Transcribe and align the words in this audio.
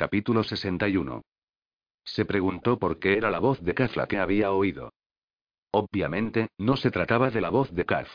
Capítulo 0.00 0.44
61. 0.44 1.20
Se 2.06 2.24
preguntó 2.24 2.78
por 2.78 2.98
qué 2.98 3.18
era 3.18 3.30
la 3.30 3.38
voz 3.38 3.62
de 3.62 3.74
Kaf 3.74 3.96
la 3.96 4.06
que 4.06 4.16
había 4.16 4.50
oído. 4.50 4.94
Obviamente, 5.72 6.48
no 6.56 6.78
se 6.78 6.90
trataba 6.90 7.28
de 7.28 7.42
la 7.42 7.50
voz 7.50 7.70
de 7.74 7.84
Kaf. 7.84 8.08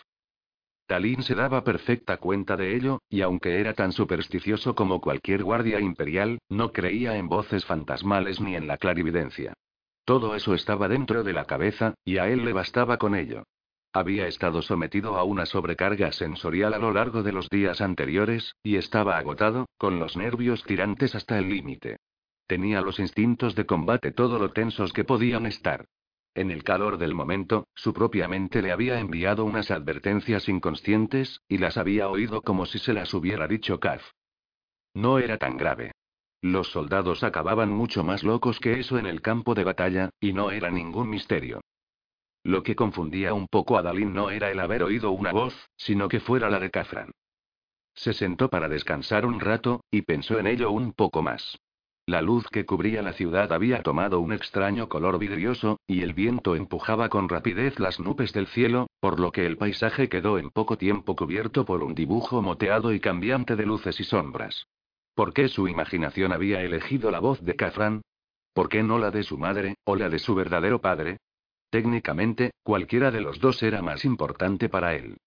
Talín 0.87 1.21
se 1.21 1.35
daba 1.35 1.63
perfecta 1.63 2.17
cuenta 2.17 2.57
de 2.57 2.75
ello, 2.75 3.03
y 3.07 3.21
aunque 3.21 3.59
era 3.59 3.75
tan 3.75 3.91
supersticioso 3.91 4.73
como 4.73 4.99
cualquier 4.99 5.43
guardia 5.43 5.79
imperial, 5.79 6.39
no 6.49 6.71
creía 6.71 7.17
en 7.17 7.29
voces 7.29 7.65
fantasmales 7.65 8.41
ni 8.41 8.55
en 8.55 8.65
la 8.65 8.77
clarividencia. 8.77 9.53
Todo 10.05 10.33
eso 10.33 10.55
estaba 10.55 10.87
dentro 10.87 11.23
de 11.23 11.33
la 11.33 11.45
cabeza, 11.45 11.93
y 12.03 12.17
a 12.17 12.27
él 12.29 12.45
le 12.45 12.53
bastaba 12.53 12.97
con 12.97 13.13
ello. 13.13 13.43
Había 13.95 14.27
estado 14.27 14.61
sometido 14.61 15.15
a 15.15 15.23
una 15.23 15.45
sobrecarga 15.45 16.11
sensorial 16.11 16.73
a 16.73 16.79
lo 16.79 16.91
largo 16.91 17.23
de 17.23 17.31
los 17.31 17.49
días 17.49 17.79
anteriores, 17.79 18.53
y 18.61 18.75
estaba 18.75 19.17
agotado, 19.17 19.69
con 19.77 19.99
los 19.99 20.17
nervios 20.17 20.65
tirantes 20.65 21.15
hasta 21.15 21.39
el 21.39 21.47
límite. 21.47 21.95
Tenía 22.45 22.81
los 22.81 22.99
instintos 22.99 23.55
de 23.55 23.65
combate 23.65 24.11
todo 24.11 24.37
lo 24.37 24.51
tensos 24.51 24.91
que 24.91 25.05
podían 25.05 25.45
estar. 25.45 25.85
En 26.33 26.51
el 26.51 26.65
calor 26.65 26.97
del 26.97 27.15
momento, 27.15 27.69
su 27.73 27.93
propia 27.93 28.27
mente 28.27 28.61
le 28.61 28.73
había 28.73 28.99
enviado 28.99 29.45
unas 29.45 29.71
advertencias 29.71 30.49
inconscientes, 30.49 31.39
y 31.47 31.59
las 31.59 31.77
había 31.77 32.09
oído 32.09 32.41
como 32.41 32.65
si 32.65 32.79
se 32.79 32.91
las 32.91 33.13
hubiera 33.13 33.47
dicho 33.47 33.79
Kaz. 33.79 34.01
No 34.93 35.19
era 35.19 35.37
tan 35.37 35.55
grave. 35.55 35.93
Los 36.41 36.69
soldados 36.69 37.23
acababan 37.23 37.71
mucho 37.71 38.03
más 38.03 38.25
locos 38.25 38.59
que 38.59 38.77
eso 38.77 38.99
en 38.99 39.05
el 39.05 39.21
campo 39.21 39.55
de 39.55 39.63
batalla, 39.63 40.09
y 40.19 40.33
no 40.33 40.51
era 40.51 40.69
ningún 40.69 41.09
misterio. 41.09 41.61
Lo 42.45 42.61
que 42.61 42.75
confundía 42.75 43.33
un 43.33 43.47
poco 43.47 43.75
a 43.75 43.81
Dalín 43.81 44.13
no 44.13 44.29
era 44.29 44.51
el 44.51 44.59
haber 44.59 44.83
oído 44.83 45.09
una 45.09 45.31
voz, 45.31 45.55
sino 45.77 46.07
que 46.07 46.19
fuera 46.19 46.47
la 46.47 46.59
de 46.59 46.69
Kafran. 46.69 47.09
Se 47.95 48.13
sentó 48.13 48.49
para 48.51 48.69
descansar 48.69 49.25
un 49.25 49.39
rato, 49.39 49.83
y 49.89 50.03
pensó 50.03 50.37
en 50.37 50.45
ello 50.45 50.69
un 50.69 50.93
poco 50.93 51.23
más. 51.23 51.57
La 52.05 52.21
luz 52.21 52.47
que 52.49 52.63
cubría 52.63 53.01
la 53.01 53.13
ciudad 53.13 53.51
había 53.51 53.81
tomado 53.81 54.19
un 54.19 54.31
extraño 54.31 54.89
color 54.89 55.17
vidrioso, 55.17 55.79
y 55.87 56.03
el 56.03 56.13
viento 56.13 56.55
empujaba 56.55 57.09
con 57.09 57.29
rapidez 57.29 57.79
las 57.79 57.99
nubes 57.99 58.31
del 58.31 58.45
cielo, 58.45 58.91
por 58.99 59.19
lo 59.19 59.31
que 59.31 59.47
el 59.47 59.57
paisaje 59.57 60.07
quedó 60.07 60.37
en 60.37 60.51
poco 60.51 60.77
tiempo 60.77 61.15
cubierto 61.15 61.65
por 61.65 61.81
un 61.81 61.95
dibujo 61.95 62.43
moteado 62.43 62.93
y 62.93 62.99
cambiante 62.99 63.55
de 63.55 63.65
luces 63.65 63.99
y 63.99 64.03
sombras. 64.03 64.67
¿Por 65.15 65.33
qué 65.33 65.47
su 65.47 65.67
imaginación 65.67 66.31
había 66.31 66.61
elegido 66.61 67.09
la 67.09 67.19
voz 67.19 67.43
de 67.43 67.55
Kafran? 67.55 68.03
¿Por 68.53 68.69
qué 68.69 68.83
no 68.83 68.99
la 68.99 69.09
de 69.09 69.23
su 69.23 69.39
madre, 69.39 69.77
o 69.83 69.95
la 69.95 70.09
de 70.09 70.19
su 70.19 70.35
verdadero 70.35 70.79
padre? 70.79 71.17
Técnicamente, 71.69 72.51
cualquiera 72.63 73.11
de 73.11 73.21
los 73.21 73.39
dos 73.39 73.61
era 73.63 73.81
más 73.81 74.05
importante 74.05 74.69
para 74.69 74.95
él. 74.95 75.17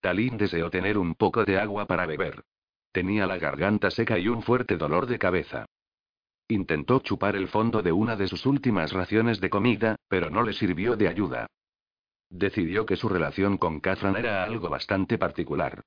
Talín 0.00 0.36
deseó 0.38 0.70
tener 0.70 0.96
un 0.96 1.14
poco 1.14 1.44
de 1.44 1.58
agua 1.58 1.86
para 1.86 2.06
beber. 2.06 2.44
Tenía 2.92 3.26
la 3.26 3.38
garganta 3.38 3.90
seca 3.90 4.18
y 4.18 4.28
un 4.28 4.42
fuerte 4.42 4.76
dolor 4.76 5.06
de 5.06 5.18
cabeza. 5.18 5.66
Intentó 6.48 7.00
chupar 7.00 7.36
el 7.36 7.48
fondo 7.48 7.82
de 7.82 7.92
una 7.92 8.16
de 8.16 8.26
sus 8.26 8.46
últimas 8.46 8.92
raciones 8.92 9.40
de 9.40 9.50
comida, 9.50 9.96
pero 10.08 10.30
no 10.30 10.42
le 10.42 10.54
sirvió 10.54 10.96
de 10.96 11.08
ayuda. 11.08 11.46
Decidió 12.30 12.86
que 12.86 12.96
su 12.96 13.08
relación 13.08 13.58
con 13.58 13.80
Catherine 13.80 14.18
era 14.18 14.44
algo 14.44 14.68
bastante 14.68 15.18
particular. 15.18 15.82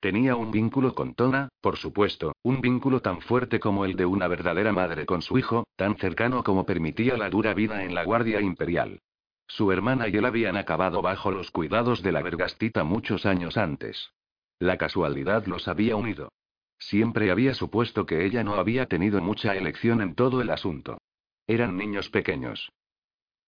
Tenía 0.00 0.36
un 0.36 0.50
vínculo 0.50 0.94
con 0.94 1.14
Tona, 1.14 1.48
por 1.60 1.76
supuesto, 1.76 2.32
un 2.42 2.60
vínculo 2.60 3.00
tan 3.00 3.20
fuerte 3.20 3.58
como 3.58 3.84
el 3.84 3.96
de 3.96 4.06
una 4.06 4.28
verdadera 4.28 4.72
madre 4.72 5.06
con 5.06 5.22
su 5.22 5.38
hijo, 5.38 5.66
tan 5.74 5.96
cercano 5.96 6.44
como 6.44 6.64
permitía 6.64 7.16
la 7.16 7.30
dura 7.30 7.54
vida 7.54 7.82
en 7.82 7.94
la 7.94 8.04
Guardia 8.04 8.40
Imperial. 8.40 9.00
Su 9.46 9.72
hermana 9.72 10.08
y 10.08 10.16
él 10.16 10.24
habían 10.24 10.56
acabado 10.56 11.02
bajo 11.02 11.30
los 11.30 11.50
cuidados 11.50 12.02
de 12.02 12.12
la 12.12 12.22
Vergastita 12.22 12.84
muchos 12.84 13.26
años 13.26 13.56
antes. 13.56 14.10
La 14.58 14.76
casualidad 14.76 15.46
los 15.46 15.68
había 15.68 15.96
unido. 15.96 16.30
Siempre 16.78 17.30
había 17.30 17.54
supuesto 17.54 18.06
que 18.06 18.24
ella 18.24 18.44
no 18.44 18.54
había 18.54 18.86
tenido 18.86 19.20
mucha 19.20 19.56
elección 19.56 20.00
en 20.02 20.14
todo 20.14 20.40
el 20.40 20.50
asunto. 20.50 20.98
Eran 21.46 21.76
niños 21.76 22.10
pequeños. 22.10 22.70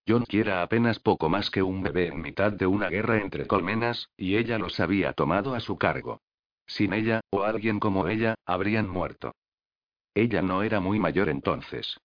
John 0.06 0.24
quiera 0.24 0.62
apenas 0.62 0.98
poco 0.98 1.28
más 1.28 1.50
que 1.50 1.62
un 1.62 1.82
bebé 1.82 2.06
en 2.08 2.22
mitad 2.22 2.52
de 2.52 2.66
una 2.66 2.88
guerra 2.88 3.20
entre 3.20 3.46
colmenas, 3.46 4.08
y 4.16 4.36
ella 4.36 4.58
los 4.58 4.80
había 4.80 5.12
tomado 5.12 5.54
a 5.54 5.60
su 5.60 5.76
cargo. 5.76 6.22
Sin 6.66 6.92
ella, 6.92 7.20
o 7.30 7.42
alguien 7.42 7.80
como 7.80 8.08
ella, 8.08 8.34
habrían 8.46 8.88
muerto. 8.88 9.34
Ella 10.14 10.40
no 10.40 10.62
era 10.62 10.80
muy 10.80 10.98
mayor 10.98 11.28
entonces. 11.28 11.98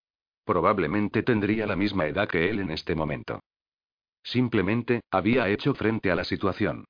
Probablemente 0.44 1.23
tendría 1.23 1.66
la 1.66 1.75
misma 1.75 2.06
edad 2.06 2.28
que 2.28 2.50
él 2.50 2.59
en 2.59 2.72
este 2.72 2.96
momento. 2.96 3.40
Simplemente, 4.23 5.01
había 5.11 5.50
hecho 5.50 5.73
frente 5.73 6.09
a 6.11 6.16
la 6.16 6.23
situación. 6.23 6.85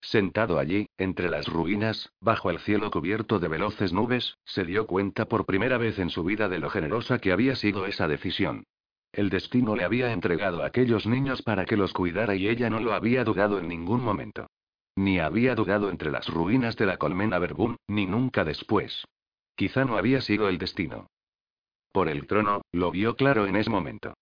Sentado 0.00 0.58
allí, 0.58 0.88
entre 0.98 1.28
las 1.28 1.48
ruinas, 1.48 2.12
bajo 2.20 2.50
el 2.50 2.60
cielo 2.60 2.90
cubierto 2.90 3.38
de 3.38 3.48
veloces 3.48 3.92
nubes, 3.92 4.38
se 4.44 4.64
dio 4.64 4.86
cuenta 4.86 5.26
por 5.26 5.46
primera 5.46 5.78
vez 5.78 5.98
en 5.98 6.10
su 6.10 6.22
vida 6.24 6.48
de 6.48 6.58
lo 6.58 6.70
generosa 6.70 7.18
que 7.18 7.32
había 7.32 7.56
sido 7.56 7.86
esa 7.86 8.06
decisión. 8.06 8.64
El 9.12 9.30
destino 9.30 9.74
le 9.76 9.84
había 9.84 10.12
entregado 10.12 10.62
a 10.62 10.66
aquellos 10.66 11.06
niños 11.06 11.42
para 11.42 11.64
que 11.64 11.76
los 11.76 11.92
cuidara 11.92 12.34
y 12.34 12.48
ella 12.48 12.70
no 12.70 12.80
lo 12.80 12.92
había 12.92 13.24
dudado 13.24 13.58
en 13.58 13.68
ningún 13.68 14.02
momento. 14.02 14.46
Ni 14.94 15.18
había 15.18 15.54
dudado 15.54 15.90
entre 15.90 16.10
las 16.10 16.28
ruinas 16.28 16.76
de 16.76 16.86
la 16.86 16.96
colmena 16.96 17.38
Verbum, 17.38 17.76
ni 17.88 18.06
nunca 18.06 18.44
después. 18.44 19.06
Quizá 19.54 19.84
no 19.84 19.96
había 19.96 20.20
sido 20.20 20.48
el 20.48 20.58
destino. 20.58 21.08
Por 21.92 22.08
el 22.08 22.26
trono, 22.26 22.62
lo 22.72 22.90
vio 22.90 23.16
claro 23.16 23.46
en 23.46 23.56
ese 23.56 23.70
momento. 23.70 24.15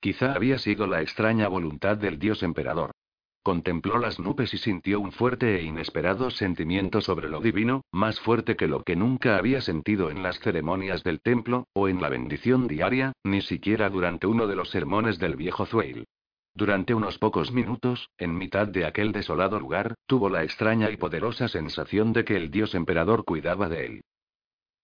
Quizá 0.00 0.32
había 0.32 0.58
sido 0.58 0.86
la 0.86 1.02
extraña 1.02 1.48
voluntad 1.48 1.96
del 1.96 2.18
dios 2.18 2.42
emperador. 2.42 2.92
Contempló 3.42 3.98
las 3.98 4.20
nubes 4.20 4.52
y 4.54 4.58
sintió 4.58 5.00
un 5.00 5.10
fuerte 5.10 5.58
e 5.58 5.62
inesperado 5.62 6.30
sentimiento 6.30 7.00
sobre 7.00 7.28
lo 7.28 7.40
divino, 7.40 7.82
más 7.92 8.20
fuerte 8.20 8.56
que 8.56 8.68
lo 8.68 8.82
que 8.82 8.94
nunca 8.94 9.38
había 9.38 9.60
sentido 9.60 10.10
en 10.10 10.22
las 10.22 10.38
ceremonias 10.40 11.02
del 11.02 11.20
templo, 11.20 11.66
o 11.72 11.88
en 11.88 12.00
la 12.00 12.10
bendición 12.10 12.68
diaria, 12.68 13.12
ni 13.24 13.40
siquiera 13.40 13.88
durante 13.90 14.26
uno 14.26 14.46
de 14.46 14.56
los 14.56 14.70
sermones 14.70 15.18
del 15.18 15.34
viejo 15.34 15.66
Zueil. 15.66 16.06
Durante 16.54 16.94
unos 16.94 17.18
pocos 17.18 17.52
minutos, 17.52 18.10
en 18.18 18.36
mitad 18.36 18.68
de 18.68 18.84
aquel 18.84 19.12
desolado 19.12 19.58
lugar, 19.58 19.94
tuvo 20.06 20.28
la 20.28 20.42
extraña 20.42 20.90
y 20.90 20.96
poderosa 20.96 21.48
sensación 21.48 22.12
de 22.12 22.24
que 22.24 22.36
el 22.36 22.50
dios 22.50 22.74
emperador 22.74 23.24
cuidaba 23.24 23.68
de 23.68 23.86
él. 23.86 24.00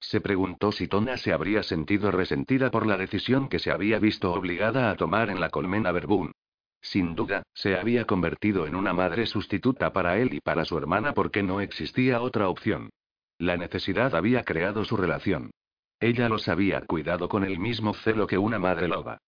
Se 0.00 0.20
preguntó 0.20 0.72
si 0.72 0.88
Tona 0.88 1.16
se 1.16 1.32
habría 1.32 1.62
sentido 1.62 2.10
resentida 2.10 2.70
por 2.70 2.86
la 2.86 2.96
decisión 2.96 3.48
que 3.48 3.58
se 3.58 3.70
había 3.70 3.98
visto 3.98 4.32
obligada 4.32 4.90
a 4.90 4.96
tomar 4.96 5.30
en 5.30 5.40
la 5.40 5.50
colmena 5.50 5.92
Verbún. 5.92 6.32
Sin 6.80 7.14
duda, 7.14 7.42
se 7.54 7.78
había 7.78 8.04
convertido 8.04 8.66
en 8.66 8.74
una 8.74 8.92
madre 8.92 9.24
sustituta 9.24 9.92
para 9.92 10.18
él 10.18 10.34
y 10.34 10.40
para 10.40 10.66
su 10.66 10.76
hermana 10.76 11.14
porque 11.14 11.42
no 11.42 11.62
existía 11.62 12.20
otra 12.20 12.48
opción. 12.48 12.90
La 13.38 13.56
necesidad 13.56 14.14
había 14.14 14.44
creado 14.44 14.84
su 14.84 14.96
relación. 14.96 15.50
Ella 15.98 16.28
los 16.28 16.48
había 16.48 16.82
cuidado 16.82 17.28
con 17.28 17.44
el 17.44 17.58
mismo 17.58 17.94
celo 17.94 18.26
que 18.26 18.36
una 18.36 18.58
madre 18.58 18.88
loba. 18.88 19.18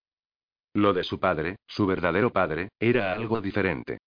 Lo 0.73 0.93
de 0.93 1.03
su 1.03 1.19
padre, 1.19 1.55
su 1.65 1.87
verdadero 1.87 2.31
padre, 2.31 2.69
era 2.79 3.11
algo 3.11 3.41
diferente. 3.41 3.97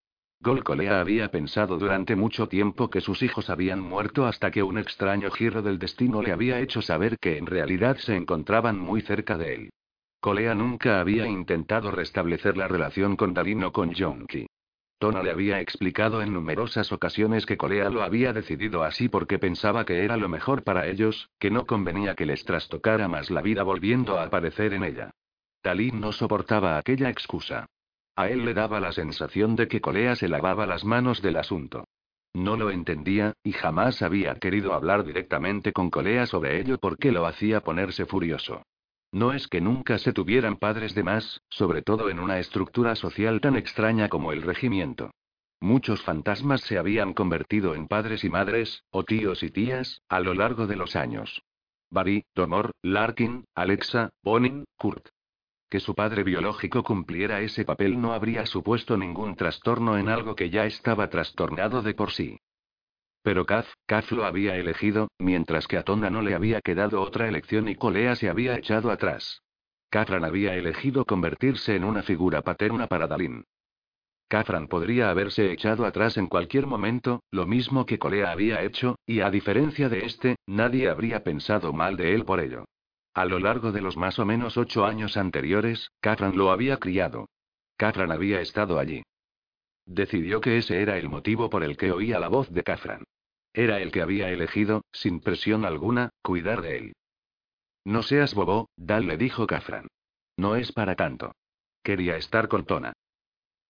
Golcolea 0.42 1.02
había 1.02 1.30
pensado 1.30 1.76
durante 1.76 2.16
mucho 2.16 2.48
tiempo 2.48 2.88
que 2.88 3.02
sus 3.02 3.22
hijos 3.22 3.50
habían 3.50 3.78
muerto 3.80 4.24
hasta 4.24 4.50
que 4.50 4.62
un 4.62 4.78
extraño 4.78 5.30
giro 5.30 5.60
del 5.60 5.78
destino 5.78 6.22
le 6.22 6.32
había 6.32 6.60
hecho 6.60 6.80
saber 6.80 7.18
que 7.18 7.36
en 7.36 7.44
realidad 7.44 7.98
se 7.98 8.16
encontraban 8.16 8.78
muy 8.78 9.02
cerca 9.02 9.36
de 9.36 9.54
él. 9.54 9.70
Colea 10.18 10.54
nunca 10.54 10.98
había 10.98 11.26
intentado 11.26 11.90
restablecer 11.90 12.56
la 12.56 12.68
relación 12.68 13.16
con 13.16 13.34
Dalino 13.34 13.70
con 13.70 13.92
Jonki. 13.92 14.46
Tona 14.98 15.22
le 15.22 15.30
había 15.30 15.60
explicado 15.60 16.22
en 16.22 16.32
numerosas 16.32 16.90
ocasiones 16.90 17.44
que 17.44 17.58
Colea 17.58 17.90
lo 17.90 18.02
había 18.02 18.32
decidido 18.32 18.82
así 18.82 19.10
porque 19.10 19.38
pensaba 19.38 19.84
que 19.84 20.04
era 20.04 20.16
lo 20.16 20.30
mejor 20.30 20.62
para 20.62 20.86
ellos, 20.86 21.28
que 21.38 21.50
no 21.50 21.66
convenía 21.66 22.14
que 22.14 22.24
les 22.24 22.46
trastocara 22.46 23.08
más 23.08 23.30
la 23.30 23.42
vida 23.42 23.62
volviendo 23.62 24.18
a 24.18 24.24
aparecer 24.24 24.72
en 24.72 24.84
ella. 24.84 25.10
Talín 25.60 26.00
no 26.00 26.12
soportaba 26.12 26.78
aquella 26.78 27.10
excusa. 27.10 27.66
A 28.20 28.28
él 28.28 28.44
le 28.44 28.52
daba 28.52 28.80
la 28.80 28.92
sensación 28.92 29.56
de 29.56 29.66
que 29.66 29.80
Colea 29.80 30.14
se 30.14 30.28
lavaba 30.28 30.66
las 30.66 30.84
manos 30.84 31.22
del 31.22 31.38
asunto. 31.38 31.86
No 32.34 32.54
lo 32.58 32.70
entendía, 32.70 33.32
y 33.42 33.52
jamás 33.52 34.02
había 34.02 34.34
querido 34.34 34.74
hablar 34.74 35.06
directamente 35.06 35.72
con 35.72 35.88
Colea 35.88 36.26
sobre 36.26 36.60
ello 36.60 36.76
porque 36.76 37.12
lo 37.12 37.24
hacía 37.24 37.62
ponerse 37.62 38.04
furioso. 38.04 38.62
No 39.10 39.32
es 39.32 39.48
que 39.48 39.62
nunca 39.62 39.96
se 39.96 40.12
tuvieran 40.12 40.58
padres 40.58 40.94
de 40.94 41.02
más, 41.02 41.40
sobre 41.48 41.80
todo 41.80 42.10
en 42.10 42.20
una 42.20 42.38
estructura 42.38 42.94
social 42.94 43.40
tan 43.40 43.56
extraña 43.56 44.10
como 44.10 44.32
el 44.32 44.42
regimiento. 44.42 45.12
Muchos 45.58 46.02
fantasmas 46.02 46.60
se 46.60 46.76
habían 46.76 47.14
convertido 47.14 47.74
en 47.74 47.88
padres 47.88 48.22
y 48.22 48.28
madres, 48.28 48.84
o 48.90 49.02
tíos 49.02 49.42
y 49.42 49.48
tías, 49.48 50.02
a 50.10 50.20
lo 50.20 50.34
largo 50.34 50.66
de 50.66 50.76
los 50.76 50.94
años. 50.94 51.42
Barry, 51.88 52.26
Donor, 52.34 52.72
Larkin, 52.82 53.46
Alexa, 53.54 54.10
Bonin, 54.22 54.66
Kurt. 54.76 55.08
Que 55.70 55.80
su 55.80 55.94
padre 55.94 56.24
biológico 56.24 56.82
cumpliera 56.82 57.40
ese 57.40 57.64
papel 57.64 58.00
no 58.00 58.12
habría 58.12 58.44
supuesto 58.44 58.96
ningún 58.96 59.36
trastorno 59.36 59.96
en 59.96 60.08
algo 60.08 60.34
que 60.34 60.50
ya 60.50 60.66
estaba 60.66 61.08
trastornado 61.08 61.80
de 61.80 61.94
por 61.94 62.10
sí. 62.10 62.40
Pero 63.22 63.46
Kaz, 63.46 63.66
Kaz 63.86 64.10
lo 64.10 64.24
había 64.24 64.56
elegido, 64.56 65.08
mientras 65.18 65.68
que 65.68 65.76
a 65.76 65.84
Tonda 65.84 66.10
no 66.10 66.22
le 66.22 66.34
había 66.34 66.60
quedado 66.60 67.00
otra 67.00 67.28
elección 67.28 67.68
y 67.68 67.76
Colea 67.76 68.16
se 68.16 68.28
había 68.28 68.56
echado 68.56 68.90
atrás. 68.90 69.42
Kafran 69.90 70.24
había 70.24 70.54
elegido 70.54 71.04
convertirse 71.04 71.74
en 71.74 71.84
una 71.84 72.02
figura 72.02 72.42
paterna 72.42 72.86
para 72.86 73.06
Dalin. 73.06 73.44
Kafran 74.28 74.68
podría 74.68 75.10
haberse 75.10 75.50
echado 75.52 75.84
atrás 75.84 76.16
en 76.16 76.28
cualquier 76.28 76.66
momento, 76.66 77.22
lo 77.32 77.46
mismo 77.46 77.86
que 77.86 77.98
Colea 77.98 78.30
había 78.30 78.62
hecho, 78.62 78.96
y 79.04 79.20
a 79.20 79.30
diferencia 79.30 79.88
de 79.88 80.06
este, 80.06 80.36
nadie 80.46 80.88
habría 80.88 81.24
pensado 81.24 81.72
mal 81.72 81.96
de 81.96 82.14
él 82.14 82.24
por 82.24 82.40
ello. 82.40 82.64
A 83.14 83.24
lo 83.24 83.38
largo 83.38 83.72
de 83.72 83.80
los 83.80 83.96
más 83.96 84.18
o 84.18 84.24
menos 84.24 84.56
ocho 84.56 84.84
años 84.84 85.16
anteriores, 85.16 85.90
Kafran 86.00 86.36
lo 86.36 86.50
había 86.50 86.78
criado. 86.78 87.28
Kafran 87.76 88.12
había 88.12 88.40
estado 88.40 88.78
allí. 88.78 89.02
Decidió 89.84 90.40
que 90.40 90.58
ese 90.58 90.82
era 90.82 90.98
el 90.98 91.08
motivo 91.08 91.50
por 91.50 91.64
el 91.64 91.76
que 91.76 91.90
oía 91.90 92.20
la 92.20 92.28
voz 92.28 92.50
de 92.50 92.62
Kafran. 92.62 93.04
Era 93.52 93.80
el 93.80 93.90
que 93.90 94.02
había 94.02 94.30
elegido, 94.30 94.84
sin 94.92 95.20
presión 95.20 95.64
alguna, 95.64 96.10
cuidar 96.22 96.62
de 96.62 96.76
él. 96.76 96.92
No 97.84 98.02
seas 98.02 98.34
bobo, 98.34 98.68
Dal 98.76 99.06
le 99.06 99.16
dijo 99.16 99.46
Kafran. 99.46 99.88
No 100.36 100.54
es 100.54 100.70
para 100.70 100.94
tanto. 100.94 101.32
Quería 101.82 102.16
estar 102.16 102.48
con 102.48 102.64
Tona. 102.64 102.92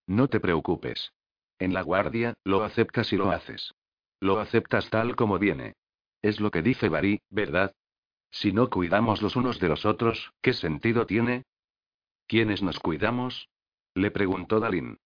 No 0.05 0.27
te 0.27 0.39
preocupes. 0.39 1.11
En 1.57 1.73
la 1.73 1.81
guardia, 1.81 2.33
lo 2.43 2.63
aceptas 2.63 3.11
y 3.13 3.17
lo 3.17 3.31
haces. 3.31 3.73
Lo 4.19 4.39
aceptas 4.39 4.89
tal 4.89 5.15
como 5.15 5.39
viene. 5.39 5.73
Es 6.21 6.39
lo 6.39 6.51
que 6.51 6.61
dice 6.61 6.89
Bari, 6.89 7.21
¿verdad? 7.29 7.73
Si 8.31 8.53
no 8.53 8.69
cuidamos 8.69 9.21
los 9.21 9.35
unos 9.35 9.59
de 9.59 9.67
los 9.67 9.85
otros, 9.85 10.31
¿qué 10.41 10.53
sentido 10.53 11.05
tiene? 11.05 11.43
¿Quiénes 12.27 12.63
nos 12.63 12.79
cuidamos? 12.79 13.49
Le 13.93 14.09
preguntó 14.09 14.59
Dalin. 14.59 14.97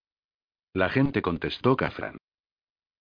La 0.74 0.90
gente 0.90 1.22
contestó 1.22 1.76
Kafran. 1.76 2.18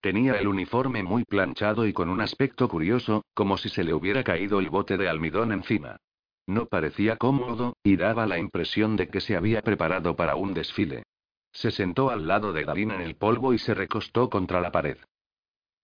Tenía 0.00 0.34
el 0.38 0.48
uniforme 0.48 1.02
muy 1.02 1.24
planchado 1.24 1.86
y 1.86 1.92
con 1.92 2.08
un 2.08 2.20
aspecto 2.20 2.68
curioso, 2.68 3.24
como 3.34 3.56
si 3.58 3.68
se 3.68 3.84
le 3.84 3.94
hubiera 3.94 4.22
caído 4.24 4.60
el 4.60 4.70
bote 4.70 4.96
de 4.96 5.08
almidón 5.08 5.52
encima. 5.52 5.96
No 6.46 6.66
parecía 6.66 7.16
cómodo, 7.16 7.76
y 7.82 7.96
daba 7.96 8.26
la 8.26 8.38
impresión 8.38 8.96
de 8.96 9.08
que 9.08 9.20
se 9.20 9.36
había 9.36 9.62
preparado 9.62 10.14
para 10.14 10.36
un 10.36 10.52
desfile. 10.52 11.04
Se 11.52 11.70
sentó 11.70 12.10
al 12.10 12.26
lado 12.26 12.52
de 12.52 12.64
Dalin 12.64 12.90
en 12.90 13.00
el 13.00 13.16
polvo 13.16 13.54
y 13.54 13.58
se 13.58 13.74
recostó 13.74 14.28
contra 14.28 14.60
la 14.60 14.72
pared. 14.72 14.98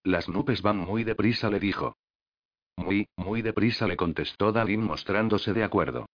Las 0.03 0.29
nubes 0.29 0.63
van 0.63 0.79
muy 0.79 1.05
deprisa, 1.05 1.49
le 1.51 1.61
dijo. 1.61 1.97
Muy, 2.81 3.09
muy 3.17 3.43
deprisa, 3.43 3.87
le 3.87 3.97
contestó 3.97 4.53
Dalin 4.53 4.83
mostrándose 4.83 5.53
de 5.53 5.65
acuerdo. 5.65 6.07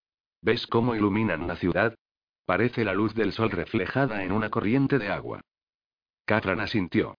¿Ves 0.42 0.66
cómo 0.66 0.94
iluminan 0.94 1.46
la 1.46 1.56
ciudad? 1.56 1.94
Parece 2.44 2.84
la 2.84 2.92
luz 2.92 3.14
del 3.14 3.32
sol 3.32 3.50
reflejada 3.50 4.24
en 4.24 4.32
una 4.32 4.50
corriente 4.50 4.98
de 4.98 5.08
agua. 5.08 5.40
Catran 6.24 6.60
asintió. 6.60 7.14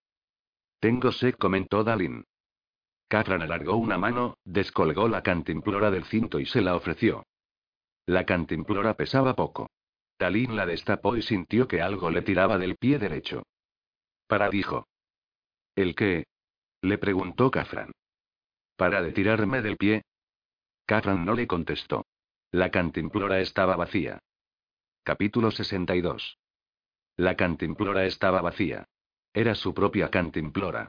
Tengo 0.80 1.12
sed, 1.12 1.36
comentó 1.36 1.84
Dalin. 1.84 2.26
Catran 3.08 3.42
alargó 3.42 3.78
una 3.78 3.98
mano, 3.98 4.38
descolgó 4.44 5.08
la 5.08 5.24
cantimplora 5.24 5.92
del 5.92 6.04
cinto 6.04 6.40
y 6.40 6.46
se 6.46 6.62
la 6.62 6.76
ofreció. 6.76 7.26
La 8.06 8.26
cantimplora 8.26 8.96
pesaba 8.96 9.34
poco. 9.34 9.70
Dalin 10.20 10.56
la 10.58 10.66
destapó 10.66 11.16
y 11.16 11.22
sintió 11.22 11.68
que 11.68 11.82
algo 11.82 12.10
le 12.10 12.22
tiraba 12.22 12.58
del 12.58 12.76
pie 12.76 13.00
derecho. 13.00 13.44
Para 14.28 14.50
dijo. 14.50 14.88
¿El 15.76 15.96
qué? 15.96 16.26
Le 16.82 16.98
preguntó 16.98 17.50
Cafran. 17.50 17.92
¿Para 18.78 19.02
de 19.02 19.12
tirarme 19.12 19.64
del 19.64 19.76
pie? 19.76 20.04
Cafran 20.86 21.26
no 21.26 21.34
le 21.34 21.48
contestó. 21.48 22.06
La 22.52 22.70
cantimplora 22.70 23.40
estaba 23.40 23.76
vacía. 23.76 24.20
Capítulo 25.04 25.50
62. 25.50 26.38
La 27.16 27.36
cantimplora 27.36 28.06
estaba 28.06 28.40
vacía. 28.40 28.86
Era 29.34 29.56
su 29.56 29.74
propia 29.74 30.12
cantimplora. 30.12 30.88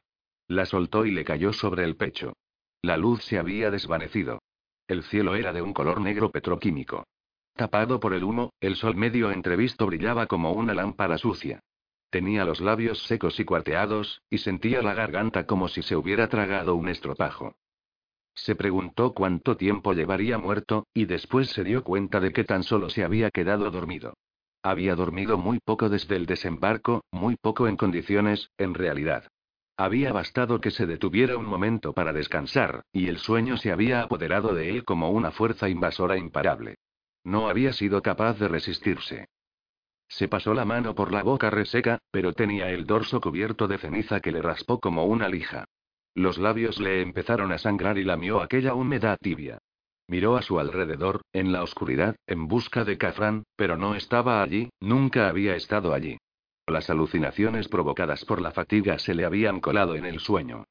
La 0.48 0.66
soltó 0.66 1.06
y 1.06 1.12
le 1.12 1.24
cayó 1.24 1.54
sobre 1.54 1.84
el 1.84 1.96
pecho. 1.96 2.34
La 2.82 2.98
luz 2.98 3.24
se 3.24 3.38
había 3.38 3.70
desvanecido. 3.70 4.42
El 4.86 5.02
cielo 5.04 5.34
era 5.34 5.54
de 5.54 5.62
un 5.62 5.72
color 5.72 6.02
negro 6.02 6.30
petroquímico. 6.30 7.06
Tapado 7.54 8.00
por 8.00 8.12
el 8.12 8.22
humo, 8.22 8.52
el 8.60 8.76
sol 8.76 8.96
medio 8.96 9.30
entrevisto 9.30 9.86
brillaba 9.86 10.26
como 10.26 10.52
una 10.52 10.74
lámpara 10.74 11.16
sucia. 11.16 11.60
Tenía 12.10 12.44
los 12.44 12.60
labios 12.60 13.02
secos 13.04 13.40
y 13.40 13.46
cuarteados, 13.46 14.20
y 14.28 14.38
sentía 14.38 14.82
la 14.82 14.92
garganta 14.92 15.46
como 15.46 15.68
si 15.68 15.80
se 15.80 15.96
hubiera 15.96 16.28
tragado 16.28 16.74
un 16.74 16.90
estropajo. 16.90 17.56
Se 18.38 18.54
preguntó 18.54 19.14
cuánto 19.14 19.56
tiempo 19.56 19.94
llevaría 19.94 20.38
muerto, 20.38 20.86
y 20.94 21.06
después 21.06 21.50
se 21.50 21.64
dio 21.64 21.82
cuenta 21.82 22.20
de 22.20 22.32
que 22.32 22.44
tan 22.44 22.62
solo 22.62 22.88
se 22.88 23.02
había 23.02 23.32
quedado 23.32 23.68
dormido. 23.72 24.14
Había 24.62 24.94
dormido 24.94 25.38
muy 25.38 25.58
poco 25.58 25.88
desde 25.88 26.14
el 26.14 26.24
desembarco, 26.24 27.04
muy 27.10 27.34
poco 27.34 27.66
en 27.66 27.76
condiciones, 27.76 28.50
en 28.56 28.74
realidad. 28.74 29.26
Había 29.76 30.12
bastado 30.12 30.60
que 30.60 30.70
se 30.70 30.86
detuviera 30.86 31.36
un 31.36 31.46
momento 31.46 31.92
para 31.92 32.12
descansar, 32.12 32.84
y 32.92 33.08
el 33.08 33.18
sueño 33.18 33.56
se 33.56 33.72
había 33.72 34.02
apoderado 34.02 34.54
de 34.54 34.70
él 34.70 34.84
como 34.84 35.10
una 35.10 35.32
fuerza 35.32 35.68
invasora 35.68 36.16
imparable. 36.16 36.76
No 37.24 37.48
había 37.48 37.72
sido 37.72 38.02
capaz 38.02 38.38
de 38.38 38.46
resistirse. 38.46 39.26
Se 40.08 40.28
pasó 40.28 40.54
la 40.54 40.64
mano 40.64 40.94
por 40.94 41.12
la 41.12 41.24
boca 41.24 41.50
reseca, 41.50 41.98
pero 42.12 42.32
tenía 42.32 42.70
el 42.70 42.86
dorso 42.86 43.20
cubierto 43.20 43.66
de 43.66 43.78
ceniza 43.78 44.20
que 44.20 44.30
le 44.30 44.42
raspó 44.42 44.78
como 44.78 45.06
una 45.06 45.28
lija. 45.28 45.66
Los 46.14 46.38
labios 46.38 46.80
le 46.80 47.02
empezaron 47.02 47.52
a 47.52 47.58
sangrar 47.58 47.98
y 47.98 48.04
lamió 48.04 48.40
aquella 48.40 48.74
humedad 48.74 49.18
tibia. 49.20 49.58
Miró 50.08 50.36
a 50.36 50.42
su 50.42 50.58
alrededor, 50.58 51.22
en 51.32 51.52
la 51.52 51.62
oscuridad, 51.62 52.16
en 52.26 52.48
busca 52.48 52.84
de 52.84 52.96
Cafran, 52.96 53.44
pero 53.56 53.76
no 53.76 53.94
estaba 53.94 54.42
allí, 54.42 54.70
nunca 54.80 55.28
había 55.28 55.54
estado 55.54 55.92
allí. 55.92 56.16
Las 56.66 56.90
alucinaciones 56.90 57.68
provocadas 57.68 58.24
por 58.24 58.40
la 58.40 58.52
fatiga 58.52 58.98
se 58.98 59.14
le 59.14 59.24
habían 59.24 59.60
colado 59.60 59.94
en 59.94 60.06
el 60.06 60.20
sueño. 60.20 60.64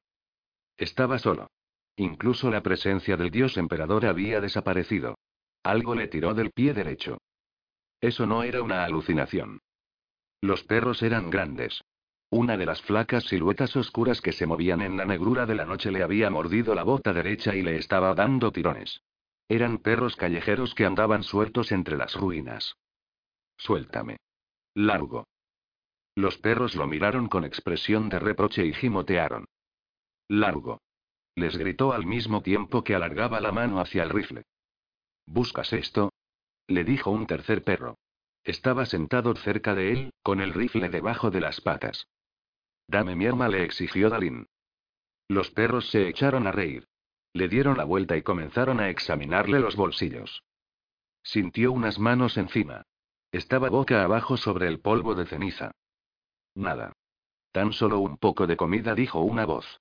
Estaba 0.76 1.18
solo. 1.18 1.50
Incluso 1.96 2.50
la 2.50 2.62
presencia 2.62 3.16
del 3.16 3.30
dios 3.30 3.56
emperador 3.56 4.06
había 4.06 4.40
desaparecido. 4.40 5.16
Algo 5.64 5.94
le 5.94 6.06
tiró 6.06 6.34
del 6.34 6.50
pie 6.52 6.72
derecho. 6.72 7.18
Eso 8.00 8.26
no 8.26 8.44
era 8.44 8.62
una 8.62 8.84
alucinación. 8.84 9.60
Los 10.40 10.62
perros 10.62 11.02
eran 11.02 11.30
grandes. 11.30 11.82
Una 12.30 12.58
de 12.58 12.66
las 12.66 12.82
flacas 12.82 13.24
siluetas 13.24 13.74
oscuras 13.74 14.20
que 14.20 14.32
se 14.32 14.46
movían 14.46 14.82
en 14.82 14.98
la 14.98 15.06
negrura 15.06 15.46
de 15.46 15.54
la 15.54 15.64
noche 15.64 15.90
le 15.90 16.02
había 16.02 16.28
mordido 16.28 16.74
la 16.74 16.82
bota 16.82 17.14
derecha 17.14 17.54
y 17.54 17.62
le 17.62 17.76
estaba 17.76 18.14
dando 18.14 18.52
tirones. 18.52 19.00
Eran 19.48 19.78
perros 19.78 20.14
callejeros 20.14 20.74
que 20.74 20.84
andaban 20.84 21.22
sueltos 21.22 21.72
entre 21.72 21.96
las 21.96 22.14
ruinas. 22.14 22.76
Suéltame. 23.56 24.18
Largo. 24.74 25.26
Los 26.14 26.36
perros 26.36 26.74
lo 26.74 26.86
miraron 26.86 27.28
con 27.28 27.44
expresión 27.44 28.10
de 28.10 28.18
reproche 28.18 28.66
y 28.66 28.74
gimotearon. 28.74 29.46
Largo. 30.28 30.82
Les 31.34 31.56
gritó 31.56 31.92
al 31.92 32.04
mismo 32.04 32.42
tiempo 32.42 32.84
que 32.84 32.94
alargaba 32.94 33.40
la 33.40 33.52
mano 33.52 33.80
hacia 33.80 34.02
el 34.02 34.10
rifle. 34.10 34.42
¿Buscas 35.24 35.72
esto? 35.72 36.12
Le 36.66 36.84
dijo 36.84 37.10
un 37.10 37.26
tercer 37.26 37.64
perro. 37.64 37.96
Estaba 38.44 38.84
sentado 38.84 39.34
cerca 39.34 39.74
de 39.74 39.92
él, 39.92 40.10
con 40.22 40.40
el 40.40 40.52
rifle 40.52 40.90
debajo 40.90 41.30
de 41.30 41.40
las 41.40 41.60
patas. 41.62 42.06
Dame 42.88 43.14
mi 43.14 43.26
arma, 43.26 43.48
le 43.48 43.64
exigió 43.64 44.08
Dalin. 44.08 44.46
Los 45.28 45.50
perros 45.50 45.90
se 45.90 46.08
echaron 46.08 46.46
a 46.46 46.52
reír. 46.52 46.88
Le 47.34 47.48
dieron 47.48 47.76
la 47.76 47.84
vuelta 47.84 48.16
y 48.16 48.22
comenzaron 48.22 48.80
a 48.80 48.88
examinarle 48.88 49.60
los 49.60 49.76
bolsillos. 49.76 50.42
Sintió 51.22 51.70
unas 51.72 51.98
manos 51.98 52.38
encima. 52.38 52.82
Estaba 53.30 53.68
boca 53.68 54.02
abajo 54.02 54.38
sobre 54.38 54.66
el 54.68 54.80
polvo 54.80 55.14
de 55.14 55.26
ceniza. 55.26 55.72
Nada. 56.54 56.94
Tan 57.52 57.74
solo 57.74 57.98
un 57.98 58.16
poco 58.16 58.46
de 58.46 58.56
comida, 58.56 58.94
dijo 58.94 59.20
una 59.20 59.44
voz. 59.44 59.80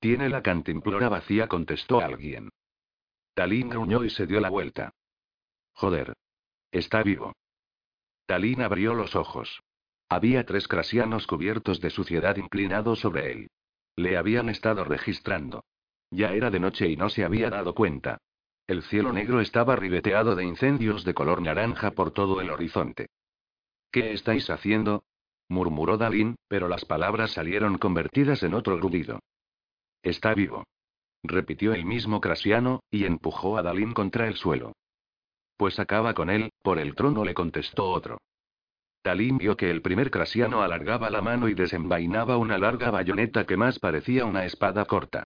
Tiene 0.00 0.28
la 0.28 0.42
cantimplora 0.42 1.08
vacía, 1.08 1.46
contestó 1.46 2.00
alguien. 2.00 2.50
Talín 3.34 3.68
gruñó 3.68 4.02
y 4.02 4.10
se 4.10 4.26
dio 4.26 4.40
la 4.40 4.50
vuelta. 4.50 4.92
Joder. 5.74 6.14
Está 6.72 7.02
vivo. 7.02 7.32
Talín 8.26 8.62
abrió 8.62 8.94
los 8.94 9.14
ojos. 9.14 9.62
Había 10.08 10.44
tres 10.46 10.68
crasianos 10.68 11.26
cubiertos 11.26 11.80
de 11.80 11.90
suciedad 11.90 12.36
inclinados 12.36 13.00
sobre 13.00 13.32
él. 13.32 13.50
Le 13.96 14.16
habían 14.16 14.48
estado 14.48 14.84
registrando. 14.84 15.64
Ya 16.10 16.32
era 16.32 16.50
de 16.50 16.60
noche 16.60 16.88
y 16.88 16.96
no 16.96 17.08
se 17.08 17.24
había 17.24 17.50
dado 17.50 17.74
cuenta. 17.74 18.18
El 18.66 18.82
cielo 18.82 19.12
negro 19.12 19.40
estaba 19.40 19.76
ribeteado 19.76 20.36
de 20.36 20.44
incendios 20.44 21.04
de 21.04 21.14
color 21.14 21.42
naranja 21.42 21.92
por 21.92 22.12
todo 22.12 22.40
el 22.40 22.50
horizonte. 22.50 23.08
¿Qué 23.90 24.12
estáis 24.12 24.50
haciendo? 24.50 25.04
murmuró 25.48 25.96
Dalín, 25.96 26.36
pero 26.48 26.68
las 26.68 26.84
palabras 26.84 27.32
salieron 27.32 27.78
convertidas 27.78 28.42
en 28.42 28.54
otro 28.54 28.76
grudido. 28.76 29.20
Está 30.02 30.34
vivo. 30.34 30.64
Repitió 31.22 31.72
el 31.72 31.84
mismo 31.84 32.20
Crasiano, 32.20 32.80
y 32.90 33.04
empujó 33.04 33.56
a 33.56 33.62
Dalín 33.62 33.92
contra 33.92 34.26
el 34.28 34.34
suelo. 34.34 34.72
Pues 35.56 35.78
acaba 35.78 36.14
con 36.14 36.30
él, 36.30 36.50
por 36.62 36.78
el 36.78 36.94
trono 36.94 37.24
le 37.24 37.34
contestó 37.34 37.90
otro. 37.90 38.18
Dalín 39.06 39.38
vio 39.38 39.56
que 39.56 39.70
el 39.70 39.82
primer 39.82 40.10
Crasiano 40.10 40.62
alargaba 40.62 41.10
la 41.10 41.22
mano 41.22 41.48
y 41.48 41.54
desenvainaba 41.54 42.38
una 42.38 42.58
larga 42.58 42.90
bayoneta 42.90 43.46
que 43.46 43.56
más 43.56 43.78
parecía 43.78 44.24
una 44.24 44.44
espada 44.44 44.84
corta. 44.84 45.22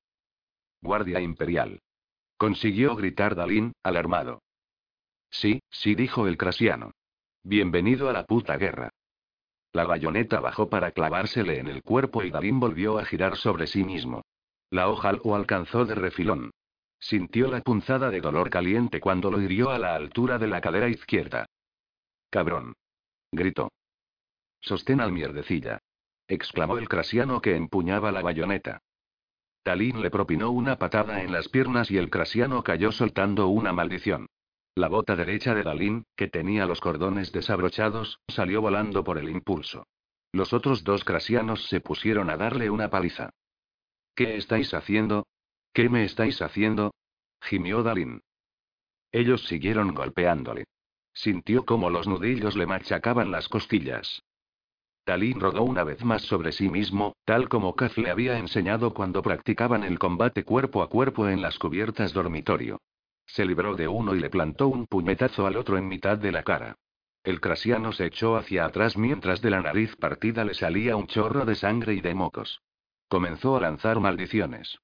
Guardia 0.82 1.18
Imperial. 1.18 1.80
Consiguió 2.36 2.94
gritar 2.94 3.34
Dalín, 3.34 3.72
alarmado. 3.82 4.42
Sí, 5.30 5.62
sí, 5.70 5.94
dijo 5.94 6.26
el 6.26 6.36
Crasiano. 6.36 6.90
Bienvenido 7.42 8.10
a 8.10 8.12
la 8.12 8.26
puta 8.26 8.58
guerra. 8.58 8.90
La 9.72 9.86
bayoneta 9.86 10.40
bajó 10.40 10.68
para 10.68 10.90
clavársele 10.90 11.58
en 11.58 11.68
el 11.68 11.82
cuerpo 11.82 12.22
y 12.22 12.30
Dalín 12.30 12.60
volvió 12.60 12.98
a 12.98 13.06
girar 13.06 13.38
sobre 13.38 13.66
sí 13.66 13.82
mismo. 13.82 14.20
La 14.68 14.90
hoja 14.90 15.12
lo 15.12 15.34
alcanzó 15.34 15.86
de 15.86 15.94
refilón. 15.94 16.50
Sintió 16.98 17.50
la 17.50 17.62
punzada 17.62 18.10
de 18.10 18.20
dolor 18.20 18.50
caliente 18.50 19.00
cuando 19.00 19.30
lo 19.30 19.40
hirió 19.40 19.70
a 19.70 19.78
la 19.78 19.94
altura 19.94 20.36
de 20.36 20.48
la 20.48 20.60
cadera 20.60 20.90
izquierda. 20.90 21.46
Cabrón. 22.28 22.74
Gritó. 23.32 23.70
Sostén 24.60 25.00
al 25.00 25.12
mierdecilla. 25.12 25.78
exclamó 26.28 26.78
el 26.78 26.88
crasiano 26.88 27.40
que 27.40 27.56
empuñaba 27.56 28.12
la 28.12 28.22
bayoneta. 28.22 28.82
Talín 29.62 30.00
le 30.00 30.10
propinó 30.10 30.50
una 30.50 30.76
patada 30.78 31.22
en 31.22 31.32
las 31.32 31.48
piernas 31.48 31.90
y 31.90 31.98
el 31.98 32.08
crasiano 32.08 32.62
cayó 32.62 32.92
soltando 32.92 33.48
una 33.48 33.72
maldición. 33.72 34.26
La 34.74 34.88
bota 34.88 35.16
derecha 35.16 35.54
de 35.54 35.62
Dalín, 35.62 36.06
que 36.16 36.28
tenía 36.28 36.66
los 36.66 36.80
cordones 36.80 37.32
desabrochados, 37.32 38.20
salió 38.28 38.60
volando 38.62 39.04
por 39.04 39.18
el 39.18 39.28
impulso. 39.28 39.86
Los 40.32 40.52
otros 40.52 40.84
dos 40.84 41.04
crasianos 41.04 41.66
se 41.66 41.80
pusieron 41.80 42.30
a 42.30 42.36
darle 42.36 42.70
una 42.70 42.88
paliza. 42.88 43.30
¿Qué 44.14 44.36
estáis 44.36 44.72
haciendo? 44.72 45.26
¿Qué 45.72 45.88
me 45.88 46.04
estáis 46.04 46.40
haciendo? 46.40 46.94
gimió 47.42 47.82
Dalín. 47.82 48.22
Ellos 49.12 49.44
siguieron 49.46 49.94
golpeándole. 49.94 50.64
Sintió 51.12 51.64
como 51.64 51.90
los 51.90 52.06
nudillos 52.06 52.56
le 52.56 52.66
machacaban 52.66 53.30
las 53.30 53.48
costillas. 53.48 54.22
Dalín 55.06 55.40
rodó 55.40 55.62
una 55.62 55.82
vez 55.82 56.04
más 56.04 56.22
sobre 56.22 56.52
sí 56.52 56.68
mismo, 56.68 57.14
tal 57.24 57.48
como 57.48 57.74
Kaz 57.74 57.96
le 57.98 58.10
había 58.10 58.38
enseñado 58.38 58.94
cuando 58.94 59.22
practicaban 59.22 59.82
el 59.82 59.98
combate 59.98 60.44
cuerpo 60.44 60.82
a 60.82 60.88
cuerpo 60.88 61.28
en 61.28 61.42
las 61.42 61.58
cubiertas 61.58 62.12
dormitorio. 62.12 62.80
Se 63.26 63.44
libró 63.44 63.74
de 63.74 63.88
uno 63.88 64.14
y 64.14 64.20
le 64.20 64.30
plantó 64.30 64.68
un 64.68 64.86
puñetazo 64.86 65.46
al 65.46 65.56
otro 65.56 65.78
en 65.78 65.88
mitad 65.88 66.18
de 66.18 66.32
la 66.32 66.42
cara. 66.42 66.76
El 67.22 67.40
crasiano 67.40 67.92
se 67.92 68.06
echó 68.06 68.36
hacia 68.36 68.64
atrás 68.64 68.96
mientras 68.96 69.42
de 69.42 69.50
la 69.50 69.60
nariz 69.60 69.94
partida 69.96 70.44
le 70.44 70.54
salía 70.54 70.96
un 70.96 71.06
chorro 71.06 71.44
de 71.44 71.54
sangre 71.54 71.94
y 71.94 72.00
de 72.00 72.14
mocos. 72.14 72.62
Comenzó 73.08 73.56
a 73.56 73.60
lanzar 73.60 74.00
maldiciones. 74.00 74.78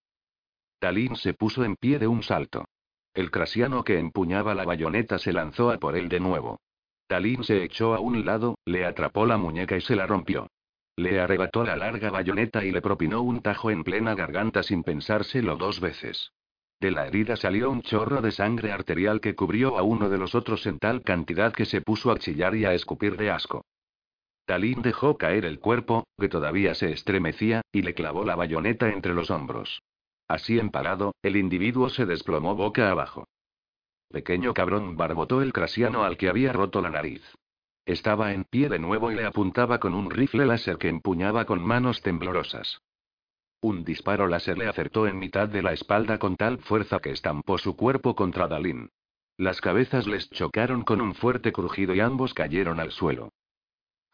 Talín 0.78 1.16
se 1.16 1.32
puso 1.32 1.64
en 1.64 1.76
pie 1.76 1.98
de 1.98 2.06
un 2.06 2.22
salto. 2.22 2.66
El 3.16 3.30
crasiano 3.30 3.82
que 3.82 3.98
empuñaba 3.98 4.54
la 4.54 4.66
bayoneta 4.66 5.18
se 5.18 5.32
lanzó 5.32 5.70
a 5.70 5.78
por 5.78 5.96
él 5.96 6.10
de 6.10 6.20
nuevo. 6.20 6.60
Talín 7.06 7.44
se 7.44 7.64
echó 7.64 7.94
a 7.94 7.98
un 7.98 8.26
lado, 8.26 8.58
le 8.66 8.84
atrapó 8.84 9.24
la 9.24 9.38
muñeca 9.38 9.74
y 9.74 9.80
se 9.80 9.96
la 9.96 10.06
rompió. 10.06 10.48
Le 10.96 11.18
arrebató 11.18 11.64
la 11.64 11.76
larga 11.76 12.10
bayoneta 12.10 12.62
y 12.62 12.72
le 12.72 12.82
propinó 12.82 13.22
un 13.22 13.40
tajo 13.40 13.70
en 13.70 13.84
plena 13.84 14.14
garganta 14.14 14.62
sin 14.62 14.82
pensárselo 14.82 15.56
dos 15.56 15.80
veces. 15.80 16.32
De 16.78 16.90
la 16.90 17.06
herida 17.06 17.36
salió 17.36 17.70
un 17.70 17.80
chorro 17.80 18.20
de 18.20 18.32
sangre 18.32 18.70
arterial 18.70 19.22
que 19.22 19.34
cubrió 19.34 19.78
a 19.78 19.82
uno 19.82 20.10
de 20.10 20.18
los 20.18 20.34
otros 20.34 20.66
en 20.66 20.78
tal 20.78 21.00
cantidad 21.00 21.54
que 21.54 21.64
se 21.64 21.80
puso 21.80 22.10
a 22.10 22.18
chillar 22.18 22.54
y 22.54 22.66
a 22.66 22.74
escupir 22.74 23.16
de 23.16 23.30
asco. 23.30 23.64
Talín 24.44 24.82
dejó 24.82 25.16
caer 25.16 25.46
el 25.46 25.58
cuerpo, 25.58 26.06
que 26.18 26.28
todavía 26.28 26.74
se 26.74 26.92
estremecía, 26.92 27.62
y 27.72 27.80
le 27.80 27.94
clavó 27.94 28.26
la 28.26 28.36
bayoneta 28.36 28.90
entre 28.90 29.14
los 29.14 29.30
hombros. 29.30 29.80
Así 30.28 30.58
empalado, 30.58 31.14
el 31.22 31.36
individuo 31.36 31.88
se 31.88 32.06
desplomó 32.06 32.54
boca 32.54 32.90
abajo. 32.90 33.28
Pequeño 34.10 34.54
cabrón 34.54 34.96
barbotó 34.96 35.42
el 35.42 35.52
crasiano 35.52 36.04
al 36.04 36.16
que 36.16 36.28
había 36.28 36.52
roto 36.52 36.80
la 36.80 36.90
nariz. 36.90 37.22
Estaba 37.84 38.32
en 38.32 38.44
pie 38.44 38.68
de 38.68 38.78
nuevo 38.78 39.12
y 39.12 39.14
le 39.14 39.24
apuntaba 39.24 39.78
con 39.78 39.94
un 39.94 40.10
rifle 40.10 40.46
láser 40.46 40.78
que 40.78 40.88
empuñaba 40.88 41.44
con 41.44 41.64
manos 41.64 42.02
temblorosas. 42.02 42.80
Un 43.60 43.84
disparo 43.84 44.26
láser 44.26 44.58
le 44.58 44.68
acertó 44.68 45.06
en 45.06 45.18
mitad 45.18 45.48
de 45.48 45.62
la 45.62 45.72
espalda 45.72 46.18
con 46.18 46.36
tal 46.36 46.58
fuerza 46.58 46.98
que 46.98 47.10
estampó 47.10 47.58
su 47.58 47.76
cuerpo 47.76 48.14
contra 48.14 48.48
Dalín. 48.48 48.90
Las 49.38 49.60
cabezas 49.60 50.06
les 50.06 50.30
chocaron 50.30 50.82
con 50.82 51.00
un 51.00 51.14
fuerte 51.14 51.52
crujido 51.52 51.94
y 51.94 52.00
ambos 52.00 52.34
cayeron 52.34 52.80
al 52.80 52.90
suelo. 52.90 53.32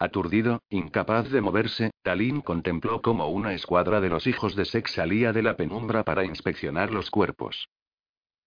Aturdido, 0.03 0.61
incapaz 0.69 1.29
de 1.29 1.39
moverse, 1.39 1.91
Dalín 2.03 2.41
contempló 2.41 3.01
cómo 3.01 3.29
una 3.29 3.53
escuadra 3.53 4.01
de 4.01 4.09
los 4.09 4.27
hijos 4.27 4.53
de 4.53 4.65
Sex 4.65 4.91
salía 4.91 5.31
de 5.31 5.41
la 5.41 5.55
penumbra 5.55 6.03
para 6.03 6.25
inspeccionar 6.25 6.91
los 6.91 7.09
cuerpos. 7.09 7.69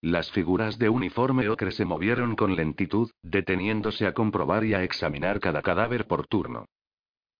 Las 0.03 0.31
figuras 0.31 0.79
de 0.79 0.91
uniforme 0.91 1.49
ocre 1.49 1.73
se 1.73 1.87
movieron 1.87 2.37
con 2.37 2.57
lentitud, 2.57 3.11
deteniéndose 3.23 4.07
a 4.07 4.13
comprobar 4.13 4.67
y 4.67 4.75
a 4.75 4.83
examinar 4.83 5.41
cada 5.41 5.63
cadáver 5.63 6.07
por 6.07 6.27
turno. 6.27 6.67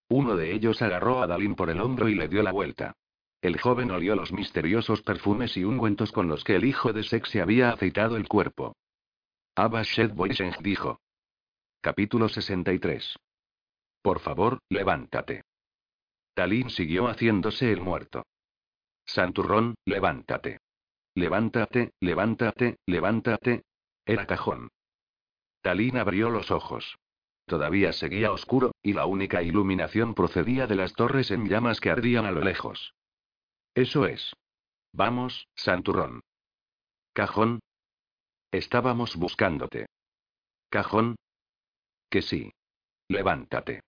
Uno 0.09 0.35
de 0.35 0.51
ellos 0.51 0.81
agarró 0.81 1.21
a 1.21 1.27
Dalín 1.27 1.53
por 1.53 1.69
el 1.69 1.79
hombro 1.79 2.09
y 2.09 2.15
le 2.15 2.27
dio 2.27 2.41
la 2.41 2.51
vuelta. 2.51 2.93
El 3.43 3.61
joven 3.61 3.91
olió 3.91 4.15
los 4.15 4.31
misteriosos 4.33 5.03
perfumes 5.03 5.55
y 5.57 5.63
ungüentos 5.63 6.11
con 6.11 6.27
los 6.27 6.43
que 6.43 6.55
el 6.55 6.65
hijo 6.65 6.91
de 6.91 7.03
Sex 7.03 7.29
se 7.29 7.39
había 7.39 7.69
aceitado 7.69 8.17
el 8.17 8.27
cuerpo. 8.27 8.75
Abba 9.55 9.83
Shed 9.83 10.13
dijo. 10.63 11.01
Capítulo 11.81 12.29
63. 12.29 13.15
Por 14.01 14.19
favor, 14.19 14.59
levántate. 14.69 15.43
Talín 16.33 16.69
siguió 16.69 17.07
haciéndose 17.07 17.71
el 17.71 17.81
muerto. 17.81 18.23
Santurrón, 19.05 19.75
levántate. 19.85 20.59
Levántate, 21.15 21.91
levántate, 21.99 22.77
levántate. 22.85 23.63
Era 24.05 24.27
cajón. 24.27 24.69
Talín 25.61 25.97
abrió 25.97 26.29
los 26.29 26.51
ojos. 26.51 26.97
Todavía 27.45 27.93
seguía 27.93 28.31
oscuro, 28.31 28.71
y 28.83 28.93
la 28.93 29.05
única 29.05 29.41
iluminación 29.41 30.13
procedía 30.13 30.67
de 30.67 30.75
las 30.75 30.93
torres 30.93 31.31
en 31.31 31.47
llamas 31.47 31.79
que 31.79 31.89
ardían 31.89 32.25
a 32.25 32.31
lo 32.31 32.41
lejos. 32.41 32.93
Eso 33.73 34.05
es. 34.05 34.33
Vamos, 34.91 35.47
Santurrón. 35.55 36.21
Cajón. 37.13 37.61
Estábamos 38.51 39.15
buscándote. 39.15 39.87
Cajón. 40.69 41.15
Que 42.09 42.21
sí. 42.21 42.51
Levántate. 43.09 43.81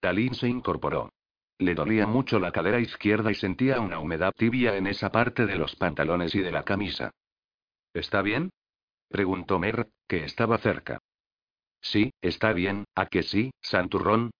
Talín 0.00 0.34
se 0.34 0.48
incorporó. 0.48 1.10
Le 1.58 1.74
dolía 1.74 2.06
mucho 2.06 2.40
la 2.40 2.50
cadera 2.50 2.80
izquierda 2.80 3.30
y 3.30 3.34
sentía 3.34 3.80
una 3.80 4.00
humedad 4.00 4.32
tibia 4.36 4.76
en 4.76 4.86
esa 4.86 5.10
parte 5.10 5.46
de 5.46 5.56
los 5.56 5.76
pantalones 5.76 6.34
y 6.34 6.40
de 6.40 6.50
la 6.50 6.64
camisa. 6.64 7.12
¿Está 7.92 8.22
bien? 8.22 8.50
preguntó 9.08 9.58
Mer, 9.58 9.88
que 10.08 10.24
estaba 10.24 10.58
cerca. 10.58 10.98
Sí, 11.80 12.12
está 12.20 12.52
bien, 12.52 12.84
¿a 12.94 13.06
que 13.06 13.22
sí, 13.22 13.52
Santurrón? 13.60 14.32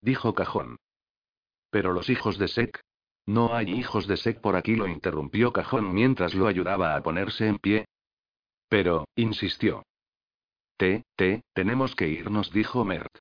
dijo 0.00 0.34
Cajón. 0.34 0.76
Pero 1.70 1.92
los 1.92 2.10
hijos 2.10 2.38
de 2.38 2.48
Sek, 2.48 2.80
no 3.26 3.54
hay 3.54 3.70
hijos 3.70 4.06
de 4.06 4.16
Sek 4.16 4.40
por 4.40 4.56
aquí, 4.56 4.74
lo 4.74 4.88
interrumpió 4.88 5.52
Cajón 5.52 5.94
mientras 5.94 6.34
lo 6.34 6.48
ayudaba 6.48 6.96
a 6.96 7.02
ponerse 7.02 7.46
en 7.46 7.58
pie. 7.58 7.84
Pero, 8.68 9.06
insistió. 9.14 9.84
Te, 10.76 11.04
te, 11.14 11.42
tenemos 11.54 11.94
que 11.94 12.08
irnos, 12.08 12.52
dijo 12.52 12.84
Mert. 12.84 13.18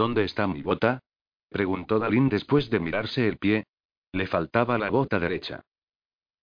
¿Dónde 0.00 0.24
está 0.24 0.46
mi 0.46 0.62
bota? 0.62 1.02
preguntó 1.50 1.98
Dalín 1.98 2.30
después 2.30 2.70
de 2.70 2.80
mirarse 2.80 3.28
el 3.28 3.36
pie. 3.36 3.66
Le 4.12 4.26
faltaba 4.26 4.78
la 4.78 4.88
bota 4.88 5.18
derecha. 5.18 5.60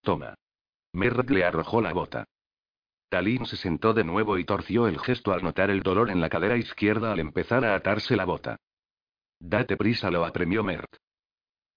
Toma. 0.03 0.35
Mert 0.93 1.27
le 1.31 1.43
arrojó 1.43 1.81
la 1.81 1.91
bota. 1.91 2.25
Dalín 3.09 3.47
se 3.47 3.57
sentó 3.57 3.95
de 3.95 4.03
nuevo 4.03 4.37
y 4.37 4.45
torció 4.45 4.87
el 4.87 4.99
gesto 4.99 5.31
al 5.31 5.41
notar 5.41 5.71
el 5.71 5.81
dolor 5.81 6.11
en 6.11 6.21
la 6.21 6.29
cadera 6.29 6.55
izquierda 6.55 7.11
al 7.11 7.19
empezar 7.19 7.65
a 7.65 7.73
atarse 7.73 8.15
la 8.15 8.25
bota. 8.25 8.57
Date 9.39 9.75
prisa, 9.75 10.11
lo 10.11 10.23
apremió 10.23 10.63
Mert. 10.63 10.95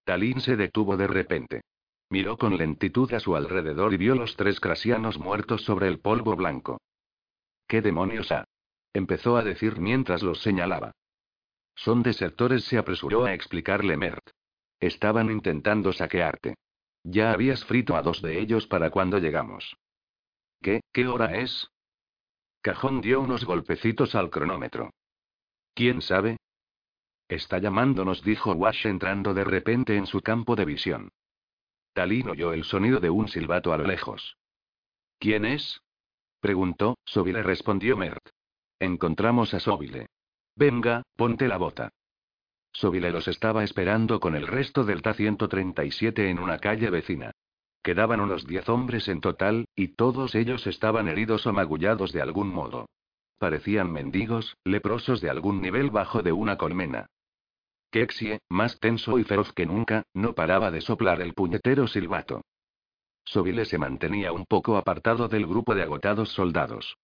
Talín 0.05 0.43
se 0.43 0.57
detuvo 0.57 0.99
de 0.99 1.07
repente. 1.07 1.63
Miró 2.11 2.37
con 2.37 2.59
lentitud 2.59 3.11
a 3.15 3.21
su 3.21 3.35
alrededor 3.37 3.95
y 3.95 3.97
vio 3.97 4.15
los 4.17 4.37
tres 4.37 4.61
crasianos 4.61 5.19
muertos 5.19 5.63
sobre 5.63 5.89
el 5.89 5.99
polvo 5.99 6.37
blanco. 6.37 6.83
¿Qué 7.67 7.81
demonios 7.81 8.31
ha? 8.33 8.45
empezó 8.93 9.39
a 9.39 9.43
decir 9.43 9.81
mientras 9.81 10.23
los 10.23 10.43
señalaba. 10.43 10.93
Son 11.81 12.03
desertores, 12.03 12.65
se 12.65 12.77
apresuró 12.77 13.25
a 13.25 13.33
explicarle 13.33 13.97
Mert. 13.97 14.29
Estaban 14.81 15.31
intentando 15.31 15.95
saquearte. 15.95 16.57
Ya 17.05 17.33
habías 17.33 17.65
frito 17.65 17.97
a 17.97 18.03
dos 18.03 18.21
de 18.21 18.39
ellos 18.39 18.67
para 18.67 18.91
cuando 18.91 19.19
llegamos. 19.19 19.79
¿Qué, 20.61 20.83
qué 20.93 21.07
hora 21.07 21.39
es? 21.39 21.71
Cajón 22.61 23.01
dio 23.01 23.23
unos 23.23 23.47
golpecitos 23.47 24.15
al 24.15 24.29
cronómetro. 24.29 24.91
¿Quién 25.73 26.03
sabe? 26.03 26.37
Está 27.29 27.57
llamándonos, 27.59 28.23
dijo 28.23 28.53
Wash 28.53 28.87
entrando 28.87 29.33
de 29.33 29.45
repente 29.45 29.97
en 29.97 30.05
su 30.07 30.21
campo 30.21 30.57
de 30.57 30.67
visión. 30.67 31.09
Talín 31.95 32.29
oyó 32.29 32.53
el 32.53 32.65
sonido 32.65 33.01
de 33.01 33.09
un 33.09 33.29
silbato 33.29 33.73
a 33.73 33.79
lo 33.79 33.85
lejos. 33.85 34.37
¿Quién 35.19 35.47
es? 35.47 35.81
preguntó, 36.41 36.99
Sobile 37.07 37.43
respondió 37.43 37.97
Mert. 37.97 38.29
Encontramos 38.79 39.55
a 39.55 39.61
Sobile. 39.61 40.09
Venga, 40.57 41.03
ponte 41.17 41.49
la 41.49 41.57
bota. 41.57 41.91
Sobile 42.73 43.11
los 43.11 43.29
estaba 43.29 43.65
esperando 43.65 44.21
con 44.21 44.37
el 44.37 44.47
resto 44.47 44.85
del 44.85 45.03
Ta-137 45.03 46.31
en 46.31 46.39
una 46.39 46.59
calle 46.59 46.91
vecina. 46.91 47.33
Quedaban 47.83 48.21
unos 48.21 48.47
diez 48.47 48.69
hombres 48.69 49.09
en 49.09 49.21
total, 49.21 49.67
y 49.75 49.89
todos 49.89 50.35
ellos 50.35 50.67
estaban 50.67 51.09
heridos 51.09 51.47
o 51.47 51.53
magullados 51.53 52.13
de 52.13 52.21
algún 52.21 52.49
modo. 52.49 52.87
Parecían 53.39 53.91
mendigos, 53.91 54.57
leprosos 54.65 55.21
de 55.23 55.31
algún 55.31 55.63
nivel 55.63 55.91
bajo 55.91 56.23
de 56.23 56.33
una 56.33 56.59
colmena. 56.59 57.07
Kexie, 57.91 58.39
más 58.49 58.79
tenso 58.79 59.19
y 59.19 59.25
feroz 59.25 59.53
que 59.53 59.67
nunca, 59.67 60.05
no 60.15 60.35
paraba 60.35 60.71
de 60.71 60.81
soplar 60.81 61.21
el 61.23 61.35
puñetero 61.35 61.89
silbato. 61.89 62.43
Sobile 63.25 63.65
se 63.65 63.79
mantenía 63.79 64.33
un 64.33 64.45
poco 64.45 64.77
apartado 64.77 65.29
del 65.29 65.47
grupo 65.47 65.75
de 65.75 65.83
agotados 65.83 66.31
soldados. 66.31 66.97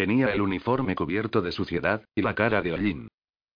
Tenía 0.00 0.32
el 0.32 0.40
uniforme 0.40 0.94
cubierto 0.94 1.42
de 1.42 1.52
suciedad, 1.52 2.06
y 2.14 2.22
la 2.22 2.34
cara 2.34 2.62
de 2.62 2.72
hollín. 2.72 3.08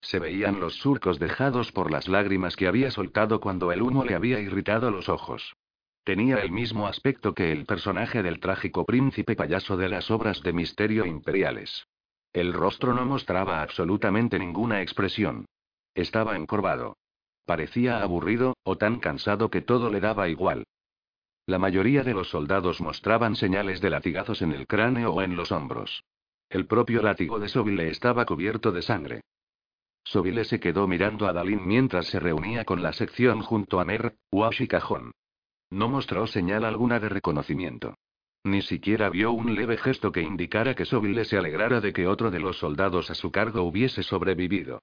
Se 0.02 0.18
veían 0.18 0.60
los 0.60 0.74
surcos 0.74 1.18
dejados 1.18 1.72
por 1.72 1.90
las 1.90 2.06
lágrimas 2.06 2.54
que 2.54 2.66
había 2.66 2.90
soltado 2.90 3.40
cuando 3.40 3.72
el 3.72 3.80
humo 3.80 4.04
le 4.04 4.14
había 4.14 4.38
irritado 4.40 4.90
los 4.90 5.08
ojos. 5.08 5.54
Tenía 6.04 6.40
el 6.40 6.52
mismo 6.52 6.86
aspecto 6.86 7.32
que 7.32 7.50
el 7.50 7.64
personaje 7.64 8.22
del 8.22 8.40
trágico 8.40 8.84
príncipe 8.84 9.36
payaso 9.36 9.78
de 9.78 9.88
las 9.88 10.10
obras 10.10 10.42
de 10.42 10.52
misterio 10.52 11.06
imperiales. 11.06 11.86
El 12.34 12.52
rostro 12.52 12.92
no 12.92 13.06
mostraba 13.06 13.62
absolutamente 13.62 14.38
ninguna 14.38 14.82
expresión. 14.82 15.46
Estaba 15.94 16.36
encorvado. 16.36 16.98
Parecía 17.46 18.02
aburrido, 18.02 18.52
o 18.64 18.76
tan 18.76 19.00
cansado 19.00 19.48
que 19.48 19.62
todo 19.62 19.88
le 19.88 20.00
daba 20.00 20.28
igual. 20.28 20.64
La 21.46 21.58
mayoría 21.58 22.02
de 22.02 22.12
los 22.12 22.28
soldados 22.28 22.82
mostraban 22.82 23.34
señales 23.34 23.80
de 23.80 23.88
latigazos 23.88 24.42
en 24.42 24.52
el 24.52 24.66
cráneo 24.66 25.14
o 25.14 25.22
en 25.22 25.36
los 25.36 25.50
hombros. 25.50 26.04
El 26.54 26.66
propio 26.66 27.02
látigo 27.02 27.40
de 27.40 27.48
Sobile 27.48 27.88
estaba 27.88 28.24
cubierto 28.24 28.70
de 28.70 28.80
sangre. 28.80 29.22
Sobile 30.04 30.44
se 30.44 30.60
quedó 30.60 30.86
mirando 30.86 31.26
a 31.26 31.32
Dalin 31.32 31.66
mientras 31.66 32.06
se 32.06 32.20
reunía 32.20 32.64
con 32.64 32.80
la 32.80 32.92
sección 32.92 33.40
junto 33.42 33.80
a 33.80 33.84
Mer, 33.84 34.14
Wash 34.30 34.62
y 34.62 34.68
Cajón. 34.68 35.10
No 35.70 35.88
mostró 35.88 36.28
señal 36.28 36.64
alguna 36.64 37.00
de 37.00 37.08
reconocimiento. 37.08 37.96
Ni 38.44 38.62
siquiera 38.62 39.10
vio 39.10 39.32
un 39.32 39.56
leve 39.56 39.76
gesto 39.78 40.12
que 40.12 40.22
indicara 40.22 40.76
que 40.76 40.84
Sobile 40.84 41.24
se 41.24 41.38
alegrara 41.38 41.80
de 41.80 41.92
que 41.92 42.06
otro 42.06 42.30
de 42.30 42.38
los 42.38 42.58
soldados 42.58 43.10
a 43.10 43.16
su 43.16 43.32
cargo 43.32 43.62
hubiese 43.62 44.04
sobrevivido. 44.04 44.80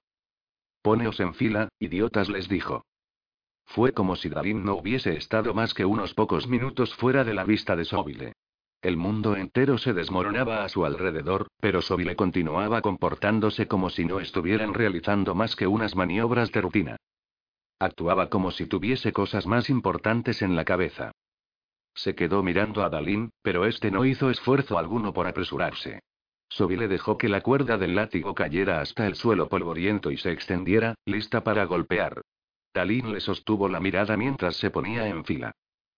Poneos 0.82 1.20
en 1.20 1.32
fila, 1.32 1.68
idiotas 1.78 2.28
les 2.28 2.50
dijo. 2.50 2.84
Fue 3.64 3.94
como 3.94 4.16
si 4.16 4.28
Dalin 4.28 4.62
no 4.62 4.74
hubiese 4.74 5.16
estado 5.16 5.54
más 5.54 5.72
que 5.72 5.86
unos 5.86 6.12
pocos 6.12 6.46
minutos 6.48 6.94
fuera 6.96 7.24
de 7.24 7.32
la 7.32 7.44
vista 7.44 7.76
de 7.76 7.86
Sobile. 7.86 8.34
El 8.82 8.96
mundo 8.96 9.36
entero 9.36 9.78
se 9.78 9.92
desmoronaba 9.92 10.64
a 10.64 10.68
su 10.68 10.84
alrededor, 10.84 11.46
pero 11.60 11.82
Sobile 11.82 12.16
continuaba 12.16 12.82
comportándose 12.82 13.68
como 13.68 13.90
si 13.90 14.04
no 14.04 14.18
estuvieran 14.18 14.74
realizando 14.74 15.36
más 15.36 15.54
que 15.54 15.68
unas 15.68 15.94
maniobras 15.94 16.50
de 16.50 16.60
rutina. 16.60 16.96
Actuaba 17.78 18.28
como 18.28 18.50
si 18.50 18.66
tuviese 18.66 19.12
cosas 19.12 19.46
más 19.46 19.70
importantes 19.70 20.42
en 20.42 20.56
la 20.56 20.64
cabeza. 20.64 21.12
Se 21.94 22.16
quedó 22.16 22.42
mirando 22.42 22.82
a 22.82 22.90
Dalín, 22.90 23.30
pero 23.42 23.66
este 23.66 23.92
no 23.92 24.04
hizo 24.04 24.30
esfuerzo 24.30 24.78
alguno 24.78 25.12
por 25.12 25.28
apresurarse. 25.28 26.00
Sobile 26.48 26.88
dejó 26.88 27.16
que 27.16 27.28
la 27.28 27.40
cuerda 27.40 27.78
del 27.78 27.94
látigo 27.94 28.34
cayera 28.34 28.80
hasta 28.80 29.06
el 29.06 29.14
suelo 29.14 29.48
polvoriento 29.48 30.10
y 30.10 30.16
se 30.16 30.32
extendiera, 30.32 30.96
lista 31.06 31.44
para 31.44 31.64
golpear. 31.66 32.20
Dalín 32.74 33.12
le 33.12 33.20
sostuvo 33.20 33.68
la 33.68 33.78
mirada 33.78 34.16
mientras 34.16 34.56
se 34.56 34.70
ponía 34.70 35.06
en 35.06 35.24
fila. 35.24 35.52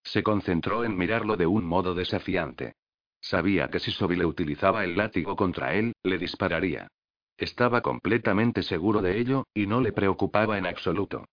Se 0.04 0.22
concentró 0.22 0.84
en 0.84 0.96
mirarlo 0.96 1.36
de 1.36 1.46
un 1.46 1.64
modo 1.64 1.94
desafiante. 1.94 2.74
Sabía 3.20 3.68
que 3.68 3.80
si 3.80 3.90
Sobile 3.90 4.26
utilizaba 4.26 4.84
el 4.84 4.96
látigo 4.96 5.34
contra 5.34 5.74
él, 5.74 5.94
le 6.02 6.18
dispararía. 6.18 6.88
Estaba 7.38 7.80
completamente 7.80 8.62
seguro 8.62 9.02
de 9.02 9.18
ello, 9.18 9.46
y 9.54 9.66
no 9.66 9.80
le 9.80 9.92
preocupaba 9.92 10.58
en 10.58 10.66
absoluto. 10.66 11.24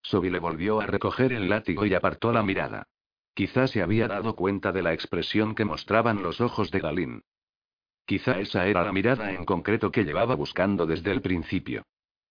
Sobile 0.00 0.38
volvió 0.38 0.80
a 0.80 0.86
recoger 0.86 1.32
el 1.32 1.48
látigo 1.48 1.84
y 1.84 1.92
apartó 1.92 2.32
la 2.32 2.42
mirada. 2.42 2.86
Quizá 3.34 3.66
se 3.66 3.82
había 3.82 4.08
dado 4.08 4.36
cuenta 4.36 4.72
de 4.72 4.82
la 4.82 4.92
expresión 4.94 5.54
que 5.54 5.64
mostraban 5.64 6.22
los 6.22 6.40
ojos 6.40 6.70
de 6.70 6.80
Galín. 6.80 7.22
Quizá 8.06 8.38
esa 8.40 8.66
era 8.66 8.84
la 8.84 8.92
mirada 8.92 9.32
en 9.32 9.44
concreto 9.44 9.90
que 9.90 10.04
llevaba 10.04 10.34
buscando 10.34 10.86
desde 10.86 11.10
el 11.10 11.20
principio. 11.20 11.84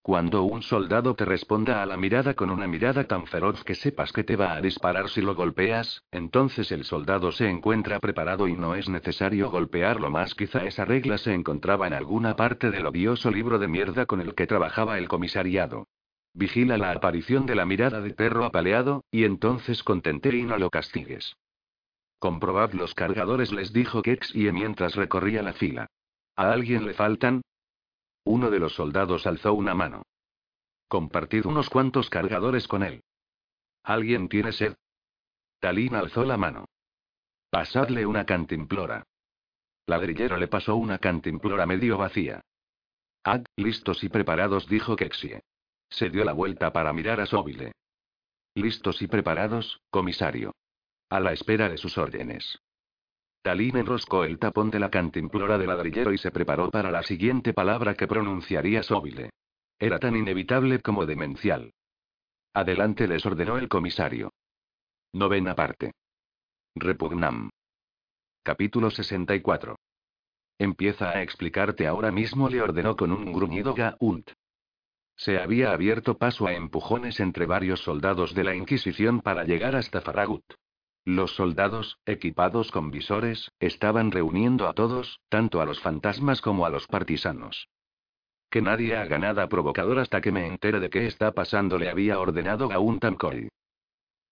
Cuando 0.08 0.44
un 0.44 0.64
soldado 0.64 1.16
te 1.16 1.26
responda 1.26 1.84
a 1.84 1.86
la 1.86 1.98
mirada 1.98 2.34
con 2.34 2.50
una 2.50 2.66
mirada 2.66 3.04
tan 3.04 3.28
feroz 3.28 3.66
que 3.66 3.76
sepas 3.76 4.14
que 4.14 4.24
te 4.24 4.38
va 4.38 4.54
a 4.54 4.62
disparar 4.62 5.10
si 5.10 5.22
lo 5.22 5.36
golpeas, 5.36 6.02
entonces 6.12 6.72
el 6.72 6.86
soldado 6.86 7.34
se 7.34 7.50
encuentra 7.50 8.00
preparado 8.00 8.48
y 8.48 8.54
no 8.54 8.76
es 8.76 8.88
necesario 8.88 9.52
golpearlo 9.52 10.10
más. 10.10 10.34
Quizá 10.34 10.64
esa 10.64 10.86
regla 10.86 11.18
se 11.18 11.34
encontraba 11.34 11.88
en 11.88 11.94
alguna 11.94 12.38
parte 12.38 12.72
del 12.72 12.86
odioso 12.86 13.32
libro 13.32 13.60
de 13.60 13.68
mierda 13.68 14.06
con 14.06 14.22
el 14.22 14.34
que 14.34 14.48
trabajaba 14.48 14.98
el 14.98 15.10
comisariado. 15.10 15.90
Vigila 16.34 16.78
la 16.78 16.92
aparición 16.92 17.46
de 17.46 17.56
la 17.56 17.66
mirada 17.66 18.00
de 18.00 18.14
perro 18.14 18.46
apaleado, 18.46 19.04
y 19.12 19.26
entonces 19.26 19.84
contente 19.84 20.34
y 20.34 20.44
no 20.44 20.58
lo 20.58 20.70
castigues. 20.70 21.36
Comprobad 22.18 22.72
los 22.72 22.96
cargadores, 22.96 23.52
les 23.52 23.74
dijo 23.74 24.02
Kexie 24.02 24.54
mientras 24.54 24.96
recorría 24.96 25.44
la 25.44 25.52
fila. 25.52 25.88
¿A 26.38 26.54
alguien 26.54 26.86
le 26.86 26.94
faltan? 26.94 27.42
Uno 28.30 28.50
de 28.50 28.60
los 28.60 28.76
soldados 28.76 29.26
alzó 29.26 29.54
una 29.54 29.74
mano. 29.74 30.04
Compartid 30.90 31.46
unos 31.46 31.70
cuantos 31.70 32.10
cargadores 32.10 32.68
con 32.68 32.84
él. 32.84 33.06
¿Alguien 33.84 34.28
tiene 34.28 34.52
sed? 34.52 34.76
Talín 35.62 35.96
alzó 35.96 36.26
la 36.26 36.36
mano. 36.36 36.66
Pasadle 37.50 38.06
una 38.06 38.26
cantimplora. 38.26 39.06
Ladrillero 39.86 40.36
le 40.36 40.50
pasó 40.50 40.76
una 40.76 40.98
cantimplora 40.98 41.66
medio 41.66 41.98
vacía. 41.98 42.42
Ad, 43.24 43.46
listos 43.56 44.04
y 44.04 44.10
preparados, 44.10 44.68
dijo 44.68 44.98
Kexie. 44.98 45.40
Se 45.90 46.10
dio 46.10 46.26
la 46.26 46.34
vuelta 46.34 46.74
para 46.74 46.92
mirar 46.92 47.22
a 47.22 47.26
Sóbile. 47.28 47.72
Listos 48.56 49.02
y 49.02 49.08
preparados, 49.08 49.80
comisario. 49.90 50.54
A 51.10 51.22
la 51.22 51.32
espera 51.32 51.70
de 51.70 51.78
sus 51.78 51.98
órdenes. 51.98 52.60
Talín 53.48 53.78
enroscó 53.78 54.26
el 54.26 54.40
tapón 54.40 54.70
de 54.72 54.78
la 54.78 54.90
cantimplora 54.90 55.58
del 55.58 55.70
ladrillero 55.70 56.12
y 56.12 56.18
se 56.18 56.32
preparó 56.32 56.70
para 56.70 56.92
la 56.92 57.02
siguiente 57.02 57.54
palabra 57.54 57.94
que 57.94 58.06
pronunciaría 58.06 58.84
Sóbile. 58.84 59.30
Era 59.80 60.00
tan 60.00 60.18
inevitable 60.18 60.82
como 60.82 61.06
demencial. 61.06 61.72
Adelante 62.54 63.08
les 63.08 63.26
ordenó 63.26 63.58
el 63.58 63.70
comisario. 63.70 64.34
Novena 65.14 65.56
parte. 65.56 65.94
Repugnam. 66.76 67.50
Capítulo 68.44 68.92
64. 68.92 69.78
Empieza 70.60 71.12
a 71.12 71.24
explicarte 71.24 71.88
ahora 71.88 72.12
mismo, 72.12 72.50
le 72.50 72.62
ordenó 72.62 72.98
con 72.98 73.14
un 73.14 73.32
gruñido 73.32 73.74
Gaunt. 73.74 74.30
Se 75.16 75.40
había 75.40 75.72
abierto 75.72 76.18
paso 76.18 76.48
a 76.48 76.54
empujones 76.54 77.22
entre 77.22 77.46
varios 77.46 77.80
soldados 77.80 78.36
de 78.36 78.44
la 78.44 78.56
Inquisición 78.56 79.22
para 79.22 79.46
llegar 79.46 79.78
hasta 79.78 80.02
Farragut. 80.02 80.44
Los 81.08 81.36
soldados, 81.36 82.00
equipados 82.06 82.70
con 82.70 82.91
visores, 82.91 83.50
estaban 83.62 84.12
reuniendo 84.12 84.67
a 84.67 84.74
todos, 84.74 85.22
tanto 85.30 85.62
a 85.62 85.65
los 85.65 85.80
fantasmas 85.80 86.41
como 86.41 86.65
a 86.65 86.70
los 86.70 86.86
partisanos. 86.86 87.70
Que 88.50 88.62
nadie 88.62 88.98
haga 88.98 89.17
nada 89.17 89.48
provocador 89.48 90.00
hasta 90.00 90.20
que 90.20 90.34
me 90.34 90.46
entere 90.46 90.82
de 90.82 90.89
qué 90.89 91.08
está 91.08 91.32
pasando, 91.32 91.78
le 91.78 91.89
había 91.89 92.20
ordenado 92.20 92.67
Gaun 92.67 93.00
Tamkoi. 93.00 93.48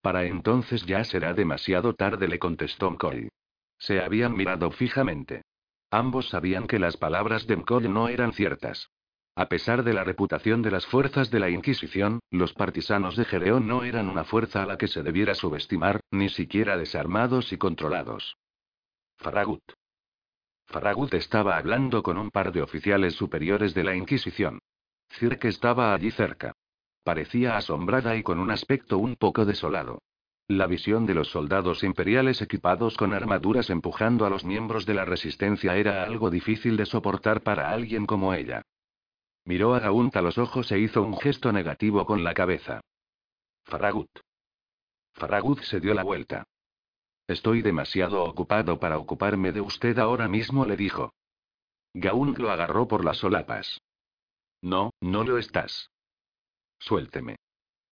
Para 0.02 0.26
entonces 0.26 0.86
ya 0.86 1.06
será 1.06 1.34
demasiado 1.34 1.94
tarde, 1.94 2.28
le 2.28 2.40
contestó 2.40 2.92
Mkoi. 2.92 3.30
Se 3.78 4.02
habían 4.02 4.36
mirado 4.36 4.70
fijamente. 4.70 5.44
Ambos 5.92 6.28
sabían 6.28 6.68
que 6.68 6.78
las 6.78 6.98
palabras 6.98 7.48
de 7.48 7.56
Mkoi 7.56 7.88
no 7.88 8.10
eran 8.10 8.34
ciertas. 8.34 8.90
A 9.38 9.48
pesar 9.50 9.84
de 9.84 9.92
la 9.94 10.06
reputación 10.06 10.62
de 10.62 10.72
las 10.72 10.86
fuerzas 10.86 11.30
de 11.30 11.42
la 11.42 11.50
Inquisición, 11.50 12.22
los 12.32 12.54
partisanos 12.54 13.18
de 13.18 13.26
Gereón 13.26 13.68
no 13.68 13.84
eran 13.84 14.08
una 14.08 14.24
fuerza 14.24 14.64
a 14.64 14.66
la 14.66 14.78
que 14.78 14.88
se 14.88 15.04
debiera 15.04 15.36
subestimar, 15.36 16.00
ni 16.10 16.30
siquiera 16.30 16.78
desarmados 16.78 17.52
y 17.52 17.58
controlados. 17.58 18.38
Farragut. 19.18 19.62
Farragut 20.68 21.14
estaba 21.16 21.58
hablando 21.58 22.02
con 22.02 22.18
un 22.18 22.32
par 22.32 22.54
de 22.54 22.62
oficiales 22.62 23.16
superiores 23.16 23.74
de 23.74 23.84
la 23.84 23.94
Inquisición. 23.94 24.60
Cirque 25.10 25.50
estaba 25.50 25.94
allí 25.94 26.12
cerca. 26.12 26.54
Parecía 27.04 27.58
asombrada 27.58 28.16
y 28.16 28.24
con 28.24 28.40
un 28.40 28.52
aspecto 28.52 28.98
un 28.98 29.18
poco 29.18 29.44
desolado. 29.44 30.02
La 30.48 30.66
visión 30.66 31.06
de 31.06 31.14
los 31.14 31.28
soldados 31.28 31.84
imperiales 31.84 32.42
equipados 32.42 32.96
con 32.96 33.14
armaduras 33.14 33.70
empujando 33.70 34.26
a 34.26 34.30
los 34.30 34.46
miembros 34.46 34.86
de 34.86 34.94
la 34.94 35.04
resistencia 35.04 35.76
era 35.76 36.04
algo 36.04 36.30
difícil 36.30 36.78
de 36.78 36.86
soportar 36.86 37.42
para 37.42 37.72
alguien 37.72 38.06
como 38.06 38.34
ella. 38.34 38.62
Miró 39.46 39.76
a 39.76 39.80
Gaunt 39.80 40.16
a 40.16 40.22
los 40.22 40.38
ojos 40.40 40.72
e 40.72 40.80
hizo 40.80 41.04
un 41.04 41.18
gesto 41.18 41.52
negativo 41.52 42.06
con 42.06 42.24
la 42.24 42.34
cabeza. 42.34 42.82
Farragut. 43.64 44.10
Farragut 45.14 45.62
se 45.62 45.80
dio 45.80 45.94
la 45.94 46.04
vuelta. 46.04 46.44
Estoy 47.28 47.62
demasiado 47.62 48.24
ocupado 48.24 48.80
para 48.80 48.98
ocuparme 48.98 49.52
de 49.52 49.62
usted 49.62 49.98
ahora 50.00 50.28
mismo, 50.28 50.66
le 50.66 50.76
dijo. 50.76 51.14
Gaunt 51.94 52.38
lo 52.40 52.52
agarró 52.52 52.88
por 52.88 53.06
las 53.06 53.18
solapas. 53.18 53.82
No, 54.62 54.92
no 55.00 55.24
lo 55.24 55.38
estás. 55.38 55.92
Suélteme. 56.80 57.38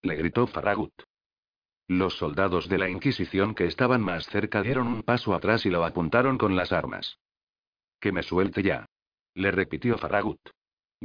Le 0.02 0.16
gritó 0.16 0.48
Farragut. 0.48 0.94
Los 1.88 2.18
soldados 2.18 2.68
de 2.68 2.80
la 2.80 2.90
Inquisición 2.90 3.54
que 3.54 3.66
estaban 3.66 4.02
más 4.02 4.26
cerca 4.26 4.64
dieron 4.64 4.88
un 4.88 5.04
paso 5.04 5.34
atrás 5.34 5.66
y 5.66 5.70
lo 5.70 5.86
apuntaron 5.86 6.38
con 6.38 6.56
las 6.56 6.72
armas. 6.72 7.20
Que 8.00 8.12
me 8.12 8.24
suelte 8.24 8.64
ya. 8.64 8.88
Le 9.36 9.52
repitió 9.52 9.98
Farragut. 9.98 10.40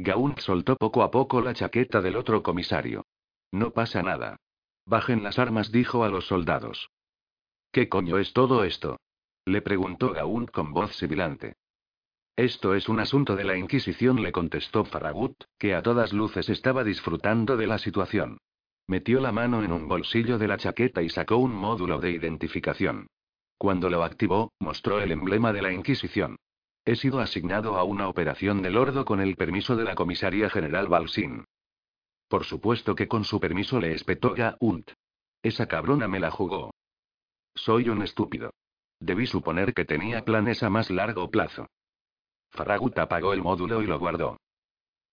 Gaunt 0.01 0.39
soltó 0.39 0.77
poco 0.77 1.03
a 1.03 1.11
poco 1.11 1.41
la 1.41 1.53
chaqueta 1.53 1.99
del 1.99 2.15
otro 2.15 2.41
comisario. 2.41 3.05
No 3.51 3.71
pasa 3.71 4.01
nada. 4.01 4.37
Bajen 4.85 5.23
las 5.23 5.37
armas, 5.37 5.73
dijo 5.73 6.05
a 6.05 6.09
los 6.09 6.25
soldados. 6.25 6.89
¿Qué 7.73 7.89
coño 7.89 8.17
es 8.17 8.31
todo 8.31 8.63
esto? 8.63 9.01
Le 9.43 9.61
preguntó 9.61 10.13
Gaunt 10.13 10.51
con 10.51 10.71
voz 10.71 10.95
sibilante. 10.95 11.57
Esto 12.37 12.75
es 12.75 12.87
un 12.87 13.01
asunto 13.01 13.35
de 13.35 13.43
la 13.43 13.57
Inquisición, 13.57 14.23
le 14.23 14.31
contestó 14.31 14.85
Farragut, 14.85 15.35
que 15.57 15.75
a 15.75 15.81
todas 15.81 16.13
luces 16.13 16.47
estaba 16.47 16.85
disfrutando 16.85 17.57
de 17.57 17.67
la 17.67 17.77
situación. 17.77 18.37
Metió 18.87 19.19
la 19.19 19.33
mano 19.33 19.65
en 19.65 19.73
un 19.73 19.89
bolsillo 19.89 20.37
de 20.37 20.47
la 20.47 20.55
chaqueta 20.55 21.01
y 21.01 21.09
sacó 21.09 21.35
un 21.35 21.53
módulo 21.53 21.99
de 21.99 22.11
identificación. 22.11 23.07
Cuando 23.57 23.89
lo 23.89 24.05
activó, 24.05 24.53
mostró 24.59 25.01
el 25.01 25.11
emblema 25.11 25.51
de 25.51 25.61
la 25.61 25.73
Inquisición. 25.73 26.37
He 26.89 26.95
sido 26.95 27.19
asignado 27.19 27.77
a 27.77 27.83
una 27.83 28.07
operación 28.07 28.63
del 28.63 28.75
Ordo 28.75 29.05
con 29.05 29.21
el 29.21 29.35
permiso 29.35 29.75
de 29.75 29.83
la 29.83 29.93
comisaría 29.93 30.49
general 30.49 30.87
Balsin. 30.87 31.45
Por 32.27 32.45
supuesto 32.45 32.95
que 32.95 33.07
con 33.07 33.25
su 33.25 33.39
permiso 33.39 33.79
le 33.79 33.93
espetó 33.93 34.33
Gaunt. 34.33 34.89
Esa 35.43 35.67
cabrona 35.67 36.07
me 36.07 36.19
la 36.19 36.31
jugó. 36.31 36.71
Soy 37.53 37.89
un 37.89 38.01
estúpido. 38.01 38.49
Debí 38.99 39.27
suponer 39.27 39.75
que 39.75 39.85
tenía 39.85 40.25
planes 40.25 40.63
a 40.63 40.71
más 40.71 40.89
largo 40.89 41.29
plazo. 41.29 41.67
Farragut 42.49 42.97
apagó 42.97 43.33
el 43.33 43.43
módulo 43.43 43.83
y 43.83 43.85
lo 43.85 43.99
guardó. 43.99 44.37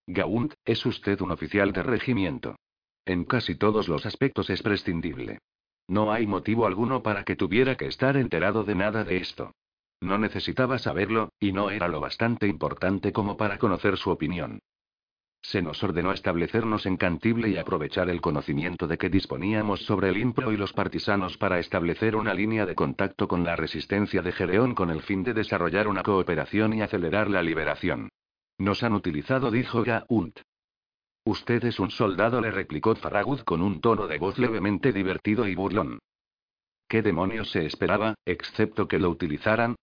Gaunt, 0.06 0.54
es 0.64 0.86
usted 0.86 1.20
un 1.20 1.30
oficial 1.30 1.74
de 1.74 1.82
regimiento. 1.82 2.56
En 3.04 3.26
casi 3.26 3.54
todos 3.54 3.86
los 3.86 4.06
aspectos 4.06 4.48
es 4.48 4.62
prescindible. 4.62 5.40
No 5.88 6.10
hay 6.10 6.26
motivo 6.26 6.64
alguno 6.66 7.02
para 7.02 7.24
que 7.24 7.36
tuviera 7.36 7.76
que 7.76 7.86
estar 7.86 8.16
enterado 8.16 8.64
de 8.64 8.74
nada 8.76 9.04
de 9.04 9.18
esto. 9.18 9.52
No 10.00 10.18
necesitaba 10.18 10.78
saberlo, 10.78 11.30
y 11.40 11.52
no 11.52 11.70
era 11.70 11.88
lo 11.88 12.00
bastante 12.00 12.46
importante 12.46 13.12
como 13.12 13.36
para 13.36 13.58
conocer 13.58 13.96
su 13.96 14.10
opinión. 14.10 14.60
Se 15.42 15.62
nos 15.62 15.82
ordenó 15.84 16.12
establecernos 16.12 16.86
en 16.86 16.96
Cantible 16.96 17.48
y 17.48 17.56
aprovechar 17.56 18.10
el 18.10 18.20
conocimiento 18.20 18.88
de 18.88 18.98
que 18.98 19.08
disponíamos 19.08 19.84
sobre 19.84 20.08
el 20.08 20.16
Impro 20.16 20.50
y 20.50 20.56
los 20.56 20.72
partisanos 20.72 21.38
para 21.38 21.60
establecer 21.60 22.16
una 22.16 22.34
línea 22.34 22.66
de 22.66 22.74
contacto 22.74 23.28
con 23.28 23.44
la 23.44 23.54
resistencia 23.54 24.22
de 24.22 24.32
Gereón 24.32 24.74
con 24.74 24.90
el 24.90 25.02
fin 25.02 25.22
de 25.22 25.34
desarrollar 25.34 25.86
una 25.86 26.02
cooperación 26.02 26.74
y 26.74 26.82
acelerar 26.82 27.30
la 27.30 27.42
liberación. 27.42 28.08
Nos 28.58 28.82
han 28.82 28.94
utilizado, 28.94 29.50
dijo 29.50 29.84
Gaunt. 29.84 30.40
Usted 31.24 31.64
es 31.64 31.78
un 31.78 31.90
soldado, 31.90 32.40
le 32.40 32.50
replicó 32.50 32.94
Farragut 32.96 33.44
con 33.44 33.62
un 33.62 33.80
tono 33.80 34.06
de 34.06 34.18
voz 34.18 34.38
levemente 34.38 34.92
divertido 34.92 35.46
y 35.46 35.54
burlón. 35.54 36.00
¿Qué 36.88 37.02
demonios 37.02 37.50
se 37.50 37.66
esperaba, 37.66 38.14
excepto 38.24 38.88
que 38.88 38.98
lo 38.98 39.10
utilizaran? 39.10 39.76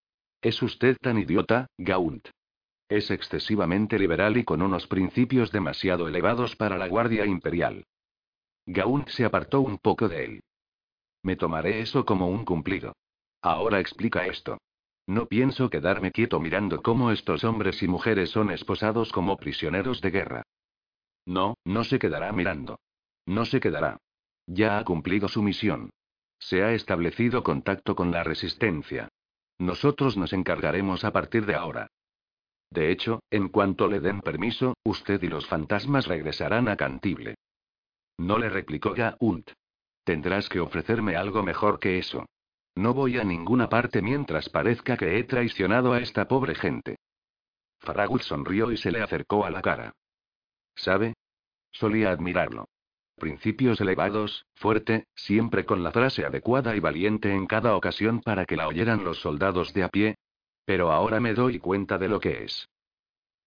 ¿Es 0.43 0.62
usted 0.62 0.97
tan 0.99 1.17
idiota, 1.17 1.67
Gaunt? 1.77 2.27
Es 2.89 3.12
excesivamente 3.12 3.97
liberal 3.97 4.36
y 4.36 4.43
con 4.43 4.62
unos 4.62 4.88
principios 4.88 5.53
demasiado 5.53 6.10
elevados 6.10 6.58
para 6.58 6.77
la 6.77 6.89
Guardia 6.89 7.25
Imperial. 7.25 7.86
Gaunt 8.65 9.08
se 9.08 9.23
apartó 9.23 9.62
un 9.62 9.77
poco 9.77 10.10
de 10.10 10.25
él. 10.25 10.43
Me 11.21 11.38
tomaré 11.38 11.79
eso 11.79 12.03
como 12.03 12.27
un 12.27 12.43
cumplido. 12.43 12.93
Ahora 13.41 13.79
explica 13.79 14.25
esto. 14.25 14.58
No 15.08 15.27
pienso 15.27 15.69
quedarme 15.69 16.12
quieto 16.12 16.41
mirando 16.41 16.82
cómo 16.82 17.12
estos 17.12 17.45
hombres 17.45 17.82
y 17.82 17.88
mujeres 17.88 18.29
son 18.29 18.51
esposados 18.51 19.13
como 19.13 19.38
prisioneros 19.38 20.01
de 20.01 20.12
guerra. 20.12 20.43
No, 21.25 21.56
no 21.63 21.86
se 21.86 21.99
quedará 21.99 22.34
mirando. 22.34 22.79
No 23.25 23.45
se 23.45 23.62
quedará. 23.62 23.97
Ya 24.45 24.77
ha 24.77 24.84
cumplido 24.84 25.29
su 25.29 25.41
misión. 25.41 25.89
Se 26.38 26.63
ha 26.63 26.73
establecido 26.73 27.43
contacto 27.43 27.95
con 27.95 28.12
la 28.12 28.25
resistencia. 28.25 29.08
Nosotros 29.60 30.18
nos 30.18 30.34
encargaremos 30.34 31.04
a 31.04 31.12
partir 31.12 31.46
de 31.46 31.56
ahora. 31.56 31.88
De 32.72 32.92
hecho, 32.92 33.22
en 33.30 33.50
cuanto 33.50 33.88
le 33.88 34.00
den 34.00 34.22
permiso, 34.22 34.76
usted 34.84 35.22
y 35.22 35.28
los 35.28 35.46
fantasmas 35.46 36.08
regresarán 36.08 36.68
a 36.68 36.76
Cantible. 36.76 37.36
No 38.18 38.38
le 38.39 38.50
replicó 38.50 38.96
ya 38.96 39.16
Unt. 39.20 39.52
Tendrás 40.04 40.50
que 40.50 40.60
ofrecerme 40.60 41.16
algo 41.16 41.44
mejor 41.44 41.80
que 41.80 42.00
eso. 42.00 42.26
No 42.76 42.94
voy 42.94 43.20
a 43.20 43.24
ninguna 43.24 43.70
parte 43.70 44.02
mientras 44.02 44.50
parezca 44.50 44.98
que 44.98 45.20
he 45.20 45.24
traicionado 45.24 45.94
a 45.94 46.00
esta 46.00 46.28
pobre 46.28 46.56
gente. 46.56 46.98
Farragut 47.80 48.22
sonrió 48.22 48.72
y 48.72 48.78
se 48.78 48.92
le 48.92 49.02
acercó 49.02 49.46
a 49.46 49.52
la 49.52 49.62
cara. 49.62 49.94
¿Sabe? 50.76 51.13
Solía 51.72 52.10
admirarlo. 52.12 52.66
Principios 53.15 53.80
elevados, 53.80 54.45
fuerte, 54.56 55.06
siempre 55.15 55.65
con 55.65 55.84
la 55.84 55.91
frase 55.91 56.26
adecuada 56.26 56.76
y 56.76 56.80
valiente 56.80 57.32
en 57.32 57.45
cada 57.45 57.76
ocasión 57.76 58.21
para 58.21 58.45
que 58.45 58.58
la 58.58 58.67
oyeran 58.67 59.04
los 59.04 59.19
soldados 59.19 59.73
de 59.73 59.84
a 59.84 59.89
pie, 59.89 60.15
pero 60.65 60.91
ahora 60.91 61.19
me 61.19 61.34
doy 61.34 61.60
cuenta 61.60 61.97
de 61.97 62.10
lo 62.10 62.19
que 62.19 62.43
es. 62.43 62.69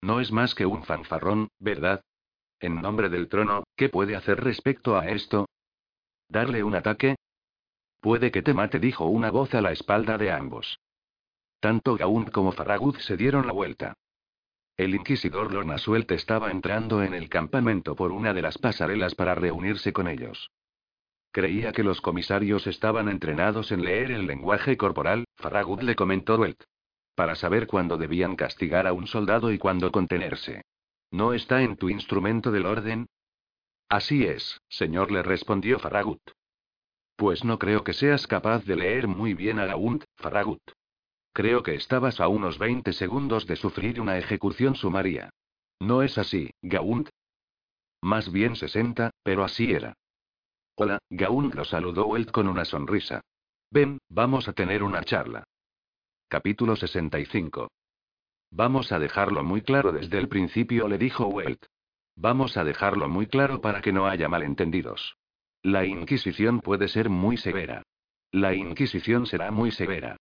No 0.03 0.21
es 0.21 0.31
más 0.31 0.55
que 0.55 0.67
un 0.67 0.85
fanfarrón, 0.85 1.49
¿verdad? 1.59 2.03
En 2.61 2.81
nombre 2.81 3.09
del 3.09 3.29
trono, 3.29 3.65
¿qué 3.77 3.89
puede 3.89 4.17
hacer 4.17 4.43
respecto 4.43 4.97
a 4.97 5.09
esto? 5.09 5.49
¿Darle 6.29 6.63
un 6.63 6.75
ataque? 6.75 7.17
Puede 8.01 8.31
que 8.31 8.43
te 8.43 8.55
mate, 8.55 8.79
dijo 8.79 9.07
una 9.07 9.31
voz 9.31 9.55
a 9.55 9.61
la 9.61 9.73
espalda 9.73 10.17
de 10.17 10.31
ambos. 10.31 10.79
Tanto 11.61 11.97
Gaunt 11.97 12.31
como 12.31 12.53
Farragut 12.53 12.99
se 12.99 13.17
dieron 13.17 13.47
la 13.47 13.53
vuelta. 13.53 13.95
El 14.77 14.95
inquisidor 14.95 15.53
Lorna 15.53 15.79
Suelte 15.79 16.15
estaba 16.15 16.51
entrando 16.51 17.03
en 17.03 17.15
el 17.15 17.29
campamento 17.29 17.97
por 17.97 18.13
una 18.13 18.35
de 18.35 18.43
las 18.43 18.59
pasarelas 18.59 19.15
para 19.15 19.35
reunirse 19.35 19.93
con 19.93 20.07
ellos. 20.07 20.51
Creía 21.33 21.73
que 21.73 21.83
los 21.83 22.01
comisarios 22.01 22.67
estaban 22.67 23.09
entrenados 23.09 23.73
en 23.73 23.85
leer 23.85 24.11
el 24.11 24.27
lenguaje 24.27 24.77
corporal, 24.77 25.25
Farragut 25.37 25.83
le 25.83 25.97
comentó 25.97 26.37
Welt 26.37 26.63
para 27.17 27.35
saber 27.35 27.67
cuándo 27.67 27.97
debían 27.97 28.37
castigar 28.37 28.87
a 28.87 28.93
un 28.93 29.07
soldado 29.07 29.51
y 29.51 29.59
cuándo 29.59 29.91
contenerse. 29.91 30.63
¿No 31.11 31.33
está 31.33 31.63
en 31.63 31.77
tu 31.77 31.89
instrumento 31.89 32.53
del 32.53 32.67
orden? 32.67 33.07
Así 33.89 34.25
es, 34.25 34.61
señor, 34.69 35.11
le 35.11 35.23
respondió 35.23 35.79
Farragut. 35.79 36.21
Pues 37.17 37.43
no 37.43 37.59
creo 37.59 37.83
que 37.83 37.95
seas 37.95 38.27
capaz 38.27 38.65
de 38.65 38.77
leer 38.77 39.09
muy 39.09 39.33
bien 39.33 39.59
a 39.59 39.65
Gaunt, 39.65 40.05
Farragut. 40.17 40.61
Creo 41.37 41.63
que 41.63 41.75
estabas 41.75 42.19
a 42.19 42.29
unos 42.29 42.59
20 42.59 42.95
segundos 42.95 43.47
de 43.47 43.57
sufrir 43.57 44.01
una 44.01 44.17
ejecución 44.17 44.75
sumaria. 44.75 45.29
¿No 45.79 46.01
es 46.01 46.17
así, 46.17 46.49
Gaunt? 46.63 47.11
Más 48.01 48.33
bien 48.33 48.57
60, 48.57 49.11
pero 49.23 49.45
así 49.45 49.71
era. 49.71 49.93
Hola, 50.77 50.99
Gaunt 51.11 51.55
lo 51.55 51.67
saludó 51.67 52.07
Welt 52.07 52.31
con 52.31 52.49
una 52.49 52.65
sonrisa. 52.65 53.21
Ven, 53.71 53.99
vamos 54.09 54.49
a 54.49 54.55
tener 54.55 54.83
una 54.83 55.05
charla. 55.05 55.45
Capítulo 56.27 56.75
65. 56.75 57.69
Vamos 58.51 58.91
a 58.91 58.99
dejarlo 58.99 59.45
muy 59.45 59.61
claro 59.61 59.93
desde 59.93 60.17
el 60.17 60.29
principio, 60.29 60.89
le 60.89 60.97
dijo 60.97 61.27
Welt. 61.27 61.67
Vamos 62.15 62.57
a 62.57 62.65
dejarlo 62.65 63.11
muy 63.11 63.27
claro 63.27 63.61
para 63.61 63.83
que 63.83 63.93
no 63.93 64.07
haya 64.07 64.31
malentendidos. 64.31 65.19
La 65.63 65.85
Inquisición 65.85 66.61
puede 66.61 66.89
ser 66.89 67.11
muy 67.11 67.37
severa. 67.37 67.83
La 68.33 68.55
Inquisición 68.55 69.27
será 69.27 69.51
muy 69.51 69.71
severa. 69.71 70.17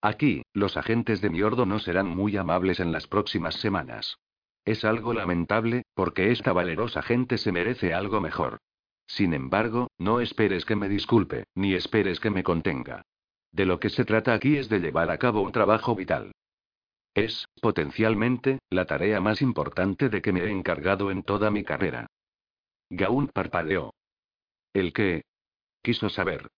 Aquí, 0.00 0.42
los 0.52 0.76
agentes 0.76 1.20
de 1.20 1.30
Miordo 1.30 1.66
no 1.66 1.78
serán 1.78 2.06
muy 2.06 2.36
amables 2.36 2.78
en 2.78 2.92
las 2.92 3.06
próximas 3.06 3.56
semanas. 3.56 4.18
Es 4.64 4.84
algo 4.84 5.12
lamentable, 5.12 5.82
porque 5.94 6.30
esta 6.30 6.52
valerosa 6.52 7.02
gente 7.02 7.38
se 7.38 7.52
merece 7.52 7.94
algo 7.94 8.20
mejor. 8.20 8.58
Sin 9.06 9.32
embargo, 9.32 9.88
no 9.98 10.20
esperes 10.20 10.64
que 10.64 10.76
me 10.76 10.88
disculpe, 10.88 11.44
ni 11.54 11.74
esperes 11.74 12.20
que 12.20 12.30
me 12.30 12.42
contenga. 12.42 13.02
De 13.50 13.64
lo 13.64 13.80
que 13.80 13.88
se 13.88 14.04
trata 14.04 14.34
aquí 14.34 14.56
es 14.56 14.68
de 14.68 14.78
llevar 14.78 15.10
a 15.10 15.18
cabo 15.18 15.40
un 15.40 15.52
trabajo 15.52 15.96
vital. 15.96 16.32
Es, 17.14 17.46
potencialmente, 17.60 18.58
la 18.70 18.84
tarea 18.84 19.20
más 19.20 19.42
importante 19.42 20.08
de 20.10 20.22
que 20.22 20.32
me 20.32 20.44
he 20.44 20.50
encargado 20.50 21.10
en 21.10 21.22
toda 21.22 21.50
mi 21.50 21.64
carrera. 21.64 22.06
Gaun 22.90 23.28
parpadeó. 23.28 23.94
¿El 24.72 24.92
qué? 24.92 25.22
Quiso 25.82 26.10
saber. 26.10 26.48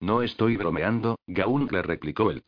No 0.00 0.22
estoy 0.22 0.56
bromeando, 0.56 1.18
Gaun 1.26 1.68
le 1.70 1.82
replicó 1.82 2.30
él. 2.30 2.42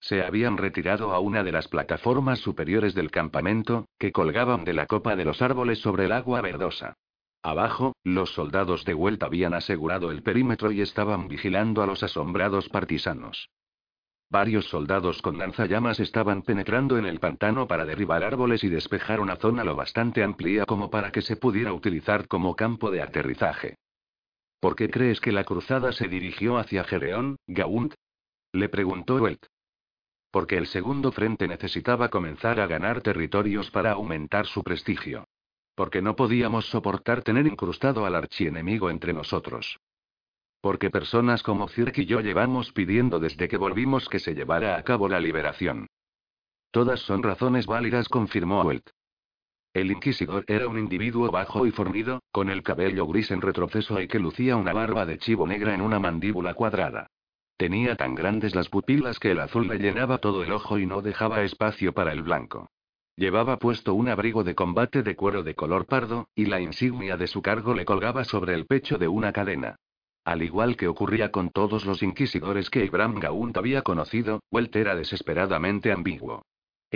Se 0.00 0.22
habían 0.22 0.56
retirado 0.56 1.12
a 1.12 1.18
una 1.18 1.42
de 1.42 1.52
las 1.52 1.68
plataformas 1.68 2.38
superiores 2.38 2.94
del 2.94 3.10
campamento, 3.10 3.86
que 3.98 4.12
colgaban 4.12 4.64
de 4.64 4.74
la 4.74 4.86
copa 4.86 5.16
de 5.16 5.24
los 5.24 5.40
árboles 5.40 5.78
sobre 5.78 6.04
el 6.06 6.12
agua 6.12 6.40
verdosa. 6.40 6.94
Abajo, 7.42 7.94
los 8.04 8.32
soldados 8.32 8.84
de 8.84 8.94
vuelta 8.94 9.26
habían 9.26 9.52
asegurado 9.54 10.10
el 10.10 10.22
perímetro 10.22 10.72
y 10.72 10.80
estaban 10.80 11.28
vigilando 11.28 11.82
a 11.82 11.86
los 11.86 12.02
asombrados 12.02 12.68
partisanos. 12.70 13.50
Varios 14.30 14.66
soldados 14.66 15.20
con 15.20 15.38
lanzallamas 15.38 16.00
estaban 16.00 16.42
penetrando 16.42 16.96
en 16.98 17.04
el 17.04 17.20
pantano 17.20 17.68
para 17.68 17.84
derribar 17.84 18.24
árboles 18.24 18.64
y 18.64 18.68
despejar 18.68 19.20
una 19.20 19.36
zona 19.36 19.62
lo 19.62 19.76
bastante 19.76 20.22
amplia 20.22 20.64
como 20.64 20.90
para 20.90 21.12
que 21.12 21.22
se 21.22 21.36
pudiera 21.36 21.72
utilizar 21.72 22.26
como 22.26 22.56
campo 22.56 22.90
de 22.90 23.02
aterrizaje. 23.02 23.76
¿Por 24.64 24.76
qué 24.76 24.88
crees 24.88 25.20
que 25.20 25.30
la 25.30 25.44
cruzada 25.44 25.92
se 25.92 26.08
dirigió 26.08 26.56
hacia 26.56 26.84
Gereón, 26.84 27.36
Gaunt? 27.46 27.92
Le 28.50 28.70
preguntó 28.70 29.16
Welt. 29.16 29.44
Porque 30.30 30.56
el 30.56 30.66
segundo 30.68 31.12
frente 31.12 31.46
necesitaba 31.46 32.08
comenzar 32.08 32.58
a 32.58 32.66
ganar 32.66 33.02
territorios 33.02 33.70
para 33.70 33.92
aumentar 33.92 34.46
su 34.46 34.62
prestigio. 34.62 35.28
Porque 35.74 36.00
no 36.00 36.16
podíamos 36.16 36.64
soportar 36.70 37.22
tener 37.22 37.46
incrustado 37.46 38.06
al 38.06 38.14
archienemigo 38.14 38.88
entre 38.88 39.12
nosotros. 39.12 39.80
Porque 40.62 40.88
personas 40.88 41.42
como 41.42 41.68
Cirque 41.68 42.00
y 42.00 42.06
yo 42.06 42.22
llevamos 42.22 42.72
pidiendo 42.72 43.20
desde 43.20 43.48
que 43.48 43.58
volvimos 43.58 44.08
que 44.08 44.18
se 44.18 44.34
llevara 44.34 44.78
a 44.78 44.82
cabo 44.82 45.10
la 45.10 45.20
liberación. 45.20 45.88
Todas 46.70 47.00
son 47.00 47.22
razones 47.22 47.66
válidas, 47.66 48.08
confirmó 48.08 48.62
Welt. 48.62 48.88
El 49.74 49.90
inquisidor 49.90 50.44
era 50.46 50.68
un 50.68 50.78
individuo 50.78 51.32
bajo 51.32 51.66
y 51.66 51.72
fornido, 51.72 52.22
con 52.30 52.48
el 52.48 52.62
cabello 52.62 53.08
gris 53.08 53.32
en 53.32 53.40
retroceso 53.40 54.00
y 54.00 54.06
que 54.06 54.20
lucía 54.20 54.54
una 54.54 54.72
barba 54.72 55.04
de 55.04 55.18
chivo 55.18 55.48
negra 55.48 55.74
en 55.74 55.80
una 55.80 55.98
mandíbula 55.98 56.54
cuadrada. 56.54 57.08
Tenía 57.56 57.96
tan 57.96 58.14
grandes 58.14 58.54
las 58.54 58.68
pupilas 58.68 59.18
que 59.18 59.32
el 59.32 59.40
azul 59.40 59.66
le 59.66 59.78
llenaba 59.78 60.18
todo 60.18 60.44
el 60.44 60.52
ojo 60.52 60.78
y 60.78 60.86
no 60.86 61.02
dejaba 61.02 61.42
espacio 61.42 61.92
para 61.92 62.12
el 62.12 62.22
blanco. 62.22 62.70
Llevaba 63.16 63.58
puesto 63.58 63.94
un 63.94 64.08
abrigo 64.08 64.44
de 64.44 64.54
combate 64.54 65.02
de 65.02 65.16
cuero 65.16 65.42
de 65.42 65.56
color 65.56 65.86
pardo, 65.86 66.28
y 66.36 66.46
la 66.46 66.60
insignia 66.60 67.16
de 67.16 67.26
su 67.26 67.42
cargo 67.42 67.74
le 67.74 67.84
colgaba 67.84 68.22
sobre 68.22 68.54
el 68.54 68.66
pecho 68.66 68.96
de 68.96 69.08
una 69.08 69.32
cadena. 69.32 69.74
Al 70.24 70.44
igual 70.44 70.76
que 70.76 70.86
ocurría 70.86 71.32
con 71.32 71.50
todos 71.50 71.84
los 71.84 72.00
inquisidores 72.04 72.70
que 72.70 72.84
Ibrahim 72.84 73.18
Gaunt 73.18 73.56
había 73.56 73.82
conocido, 73.82 74.40
Welt 74.52 74.74
era 74.76 74.94
desesperadamente 74.94 75.90
ambiguo. 75.90 76.42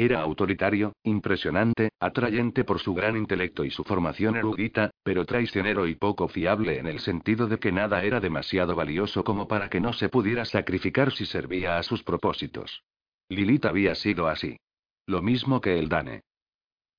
Era 0.01 0.21
autoritario, 0.21 0.93
impresionante, 1.03 1.91
atrayente 1.99 2.63
por 2.63 2.79
su 2.79 2.95
gran 2.95 3.17
intelecto 3.17 3.65
y 3.65 3.73
su 3.73 3.83
formación 3.83 4.37
erudita, 4.37 4.93
pero 5.03 5.27
traicionero 5.27 5.89
y 5.89 5.97
poco 5.97 6.29
fiable 6.29 6.79
en 6.79 6.87
el 6.87 7.01
sentido 7.01 7.49
de 7.49 7.59
que 7.59 7.73
nada 7.73 8.05
era 8.05 8.21
demasiado 8.21 8.77
valioso 8.77 9.25
como 9.25 9.49
para 9.49 9.69
que 9.69 9.81
no 9.81 9.93
se 9.93 10.09
pudiera 10.09 10.45
sacrificar 10.45 11.11
si 11.11 11.27
servía 11.27 11.79
a 11.79 11.83
sus 11.83 12.05
propósitos. 12.05 12.85
Lilith 13.29 13.65
había 13.65 13.97
sido 13.97 14.29
así. 14.29 14.61
Lo 15.05 15.21
mismo 15.21 15.61
que 15.61 15.81
el 15.81 15.89
Dane. 15.89 16.23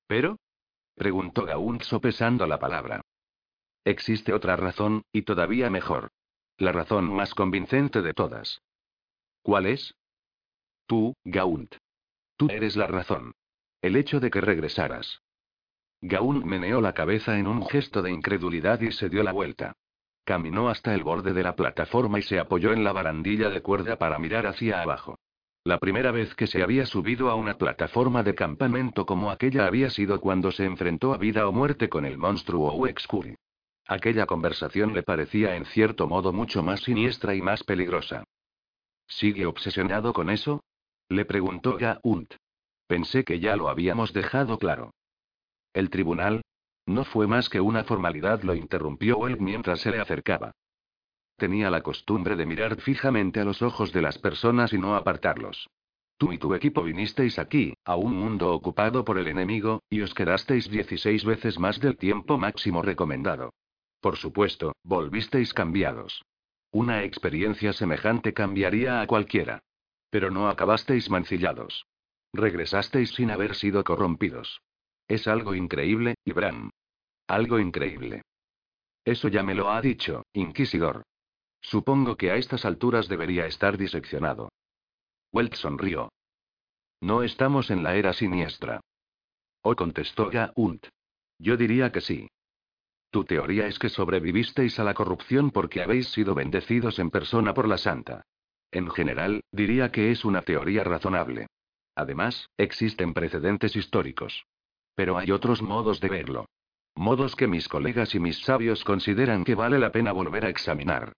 ¿Pero? 0.06 0.36
preguntó 0.94 1.46
Gaunt 1.46 1.80
sopesando 1.80 2.46
la 2.46 2.58
palabra. 2.58 3.00
Existe 3.82 4.34
otra 4.34 4.56
razón, 4.56 5.04
y 5.10 5.22
todavía 5.22 5.70
mejor. 5.70 6.10
La 6.58 6.72
razón 6.72 7.10
más 7.10 7.32
convincente 7.32 8.02
de 8.02 8.12
todas. 8.12 8.60
¿Cuál 9.40 9.64
es? 9.64 9.94
Tú, 10.86 11.14
Gaunt. 11.24 11.76
Tú 12.40 12.48
eres 12.48 12.74
la 12.74 12.86
razón. 12.86 13.34
El 13.82 13.96
hecho 13.96 14.18
de 14.18 14.30
que 14.30 14.40
regresaras. 14.40 15.20
Gaunt 16.00 16.42
meneó 16.42 16.80
la 16.80 16.94
cabeza 16.94 17.38
en 17.38 17.46
un 17.46 17.66
gesto 17.66 18.00
de 18.00 18.10
incredulidad 18.10 18.80
y 18.80 18.92
se 18.92 19.10
dio 19.10 19.22
la 19.22 19.32
vuelta. 19.32 19.74
Caminó 20.24 20.70
hasta 20.70 20.94
el 20.94 21.04
borde 21.04 21.34
de 21.34 21.42
la 21.42 21.54
plataforma 21.54 22.18
y 22.18 22.22
se 22.22 22.38
apoyó 22.38 22.72
en 22.72 22.82
la 22.82 22.92
barandilla 22.92 23.50
de 23.50 23.60
cuerda 23.60 23.98
para 23.98 24.18
mirar 24.18 24.46
hacia 24.46 24.80
abajo. 24.80 25.18
La 25.64 25.76
primera 25.76 26.12
vez 26.12 26.34
que 26.34 26.46
se 26.46 26.62
había 26.62 26.86
subido 26.86 27.28
a 27.28 27.34
una 27.34 27.58
plataforma 27.58 28.22
de 28.22 28.34
campamento 28.34 29.04
como 29.04 29.30
aquella 29.30 29.66
había 29.66 29.90
sido 29.90 30.18
cuando 30.18 30.50
se 30.50 30.64
enfrentó 30.64 31.12
a 31.12 31.18
vida 31.18 31.46
o 31.46 31.52
muerte 31.52 31.90
con 31.90 32.06
el 32.06 32.16
monstruo 32.16 32.74
Uexcuri. 32.74 33.34
Aquella 33.86 34.24
conversación 34.24 34.94
le 34.94 35.02
parecía 35.02 35.56
en 35.56 35.66
cierto 35.66 36.06
modo 36.06 36.32
mucho 36.32 36.62
más 36.62 36.80
siniestra 36.80 37.34
y 37.34 37.42
más 37.42 37.62
peligrosa. 37.64 38.24
¿Sigue 39.06 39.44
obsesionado 39.44 40.14
con 40.14 40.30
eso? 40.30 40.62
Le 41.10 41.24
preguntó 41.24 41.76
Gaunt. 41.76 42.34
Pensé 42.86 43.24
que 43.24 43.40
ya 43.40 43.56
lo 43.56 43.68
habíamos 43.68 44.12
dejado 44.12 44.58
claro. 44.58 44.94
El 45.72 45.90
tribunal, 45.90 46.42
no 46.86 47.04
fue 47.04 47.26
más 47.26 47.48
que 47.48 47.60
una 47.60 47.82
formalidad, 47.82 48.42
lo 48.42 48.54
interrumpió 48.54 49.26
él 49.26 49.40
mientras 49.40 49.80
se 49.80 49.90
le 49.90 49.98
acercaba. 49.98 50.52
Tenía 51.36 51.68
la 51.68 51.82
costumbre 51.82 52.36
de 52.36 52.46
mirar 52.46 52.80
fijamente 52.80 53.40
a 53.40 53.44
los 53.44 53.60
ojos 53.60 53.92
de 53.92 54.02
las 54.02 54.18
personas 54.18 54.72
y 54.72 54.78
no 54.78 54.94
apartarlos. 54.94 55.68
Tú 56.16 56.32
y 56.32 56.38
tu 56.38 56.54
equipo 56.54 56.84
vinisteis 56.84 57.40
aquí, 57.40 57.74
a 57.84 57.96
un 57.96 58.14
mundo 58.14 58.52
ocupado 58.52 59.04
por 59.04 59.18
el 59.18 59.26
enemigo, 59.26 59.82
y 59.90 60.02
os 60.02 60.14
quedasteis 60.14 60.70
16 60.70 61.24
veces 61.24 61.58
más 61.58 61.80
del 61.80 61.96
tiempo 61.96 62.38
máximo 62.38 62.82
recomendado. 62.82 63.52
Por 64.00 64.16
supuesto, 64.16 64.76
volvisteis 64.84 65.54
cambiados. 65.54 66.22
Una 66.70 67.02
experiencia 67.02 67.72
semejante 67.72 68.32
cambiaría 68.32 69.00
a 69.00 69.08
cualquiera. 69.08 69.60
Pero 70.10 70.30
no 70.30 70.48
acabasteis 70.48 71.08
mancillados. 71.08 71.86
Regresasteis 72.32 73.10
sin 73.10 73.30
haber 73.30 73.54
sido 73.54 73.82
corrompidos. 73.84 74.60
Es 75.08 75.26
algo 75.26 75.54
increíble, 75.54 76.14
Ibram. 76.24 76.70
Algo 77.26 77.58
increíble. 77.58 78.22
Eso 79.04 79.28
ya 79.28 79.42
me 79.42 79.54
lo 79.54 79.70
ha 79.70 79.80
dicho, 79.80 80.24
Inquisidor. 80.32 81.04
Supongo 81.60 82.16
que 82.16 82.30
a 82.30 82.36
estas 82.36 82.64
alturas 82.64 83.08
debería 83.08 83.46
estar 83.46 83.76
diseccionado. 83.76 84.50
Welt 85.32 85.54
sonrió. 85.54 86.10
No 87.00 87.22
estamos 87.22 87.70
en 87.70 87.82
la 87.82 87.96
era 87.96 88.12
siniestra. 88.12 88.80
O 89.62 89.74
contestó 89.76 90.30
Gaunt. 90.30 90.86
Yo 91.38 91.56
diría 91.56 91.92
que 91.92 92.00
sí. 92.00 92.28
Tu 93.10 93.24
teoría 93.24 93.66
es 93.66 93.78
que 93.78 93.88
sobrevivisteis 93.88 94.78
a 94.78 94.84
la 94.84 94.94
corrupción 94.94 95.50
porque 95.50 95.82
habéis 95.82 96.08
sido 96.08 96.34
bendecidos 96.34 96.98
en 96.98 97.10
persona 97.10 97.54
por 97.54 97.66
la 97.66 97.78
santa. 97.78 98.24
En 98.72 98.90
general, 98.90 99.42
diría 99.50 99.90
que 99.90 100.10
es 100.10 100.24
una 100.24 100.42
teoría 100.42 100.84
razonable. 100.84 101.46
Además, 101.94 102.48
existen 102.56 103.14
precedentes 103.14 103.74
históricos. 103.76 104.44
Pero 104.94 105.18
hay 105.18 105.30
otros 105.30 105.62
modos 105.62 106.00
de 106.00 106.08
verlo. 106.08 106.46
Modos 106.94 107.36
que 107.36 107.46
mis 107.46 107.68
colegas 107.68 108.14
y 108.14 108.20
mis 108.20 108.38
sabios 108.42 108.84
consideran 108.84 109.44
que 109.44 109.54
vale 109.54 109.78
la 109.78 109.92
pena 109.92 110.12
volver 110.12 110.44
a 110.44 110.48
examinar. 110.48 111.12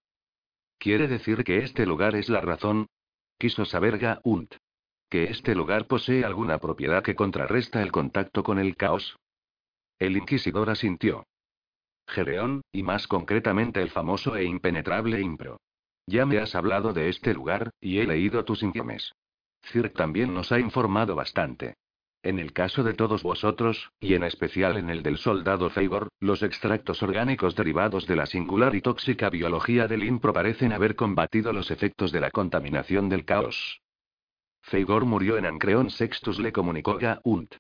¿Quiere 0.79 1.09
decir 1.09 1.45
que 1.45 1.59
este 1.59 1.87
lugar 1.87 2.15
es 2.17 2.29
la 2.29 2.41
razón? 2.41 2.87
Quiso 3.39 3.65
saber 3.65 3.99
Gaunt. 3.99 4.55
¿Que 5.09 5.25
este 5.25 5.55
lugar 5.55 5.87
posee 5.87 6.25
alguna 6.25 6.59
propiedad 6.59 7.03
que 7.03 7.15
contrarresta 7.15 7.83
el 7.83 7.93
contacto 7.93 8.43
con 8.43 8.59
el 8.59 8.77
caos? 8.77 9.17
El 9.99 10.17
inquisidor 10.17 10.71
asintió. 10.71 11.27
Gereón, 12.09 12.63
y 12.73 12.83
más 12.83 13.07
concretamente 13.07 13.81
el 13.83 13.91
famoso 13.91 14.37
e 14.37 14.45
impenetrable 14.45 15.21
Impro. 15.21 15.59
Ya 16.07 16.27
me 16.27 16.39
has 16.39 16.55
hablado 16.55 16.93
de 16.93 17.09
este 17.09 17.35
lugar, 17.35 17.71
y 17.81 17.99
he 17.99 18.07
leído 18.07 18.45
tus 18.45 18.63
informes. 18.63 19.13
Cirque 19.63 19.95
también 19.95 20.35
nos 20.35 20.51
ha 20.53 20.59
informado 20.59 21.15
bastante. 21.15 21.77
En 22.25 22.39
el 22.39 22.53
caso 22.53 22.85
de 22.85 22.95
todos 22.95 23.23
vosotros, 23.23 23.91
y 23.99 24.15
en 24.15 24.23
especial 24.23 24.77
en 24.77 24.91
el 24.91 25.03
del 25.03 25.19
soldado 25.19 25.71
Feigor, 25.71 26.09
los 26.21 26.43
extractos 26.43 27.03
orgánicos 27.03 27.57
derivados 27.57 28.07
de 28.07 28.15
la 28.15 28.27
singular 28.27 28.75
y 28.77 28.81
tóxica 28.81 29.29
biología 29.29 29.89
del 29.89 30.05
impro 30.05 30.33
parecen 30.33 30.73
haber 30.73 30.95
combatido 30.95 31.53
los 31.53 31.73
efectos 31.73 32.13
de 32.13 32.21
la 32.21 32.31
contaminación 32.31 33.09
del 33.09 33.25
caos. 33.25 33.81
Feigor 34.63 35.05
murió 35.05 35.37
en 35.37 35.47
Ancreón 35.47 35.91
Sextus, 35.91 36.39
le 36.39 36.53
comunicó 36.53 36.97
Gaunt. 36.97 37.57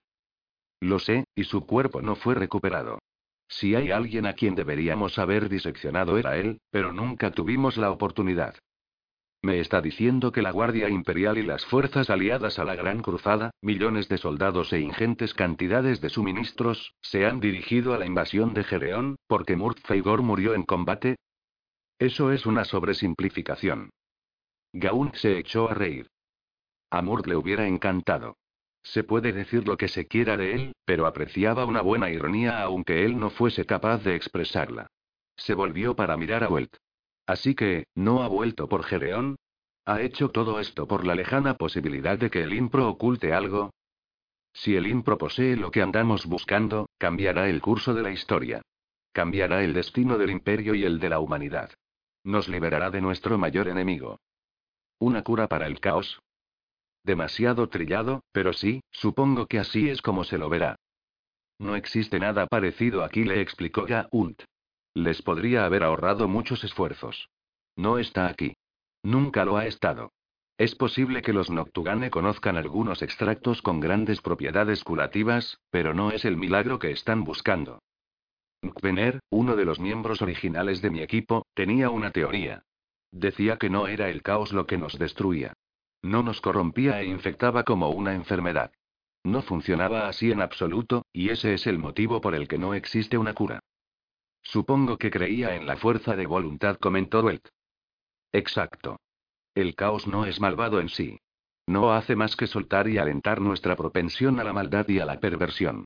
Lo 0.80 1.00
sé, 1.00 1.24
y 1.34 1.44
su 1.44 1.66
cuerpo 1.66 2.00
no 2.00 2.14
fue 2.14 2.36
recuperado. 2.36 3.00
Si 3.52 3.74
hay 3.74 3.90
alguien 3.90 4.24
a 4.24 4.32
quien 4.32 4.54
deberíamos 4.54 5.18
haber 5.18 5.50
diseccionado 5.50 6.16
era 6.16 6.38
él, 6.38 6.62
pero 6.70 6.90
nunca 6.90 7.32
tuvimos 7.32 7.76
la 7.76 7.90
oportunidad. 7.90 8.54
Me 9.42 9.60
está 9.60 9.82
diciendo 9.82 10.32
que 10.32 10.40
la 10.40 10.52
Guardia 10.52 10.88
Imperial 10.88 11.36
y 11.36 11.42
las 11.42 11.66
fuerzas 11.66 12.08
aliadas 12.08 12.58
a 12.58 12.64
la 12.64 12.76
Gran 12.76 13.02
Cruzada, 13.02 13.50
millones 13.60 14.08
de 14.08 14.16
soldados 14.16 14.72
e 14.72 14.80
ingentes 14.80 15.34
cantidades 15.34 16.00
de 16.00 16.08
suministros, 16.08 16.94
se 17.02 17.26
han 17.26 17.40
dirigido 17.40 17.92
a 17.92 17.98
la 17.98 18.06
invasión 18.06 18.54
de 18.54 18.64
Gereón, 18.64 19.16
porque 19.26 19.54
Murt 19.54 19.80
Feigor 19.84 20.22
murió 20.22 20.54
en 20.54 20.62
combate. 20.62 21.16
Eso 21.98 22.32
es 22.32 22.46
una 22.46 22.64
sobresimplificación. 22.64 23.90
Gaunt 24.72 25.14
se 25.16 25.36
echó 25.38 25.68
a 25.68 25.74
reír. 25.74 26.08
A 26.90 27.02
Murt 27.02 27.26
le 27.26 27.36
hubiera 27.36 27.66
encantado. 27.66 28.36
Se 28.82 29.04
puede 29.04 29.32
decir 29.32 29.66
lo 29.66 29.76
que 29.76 29.88
se 29.88 30.06
quiera 30.06 30.36
de 30.36 30.54
él, 30.54 30.72
pero 30.84 31.06
apreciaba 31.06 31.64
una 31.64 31.82
buena 31.82 32.10
ironía 32.10 32.62
aunque 32.62 33.04
él 33.04 33.18
no 33.18 33.30
fuese 33.30 33.64
capaz 33.64 34.02
de 34.02 34.16
expresarla. 34.16 34.88
Se 35.36 35.54
volvió 35.54 35.94
para 35.94 36.16
mirar 36.16 36.44
a 36.44 36.48
Welt. 36.48 36.76
Así 37.26 37.54
que, 37.54 37.86
¿no 37.94 38.22
ha 38.22 38.28
vuelto 38.28 38.68
por 38.68 38.82
Gereón? 38.84 39.36
¿Ha 39.84 40.00
hecho 40.00 40.30
todo 40.30 40.60
esto 40.60 40.86
por 40.86 41.06
la 41.06 41.14
lejana 41.14 41.54
posibilidad 41.54 42.18
de 42.18 42.30
que 42.30 42.42
el 42.42 42.52
Impro 42.52 42.88
oculte 42.88 43.32
algo? 43.32 43.70
Si 44.52 44.76
el 44.76 44.86
Impro 44.86 45.18
posee 45.18 45.56
lo 45.56 45.70
que 45.70 45.82
andamos 45.82 46.26
buscando, 46.26 46.88
cambiará 46.98 47.48
el 47.48 47.60
curso 47.60 47.94
de 47.94 48.02
la 48.02 48.10
historia. 48.10 48.62
Cambiará 49.12 49.62
el 49.62 49.72
destino 49.72 50.18
del 50.18 50.30
imperio 50.30 50.74
y 50.74 50.84
el 50.84 50.98
de 50.98 51.08
la 51.08 51.20
humanidad. 51.20 51.70
Nos 52.24 52.48
liberará 52.48 52.90
de 52.90 53.00
nuestro 53.00 53.38
mayor 53.38 53.68
enemigo. 53.68 54.18
¿Una 54.98 55.22
cura 55.22 55.48
para 55.48 55.66
el 55.66 55.80
caos? 55.80 56.20
Demasiado 57.04 57.68
trillado, 57.68 58.22
pero 58.32 58.52
sí, 58.52 58.82
supongo 58.90 59.46
que 59.46 59.58
así 59.58 59.88
es 59.88 60.02
como 60.02 60.24
se 60.24 60.38
lo 60.38 60.48
verá. 60.48 60.76
No 61.58 61.76
existe 61.76 62.18
nada 62.18 62.46
parecido 62.46 63.04
aquí, 63.04 63.24
le 63.24 63.40
explicó 63.40 63.84
Gaunt. 63.86 64.42
Les 64.94 65.22
podría 65.22 65.64
haber 65.64 65.84
ahorrado 65.84 66.28
muchos 66.28 66.64
esfuerzos. 66.64 67.28
No 67.76 67.98
está 67.98 68.26
aquí. 68.26 68.54
Nunca 69.02 69.44
lo 69.44 69.56
ha 69.56 69.66
estado. 69.66 70.12
Es 70.58 70.74
posible 70.74 71.22
que 71.22 71.32
los 71.32 71.50
Noctugane 71.50 72.10
conozcan 72.10 72.56
algunos 72.56 73.02
extractos 73.02 73.62
con 73.62 73.80
grandes 73.80 74.20
propiedades 74.20 74.84
curativas, 74.84 75.58
pero 75.70 75.94
no 75.94 76.10
es 76.10 76.24
el 76.24 76.36
milagro 76.36 76.78
que 76.78 76.90
están 76.92 77.24
buscando. 77.24 77.80
Nkvener, 78.62 79.20
uno 79.30 79.56
de 79.56 79.64
los 79.64 79.80
miembros 79.80 80.22
originales 80.22 80.82
de 80.82 80.90
mi 80.90 81.00
equipo, 81.00 81.46
tenía 81.54 81.90
una 81.90 82.12
teoría. 82.12 82.62
Decía 83.10 83.56
que 83.56 83.70
no 83.70 83.88
era 83.88 84.08
el 84.08 84.22
caos 84.22 84.52
lo 84.52 84.66
que 84.66 84.78
nos 84.78 84.98
destruía. 84.98 85.54
No 86.02 86.22
nos 86.22 86.40
corrompía 86.40 87.00
e 87.00 87.06
infectaba 87.06 87.62
como 87.62 87.90
una 87.90 88.14
enfermedad. 88.14 88.72
No 89.24 89.42
funcionaba 89.42 90.08
así 90.08 90.32
en 90.32 90.42
absoluto, 90.42 91.06
y 91.12 91.30
ese 91.30 91.54
es 91.54 91.66
el 91.66 91.78
motivo 91.78 92.20
por 92.20 92.34
el 92.34 92.48
que 92.48 92.58
no 92.58 92.74
existe 92.74 93.16
una 93.16 93.34
cura. 93.34 93.60
Supongo 94.42 94.98
que 94.98 95.12
creía 95.12 95.54
en 95.54 95.66
la 95.66 95.76
fuerza 95.76 96.16
de 96.16 96.26
voluntad, 96.26 96.76
comentó 96.78 97.20
Welt. 97.20 97.48
Exacto. 98.32 98.98
El 99.54 99.76
caos 99.76 100.06
no 100.08 100.26
es 100.26 100.40
malvado 100.40 100.80
en 100.80 100.88
sí. 100.88 101.20
No 101.66 101.92
hace 101.92 102.16
más 102.16 102.34
que 102.34 102.48
soltar 102.48 102.88
y 102.88 102.98
alentar 102.98 103.40
nuestra 103.40 103.76
propensión 103.76 104.40
a 104.40 104.44
la 104.44 104.52
maldad 104.52 104.88
y 104.88 104.98
a 104.98 105.06
la 105.06 105.20
perversión. 105.20 105.84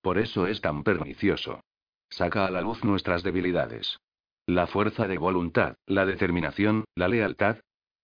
Por 0.00 0.16
eso 0.16 0.46
es 0.46 0.62
tan 0.62 0.84
pernicioso. 0.84 1.60
Saca 2.08 2.46
a 2.46 2.50
la 2.50 2.62
luz 2.62 2.82
nuestras 2.84 3.22
debilidades. 3.22 3.98
La 4.46 4.66
fuerza 4.66 5.06
de 5.06 5.18
voluntad, 5.18 5.76
la 5.84 6.06
determinación, 6.06 6.84
la 6.94 7.08
lealtad, 7.08 7.58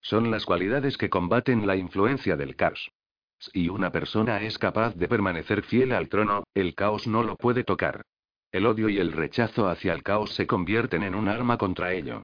son 0.05 0.31
las 0.31 0.45
cualidades 0.45 0.99
que 0.99 1.09
combaten 1.09 1.67
la 1.67 1.77
influencia 1.77 2.37
del 2.37 2.57
caos. 2.57 2.93
Si 3.38 3.71
una 3.71 3.90
persona 3.90 4.43
es 4.43 4.59
capaz 4.59 4.95
de 4.95 5.09
permanecer 5.09 5.62
fiel 5.62 5.93
al 5.93 6.11
trono, 6.11 6.45
el 6.53 6.75
caos 6.75 7.07
no 7.07 7.23
lo 7.23 7.37
puede 7.37 7.64
tocar. 7.64 8.03
El 8.53 8.67
odio 8.67 8.90
y 8.90 8.99
el 8.99 9.12
rechazo 9.12 9.67
hacia 9.67 9.95
el 9.95 10.03
caos 10.03 10.35
se 10.35 10.47
convierten 10.47 11.03
en 11.03 11.14
un 11.14 11.29
arma 11.29 11.57
contra 11.57 11.95
ello. 11.95 12.23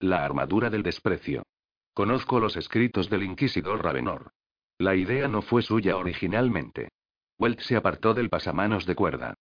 La 0.00 0.24
armadura 0.24 0.70
del 0.70 0.82
desprecio. 0.82 1.44
Conozco 1.94 2.40
los 2.40 2.56
escritos 2.56 3.08
del 3.08 3.22
inquisidor 3.22 3.82
Ravenor. 3.82 4.32
La 4.76 4.96
idea 4.96 5.28
no 5.28 5.40
fue 5.40 5.62
suya 5.62 5.96
originalmente. 5.96 6.88
Welt 7.38 7.60
se 7.60 7.76
apartó 7.76 8.12
del 8.12 8.28
pasamanos 8.28 8.86
de 8.86 8.96
cuerda. 8.96 9.34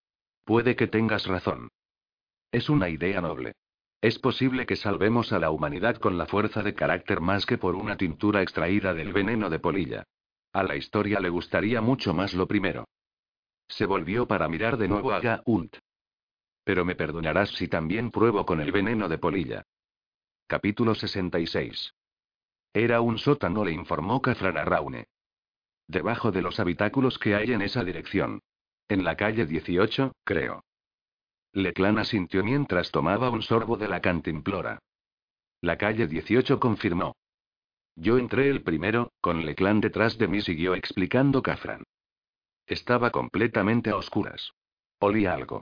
Puede 0.45 0.75
que 0.75 0.87
tengas 0.87 1.25
razón. 1.25 1.69
Es 2.51 2.69
una 2.69 2.89
idea 2.89 3.19
noble. 3.19 3.53
Es 4.01 4.19
posible 4.19 4.65
que 4.65 4.75
salvemos 4.75 5.33
a 5.33 5.39
la 5.39 5.49
humanidad 5.49 5.97
con 5.97 6.17
la 6.17 6.27
fuerza 6.27 6.61
de 6.61 6.75
carácter 6.75 7.19
más 7.19 7.45
que 7.45 7.57
por 7.57 7.75
una 7.75 7.97
tintura 7.97 8.41
extraída 8.41 8.93
del 8.93 9.11
veneno 9.11 9.49
de 9.49 9.59
polilla. 9.59 10.03
A 10.53 10.63
la 10.63 10.75
historia 10.75 11.19
le 11.19 11.29
gustaría 11.29 11.81
mucho 11.81 12.13
más 12.13 12.33
lo 12.33 12.47
primero. 12.47 12.87
Se 13.67 13.85
volvió 13.85 14.27
para 14.27 14.47
mirar 14.47 14.77
de 14.77 14.87
nuevo 14.87 15.11
a 15.11 15.19
Gaunt. 15.19 15.77
Pero 16.63 16.85
me 16.85 16.95
perdonarás 16.95 17.49
si 17.51 17.67
también 17.67 18.11
pruebo 18.11 18.45
con 18.45 18.61
el 18.61 18.71
veneno 18.71 19.09
de 19.09 19.17
polilla. 19.17 19.63
Capítulo 20.47 20.95
66. 20.95 21.93
Era 22.73 23.01
un 23.01 23.17
sótano, 23.17 23.65
le 23.65 23.71
informó 23.71 24.21
Raune. 24.23 25.07
Debajo 25.87 26.31
de 26.31 26.41
los 26.41 26.59
habitáculos 26.59 27.17
que 27.17 27.33
hay 27.35 27.51
en 27.51 27.61
esa 27.61 27.83
dirección. 27.83 28.41
En 28.87 29.03
la 29.03 29.15
calle 29.17 29.45
18, 29.45 30.13
creo. 30.23 30.66
Leclan 31.57 31.97
asintió 31.97 32.43
mientras 32.43 32.91
tomaba 32.91 33.31
un 33.31 33.41
sorbo 33.41 33.77
de 33.77 33.87
la 33.87 33.99
cantimplora. 33.99 34.77
La 35.59 35.75
calle 35.75 36.05
18 36.05 36.59
confirmó. 36.59 37.15
Yo 37.95 38.19
entré 38.19 38.47
el 38.47 38.61
primero, 38.61 39.11
con 39.21 39.43
Leclan 39.43 39.81
detrás 39.81 40.19
de 40.19 40.27
mí, 40.27 40.41
siguió 40.41 40.75
explicando 40.75 41.41
Cafran. 41.41 41.81
Estaba 42.67 43.09
completamente 43.09 43.89
a 43.89 43.95
oscuras. 43.95 44.51
Olía 44.99 45.33
algo. 45.33 45.61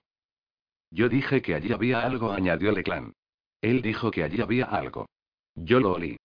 Yo 0.92 1.08
dije 1.08 1.42
que 1.42 1.56
allí 1.56 1.72
había 1.72 2.02
algo, 2.02 2.34
añadió 2.34 2.74
Leclan. 2.74 3.14
Él 3.62 3.82
dijo 3.82 4.12
que 4.12 4.26
allí 4.26 4.42
había 4.42 4.66
algo. 4.66 5.08
Yo 5.56 5.80
lo 5.80 5.94
olí. 5.94 6.18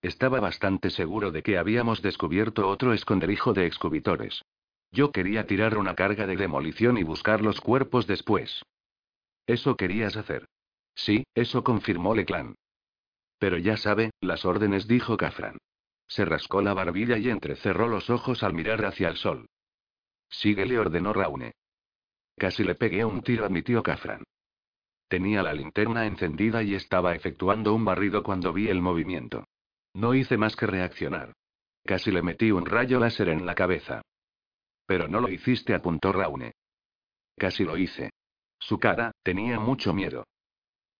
Estaba 0.00 0.40
bastante 0.40 0.90
seguro 0.90 1.30
de 1.30 1.44
que 1.44 1.58
habíamos 1.58 2.02
descubierto 2.02 2.68
otro 2.68 2.92
esconderijo 2.92 3.52
de 3.52 3.66
excubitores. 3.66 4.42
Yo 4.90 5.12
quería 5.12 5.46
tirar 5.46 5.78
una 5.78 5.94
carga 5.94 6.26
de 6.26 6.34
demolición 6.34 6.98
y 6.98 7.04
buscar 7.04 7.40
los 7.40 7.60
cuerpos 7.60 8.08
después. 8.08 8.64
Eso 9.46 9.76
querías 9.76 10.16
hacer. 10.16 10.46
Sí, 10.94 11.24
eso 11.34 11.64
confirmó 11.64 12.14
Leclan. 12.14 12.54
Pero 13.38 13.58
ya 13.58 13.76
sabe, 13.76 14.10
las 14.20 14.44
órdenes, 14.44 14.86
dijo 14.86 15.16
Cafran. 15.16 15.58
Se 16.06 16.24
rascó 16.24 16.62
la 16.62 16.74
barbilla 16.74 17.18
y 17.18 17.28
entrecerró 17.28 17.88
los 17.88 18.10
ojos 18.10 18.42
al 18.42 18.54
mirar 18.54 18.84
hacia 18.84 19.08
el 19.08 19.16
sol. 19.16 19.46
Sigue, 20.28 20.66
le 20.66 20.78
ordenó 20.78 21.12
Raune. 21.12 21.52
Casi 22.36 22.64
le 22.64 22.74
pegué 22.74 23.04
un 23.04 23.22
tiro 23.22 23.44
a 23.44 23.48
mi 23.48 23.62
tío 23.62 23.82
Cafran. 23.82 24.22
Tenía 25.08 25.42
la 25.42 25.52
linterna 25.52 26.06
encendida 26.06 26.62
y 26.62 26.74
estaba 26.74 27.14
efectuando 27.14 27.74
un 27.74 27.84
barrido 27.84 28.22
cuando 28.22 28.52
vi 28.52 28.68
el 28.68 28.80
movimiento. 28.80 29.44
No 29.94 30.14
hice 30.14 30.38
más 30.38 30.56
que 30.56 30.66
reaccionar. 30.66 31.34
Casi 31.84 32.10
le 32.10 32.22
metí 32.22 32.50
un 32.50 32.64
rayo 32.64 32.98
láser 32.98 33.28
en 33.28 33.44
la 33.44 33.54
cabeza. 33.54 34.02
Pero 34.86 35.08
no 35.08 35.20
lo 35.20 35.28
hiciste, 35.28 35.74
apuntó 35.74 36.12
Raune. 36.12 36.52
Casi 37.36 37.64
lo 37.64 37.76
hice. 37.76 38.10
Su 38.64 38.78
cara, 38.78 39.10
tenía 39.24 39.58
mucho 39.58 39.92
miedo. 39.92 40.24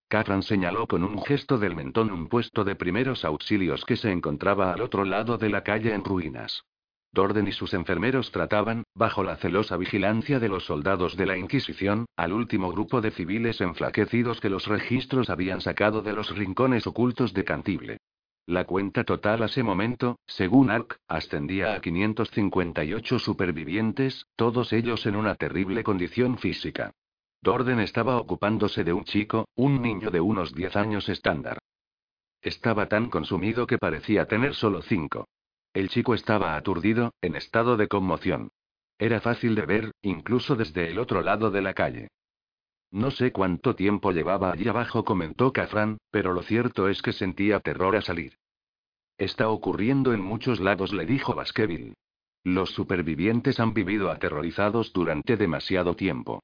Catran 0.09 0.43
señaló 0.43 0.89
con 0.89 1.05
un 1.05 1.23
gesto 1.23 1.59
del 1.59 1.77
mentón 1.77 2.11
un 2.11 2.27
puesto 2.27 2.65
de 2.65 2.75
primeros 2.75 3.25
auxilios 3.25 3.85
que 3.85 3.97
se 3.97 4.11
encontraba 4.11 4.73
al 4.73 4.81
otro 4.81 5.05
lado 5.05 5.39
de 5.39 5.49
la 5.49 5.63
calle 5.63 5.95
en 5.95 6.05
ruinas. 6.05 6.65
Dorden 7.13 7.47
y 7.47 7.53
sus 7.53 7.73
enfermeros 7.73 8.33
trataban, 8.33 8.83
bajo 8.97 9.23
la 9.23 9.37
celosa 9.37 9.77
vigilancia 9.77 10.41
de 10.41 10.49
los 10.49 10.65
soldados 10.65 11.17
de 11.17 11.25
la 11.25 11.39
Inquisición, 11.39 12.07
al 12.17 12.33
último 12.33 12.73
grupo 12.73 13.01
de 13.01 13.13
civiles 13.13 13.61
enflaquecidos 13.61 14.41
que 14.41 14.51
los 14.51 14.67
registros 14.67 15.31
habían 15.31 15.61
sacado 15.61 16.03
de 16.03 16.15
los 16.15 16.37
rincones 16.37 16.85
ocultos 16.89 17.33
de 17.33 17.45
Cantible. 17.45 17.99
La 18.45 18.65
cuenta 18.65 19.05
total 19.05 19.45
a 19.45 19.47
ese 19.47 19.63
momento, 19.63 20.19
según 20.27 20.69
ARC, 20.69 20.97
ascendía 21.07 21.75
a 21.75 21.81
558 21.81 23.21
supervivientes, 23.21 24.27
todos 24.35 24.73
ellos 24.73 25.07
en 25.07 25.15
una 25.15 25.37
terrible 25.37 25.85
condición 25.85 26.39
física. 26.39 26.93
Dorden 27.43 27.81
estaba 27.81 28.19
ocupándose 28.19 28.85
de 28.85 28.93
un 28.93 29.05
chico, 29.05 29.49
un 29.57 29.83
niño 29.83 30.13
de 30.13 30.21
unos 30.21 30.55
10 30.55 30.77
años 30.77 31.09
estándar. 31.09 31.59
Estaba 32.41 32.87
tan 32.89 33.11
consumido 33.11 33.67
que 33.67 33.79
parecía 33.79 34.27
tener 34.27 34.55
solo 34.55 34.81
cinco. 34.83 35.27
El 35.75 35.89
chico 35.89 36.15
estaba 36.15 36.57
aturdido, 36.57 37.13
en 37.21 37.35
estado 37.35 37.77
de 37.77 37.89
conmoción. 37.89 38.51
Era 38.97 39.21
fácil 39.21 39.57
de 39.57 39.67
ver, 39.67 39.93
incluso 40.03 40.55
desde 40.55 40.89
el 40.89 41.01
otro 41.01 41.23
lado 41.23 41.51
de 41.51 41.63
la 41.63 41.75
calle. 41.75 42.09
No 42.93 43.11
sé 43.11 43.33
cuánto 43.33 43.75
tiempo 43.75 44.13
llevaba 44.13 44.53
allí 44.53 44.69
abajo, 44.69 45.05
comentó 45.05 45.53
Cafran, 45.53 45.99
pero 46.13 46.33
lo 46.33 46.43
cierto 46.43 46.89
es 46.89 47.03
que 47.03 47.13
sentía 47.13 47.59
terror 47.59 47.97
a 47.97 48.03
salir. 48.03 48.37
Está 49.19 49.49
ocurriendo 49.49 50.13
en 50.13 50.21
muchos 50.21 50.61
lados, 50.61 50.93
le 50.93 51.07
dijo 51.07 51.35
Baskerville. 51.35 51.95
Los 52.45 52.71
supervivientes 52.71 53.59
han 53.59 53.75
vivido 53.75 54.11
aterrorizados 54.11 54.93
durante 54.93 55.37
demasiado 55.37 55.97
tiempo. 55.97 56.43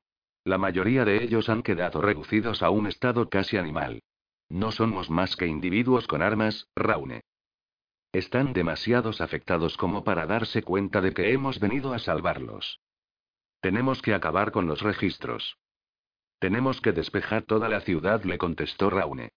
La 0.49 0.57
mayoría 0.57 1.05
de 1.05 1.23
ellos 1.23 1.51
han 1.51 1.63
quedado 1.63 2.01
reducidos 2.01 2.63
a 2.63 2.71
un 2.71 2.87
estado 2.87 3.29
casi 3.29 3.59
animal. 3.59 4.01
No 4.49 4.73
somos 4.73 5.11
más 5.11 5.37
que 5.37 5.47
individuos 5.47 6.07
con 6.07 6.23
armas, 6.23 6.69
Raune. 6.75 7.21
Están 8.13 8.55
demasiados 8.55 9.21
afectados 9.21 9.77
como 9.77 10.05
para 10.05 10.25
darse 10.25 10.63
cuenta 10.63 11.03
de 11.03 11.13
que 11.13 11.35
hemos 11.35 11.61
venido 11.61 11.93
a 11.93 11.99
salvarlos. 11.99 12.81
Tenemos 13.61 14.01
que 14.01 14.15
acabar 14.15 14.51
con 14.51 14.67
los 14.67 14.81
registros. 14.81 15.59
Tenemos 16.39 16.81
que 16.81 16.93
despejar 16.93 17.43
toda 17.43 17.69
la 17.69 17.83
ciudad, 17.83 18.25
le 18.25 18.39
contestó 18.39 18.89
Raune. 18.89 19.33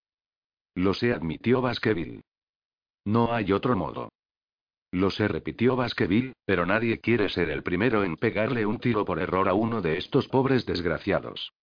Lo 0.75 0.93
sé, 0.93 1.11
admitió 1.11 1.59
Baskerville. 1.59 2.21
No 3.03 3.33
hay 3.33 3.51
otro 3.51 3.75
modo. 3.75 4.13
Lo 4.91 5.09
sé, 5.09 5.29
repitió 5.29 5.77
Baskerville, 5.77 6.33
pero 6.45 6.65
nadie 6.65 6.99
quiere 6.99 7.29
ser 7.29 7.49
el 7.49 7.63
primero 7.63 8.03
en 8.03 8.17
pegarle 8.17 8.65
un 8.65 8.79
tiro 8.79 9.05
por 9.05 9.19
error 9.19 9.47
a 9.47 9.53
uno 9.53 9.81
de 9.81 9.97
estos 9.97 10.27
pobres 10.27 10.65
desgraciados. 10.65 11.53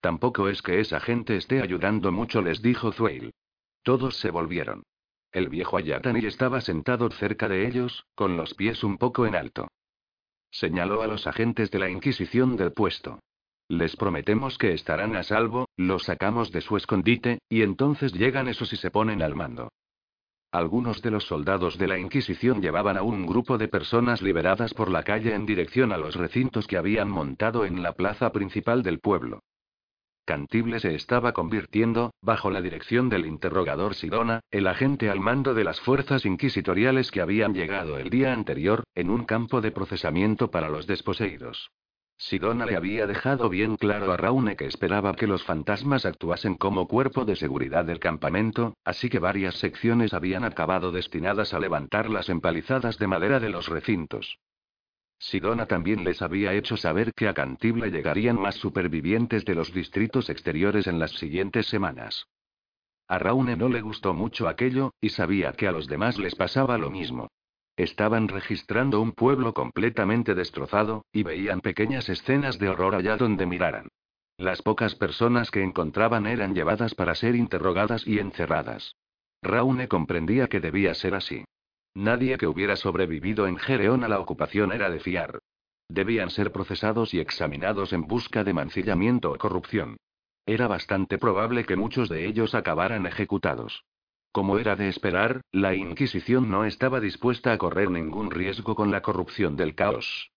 Tampoco 0.00 0.48
es 0.48 0.60
que 0.62 0.80
esa 0.80 1.00
gente 1.00 1.36
esté 1.36 1.62
ayudando 1.62 2.10
mucho, 2.10 2.42
les 2.42 2.60
dijo 2.60 2.90
Thwale. 2.90 3.32
Todos 3.82 4.16
se 4.18 4.30
volvieron. 4.30 4.82
El 5.30 5.48
viejo 5.48 5.76
Ayatani 5.76 6.24
estaba 6.24 6.60
sentado 6.60 7.08
cerca 7.10 7.48
de 7.48 7.66
ellos, 7.66 8.06
con 8.14 8.36
los 8.36 8.54
pies 8.54 8.82
un 8.82 8.98
poco 8.98 9.26
en 9.26 9.36
alto. 9.36 9.68
Señaló 10.50 11.02
a 11.02 11.06
los 11.06 11.26
agentes 11.26 11.70
de 11.70 11.78
la 11.78 11.90
Inquisición 11.90 12.56
del 12.56 12.72
puesto. 12.72 13.20
Les 13.68 13.96
prometemos 13.96 14.56
que 14.56 14.72
estarán 14.72 15.14
a 15.14 15.22
salvo, 15.22 15.68
los 15.76 16.04
sacamos 16.04 16.50
de 16.52 16.62
su 16.62 16.76
escondite, 16.76 17.40
y 17.48 17.62
entonces 17.62 18.14
llegan 18.14 18.48
esos 18.48 18.72
y 18.72 18.76
se 18.76 18.90
ponen 18.90 19.20
al 19.20 19.34
mando. 19.34 19.68
Algunos 20.50 21.02
de 21.02 21.10
los 21.10 21.24
soldados 21.24 21.76
de 21.76 21.86
la 21.88 21.98
Inquisición 21.98 22.62
llevaban 22.62 22.96
a 22.96 23.02
un 23.02 23.26
grupo 23.26 23.58
de 23.58 23.68
personas 23.68 24.22
liberadas 24.22 24.72
por 24.72 24.90
la 24.90 25.02
calle 25.02 25.34
en 25.34 25.44
dirección 25.44 25.92
a 25.92 25.98
los 25.98 26.14
recintos 26.14 26.66
que 26.66 26.78
habían 26.78 27.10
montado 27.10 27.66
en 27.66 27.82
la 27.82 27.92
plaza 27.92 28.32
principal 28.32 28.82
del 28.82 28.98
pueblo. 28.98 29.42
Cantible 30.24 30.80
se 30.80 30.94
estaba 30.94 31.32
convirtiendo, 31.32 32.12
bajo 32.22 32.50
la 32.50 32.62
dirección 32.62 33.10
del 33.10 33.26
interrogador 33.26 33.94
Sidona, 33.94 34.40
el 34.50 34.66
agente 34.66 35.10
al 35.10 35.20
mando 35.20 35.52
de 35.52 35.64
las 35.64 35.80
fuerzas 35.80 36.24
inquisitoriales 36.24 37.10
que 37.10 37.20
habían 37.20 37.52
llegado 37.52 37.98
el 37.98 38.08
día 38.08 38.32
anterior, 38.32 38.84
en 38.94 39.10
un 39.10 39.24
campo 39.24 39.60
de 39.60 39.70
procesamiento 39.70 40.50
para 40.50 40.70
los 40.70 40.86
desposeídos. 40.86 41.70
Sidona 42.20 42.66
le 42.66 42.74
había 42.74 43.06
dejado 43.06 43.48
bien 43.48 43.76
claro 43.76 44.12
a 44.12 44.16
Raune 44.16 44.56
que 44.56 44.66
esperaba 44.66 45.14
que 45.14 45.28
los 45.28 45.44
fantasmas 45.44 46.04
actuasen 46.04 46.56
como 46.56 46.88
cuerpo 46.88 47.24
de 47.24 47.36
seguridad 47.36 47.84
del 47.84 48.00
campamento, 48.00 48.76
así 48.84 49.08
que 49.08 49.20
varias 49.20 49.54
secciones 49.54 50.12
habían 50.12 50.42
acabado 50.42 50.90
destinadas 50.90 51.54
a 51.54 51.60
levantar 51.60 52.10
las 52.10 52.28
empalizadas 52.28 52.98
de 52.98 53.06
madera 53.06 53.38
de 53.38 53.50
los 53.50 53.68
recintos. 53.68 54.40
Sidona 55.20 55.66
también 55.66 56.02
les 56.02 56.20
había 56.20 56.54
hecho 56.54 56.76
saber 56.76 57.12
que 57.14 57.28
a 57.28 57.34
Cantible 57.34 57.90
llegarían 57.90 58.40
más 58.40 58.56
supervivientes 58.56 59.44
de 59.44 59.54
los 59.54 59.72
distritos 59.72 60.28
exteriores 60.28 60.88
en 60.88 60.98
las 60.98 61.12
siguientes 61.12 61.66
semanas. 61.66 62.26
A 63.06 63.18
Raune 63.18 63.56
no 63.56 63.68
le 63.68 63.80
gustó 63.80 64.12
mucho 64.12 64.48
aquello, 64.48 64.92
y 65.00 65.10
sabía 65.10 65.52
que 65.52 65.68
a 65.68 65.72
los 65.72 65.86
demás 65.86 66.18
les 66.18 66.34
pasaba 66.34 66.78
lo 66.78 66.90
mismo. 66.90 67.28
Estaban 67.78 68.26
registrando 68.26 69.00
un 69.00 69.12
pueblo 69.12 69.54
completamente 69.54 70.34
destrozado, 70.34 71.04
y 71.12 71.22
veían 71.22 71.60
pequeñas 71.60 72.08
escenas 72.08 72.58
de 72.58 72.68
horror 72.68 72.96
allá 72.96 73.16
donde 73.16 73.46
miraran. 73.46 73.86
Las 74.36 74.62
pocas 74.62 74.96
personas 74.96 75.52
que 75.52 75.62
encontraban 75.62 76.26
eran 76.26 76.56
llevadas 76.56 76.96
para 76.96 77.14
ser 77.14 77.36
interrogadas 77.36 78.04
y 78.04 78.18
encerradas. 78.18 78.96
Raune 79.42 79.86
comprendía 79.86 80.48
que 80.48 80.58
debía 80.58 80.92
ser 80.94 81.14
así. 81.14 81.44
Nadie 81.94 82.36
que 82.36 82.48
hubiera 82.48 82.74
sobrevivido 82.74 83.46
en 83.46 83.56
Gereón 83.56 84.02
a 84.02 84.08
la 84.08 84.18
ocupación 84.18 84.72
era 84.72 84.90
de 84.90 84.98
fiar. 84.98 85.38
Debían 85.88 86.30
ser 86.30 86.50
procesados 86.50 87.14
y 87.14 87.20
examinados 87.20 87.92
en 87.92 88.08
busca 88.08 88.42
de 88.42 88.54
mancillamiento 88.54 89.30
o 89.30 89.38
corrupción. 89.38 89.98
Era 90.46 90.66
bastante 90.66 91.16
probable 91.16 91.64
que 91.64 91.76
muchos 91.76 92.08
de 92.08 92.26
ellos 92.26 92.56
acabaran 92.56 93.06
ejecutados. 93.06 93.84
Como 94.38 94.56
era 94.60 94.76
de 94.76 94.88
esperar, 94.88 95.40
la 95.50 95.74
Inquisición 95.74 96.48
no 96.48 96.64
estaba 96.64 97.00
dispuesta 97.00 97.52
a 97.52 97.58
correr 97.58 97.90
ningún 97.90 98.30
riesgo 98.30 98.76
con 98.76 98.92
la 98.92 99.02
corrupción 99.02 99.56
del 99.56 99.74
caos. 99.74 100.30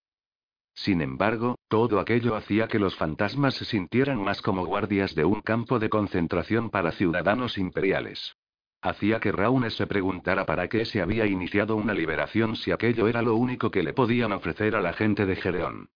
Sin 0.74 1.04
embargo, 1.04 1.60
todo 1.68 2.00
aquello 2.00 2.36
hacía 2.36 2.68
que 2.68 2.80
los 2.80 2.96
fantasmas 2.96 3.54
se 3.54 3.66
sintieran 3.66 4.20
más 4.20 4.42
como 4.42 4.66
guardias 4.66 5.14
de 5.14 5.24
un 5.24 5.42
campo 5.42 5.78
de 5.78 5.90
concentración 5.90 6.72
para 6.72 6.94
ciudadanos 6.94 7.60
imperiales. 7.60 8.36
Hacía 8.82 9.20
que 9.20 9.32
Raunes 9.32 9.76
se 9.76 9.86
preguntara 9.86 10.48
para 10.48 10.68
qué 10.68 10.84
se 10.86 11.00
había 11.00 11.28
iniciado 11.28 11.76
una 11.76 11.94
liberación 11.94 12.56
si 12.56 12.72
aquello 12.72 13.08
era 13.08 13.22
lo 13.22 13.36
único 13.36 13.70
que 13.70 13.84
le 13.84 13.94
podían 13.94 14.32
ofrecer 14.32 14.76
a 14.76 14.82
la 14.82 14.94
gente 14.94 15.28
de 15.28 15.36
Gereón. 15.36 15.90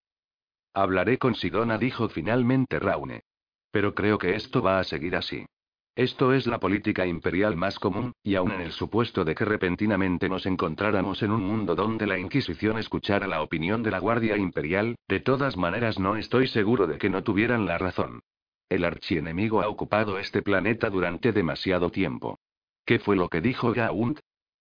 Hablaré 0.75 1.17
con 1.17 1.34
Sidona, 1.34 1.80
dijo 1.80 2.07
finalmente 2.07 2.77
Raune. 2.77 3.23
Pero 3.71 3.95
creo 3.95 4.19
que 4.19 4.36
esto 4.36 4.61
va 4.61 4.77
a 4.77 4.84
seguir 4.84 5.15
así. 5.15 5.47
Esto 5.95 6.33
es 6.33 6.45
la 6.45 6.59
política 6.59 7.05
imperial 7.05 7.55
más 7.55 7.79
común, 7.79 8.11
y 8.21 8.35
aun 8.35 8.51
en 8.51 8.59
el 8.59 8.73
supuesto 8.73 9.23
de 9.23 9.33
que 9.33 9.45
repentinamente 9.45 10.27
nos 10.27 10.45
encontráramos 10.45 11.23
en 11.23 11.31
un 11.31 11.41
mundo 11.41 11.73
donde 11.73 12.05
la 12.05 12.19
Inquisición 12.19 12.77
escuchara 12.77 13.27
la 13.27 13.41
opinión 13.41 13.81
de 13.81 13.91
la 13.91 13.99
Guardia 13.99 14.35
Imperial, 14.35 14.97
de 15.07 15.21
todas 15.21 15.55
maneras 15.55 15.97
no 15.97 16.17
estoy 16.17 16.47
seguro 16.47 16.85
de 16.85 16.97
que 16.97 17.09
no 17.09 17.23
tuvieran 17.23 17.65
la 17.65 17.77
razón. 17.77 18.19
El 18.67 18.83
archienemigo 18.83 19.61
ha 19.61 19.69
ocupado 19.69 20.19
este 20.19 20.41
planeta 20.41 20.89
durante 20.89 21.31
demasiado 21.31 21.89
tiempo. 21.89 22.39
¿Qué 22.85 22.99
fue 22.99 23.15
lo 23.15 23.29
que 23.29 23.39
dijo 23.39 23.71
Gaunt? 23.71 24.19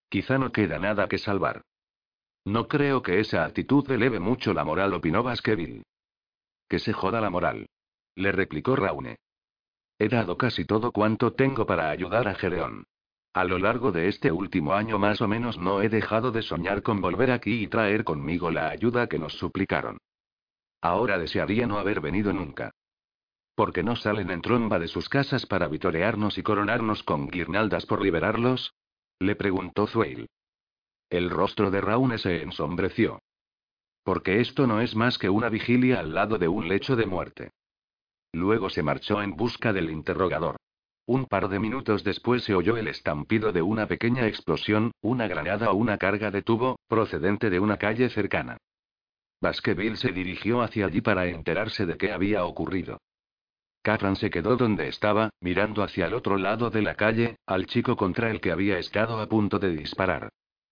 Quizá 0.08 0.38
no 0.38 0.52
queda 0.52 0.78
nada 0.78 1.08
que 1.08 1.18
salvar. 1.18 1.62
No 2.44 2.68
creo 2.68 3.02
que 3.02 3.18
esa 3.18 3.44
actitud 3.44 3.90
eleve 3.90 4.20
mucho 4.20 4.54
la 4.54 4.64
moral, 4.64 4.94
opinó 4.94 5.24
Baskerville. 5.24 5.82
Que 6.68 6.78
se 6.78 6.92
joda 6.92 7.20
la 7.20 7.30
moral. 7.30 7.66
Le 8.14 8.30
replicó 8.30 8.76
Raune. 8.76 9.16
He 9.98 10.08
dado 10.08 10.36
casi 10.36 10.64
todo 10.64 10.92
cuanto 10.92 11.32
tengo 11.32 11.66
para 11.66 11.90
ayudar 11.90 12.28
a 12.28 12.34
Gereón. 12.34 12.86
A 13.32 13.44
lo 13.44 13.58
largo 13.58 13.90
de 13.90 14.08
este 14.08 14.30
último 14.30 14.74
año 14.74 14.98
más 14.98 15.20
o 15.20 15.28
menos 15.28 15.58
no 15.58 15.82
he 15.82 15.88
dejado 15.88 16.30
de 16.30 16.42
soñar 16.42 16.82
con 16.82 17.00
volver 17.00 17.30
aquí 17.30 17.62
y 17.62 17.66
traer 17.66 18.04
conmigo 18.04 18.50
la 18.50 18.68
ayuda 18.68 19.08
que 19.08 19.18
nos 19.18 19.34
suplicaron. 19.34 19.98
Ahora 20.80 21.18
desearía 21.18 21.66
no 21.66 21.78
haber 21.78 22.00
venido 22.00 22.32
nunca. 22.32 22.72
¿Por 23.54 23.72
qué 23.72 23.82
no 23.82 23.96
salen 23.96 24.30
en 24.30 24.40
tromba 24.40 24.78
de 24.78 24.88
sus 24.88 25.08
casas 25.08 25.46
para 25.46 25.68
vitorearnos 25.68 26.38
y 26.38 26.42
coronarnos 26.42 27.02
con 27.02 27.28
guirnaldas 27.28 27.86
por 27.86 28.02
liberarlos? 28.02 28.74
Le 29.18 29.36
preguntó 29.36 29.86
Zueil. 29.86 30.28
El 31.08 31.30
rostro 31.30 31.70
de 31.70 31.80
Raune 31.80 32.18
se 32.18 32.42
ensombreció. 32.42 33.20
Porque 34.02 34.40
esto 34.40 34.66
no 34.66 34.80
es 34.80 34.94
más 34.96 35.18
que 35.18 35.30
una 35.30 35.48
vigilia 35.48 36.00
al 36.00 36.14
lado 36.14 36.38
de 36.38 36.48
un 36.48 36.68
lecho 36.68 36.96
de 36.96 37.06
muerte. 37.06 37.50
Luego 38.34 38.68
se 38.68 38.82
marchó 38.82 39.22
en 39.22 39.36
busca 39.36 39.72
del 39.72 39.90
interrogador. 39.90 40.56
Un 41.06 41.26
par 41.26 41.48
de 41.48 41.60
minutos 41.60 42.02
después 42.02 42.42
se 42.42 42.54
oyó 42.54 42.76
el 42.76 42.88
estampido 42.88 43.52
de 43.52 43.62
una 43.62 43.86
pequeña 43.86 44.26
explosión, 44.26 44.90
una 45.02 45.28
granada 45.28 45.70
o 45.70 45.76
una 45.76 45.98
carga 45.98 46.32
de 46.32 46.42
tubo, 46.42 46.80
procedente 46.88 47.48
de 47.48 47.60
una 47.60 47.76
calle 47.76 48.08
cercana. 48.08 48.56
Baskerville 49.40 49.96
se 49.96 50.10
dirigió 50.10 50.62
hacia 50.62 50.86
allí 50.86 51.00
para 51.00 51.26
enterarse 51.26 51.86
de 51.86 51.96
qué 51.96 52.10
había 52.10 52.44
ocurrido. 52.44 52.98
Catran 53.82 54.16
se 54.16 54.30
quedó 54.30 54.56
donde 54.56 54.88
estaba, 54.88 55.30
mirando 55.40 55.84
hacia 55.84 56.06
el 56.06 56.14
otro 56.14 56.36
lado 56.36 56.70
de 56.70 56.82
la 56.82 56.96
calle, 56.96 57.36
al 57.46 57.66
chico 57.66 57.96
contra 57.96 58.30
el 58.30 58.40
que 58.40 58.50
había 58.50 58.78
estado 58.78 59.20
a 59.20 59.28
punto 59.28 59.60
de 59.60 59.76
disparar. 59.76 60.30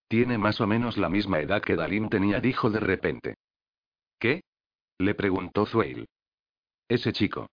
Tiene 0.08 0.36
más 0.36 0.60
o 0.60 0.66
menos 0.66 0.96
la 0.96 1.08
misma 1.08 1.38
edad 1.38 1.62
que 1.62 1.76
Dalín 1.76 2.08
tenía, 2.08 2.40
dijo 2.40 2.70
de 2.70 2.80
repente. 2.80 3.34
¿Qué? 4.18 4.42
le 4.98 5.14
preguntó 5.14 5.66
Zueil. 5.66 6.08
Ese 6.92 7.14
chico. 7.14 7.48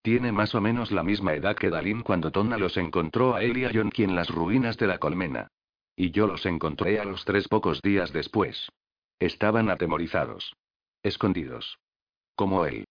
Tiene 0.00 0.32
más 0.32 0.54
o 0.54 0.62
menos 0.62 0.92
la 0.92 1.02
misma 1.02 1.34
edad 1.34 1.54
que 1.54 1.68
Dalín 1.68 2.00
cuando 2.00 2.32
Tona 2.32 2.56
los 2.56 2.78
encontró 2.78 3.34
a 3.34 3.42
él 3.42 3.58
y 3.58 3.66
a 3.66 3.70
Yonki 3.70 4.02
en 4.02 4.16
las 4.16 4.30
ruinas 4.30 4.78
de 4.78 4.86
la 4.86 4.96
colmena. 4.96 5.48
Y 5.94 6.10
yo 6.10 6.26
los 6.26 6.46
encontré 6.46 6.98
a 6.98 7.04
los 7.04 7.26
tres 7.26 7.48
pocos 7.48 7.82
días 7.82 8.14
después. 8.14 8.70
Estaban 9.18 9.68
atemorizados. 9.68 10.56
Escondidos. 11.02 11.78
Como 12.34 12.64
él. 12.64 12.86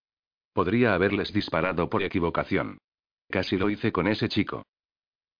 Podría 0.53 0.93
haberles 0.93 1.33
disparado 1.33 1.89
por 1.89 2.03
equivocación. 2.03 2.77
Casi 3.27 3.57
lo 3.57 3.71
hice 3.71 3.91
con 3.91 4.07
ese 4.07 4.29
chico. 4.29 4.67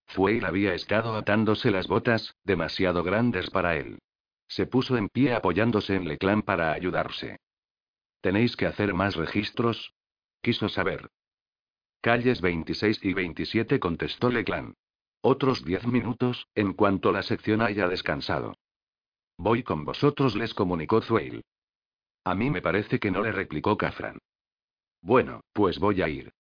Zueil 0.10 0.44
había 0.44 0.74
estado 0.74 1.16
atándose 1.18 1.70
las 1.70 1.88
botas, 1.88 2.34
demasiado 2.44 3.04
grandes 3.04 3.52
para 3.52 3.76
él. 3.76 4.00
Se 4.48 4.66
puso 4.66 4.98
en 4.98 5.10
pie 5.10 5.36
apoyándose 5.36 5.94
en 5.94 6.08
Leclan 6.08 6.42
para 6.42 6.74
ayudarse. 6.74 7.38
¿Tenéis 8.22 8.56
que 8.56 8.66
hacer 8.66 8.96
más 8.96 9.16
registros? 9.16 9.94
Quiso 10.42 10.70
saber. 10.70 11.10
Calles 12.02 12.42
26 12.42 13.00
y 13.04 13.14
27 13.14 13.80
contestó 13.80 14.30
Leclan. 14.30 14.76
Otros 15.22 15.66
diez 15.66 15.86
minutos, 15.86 16.48
en 16.56 16.74
cuanto 16.74 17.12
la 17.12 17.24
sección 17.24 17.62
haya 17.62 17.88
descansado. 17.88 18.56
Voy 19.38 19.64
con 19.64 19.84
vosotros, 19.84 20.36
les 20.36 20.54
comunicó 20.54 21.02
Zueil. 21.02 21.44
A 22.24 22.36
mí 22.36 22.50
me 22.50 22.62
parece 22.62 23.00
que 23.00 23.12
no 23.12 23.22
le 23.22 23.32
replicó 23.32 23.78
Cafran. 23.78 24.20
Bueno, 25.02 25.42
pues 25.54 25.80
voy 25.80 26.02
a 26.02 26.10
ir. 26.10 26.34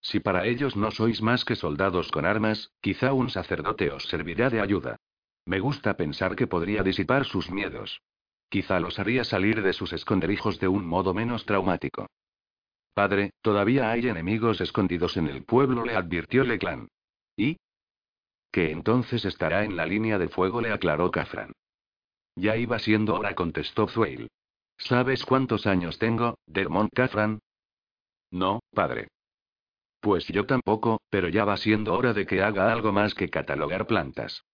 Si 0.00 0.20
para 0.20 0.46
ellos 0.46 0.76
no 0.76 0.90
sois 0.90 1.20
más 1.22 1.44
que 1.44 1.56
soldados 1.56 2.10
con 2.10 2.24
armas, 2.24 2.70
quizá 2.80 3.12
un 3.12 3.30
sacerdote 3.30 3.90
os 3.90 4.04
servirá 4.04 4.48
de 4.48 4.60
ayuda. 4.60 4.96
Me 5.44 5.60
gusta 5.60 5.96
pensar 5.96 6.36
que 6.36 6.46
podría 6.46 6.82
disipar 6.82 7.24
sus 7.24 7.50
miedos. 7.50 8.00
Quizá 8.48 8.80
los 8.80 8.98
haría 8.98 9.24
salir 9.24 9.62
de 9.62 9.72
sus 9.72 9.92
esconderijos 9.92 10.58
de 10.58 10.68
un 10.68 10.86
modo 10.86 11.14
menos 11.14 11.44
traumático. 11.46 12.08
Padre, 13.00 13.32
todavía 13.40 13.90
hay 13.90 14.08
enemigos 14.08 14.60
escondidos 14.60 15.16
en 15.16 15.26
el 15.26 15.42
pueblo, 15.42 15.86
le 15.86 15.96
advirtió 15.96 16.44
Leclan. 16.44 16.86
¿Y? 17.34 17.56
Que 18.52 18.72
entonces 18.72 19.24
estará 19.24 19.64
en 19.64 19.74
la 19.74 19.86
línea 19.86 20.18
de 20.18 20.28
fuego, 20.28 20.60
le 20.60 20.70
aclaró 20.70 21.10
Cafran. 21.10 21.52
Ya 22.36 22.58
iba 22.58 22.78
siendo 22.78 23.14
hora, 23.14 23.34
contestó 23.34 23.88
Zueil. 23.88 24.28
¿Sabes 24.76 25.24
cuántos 25.24 25.66
años 25.66 25.98
tengo, 25.98 26.36
Dermont 26.44 26.92
Cafran? 26.92 27.38
No, 28.30 28.60
padre. 28.70 29.08
Pues 30.00 30.26
yo 30.26 30.44
tampoco, 30.44 31.00
pero 31.08 31.30
ya 31.30 31.46
va 31.46 31.56
siendo 31.56 31.94
hora 31.94 32.12
de 32.12 32.26
que 32.26 32.42
haga 32.42 32.70
algo 32.70 32.92
más 32.92 33.14
que 33.14 33.30
catalogar 33.30 33.86
plantas. 33.86 34.44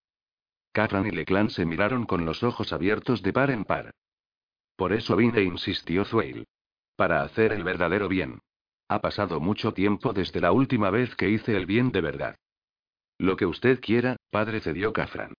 Catran 0.71 1.05
y 1.05 1.11
Leclan 1.11 1.49
se 1.49 1.65
miraron 1.65 2.05
con 2.05 2.23
los 2.23 2.43
ojos 2.43 2.71
abiertos 2.71 3.21
de 3.23 3.33
par 3.33 3.51
en 3.51 3.65
par. 3.65 3.91
Por 4.77 4.93
eso 4.93 5.17
vine, 5.17 5.41
insistió 5.41 6.05
Zueil. 6.05 6.47
Para 6.97 7.21
hacer 7.21 7.53
el 7.53 7.63
verdadero 7.63 8.07
bien. 8.07 8.39
Ha 8.89 9.01
pasado 9.01 9.39
mucho 9.39 9.71
tiempo 9.71 10.13
desde 10.13 10.41
la 10.41 10.51
última 10.51 10.89
vez 10.89 11.15
que 11.15 11.29
hice 11.29 11.55
el 11.55 11.67
bien 11.67 11.91
de 11.91 12.01
verdad. 12.01 12.35
Lo 13.19 13.35
que 13.35 13.45
usted 13.45 13.79
quiera, 13.79 14.17
padre 14.31 14.61
cedió 14.61 14.93
Cafran. 14.93 15.33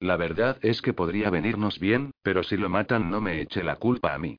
La 0.00 0.16
verdad 0.16 0.58
es 0.62 0.80
que 0.80 0.94
podría 0.94 1.28
venirnos 1.28 1.78
bien, 1.78 2.12
pero 2.22 2.42
si 2.42 2.56
lo 2.56 2.70
matan 2.70 3.10
no 3.10 3.20
me 3.20 3.42
eche 3.42 3.62
la 3.62 3.76
culpa 3.76 4.14
a 4.14 4.18
mí. 4.18 4.38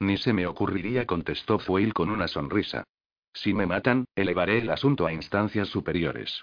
Ni 0.00 0.16
se 0.16 0.32
me 0.32 0.46
ocurriría, 0.46 1.06
contestó 1.06 1.58
Fuil 1.58 1.92
con 1.92 2.08
una 2.08 2.26
sonrisa. 2.26 2.84
Si 3.34 3.52
me 3.52 3.66
matan, 3.66 4.06
elevaré 4.16 4.58
el 4.58 4.70
asunto 4.70 5.06
a 5.06 5.12
instancias 5.12 5.68
superiores. 5.68 6.42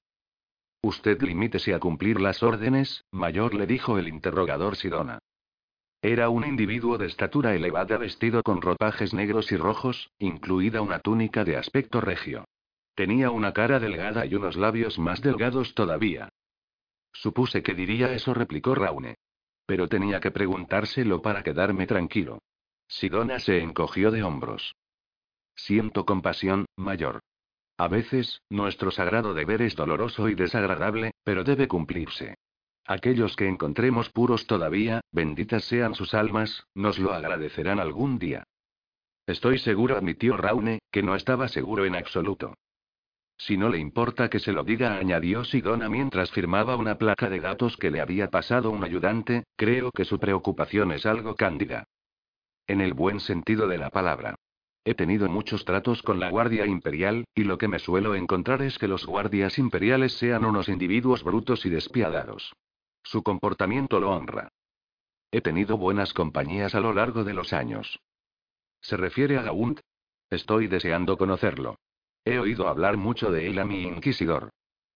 Usted 0.83 1.19
limítese 1.23 1.73
a 1.73 1.79
cumplir 1.79 2.21
las 2.21 2.43
órdenes, 2.43 3.03
mayor, 3.11 3.55
le 3.55 3.65
dijo 3.65 3.97
el 3.97 4.07
interrogador 4.07 4.75
Sidona. 4.75 5.17
Era 6.07 6.29
un 6.29 6.45
individuo 6.45 6.97
de 6.97 7.05
estatura 7.05 7.53
elevada 7.53 7.97
vestido 7.97 8.41
con 8.41 8.61
ropajes 8.61 9.13
negros 9.13 9.51
y 9.51 9.57
rojos, 9.57 10.09
incluida 10.19 10.81
una 10.81 10.99
túnica 10.99 11.43
de 11.43 11.57
aspecto 11.57 11.99
regio. 11.99 12.45
Tenía 12.95 13.29
una 13.29 13.51
cara 13.51 13.77
delgada 13.77 14.25
y 14.25 14.33
unos 14.33 14.55
labios 14.55 14.97
más 14.99 15.21
delgados 15.21 15.75
todavía. 15.75 16.29
Supuse 17.11 17.61
que 17.61 17.73
diría 17.73 18.13
eso, 18.13 18.33
replicó 18.33 18.73
Raune. 18.73 19.15
Pero 19.65 19.89
tenía 19.89 20.21
que 20.21 20.31
preguntárselo 20.31 21.21
para 21.21 21.43
quedarme 21.43 21.87
tranquilo. 21.87 22.39
Sidona 22.87 23.39
se 23.39 23.59
encogió 23.59 24.09
de 24.09 24.23
hombros. 24.23 24.77
Siento 25.57 26.05
compasión, 26.05 26.67
mayor. 26.77 27.19
A 27.77 27.89
veces, 27.89 28.41
nuestro 28.49 28.91
sagrado 28.91 29.33
deber 29.33 29.61
es 29.61 29.75
doloroso 29.75 30.29
y 30.29 30.35
desagradable, 30.35 31.11
pero 31.25 31.43
debe 31.43 31.67
cumplirse. 31.67 32.35
Aquellos 32.87 33.35
que 33.35 33.49
encontremos 33.49 34.09
puros 34.09 34.47
todavía, 34.47 35.01
benditas 35.11 35.65
sean 35.65 35.93
sus 35.93 36.13
almas, 36.13 36.67
nos 36.73 36.99
lo 36.99 37.11
agradecerán 37.11 37.81
algún 37.81 38.17
día. 38.17 38.45
Estoy 39.25 39.59
seguro, 39.59 39.97
admitió 39.97 40.37
Raune, 40.37 40.79
que 40.89 41.03
no 41.03 41.13
estaba 41.13 41.49
seguro 41.49 41.83
en 41.83 41.97
absoluto. 41.97 42.53
Si 43.37 43.57
no 43.57 43.67
le 43.67 43.77
importa 43.77 44.29
que 44.29 44.39
se 44.39 44.53
lo 44.53 44.63
diga, 44.63 44.97
añadió 44.97 45.43
Sidona 45.43 45.89
mientras 45.89 46.31
firmaba 46.31 46.77
una 46.77 46.97
placa 46.97 47.29
de 47.29 47.41
datos 47.41 47.75
que 47.75 47.91
le 47.91 47.99
había 47.99 48.29
pasado 48.29 48.71
un 48.71 48.85
ayudante, 48.85 49.43
creo 49.57 49.91
que 49.91 50.05
su 50.05 50.17
preocupación 50.17 50.93
es 50.93 51.05
algo 51.05 51.35
cándida. 51.35 51.83
En 52.67 52.79
el 52.79 52.93
buen 52.93 53.19
sentido 53.19 53.67
de 53.67 53.79
la 53.79 53.89
palabra. 53.89 54.35
He 54.85 54.95
tenido 54.95 55.27
muchos 55.27 55.65
tratos 55.65 56.01
con 56.01 56.21
la 56.21 56.29
Guardia 56.29 56.65
Imperial, 56.65 57.25
y 57.35 57.43
lo 57.43 57.57
que 57.57 57.67
me 57.67 57.79
suelo 57.79 58.15
encontrar 58.15 58.61
es 58.61 58.79
que 58.79 58.87
los 58.87 59.05
guardias 59.05 59.59
imperiales 59.59 60.13
sean 60.13 60.45
unos 60.45 60.69
individuos 60.69 61.21
brutos 61.21 61.65
y 61.65 61.69
despiadados. 61.69 62.53
Su 63.09 63.23
comportamiento 63.23 64.01
lo 64.01 64.11
honra. 64.11 64.49
He 65.31 65.39
tenido 65.39 65.77
buenas 65.77 66.13
compañías 66.13 66.75
a 66.75 66.81
lo 66.81 66.91
largo 66.91 67.23
de 67.23 67.33
los 67.33 67.53
años. 67.53 68.01
¿Se 68.81 68.97
refiere 68.97 69.37
a 69.37 69.43
Gaunt? 69.43 69.79
Estoy 70.29 70.67
deseando 70.67 71.17
conocerlo. 71.17 71.77
He 72.25 72.37
oído 72.37 72.67
hablar 72.67 72.97
mucho 72.97 73.31
de 73.31 73.47
él 73.47 73.59
a 73.59 73.63
mi 73.63 73.83
inquisidor. 73.83 74.49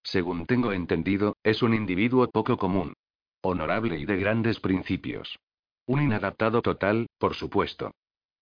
Según 0.03 0.45
tengo 0.45 0.73
entendido, 0.73 1.37
es 1.41 1.63
un 1.63 1.73
individuo 1.73 2.29
poco 2.29 2.57
común. 2.57 2.95
Honorable 3.43 3.97
y 3.97 4.03
de 4.03 4.17
grandes 4.17 4.59
principios. 4.59 5.39
Un 5.85 6.01
inadaptado 6.01 6.61
total, 6.61 7.07
por 7.17 7.33
supuesto. 7.35 7.91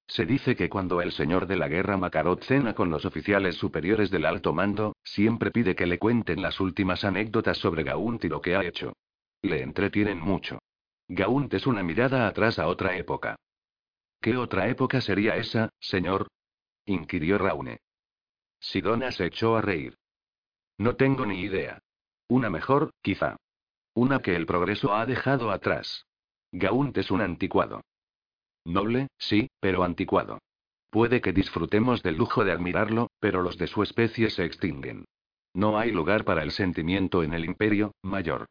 Se 0.07 0.25
dice 0.25 0.55
que 0.55 0.67
cuando 0.67 0.99
el 0.99 1.11
señor 1.11 1.45
de 1.45 1.57
la 1.57 1.67
guerra 1.67 1.95
Makarot 1.95 2.43
cena 2.43 2.73
con 2.73 2.89
los 2.89 3.05
oficiales 3.05 3.57
superiores 3.57 4.09
del 4.09 4.25
alto 4.25 4.51
mando, 4.51 4.95
siempre 5.03 5.51
pide 5.51 5.75
que 5.75 5.85
le 5.85 5.99
cuenten 5.99 6.41
las 6.41 6.59
últimas 6.59 7.03
anécdotas 7.03 7.59
sobre 7.59 7.83
Gaunt 7.83 8.25
y 8.25 8.29
lo 8.29 8.41
que 8.41 8.55
ha 8.55 8.65
hecho. 8.65 8.93
Le 9.41 9.61
entretienen 9.61 10.19
mucho. 10.19 10.59
Gaunt 11.07 11.53
es 11.53 11.65
una 11.65 11.81
mirada 11.81 12.27
atrás 12.27 12.59
a 12.59 12.67
otra 12.67 12.97
época. 12.97 13.35
¿Qué 14.21 14.35
otra 14.35 14.67
época 14.67 15.01
sería 15.01 15.37
esa, 15.37 15.69
señor? 15.79 16.27
inquirió 16.85 17.37
Raune. 17.37 17.79
Sidona 18.59 19.11
se 19.11 19.27
echó 19.27 19.55
a 19.55 19.61
reír. 19.61 19.97
No 20.77 20.95
tengo 20.95 21.25
ni 21.25 21.41
idea. 21.41 21.79
Una 22.27 22.49
mejor, 22.49 22.91
quizá. 23.01 23.37
Una 23.93 24.19
que 24.19 24.35
el 24.35 24.45
progreso 24.45 24.93
ha 24.93 25.05
dejado 25.05 25.51
atrás. 25.51 26.05
Gaunt 26.51 26.97
es 26.97 27.11
un 27.11 27.21
anticuado. 27.21 27.81
Noble, 28.65 29.07
sí, 29.17 29.49
pero 29.59 29.83
anticuado. 29.83 30.39
Puede 30.89 31.21
que 31.21 31.33
disfrutemos 31.33 32.03
del 32.03 32.17
lujo 32.17 32.43
de 32.43 32.51
admirarlo, 32.51 33.09
pero 33.19 33.41
los 33.41 33.57
de 33.57 33.67
su 33.67 33.83
especie 33.83 34.29
se 34.29 34.43
extinguen. 34.43 35.05
No 35.53 35.77
hay 35.77 35.91
lugar 35.91 36.25
para 36.25 36.43
el 36.43 36.51
sentimiento 36.51 37.23
en 37.23 37.33
el 37.33 37.45
imperio, 37.45 37.93
mayor. 38.03 38.47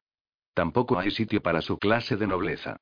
Tampoco 0.58 0.98
hay 0.98 1.12
sitio 1.12 1.40
para 1.40 1.62
su 1.62 1.78
clase 1.78 2.16
de 2.16 2.26
nobleza. 2.26 2.78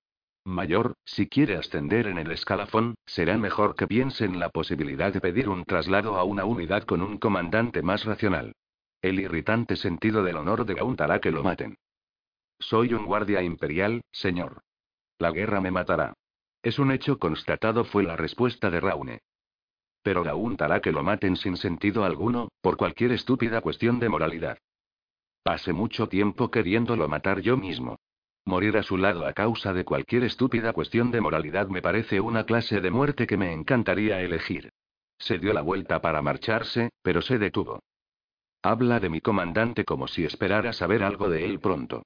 Mayor, 0.47 0.95
si 1.05 1.29
quiere 1.29 1.57
ascender 1.57 2.07
en 2.07 2.17
el 2.17 2.31
escalafón, 2.31 2.95
será 3.05 3.37
mejor 3.37 3.77
que 3.77 3.87
piense 3.87 4.25
en 4.25 4.39
la 4.41 4.49
posibilidad 4.49 5.13
de 5.13 5.21
pedir 5.21 5.51
un 5.51 5.63
traslado 5.67 6.17
a 6.17 6.25
una 6.25 6.47
unidad 6.47 6.85
con 6.85 7.03
un 7.03 7.19
comandante 7.19 7.83
más 7.83 8.07
racional. 8.07 8.55
El 9.03 9.21
irritante 9.21 9.77
sentido 9.77 10.23
del 10.23 10.39
honor 10.39 10.65
de 10.65 10.73
Gaunt 10.73 10.99
hará 11.03 11.21
que 11.21 11.31
lo 11.31 11.43
maten. 11.43 11.77
Soy 12.59 12.95
un 12.95 13.05
guardia 13.05 13.43
imperial, 13.43 14.01
señor. 14.11 14.63
La 15.19 15.31
guerra 15.31 15.61
me 15.61 15.71
matará. 15.71 16.15
Es 16.63 16.79
un 16.79 16.93
hecho 16.93 17.19
constatado, 17.19 17.85
fue 17.85 18.05
la 18.05 18.17
respuesta 18.17 18.71
de 18.71 18.81
Raune. 18.81 19.19
Pero 20.03 20.23
Gaunt 20.23 20.63
hará 20.63 20.81
que 20.81 20.93
lo 20.93 21.03
maten 21.03 21.37
sin 21.37 21.59
sentido 21.59 22.07
alguno, 22.07 22.49
por 22.63 22.79
cualquier 22.79 23.13
estúpida 23.13 23.61
cuestión 23.61 24.01
de 24.01 24.09
moralidad. 24.09 24.57
Pasé 25.47 25.73
mucho 25.73 26.09
tiempo 26.09 26.51
queriéndolo 26.51 27.07
matar 27.07 27.41
yo 27.41 27.57
mismo. 27.57 28.01
Morir 28.47 28.77
a 28.79 28.83
su 28.83 28.97
lado 28.97 29.25
a 29.29 29.33
causa 29.33 29.73
de 29.73 29.85
cualquier 29.85 30.25
estúpida 30.25 30.73
cuestión 30.73 31.13
de 31.13 31.21
moralidad 31.21 31.69
me 31.69 31.81
parece 31.81 32.21
una 32.21 32.43
clase 32.43 32.81
de 32.81 32.91
muerte 32.91 33.29
que 33.29 33.37
me 33.37 33.53
encantaría 33.53 34.21
elegir. 34.21 34.73
Se 35.21 35.39
dio 35.39 35.53
la 35.53 35.63
vuelta 35.63 36.03
para 36.03 36.21
marcharse, 36.21 36.91
pero 37.01 37.23
se 37.23 37.39
detuvo. 37.39 37.79
Habla 38.61 38.99
de 38.99 39.09
mi 39.09 39.21
comandante 39.21 39.85
como 39.85 40.09
si 40.09 40.25
esperara 40.25 40.73
saber 40.73 41.05
algo 41.05 41.31
de 41.31 41.45
él 41.45 41.61
pronto. 41.61 42.03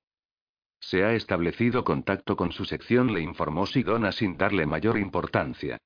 Se 0.78 1.02
ha 1.02 1.14
establecido 1.14 1.82
contacto 1.82 2.36
con 2.36 2.52
su 2.52 2.66
sección, 2.66 3.14
le 3.14 3.22
informó 3.22 3.64
Sidona 3.64 4.12
sin 4.12 4.36
darle 4.36 4.66
mayor 4.66 4.98
importancia. 4.98 5.78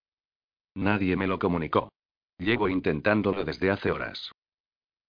Nadie 0.75 1.17
me 1.17 1.29
lo 1.29 1.39
comunicó. 1.39 1.93
Llevo 2.37 2.69
intentándolo 2.69 3.45
desde 3.45 3.71
hace 3.71 3.93
horas. 3.93 4.33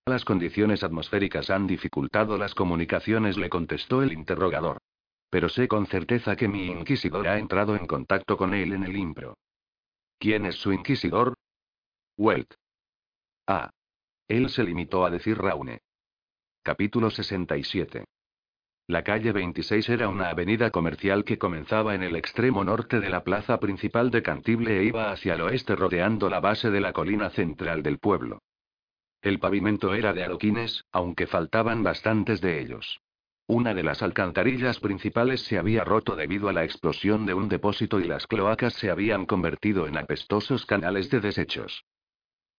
Las 0.08 0.24
condiciones 0.24 0.84
atmosféricas 0.84 1.50
han 1.50 1.66
dificultado 1.66 2.38
las 2.38 2.54
comunicaciones, 2.54 3.38
le 3.38 3.50
contestó 3.50 4.04
el 4.04 4.14
interrogador. 4.14 4.78
Pero 5.32 5.50
sé 5.50 5.68
con 5.68 5.88
certeza 5.88 6.36
que 6.36 6.48
mi 6.48 6.68
inquisidor 6.68 7.28
ha 7.28 7.40
entrado 7.40 7.76
en 7.76 7.88
contacto 7.88 8.38
con 8.38 8.54
él 8.54 8.74
en 8.74 8.84
el 8.84 8.96
impro. 8.98 9.40
¿Quién 10.20 10.46
es 10.46 10.58
su 10.58 10.72
inquisidor? 10.74 11.34
Welt. 12.18 12.54
Ah. 13.48 13.72
Él 14.28 14.50
se 14.50 14.64
limitó 14.64 15.08
a 15.08 15.10
decir 15.10 15.40
Raune. 15.40 15.82
Capítulo 16.62 17.10
67. 17.10 18.06
La 18.86 19.04
calle 19.04 19.32
26 19.32 19.90
era 19.90 20.08
una 20.08 20.30
avenida 20.30 20.70
comercial 20.70 21.26
que 21.26 21.40
comenzaba 21.40 21.96
en 21.96 22.04
el 22.04 22.16
extremo 22.16 22.64
norte 22.64 23.00
de 23.00 23.10
la 23.10 23.24
plaza 23.24 23.60
principal 23.60 24.12
de 24.12 24.22
Cantible 24.22 24.82
e 24.82 24.84
iba 24.84 25.12
hacia 25.12 25.34
el 25.34 25.42
oeste 25.42 25.76
rodeando 25.76 26.30
la 26.30 26.42
base 26.42 26.70
de 26.70 26.82
la 26.82 26.94
colina 26.94 27.32
central 27.32 27.82
del 27.82 27.98
pueblo. 27.98 28.44
El 29.26 29.40
pavimento 29.40 29.96
era 29.96 30.14
de 30.14 30.24
adoquines, 30.24 30.86
aunque 30.92 31.26
faltaban 31.26 31.82
bastantes 31.82 32.42
de 32.42 32.62
ellos. 32.62 33.02
Una 33.48 33.74
de 33.74 33.82
las 33.82 34.04
alcantarillas 34.04 34.80
principales 34.80 35.42
se 35.42 35.58
había 35.58 35.84
roto 35.84 36.16
debido 36.16 36.48
a 36.48 36.54
la 36.54 36.64
explosión 36.64 37.26
de 37.26 37.34
un 37.34 37.50
depósito 37.50 38.00
y 38.00 38.04
las 38.04 38.28
cloacas 38.28 38.76
se 38.76 38.92
habían 38.92 39.26
convertido 39.26 39.88
en 39.88 39.98
apestosos 39.98 40.68
canales 40.68 41.10
de 41.10 41.22
desechos. 41.22 41.86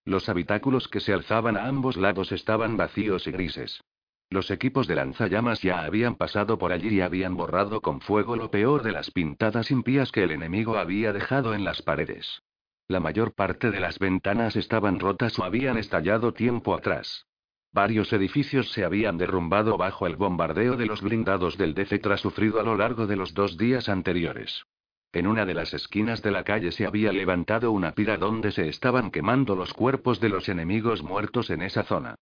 Los 0.04 0.28
habitáculos 0.28 0.88
que 0.88 0.98
se 0.98 1.12
alzaban 1.12 1.56
a 1.56 1.68
ambos 1.68 1.96
lados 1.96 2.32
estaban 2.32 2.76
vacíos 2.76 3.28
y 3.28 3.30
grises. 3.30 3.80
Los 4.28 4.50
equipos 4.50 4.88
de 4.88 4.96
lanzallamas 4.96 5.62
ya 5.62 5.84
habían 5.84 6.16
pasado 6.16 6.58
por 6.58 6.72
allí 6.72 6.96
y 6.96 7.00
habían 7.00 7.36
borrado 7.36 7.80
con 7.80 8.00
fuego 8.00 8.34
lo 8.34 8.50
peor 8.50 8.82
de 8.82 8.90
las 8.90 9.12
pintadas 9.12 9.70
impías 9.70 10.10
que 10.10 10.24
el 10.24 10.32
enemigo 10.32 10.78
había 10.78 11.12
dejado 11.12 11.54
en 11.54 11.62
las 11.62 11.82
paredes. 11.82 12.42
La 12.88 13.00
mayor 13.00 13.34
parte 13.34 13.72
de 13.72 13.80
las 13.80 13.98
ventanas 13.98 14.54
estaban 14.54 15.00
rotas 15.00 15.36
o 15.40 15.44
habían 15.44 15.76
estallado 15.76 16.32
tiempo 16.32 16.72
atrás. 16.72 17.26
Varios 17.72 18.12
edificios 18.12 18.70
se 18.70 18.84
habían 18.84 19.18
derrumbado 19.18 19.76
bajo 19.76 20.06
el 20.06 20.14
bombardeo 20.14 20.76
de 20.76 20.86
los 20.86 21.02
blindados 21.02 21.58
del 21.58 21.74
Defetra 21.74 22.16
sufrido 22.16 22.60
a 22.60 22.62
lo 22.62 22.76
largo 22.76 23.08
de 23.08 23.16
los 23.16 23.34
dos 23.34 23.58
días 23.58 23.88
anteriores. 23.88 24.64
En 25.12 25.26
una 25.26 25.44
de 25.44 25.54
las 25.54 25.74
esquinas 25.74 26.22
de 26.22 26.30
la 26.30 26.44
calle 26.44 26.70
se 26.70 26.86
había 26.86 27.12
levantado 27.12 27.72
una 27.72 27.90
pira 27.90 28.18
donde 28.18 28.52
se 28.52 28.68
estaban 28.68 29.10
quemando 29.10 29.56
los 29.56 29.74
cuerpos 29.74 30.20
de 30.20 30.28
los 30.28 30.48
enemigos 30.48 31.02
muertos 31.02 31.50
en 31.50 31.62
esa 31.62 31.82
zona. 31.82 32.14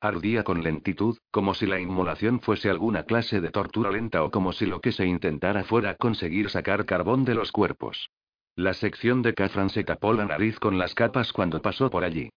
Ardía 0.00 0.44
con 0.44 0.62
lentitud, 0.62 1.18
como 1.32 1.54
si 1.54 1.66
la 1.66 1.80
inmolación 1.80 2.40
fuese 2.40 2.70
alguna 2.70 3.02
clase 3.04 3.40
de 3.40 3.50
tortura 3.50 3.90
lenta 3.90 4.22
o 4.22 4.30
como 4.30 4.52
si 4.52 4.66
lo 4.66 4.80
que 4.80 4.92
se 4.92 5.04
intentara 5.04 5.64
fuera 5.64 5.96
conseguir 5.96 6.48
sacar 6.48 6.86
carbón 6.86 7.24
de 7.24 7.34
los 7.34 7.50
cuerpos. 7.50 8.08
La 8.56 8.74
sección 8.74 9.22
de 9.22 9.32
Cafran 9.32 9.70
se 9.70 9.82
tapó 9.82 10.12
la 10.12 10.26
nariz 10.26 10.58
con 10.58 10.78
las 10.78 10.94
capas 10.94 11.32
cuando 11.32 11.62
pasó 11.62 11.88
por 11.88 12.04
allí. 12.04 12.28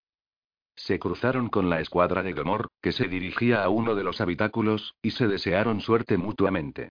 Se 0.77 0.97
cruzaron 0.97 1.49
con 1.49 1.69
la 1.69 1.81
escuadra 1.81 2.23
de 2.23 2.31
Gomor, 2.31 2.69
que 2.81 2.93
se 2.93 3.07
dirigía 3.07 3.63
a 3.63 3.69
uno 3.69 3.95
de 3.95 4.03
los 4.03 4.21
habitáculos, 4.21 4.95
y 5.01 5.11
se 5.11 5.27
desearon 5.27 5.81
suerte 5.81 6.17
mutuamente. 6.17 6.89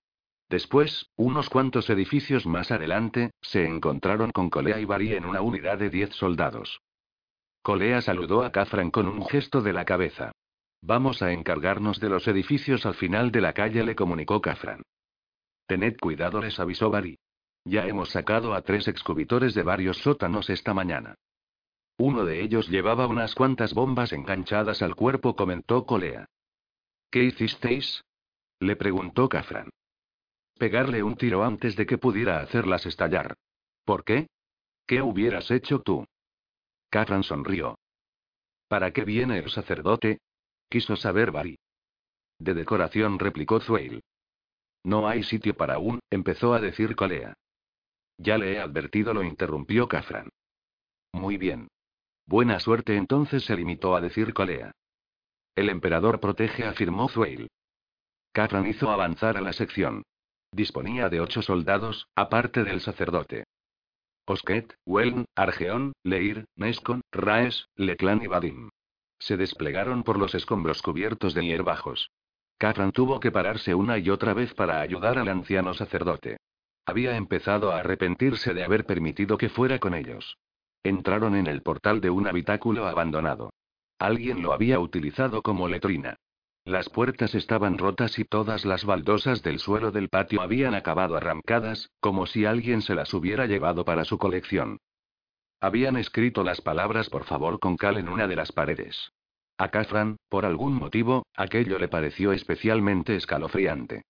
Después, 0.51 1.11
unos 1.16 1.49
cuantos 1.49 1.89
edificios 1.89 2.47
más 2.47 2.70
adelante, 2.70 3.31
se 3.41 3.64
encontraron 3.64 4.31
con 4.31 4.51
Colea 4.51 4.79
y 4.79 4.85
Bari 4.85 5.14
en 5.14 5.25
una 5.25 5.41
unidad 5.41 5.79
de 5.79 5.89
diez 5.89 6.11
soldados. 6.14 6.81
Colea 7.62 8.03
saludó 8.03 8.45
a 8.45 8.53
Kafran 8.53 8.91
con 8.91 9.09
un 9.09 9.27
gesto 9.27 9.62
de 9.62 9.72
la 9.72 9.87
cabeza. 9.87 10.33
Vamos 10.83 11.22
a 11.22 11.33
encargarnos 11.33 11.99
de 11.99 12.11
los 12.11 12.29
edificios 12.29 12.85
al 12.85 12.95
final 12.95 13.33
de 13.33 13.41
la 13.41 13.55
calle, 13.55 13.85
le 13.85 13.97
comunicó 13.97 14.43
Kafran. 14.43 14.83
Tened 15.66 15.97
cuidado, 15.99 16.43
les 16.43 16.61
avisó 16.61 16.91
Bari. 16.91 17.16
Ya 17.65 17.87
hemos 17.87 18.11
sacado 18.11 18.53
a 18.53 18.62
tres 18.62 18.89
excubitores 18.89 19.55
de 19.55 19.62
varios 19.62 19.99
sótanos 19.99 20.51
esta 20.51 20.75
mañana. 20.75 21.15
Uno 21.97 22.25
de 22.25 22.43
ellos 22.43 22.69
llevaba 22.69 23.07
unas 23.07 23.35
cuantas 23.35 23.73
bombas 23.73 24.12
enganchadas 24.12 24.83
al 24.83 24.95
cuerpo, 24.95 25.35
comentó 25.37 25.87
Colea. 25.87 26.27
¿Qué 27.11 27.25
hicisteis? 27.25 28.03
Le 28.59 28.77
preguntó 28.77 29.29
Cafran. 29.29 29.71
Pegarle 30.59 31.03
un 31.03 31.17
tiro 31.17 31.45
antes 31.45 31.77
de 31.77 31.87
que 31.87 31.99
pudiera 31.99 32.41
hacerlas 32.41 32.85
estallar. 32.87 33.35
¿Por 33.85 34.05
qué? 34.05 34.27
¿Qué 34.87 35.01
hubieras 35.03 35.51
hecho 35.51 35.81
tú? 35.81 36.05
Cafran 36.91 37.23
sonrió. 37.23 37.79
¿Para 38.69 38.93
qué 38.93 39.05
viene 39.05 39.39
el 39.39 39.51
sacerdote? 39.51 40.19
Quiso 40.69 40.97
saber 40.97 41.31
Bari. 41.31 41.57
De 42.39 42.55
decoración 42.55 43.19
replicó 43.19 43.61
Zueil. 43.61 44.03
No 44.83 45.09
hay 45.09 45.23
sitio 45.23 45.57
para 45.57 45.79
un, 45.79 46.01
empezó 46.11 46.53
a 46.53 46.61
decir 46.61 46.95
Colea. 46.95 47.35
Ya 48.19 48.39
le 48.39 48.53
he 48.53 48.61
advertido, 48.61 49.12
lo 49.12 49.23
interrumpió 49.23 49.89
Cafran. 49.89 50.29
Muy 51.12 51.37
bien. 51.37 51.69
Buena 52.27 52.59
suerte 52.61 52.97
entonces 52.97 53.45
se 53.45 53.57
limitó 53.57 53.95
a 53.95 54.01
decir 54.01 54.33
Colea. 54.33 54.73
El 55.55 55.69
emperador 55.69 56.21
protege, 56.21 56.65
afirmó 56.65 57.09
Zueil. 57.09 57.49
Catran 58.33 58.67
hizo 58.67 58.91
avanzar 58.91 59.37
a 59.37 59.41
la 59.41 59.53
sección. 59.53 60.03
Disponía 60.51 61.09
de 61.09 61.21
ocho 61.21 61.43
soldados, 61.43 62.09
aparte 62.17 62.65
del 62.65 62.81
sacerdote. 62.81 63.45
Osket, 64.27 64.75
Weln, 64.87 65.27
Argeón, 65.37 65.93
Leir, 66.03 66.47
Nescon, 66.57 67.03
Raes, 67.12 67.69
Leclan 67.77 68.23
y 68.23 68.27
Vadim. 68.27 68.71
Se 69.19 69.37
desplegaron 69.37 70.03
por 70.03 70.19
los 70.19 70.35
escombros 70.35 70.83
cubiertos 70.83 71.35
de 71.35 71.45
hierbajos. 71.45 72.11
Catran 72.59 72.93
tuvo 72.93 73.21
que 73.21 73.31
pararse 73.31 73.75
una 73.75 73.99
y 73.99 74.11
otra 74.11 74.33
vez 74.35 74.55
para 74.55 74.81
ayudar 74.81 75.19
al 75.19 75.29
anciano 75.29 75.75
sacerdote. 75.75 76.39
Había 76.87 77.16
empezado 77.16 77.72
a 77.72 77.78
arrepentirse 77.78 78.53
de 78.53 78.64
haber 78.64 78.85
permitido 78.85 79.39
que 79.39 79.49
fuera 79.49 79.78
con 79.78 79.95
ellos. 79.95 80.39
Entraron 80.82 81.35
en 81.35 81.47
el 81.47 81.62
portal 81.62 82.01
de 82.01 82.11
un 82.11 82.26
habitáculo 82.26 82.87
abandonado. 82.87 83.51
Alguien 83.99 84.43
lo 84.43 84.53
había 84.53 84.78
utilizado 84.80 85.41
como 85.41 85.66
letrina. 85.68 86.16
Las 86.66 86.89
puertas 86.89 87.35
estaban 87.35 87.78
rotas 87.78 88.18
y 88.18 88.24
todas 88.24 88.64
las 88.64 88.85
baldosas 88.85 89.43
del 89.43 89.59
suelo 89.59 89.91
del 89.91 90.09
patio 90.09 90.41
habían 90.41 90.74
acabado 90.74 91.16
arrancadas, 91.16 91.91
como 92.01 92.26
si 92.26 92.45
alguien 92.47 92.82
se 92.82 92.95
las 92.95 93.12
hubiera 93.12 93.47
llevado 93.47 93.85
para 93.85 94.05
su 94.05 94.18
colección. 94.18 94.78
Habían 95.61 95.97
escrito 95.97 96.43
las 96.43 96.61
palabras 96.61 97.09
por 97.09 97.24
favor 97.24 97.61
con 97.61 97.76
cal 97.76 97.97
en 97.97 98.09
una 98.09 98.26
de 98.26 98.37
las 98.37 98.53
paredes. 98.53 99.12
A 99.57 99.68
Catherine, 99.68 100.16
por 100.28 100.45
algún 100.45 100.74
motivo, 100.74 101.26
aquello 101.37 101.78
le 101.78 101.89
pareció 101.89 102.32
especialmente 102.32 103.14
escalofriante. 103.16 104.03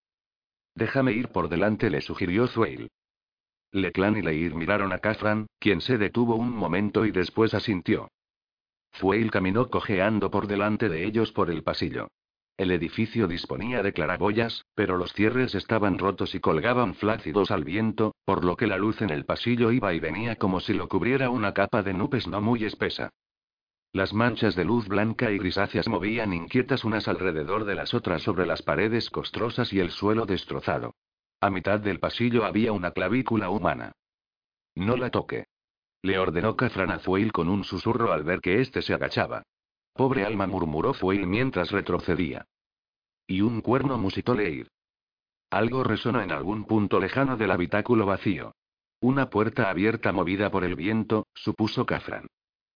Déjame 0.74 1.12
ir 1.12 1.28
por 1.28 1.48
delante, 1.48 1.90
le 1.90 2.00
sugirió 2.00 2.46
Zueil. 2.46 2.90
Leclan 3.72 4.16
y 4.16 4.22
Leir 4.22 4.54
miraron 4.54 4.92
a 4.92 4.98
Kafran, 4.98 5.46
quien 5.58 5.80
se 5.80 5.98
detuvo 5.98 6.36
un 6.36 6.50
momento 6.50 7.04
y 7.04 7.10
después 7.10 7.54
asintió. 7.54 8.08
Zueil 8.96 9.30
caminó 9.30 9.68
cojeando 9.70 10.30
por 10.30 10.46
delante 10.46 10.88
de 10.88 11.04
ellos 11.04 11.32
por 11.32 11.50
el 11.50 11.62
pasillo. 11.62 12.08
El 12.56 12.70
edificio 12.70 13.26
disponía 13.26 13.82
de 13.82 13.92
claraboyas, 13.92 14.64
pero 14.76 14.96
los 14.96 15.12
cierres 15.12 15.56
estaban 15.56 15.98
rotos 15.98 16.36
y 16.36 16.40
colgaban 16.40 16.94
flácidos 16.94 17.50
al 17.50 17.64
viento, 17.64 18.14
por 18.24 18.44
lo 18.44 18.56
que 18.56 18.68
la 18.68 18.78
luz 18.78 19.02
en 19.02 19.10
el 19.10 19.24
pasillo 19.24 19.72
iba 19.72 19.92
y 19.92 19.98
venía 19.98 20.36
como 20.36 20.60
si 20.60 20.72
lo 20.72 20.88
cubriera 20.88 21.30
una 21.30 21.52
capa 21.52 21.82
de 21.82 21.94
nubes 21.94 22.28
no 22.28 22.40
muy 22.40 22.64
espesa. 22.64 23.10
Las 23.94 24.12
manchas 24.12 24.56
de 24.56 24.64
luz 24.64 24.88
blanca 24.88 25.30
y 25.30 25.38
grisáceas 25.38 25.86
movían 25.86 26.32
inquietas 26.32 26.82
unas 26.82 27.06
alrededor 27.06 27.64
de 27.64 27.76
las 27.76 27.94
otras 27.94 28.22
sobre 28.22 28.44
las 28.44 28.60
paredes 28.60 29.08
costrosas 29.08 29.72
y 29.72 29.78
el 29.78 29.92
suelo 29.92 30.26
destrozado. 30.26 30.96
A 31.40 31.48
mitad 31.48 31.78
del 31.78 32.00
pasillo 32.00 32.44
había 32.44 32.72
una 32.72 32.90
clavícula 32.90 33.50
humana. 33.50 33.92
No 34.74 34.96
la 34.96 35.10
toque. 35.10 35.46
Le 36.02 36.18
ordenó 36.18 36.56
Cafran 36.56 36.90
a 36.90 36.98
Zueil 36.98 37.30
con 37.30 37.48
un 37.48 37.62
susurro 37.62 38.12
al 38.12 38.24
ver 38.24 38.40
que 38.40 38.60
éste 38.60 38.82
se 38.82 38.94
agachaba. 38.94 39.44
Pobre 39.92 40.24
alma 40.24 40.48
murmuró 40.48 40.92
Zueil 40.92 41.28
mientras 41.28 41.70
retrocedía. 41.70 42.46
Y 43.28 43.42
un 43.42 43.60
cuerno 43.60 43.96
musitó 43.96 44.34
Leir. 44.34 44.72
Algo 45.50 45.84
resonó 45.84 46.20
en 46.20 46.32
algún 46.32 46.64
punto 46.64 46.98
lejano 46.98 47.36
del 47.36 47.52
habitáculo 47.52 48.06
vacío. 48.06 48.56
Una 48.98 49.30
puerta 49.30 49.70
abierta 49.70 50.10
movida 50.10 50.50
por 50.50 50.64
el 50.64 50.74
viento, 50.74 51.28
supuso 51.32 51.86
Cafran. 51.86 52.26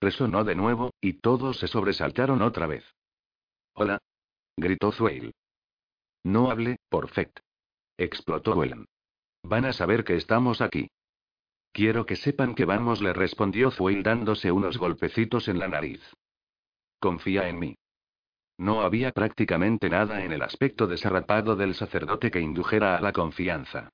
Resonó 0.01 0.44
de 0.44 0.55
nuevo, 0.55 0.92
y 1.01 1.14
todos 1.14 1.59
se 1.59 1.66
sobresaltaron 1.66 2.42
otra 2.42 2.66
vez. 2.66 2.84
Hola. 3.74 3.99
gritó 4.57 4.92
Zueil. 4.92 5.34
No 6.24 6.51
hable, 6.51 6.76
por 6.88 7.09
Fect. 7.09 7.40
Explotó 7.96 8.55
Wellen. 8.55 8.86
Van 9.42 9.64
a 9.64 9.72
saber 9.72 10.05
que 10.05 10.16
estamos 10.16 10.61
aquí. 10.61 10.88
Quiero 11.72 12.07
que 12.07 12.16
sepan 12.16 12.55
que 12.55 12.64
vamos, 12.64 13.03
le 13.03 13.12
respondió 13.12 13.70
Zueil 13.70 14.03
dándose 14.03 14.53
unos 14.53 14.78
golpecitos 14.78 15.49
en 15.49 15.59
la 15.59 15.68
nariz. 15.68 16.03
Confía 17.01 17.49
en 17.49 17.59
mí. 17.59 17.76
No 18.59 18.80
había 18.80 19.12
prácticamente 19.12 19.88
nada 19.88 20.24
en 20.24 20.32
el 20.32 20.42
aspecto 20.42 20.86
desarrapado 20.88 21.55
del 21.55 21.74
sacerdote 21.74 22.30
que 22.30 22.40
indujera 22.40 22.96
a 22.96 23.01
la 23.01 23.12
confianza. 23.12 23.90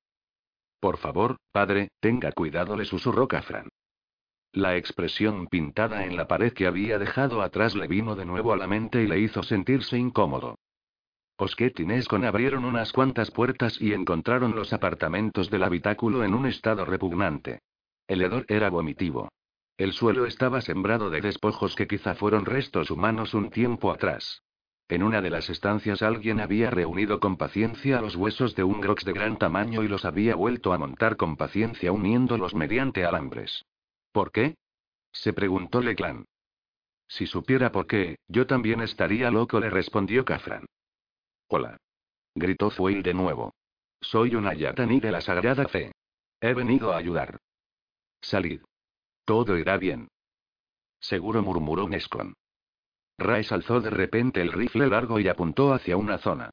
Por 0.80 0.96
favor, 0.96 1.36
padre, 1.52 1.88
tenga 2.00 2.32
cuidado, 2.32 2.76
le 2.76 2.86
susurró 2.86 3.28
Cafran. 3.28 3.68
La 4.54 4.76
expresión 4.76 5.48
pintada 5.48 6.04
en 6.04 6.16
la 6.16 6.28
pared 6.28 6.52
que 6.52 6.68
había 6.68 6.96
dejado 6.96 7.42
atrás 7.42 7.74
le 7.74 7.88
vino 7.88 8.14
de 8.14 8.24
nuevo 8.24 8.52
a 8.52 8.56
la 8.56 8.68
mente 8.68 9.02
y 9.02 9.08
le 9.08 9.18
hizo 9.18 9.42
sentirse 9.42 9.98
incómodo. 9.98 10.60
Osquet 11.36 11.80
y 11.80 12.24
abrieron 12.24 12.64
unas 12.64 12.92
cuantas 12.92 13.32
puertas 13.32 13.80
y 13.80 13.92
encontraron 13.92 14.54
los 14.54 14.72
apartamentos 14.72 15.50
del 15.50 15.64
habitáculo 15.64 16.22
en 16.22 16.34
un 16.34 16.46
estado 16.46 16.84
repugnante. 16.84 17.62
El 18.06 18.22
hedor 18.22 18.44
era 18.46 18.70
vomitivo. 18.70 19.28
El 19.76 19.92
suelo 19.92 20.24
estaba 20.24 20.60
sembrado 20.60 21.10
de 21.10 21.20
despojos 21.20 21.74
que 21.74 21.88
quizá 21.88 22.14
fueron 22.14 22.44
restos 22.44 22.92
humanos 22.92 23.34
un 23.34 23.50
tiempo 23.50 23.90
atrás. 23.90 24.44
En 24.86 25.02
una 25.02 25.20
de 25.20 25.30
las 25.30 25.50
estancias 25.50 26.00
alguien 26.00 26.38
había 26.38 26.70
reunido 26.70 27.18
con 27.18 27.36
paciencia 27.36 28.00
los 28.00 28.14
huesos 28.14 28.54
de 28.54 28.62
un 28.62 28.80
grox 28.80 29.04
de 29.04 29.14
gran 29.14 29.36
tamaño 29.36 29.82
y 29.82 29.88
los 29.88 30.04
había 30.04 30.36
vuelto 30.36 30.72
a 30.72 30.78
montar 30.78 31.16
con 31.16 31.36
paciencia 31.36 31.90
uniéndolos 31.90 32.54
mediante 32.54 33.04
alambres. 33.04 33.64
¿Por 34.14 34.30
qué? 34.30 34.54
se 35.12 35.32
preguntó 35.32 35.80
Leclan. 35.80 36.24
Si 37.08 37.26
supiera 37.26 37.72
por 37.72 37.88
qué, 37.88 38.16
yo 38.28 38.46
también 38.46 38.80
estaría 38.80 39.28
loco, 39.28 39.58
le 39.58 39.70
respondió 39.70 40.24
Cafran. 40.24 40.66
Hola. 41.48 41.76
Gritó 42.36 42.70
Fuil 42.70 43.02
de 43.02 43.12
nuevo. 43.12 43.54
Soy 44.00 44.36
una 44.36 44.54
yataní 44.54 45.00
de 45.00 45.10
la 45.10 45.20
Sagrada 45.20 45.66
Fe. 45.66 45.90
He 46.40 46.54
venido 46.54 46.92
a 46.92 46.96
ayudar. 46.96 47.38
Salid. 48.20 48.60
Todo 49.24 49.58
irá 49.58 49.78
bien. 49.78 50.06
Seguro 51.00 51.42
murmuró 51.42 51.88
Nescon. 51.88 52.34
Raes 53.18 53.50
alzó 53.50 53.80
de 53.80 53.90
repente 53.90 54.40
el 54.40 54.52
rifle 54.52 54.86
largo 54.86 55.18
y 55.18 55.26
apuntó 55.26 55.72
hacia 55.72 55.96
una 55.96 56.18
zona. 56.18 56.50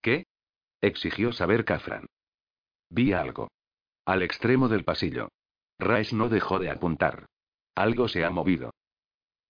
¿Qué? 0.00 0.24
exigió 0.80 1.32
saber 1.34 1.66
Cafran. 1.66 2.06
Vi 2.88 3.12
algo. 3.12 3.50
Al 4.06 4.22
extremo 4.22 4.68
del 4.68 4.84
pasillo. 4.84 5.28
Raes 5.80 6.12
no 6.12 6.28
dejó 6.28 6.58
de 6.58 6.70
apuntar. 6.70 7.26
Algo 7.74 8.08
se 8.08 8.24
ha 8.24 8.30
movido. 8.30 8.72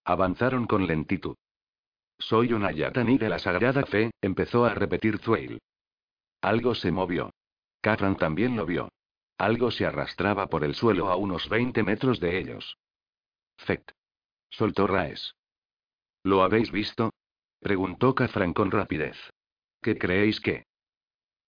Avanzaron 0.05 0.65
con 0.65 0.87
lentitud. 0.87 1.35
Soy 2.17 2.53
una 2.53 2.71
yataní 2.71 3.17
de 3.17 3.29
la 3.29 3.39
Sagrada 3.39 3.85
Fe, 3.85 4.11
empezó 4.21 4.65
a 4.65 4.73
repetir 4.73 5.19
Thuel. 5.19 5.59
Algo 6.41 6.75
se 6.75 6.91
movió. 6.91 7.31
Cafran 7.81 8.15
también 8.15 8.55
lo 8.55 8.65
vio. 8.65 8.89
Algo 9.37 9.71
se 9.71 9.85
arrastraba 9.85 10.47
por 10.47 10.63
el 10.63 10.75
suelo 10.75 11.09
a 11.09 11.15
unos 11.15 11.49
20 11.49 11.83
metros 11.83 12.19
de 12.19 12.39
ellos. 12.39 12.77
Fect. 13.57 13.91
Soltó 14.49 14.87
Raes. 14.87 15.35
¿Lo 16.23 16.43
habéis 16.43 16.71
visto? 16.71 17.11
preguntó 17.59 18.13
Cafran 18.13 18.53
con 18.53 18.69
rapidez. 18.71 19.17
¿Qué 19.81 19.97
creéis 19.97 20.39
que? 20.39 20.65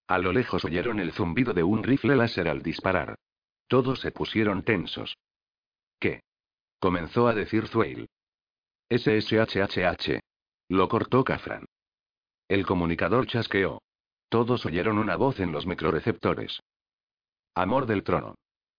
A 0.08 0.18
lo 0.18 0.32
lejos 0.32 0.64
oyeron 0.64 0.98
el 1.00 1.12
zumbido 1.12 1.54
de 1.54 1.62
un 1.62 1.82
rifle 1.82 2.16
láser 2.16 2.48
al 2.48 2.62
disparar. 2.62 3.16
Todos 3.68 4.00
se 4.00 4.12
pusieron 4.12 4.62
tensos. 4.62 5.16
¿Qué? 5.98 6.22
comenzó 6.78 7.28
a 7.28 7.34
decir 7.34 7.68
Thuel. 7.68 8.08
SSHHH. 8.90 10.20
Lo 10.68 10.88
cortó 10.88 11.24
Cafran. 11.24 11.64
El 12.48 12.66
comunicador 12.66 13.26
chasqueó. 13.26 13.80
Todos 14.28 14.66
oyeron 14.66 14.98
una 14.98 15.16
voz 15.16 15.40
en 15.40 15.52
los 15.52 15.66
microreceptores. 15.66 16.60
Amor 17.54 17.86
del 17.86 18.02
trono. 18.02 18.34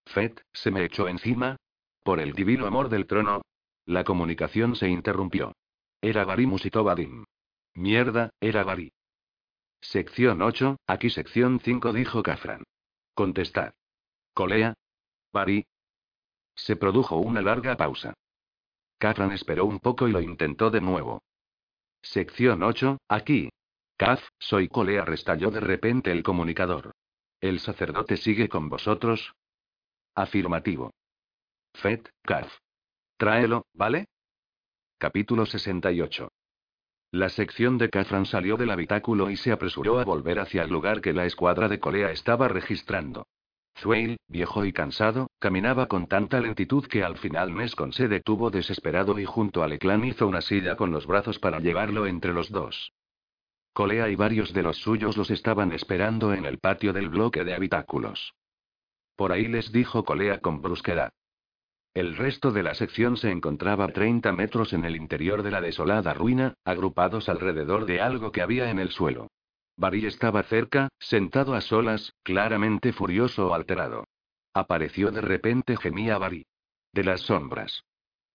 Fett, 0.05 0.41
se 0.53 0.69
me 0.69 0.83
echó 0.83 1.07
encima. 1.07 1.57
Por 2.03 2.19
el 2.19 2.33
divino 2.33 2.67
amor 2.67 2.89
del 2.89 3.07
trono. 3.07 3.41
La 3.85 4.03
comunicación 4.03 4.75
se 4.75 4.89
interrumpió. 4.89 5.53
Era 6.01 6.25
Bari 6.25 6.45
musitó 6.45 6.83
Vadim. 6.83 7.25
Mierda, 7.73 8.29
era 8.39 8.63
Bari. 8.63 8.91
Sección 9.81 10.41
8, 10.41 10.77
aquí 10.87 11.09
sección 11.09 11.59
5 11.59 11.93
dijo 11.93 12.23
Cafran. 12.23 12.63
Contestad. 13.13 13.73
Colea. 14.35 14.73
Bari. 15.31 15.65
Se 16.53 16.75
produjo 16.75 17.15
una 17.15 17.41
larga 17.41 17.77
pausa. 17.77 18.13
Cafran 18.97 19.31
esperó 19.31 19.63
un 19.63 19.79
poco 19.79 20.09
y 20.09 20.11
lo 20.11 20.19
intentó 20.19 20.69
de 20.69 20.81
nuevo. 20.81 21.23
Sección 22.01 22.61
8, 22.61 22.97
aquí. 23.07 23.49
Caf, 23.97 24.21
soy 24.37 24.67
Colea, 24.67 25.05
restalló 25.05 25.51
de 25.51 25.61
repente 25.61 26.11
el 26.11 26.21
comunicador. 26.21 26.91
¿El 27.39 27.61
sacerdote 27.61 28.17
sigue 28.17 28.49
con 28.49 28.67
vosotros? 28.67 29.31
Afirmativo. 30.15 30.91
Fet, 31.73 32.09
Caf. 32.21 32.53
Tráelo, 33.15 33.65
¿vale? 33.73 34.09
Capítulo 34.97 35.45
68. 35.45 36.27
La 37.11 37.29
sección 37.29 37.77
de 37.77 37.89
Cafran 37.89 38.25
salió 38.25 38.57
del 38.57 38.71
habitáculo 38.71 39.29
y 39.29 39.37
se 39.37 39.53
apresuró 39.53 39.97
a 39.97 40.03
volver 40.03 40.39
hacia 40.39 40.63
el 40.63 40.71
lugar 40.71 40.99
que 40.99 41.13
la 41.13 41.25
escuadra 41.25 41.69
de 41.69 41.79
Colea 41.79 42.11
estaba 42.11 42.49
registrando. 42.49 43.27
Zueil, 43.77 44.17
viejo 44.27 44.63
y 44.65 44.71
cansado, 44.71 45.27
caminaba 45.39 45.87
con 45.87 46.07
tanta 46.07 46.39
lentitud 46.39 46.85
que 46.87 47.03
al 47.03 47.17
final 47.17 47.53
Nescon 47.53 47.91
se 47.91 48.07
detuvo 48.07 48.49
desesperado 48.49 49.19
y 49.19 49.25
junto 49.25 49.63
a 49.63 49.67
Leclan 49.67 50.05
hizo 50.05 50.27
una 50.27 50.41
silla 50.41 50.75
con 50.75 50.91
los 50.91 51.05
brazos 51.05 51.39
para 51.39 51.59
llevarlo 51.59 52.07
entre 52.07 52.33
los 52.33 52.49
dos. 52.49 52.93
Colea 53.73 54.09
y 54.09 54.15
varios 54.15 54.53
de 54.53 54.63
los 54.63 54.77
suyos 54.77 55.17
los 55.17 55.29
estaban 55.29 55.73
esperando 55.73 56.33
en 56.33 56.45
el 56.45 56.59
patio 56.59 56.93
del 56.93 57.09
bloque 57.09 57.43
de 57.43 57.53
habitáculos. 57.53 58.33
Por 59.17 59.33
ahí 59.33 59.47
les 59.47 59.71
dijo 59.73 60.05
Colea 60.05 60.39
con 60.39 60.61
brusquedad. 60.61 61.11
El 61.93 62.15
resto 62.15 62.51
de 62.51 62.63
la 62.63 62.73
sección 62.75 63.17
se 63.17 63.31
encontraba 63.31 63.85
a 63.85 63.89
30 63.89 64.31
metros 64.31 64.71
en 64.71 64.85
el 64.85 64.95
interior 64.95 65.43
de 65.43 65.51
la 65.51 65.59
desolada 65.61 66.13
ruina, 66.13 66.53
agrupados 66.63 67.27
alrededor 67.27 67.85
de 67.85 67.99
algo 67.99 68.31
que 68.31 68.41
había 68.41 68.69
en 68.69 68.79
el 68.79 68.89
suelo. 68.89 69.27
Barry 69.77 70.05
estaba 70.05 70.43
cerca, 70.43 70.89
sentado 70.99 71.53
a 71.53 71.61
solas, 71.61 72.13
claramente 72.23 72.93
furioso 72.93 73.47
o 73.47 73.53
alterado. 73.53 74.05
Apareció 74.53 75.11
de 75.11 75.21
repente, 75.21 75.75
gemía 75.75 76.17
Barry. 76.17 76.45
De 76.93 77.03
las 77.03 77.21
sombras. 77.21 77.83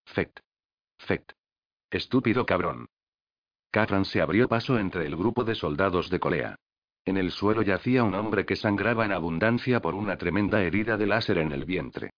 Fect. 0.05 0.39
Fect. 0.99 1.31
Estúpido 1.89 2.45
cabrón. 2.45 2.87
Cafran 3.71 4.05
se 4.05 4.21
abrió 4.21 4.47
paso 4.47 4.77
entre 4.77 5.05
el 5.05 5.15
grupo 5.15 5.43
de 5.43 5.55
soldados 5.55 6.09
de 6.09 6.19
Colea. 6.19 6.55
En 7.05 7.17
el 7.17 7.31
suelo 7.31 7.63
yacía 7.63 8.03
un 8.03 8.13
hombre 8.13 8.45
que 8.45 8.55
sangraba 8.55 9.05
en 9.05 9.11
abundancia 9.11 9.81
por 9.81 9.95
una 9.95 10.17
tremenda 10.17 10.61
herida 10.61 10.97
de 10.97 11.07
láser 11.07 11.39
en 11.39 11.51
el 11.51 11.65
vientre. 11.65 12.11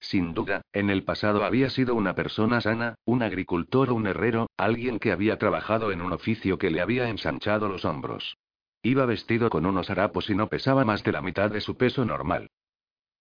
Sin 0.00 0.32
duda, 0.32 0.62
en 0.72 0.90
el 0.90 1.04
pasado 1.04 1.44
había 1.44 1.70
sido 1.70 1.94
una 1.94 2.14
persona 2.14 2.60
sana, 2.60 2.94
un 3.04 3.22
agricultor 3.22 3.90
o 3.90 3.94
un 3.94 4.06
herrero, 4.06 4.48
alguien 4.56 4.98
que 4.98 5.12
había 5.12 5.38
trabajado 5.38 5.90
en 5.90 6.00
un 6.00 6.12
oficio 6.12 6.58
que 6.58 6.70
le 6.70 6.80
había 6.80 7.08
ensanchado 7.08 7.68
los 7.68 7.84
hombros. 7.84 8.36
Iba 8.82 9.06
vestido 9.06 9.50
con 9.50 9.66
unos 9.66 9.90
harapos 9.90 10.30
y 10.30 10.34
no 10.34 10.48
pesaba 10.48 10.84
más 10.84 11.02
de 11.02 11.12
la 11.12 11.20
mitad 11.20 11.50
de 11.50 11.60
su 11.60 11.76
peso 11.76 12.04
normal. 12.04 12.48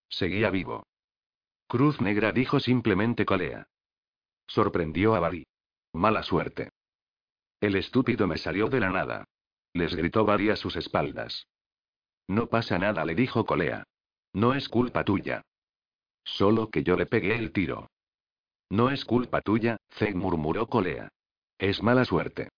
Seguía 0.08 0.52
vivo. 0.52 0.86
Cruz 1.68 2.00
Negra 2.00 2.32
dijo 2.32 2.60
simplemente 2.60 3.26
colea. 3.26 3.68
Sorprendió 4.46 5.16
a 5.16 5.20
Barry. 5.20 5.46
Mala 5.94 6.24
suerte. 6.24 6.70
El 7.60 7.76
estúpido 7.76 8.28
me 8.28 8.38
salió 8.38 8.70
de 8.70 8.80
la 8.80 8.92
nada. 8.92 9.26
Les 9.74 9.96
gritó 9.96 10.26
Barry 10.26 10.52
a 10.52 10.56
sus 10.56 10.76
espaldas. 10.76 11.48
No 12.28 12.48
pasa 12.48 12.78
nada, 12.78 13.04
le 13.04 13.16
dijo 13.16 13.46
Colea. 13.46 13.84
No 14.34 14.54
es 14.54 14.70
culpa 14.70 15.04
tuya. 15.04 15.42
Solo 16.28 16.70
que 16.70 16.84
yo 16.84 16.98
le 16.98 17.06
pegué 17.06 17.36
el 17.36 17.52
tiro. 17.52 17.90
No 18.70 18.90
es 18.90 19.06
culpa 19.06 19.42
tuya, 19.42 19.78
Zeg 19.94 20.14
murmuró 20.14 20.68
Colea. 20.68 21.10
Es 21.58 21.82
mala 21.82 22.04
suerte. 22.04 22.50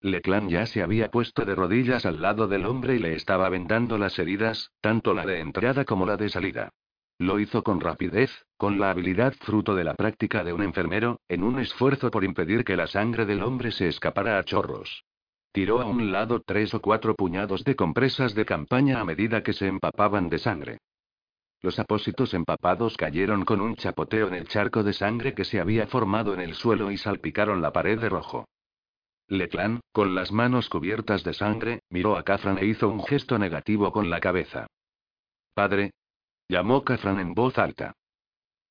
Leclan 0.00 0.48
ya 0.48 0.66
se 0.66 0.82
había 0.82 1.10
puesto 1.10 1.44
de 1.44 1.54
rodillas 1.54 2.06
al 2.06 2.22
lado 2.22 2.48
del 2.48 2.64
hombre 2.64 2.96
y 2.96 2.98
le 2.98 3.14
estaba 3.14 3.48
vendando 3.50 3.98
las 3.98 4.18
heridas, 4.18 4.70
tanto 4.80 5.12
la 5.12 5.26
de 5.26 5.40
entrada 5.40 5.84
como 5.84 6.06
la 6.06 6.16
de 6.16 6.30
salida. 6.30 6.70
Lo 7.18 7.38
hizo 7.38 7.62
con 7.62 7.80
rapidez, 7.80 8.30
con 8.56 8.80
la 8.80 8.90
habilidad 8.90 9.34
fruto 9.34 9.74
de 9.74 9.84
la 9.84 9.94
práctica 9.94 10.42
de 10.42 10.54
un 10.54 10.62
enfermero, 10.62 11.20
en 11.28 11.42
un 11.42 11.58
esfuerzo 11.58 12.10
por 12.10 12.24
impedir 12.24 12.64
que 12.64 12.76
la 12.76 12.86
sangre 12.86 13.26
del 13.26 13.42
hombre 13.42 13.72
se 13.72 13.88
escapara 13.88 14.38
a 14.38 14.44
chorros. 14.44 15.04
Tiró 15.52 15.80
a 15.80 15.86
un 15.86 16.12
lado 16.12 16.42
tres 16.44 16.74
o 16.74 16.80
cuatro 16.80 17.14
puñados 17.14 17.62
de 17.64 17.76
compresas 17.76 18.34
de 18.34 18.44
campaña 18.44 19.00
a 19.00 19.04
medida 19.04 19.42
que 19.42 19.52
se 19.52 19.66
empapaban 19.66 20.28
de 20.28 20.38
sangre. 20.38 20.78
Los 21.62 21.78
apósitos 21.78 22.34
empapados 22.34 22.96
cayeron 22.96 23.44
con 23.44 23.60
un 23.60 23.76
chapoteo 23.76 24.28
en 24.28 24.34
el 24.34 24.48
charco 24.48 24.82
de 24.82 24.92
sangre 24.92 25.34
que 25.34 25.44
se 25.44 25.60
había 25.60 25.86
formado 25.86 26.34
en 26.34 26.40
el 26.40 26.54
suelo 26.54 26.90
y 26.90 26.98
salpicaron 26.98 27.62
la 27.62 27.72
pared 27.72 27.98
de 27.98 28.08
rojo. 28.08 28.46
Leclan, 29.28 29.80
con 29.92 30.14
las 30.14 30.30
manos 30.30 30.68
cubiertas 30.68 31.24
de 31.24 31.34
sangre, 31.34 31.80
miró 31.90 32.16
a 32.16 32.22
Cafran 32.22 32.58
e 32.58 32.66
hizo 32.66 32.88
un 32.88 33.02
gesto 33.04 33.38
negativo 33.38 33.90
con 33.90 34.08
la 34.08 34.20
cabeza. 34.20 34.66
Padre. 35.54 35.92
Llamó 36.48 36.84
Kafran 36.84 37.18
en 37.18 37.34
voz 37.34 37.58
alta. 37.58 37.94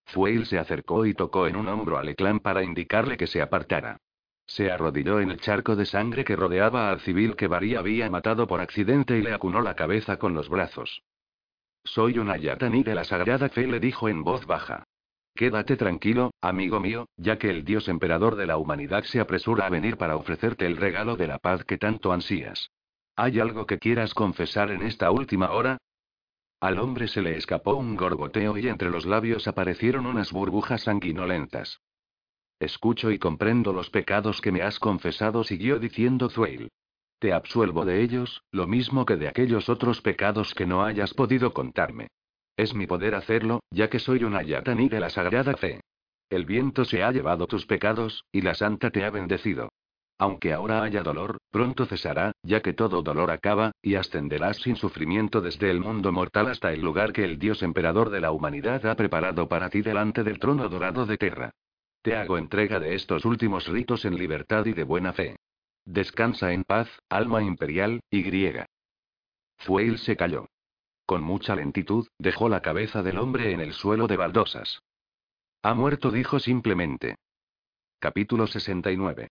Zueil 0.08 0.46
se 0.46 0.58
acercó 0.58 1.06
y 1.06 1.14
tocó 1.14 1.48
en 1.48 1.58
un 1.58 1.68
hombro 1.68 1.98
a 1.98 2.04
Leclan 2.04 2.40
para 2.40 2.64
indicarle 2.64 3.18
que 3.18 3.28
se 3.28 3.42
apartara. 3.42 3.98
Se 4.48 4.72
arrodilló 4.72 5.20
en 5.20 5.32
el 5.32 5.42
charco 5.42 5.76
de 5.76 5.86
sangre 5.86 6.24
que 6.24 6.36
rodeaba 6.36 6.90
al 6.90 7.02
civil 7.02 7.36
que 7.36 7.48
Varí 7.48 7.76
había 7.76 8.10
matado 8.10 8.48
por 8.48 8.62
accidente 8.62 9.18
y 9.18 9.24
le 9.24 9.34
acunó 9.34 9.62
la 9.62 9.76
cabeza 9.76 10.18
con 10.18 10.36
los 10.36 10.48
brazos. 10.48 11.04
Soy 11.86 12.18
un 12.18 12.32
ayataní 12.32 12.84
de 12.84 12.96
la 12.96 13.04
Sagrada 13.04 13.48
Fe, 13.48 13.68
le 13.68 13.80
dijo 13.80 14.10
en 14.10 14.24
voz 14.24 14.46
baja. 14.48 14.84
Quédate 15.36 15.78
tranquilo, 15.78 16.34
amigo 16.42 16.80
mío, 16.80 17.08
ya 17.16 17.38
que 17.38 17.50
el 17.50 17.64
Dios 17.64 17.88
emperador 17.88 18.36
de 18.36 18.48
la 18.48 18.58
humanidad 18.58 19.04
se 19.04 19.20
apresura 19.20 19.68
a 19.68 19.70
venir 19.70 19.96
para 19.96 20.16
ofrecerte 20.16 20.66
el 20.66 20.78
regalo 20.78 21.16
de 21.16 21.28
la 21.28 21.38
paz 21.38 21.64
que 21.64 21.78
tanto 21.78 22.12
ansías. 22.12 22.72
¿Hay 23.16 23.40
algo 23.40 23.68
que 23.68 23.78
quieras 23.78 24.14
confesar 24.14 24.72
en 24.72 24.82
esta 24.82 25.12
última 25.12 25.52
hora? 25.52 25.78
Al 26.60 26.80
hombre 26.80 27.08
se 27.08 27.22
le 27.22 27.38
escapó 27.38 27.76
un 27.76 27.96
gorgoteo 27.96 28.58
y 28.58 28.68
entre 28.68 28.90
los 28.90 29.06
labios 29.06 29.48
aparecieron 29.48 30.08
unas 30.08 30.32
burbujas 30.32 30.84
sanguinolentas. 30.84 31.82
Escucho 32.60 33.12
y 33.12 33.20
comprendo 33.20 33.74
los 33.74 33.92
pecados 33.92 34.42
que 34.42 34.52
me 34.52 34.64
has 34.64 34.80
confesado, 34.80 35.44
siguió 35.44 35.78
diciendo 35.78 36.30
Thwail. 36.30 36.72
Te 37.20 37.34
absuelvo 37.34 37.86
de 37.86 38.02
ellos, 38.02 38.44
lo 38.52 38.68
mismo 38.68 39.06
que 39.06 39.16
de 39.16 39.28
aquellos 39.28 39.70
otros 39.70 40.02
pecados 40.02 40.54
que 40.54 40.66
no 40.66 40.84
hayas 40.84 41.14
podido 41.14 41.54
contarme. 41.54 42.08
Es 42.58 42.74
mi 42.74 42.88
poder 42.88 43.16
hacerlo, 43.16 43.62
ya 43.72 43.90
que 43.90 44.00
soy 44.00 44.24
una 44.24 44.42
yatani 44.42 44.90
de 44.90 45.00
la 45.00 45.10
sagrada 45.10 45.56
fe. 45.56 45.82
El 46.30 46.46
viento 46.46 46.86
se 46.86 47.04
ha 47.04 47.12
llevado 47.12 47.48
tus 47.48 47.66
pecados, 47.66 48.26
y 48.32 48.42
la 48.42 48.56
santa 48.56 48.90
te 48.90 49.04
ha 49.06 49.10
bendecido. 49.10 49.70
Aunque 50.18 50.54
ahora 50.54 50.82
haya 50.84 51.04
dolor, 51.04 51.40
pronto 51.52 51.86
cesará, 51.86 52.32
ya 52.42 52.62
que 52.62 52.74
todo 52.74 53.02
dolor 53.02 53.32
acaba, 53.32 53.72
y 53.82 53.96
ascenderás 53.96 54.58
sin 54.58 54.78
sufrimiento 54.78 55.42
desde 55.42 55.70
el 55.70 55.82
mundo 55.82 56.14
mortal 56.14 56.48
hasta 56.48 56.72
el 56.72 56.82
lugar 56.82 57.12
que 57.12 57.26
el 57.26 57.38
Dios 57.38 57.62
emperador 57.64 58.10
de 58.10 58.22
la 58.22 58.32
humanidad 58.32 58.86
ha 58.86 58.96
preparado 58.96 59.50
para 59.50 59.70
ti 59.70 59.82
delante 59.82 60.24
del 60.24 60.40
trono 60.40 60.70
dorado 60.70 61.06
de 61.06 61.18
Terra. 61.18 61.52
Te 62.02 62.16
hago 62.16 62.38
entrega 62.38 62.80
de 62.80 62.96
estos 62.96 63.26
últimos 63.26 63.68
ritos 63.68 64.06
en 64.06 64.16
libertad 64.16 64.66
y 64.68 64.74
de 64.74 64.84
buena 64.84 65.12
fe. 65.12 65.36
Descansa 65.86 66.52
en 66.52 66.64
paz, 66.64 66.90
alma 67.10 67.44
imperial, 67.44 68.02
y 68.10 68.24
griega. 68.24 68.66
Fueil 69.58 70.00
se 70.00 70.18
calló. 70.18 70.50
Con 71.06 71.22
mucha 71.24 71.56
lentitud, 71.56 72.08
dejó 72.18 72.50
la 72.50 72.62
cabeza 72.62 73.04
del 73.04 73.20
hombre 73.20 73.52
en 73.52 73.62
el 73.62 73.74
suelo 73.74 74.08
de 74.08 74.18
baldosas. 74.18 74.82
Ha 75.62 75.74
muerto, 75.76 76.12
dijo 76.12 76.40
simplemente. 76.40 77.18
Capítulo 78.00 78.48
69. 78.48 79.30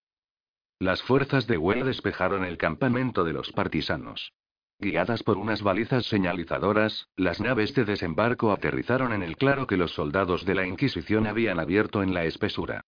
Las 0.79 1.03
fuerzas 1.03 1.47
de 1.47 1.59
Well 1.59 1.85
despejaron 1.85 2.45
el 2.45 2.59
campamento 2.59 3.25
de 3.25 3.33
los 3.33 3.53
partisanos. 3.53 4.33
Guiadas 4.79 5.23
por 5.23 5.39
unas 5.39 5.63
balizas 5.63 6.07
señalizadoras, 6.07 7.09
las 7.17 7.41
naves 7.41 7.75
de 7.75 7.85
desembarco 7.85 8.53
aterrizaron 8.53 9.13
en 9.13 9.23
el 9.23 9.37
claro 9.37 9.67
que 9.67 9.77
los 9.77 9.93
soldados 9.93 10.45
de 10.45 10.55
la 10.55 10.67
Inquisición 10.67 11.27
habían 11.27 11.61
abierto 11.61 12.03
en 12.03 12.13
la 12.15 12.25
espesura. 12.25 12.85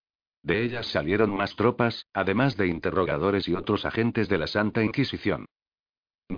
De 0.46 0.62
ellas 0.62 0.86
salieron 0.86 1.36
más 1.36 1.56
tropas, 1.56 2.06
además 2.12 2.56
de 2.56 2.68
interrogadores 2.68 3.48
y 3.48 3.54
otros 3.54 3.84
agentes 3.84 4.28
de 4.28 4.38
la 4.38 4.46
Santa 4.46 4.80
Inquisición. 4.84 5.46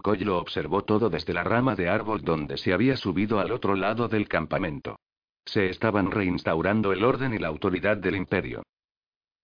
Coy 0.00 0.20
lo 0.20 0.38
observó 0.38 0.82
todo 0.84 1.10
desde 1.10 1.34
la 1.34 1.44
rama 1.44 1.74
de 1.74 1.90
árbol 1.90 2.22
donde 2.22 2.56
se 2.56 2.72
había 2.72 2.96
subido 2.96 3.38
al 3.38 3.52
otro 3.52 3.74
lado 3.74 4.08
del 4.08 4.26
campamento. 4.26 4.96
Se 5.44 5.66
estaban 5.66 6.10
reinstaurando 6.10 6.94
el 6.94 7.04
orden 7.04 7.34
y 7.34 7.38
la 7.38 7.48
autoridad 7.48 7.98
del 7.98 8.16
imperio. 8.16 8.62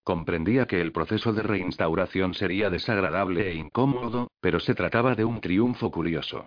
Comprendía 0.03 0.67
que 0.67 0.81
el 0.81 0.93
proceso 0.93 1.35
de 1.35 1.43
reinstauración 1.43 2.33
sería 2.33 2.71
desagradable 2.71 3.51
e 3.51 3.57
incómodo, 3.57 4.29
pero 4.41 4.61
se 4.61 4.75
trataba 4.75 5.15
de 5.15 5.27
un 5.27 5.43
triunfo 5.43 5.91
curioso. 5.91 6.47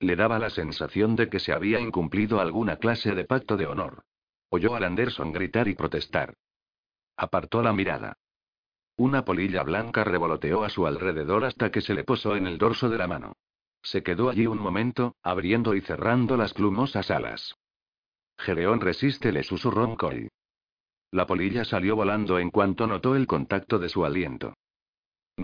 Le 0.00 0.16
daba 0.16 0.38
la 0.38 0.48
sensación 0.48 1.16
de 1.16 1.28
que 1.28 1.38
se 1.38 1.52
había 1.52 1.80
incumplido 1.80 2.40
alguna 2.40 2.76
clase 2.76 3.14
de 3.14 3.24
pacto 3.24 3.58
de 3.58 3.66
honor. 3.66 4.04
Oyó 4.48 4.74
a 4.74 4.78
Anderson 4.78 5.32
gritar 5.32 5.68
y 5.68 5.74
protestar. 5.74 6.32
Apartó 7.20 7.62
la 7.62 7.72
mirada. 7.72 8.16
Una 8.96 9.24
polilla 9.24 9.64
blanca 9.64 10.04
revoloteó 10.04 10.62
a 10.62 10.70
su 10.70 10.86
alrededor 10.86 11.44
hasta 11.44 11.72
que 11.72 11.80
se 11.80 11.92
le 11.92 12.04
posó 12.04 12.36
en 12.36 12.46
el 12.46 12.58
dorso 12.58 12.88
de 12.88 12.96
la 12.96 13.08
mano. 13.08 13.32
Se 13.82 14.04
quedó 14.04 14.30
allí 14.30 14.46
un 14.46 14.60
momento, 14.60 15.16
abriendo 15.24 15.74
y 15.74 15.80
cerrando 15.80 16.36
las 16.36 16.54
plumosas 16.54 17.10
alas. 17.10 17.56
Gereón 18.38 18.80
resiste, 18.80 19.32
le 19.32 19.42
susurró 19.42 19.96
Coy. 19.96 20.28
La 21.10 21.26
polilla 21.26 21.64
salió 21.64 21.96
volando 21.96 22.38
en 22.38 22.50
cuanto 22.50 22.86
notó 22.86 23.16
el 23.16 23.26
contacto 23.26 23.80
de 23.80 23.88
su 23.88 24.04
aliento. 24.04 24.54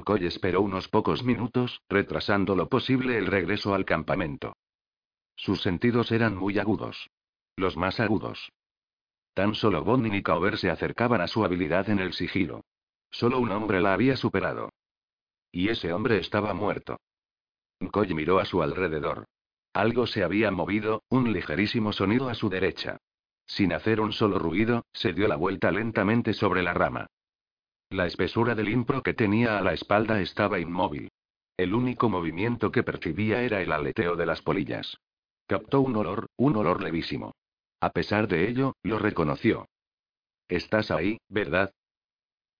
Coy 0.04 0.26
esperó 0.26 0.60
unos 0.60 0.86
pocos 0.86 1.24
minutos, 1.24 1.80
retrasando 1.88 2.54
lo 2.54 2.68
posible 2.68 3.18
el 3.18 3.26
regreso 3.26 3.74
al 3.74 3.84
campamento. 3.84 4.54
Sus 5.34 5.60
sentidos 5.60 6.12
eran 6.12 6.36
muy 6.36 6.60
agudos. 6.60 7.10
Los 7.56 7.76
más 7.76 7.98
agudos. 7.98 8.52
Tan 9.34 9.56
solo 9.56 9.82
Bonnie 9.82 10.16
y 10.16 10.22
Caover 10.22 10.56
se 10.58 10.70
acercaban 10.70 11.20
a 11.20 11.26
su 11.26 11.44
habilidad 11.44 11.90
en 11.90 11.98
el 11.98 12.12
sigilo. 12.12 12.64
Solo 13.10 13.40
un 13.40 13.50
hombre 13.50 13.80
la 13.80 13.92
había 13.92 14.16
superado. 14.16 14.70
Y 15.50 15.68
ese 15.68 15.92
hombre 15.92 16.18
estaba 16.18 16.54
muerto. 16.54 16.98
Coy 17.90 18.14
miró 18.14 18.38
a 18.38 18.44
su 18.44 18.62
alrededor. 18.62 19.24
Algo 19.72 20.06
se 20.06 20.22
había 20.22 20.50
movido, 20.50 21.02
un 21.08 21.32
ligerísimo 21.32 21.92
sonido 21.92 22.28
a 22.28 22.34
su 22.34 22.48
derecha. 22.48 22.98
Sin 23.44 23.72
hacer 23.72 24.00
un 24.00 24.12
solo 24.12 24.38
ruido, 24.38 24.86
se 24.92 25.12
dio 25.12 25.28
la 25.28 25.36
vuelta 25.36 25.70
lentamente 25.70 26.32
sobre 26.32 26.62
la 26.62 26.72
rama. 26.72 27.06
La 27.90 28.06
espesura 28.06 28.54
del 28.54 28.68
impro 28.68 29.02
que 29.02 29.14
tenía 29.14 29.58
a 29.58 29.62
la 29.62 29.72
espalda 29.72 30.20
estaba 30.20 30.60
inmóvil. 30.60 31.10
El 31.56 31.74
único 31.74 32.08
movimiento 32.08 32.72
que 32.72 32.82
percibía 32.82 33.42
era 33.42 33.60
el 33.62 33.72
aleteo 33.72 34.16
de 34.16 34.26
las 34.26 34.42
polillas. 34.42 34.98
Captó 35.46 35.80
un 35.80 35.94
olor, 35.96 36.28
un 36.36 36.56
olor 36.56 36.82
levísimo. 36.82 37.34
A 37.84 37.90
pesar 37.90 38.28
de 38.28 38.48
ello, 38.48 38.72
lo 38.82 38.98
reconoció. 38.98 39.68
Estás 40.48 40.90
ahí, 40.90 41.18
¿verdad? 41.28 41.70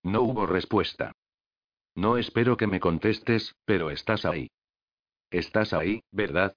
No 0.03 0.20
hubo 0.20 0.45
respuesta. 0.45 1.12
No 1.95 2.18
espero 2.18 2.59
que 2.59 2.66
me 2.66 2.79
contestes, 2.79 3.55
pero 3.64 3.91
estás 3.91 4.27
ahí. 4.27 4.51
Estás 5.31 5.72
ahí, 5.72 6.03
¿verdad? 6.11 6.55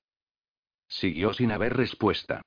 Siguió 0.89 1.31
sin 1.31 1.53
haber 1.53 1.77
respuesta. 1.77 2.41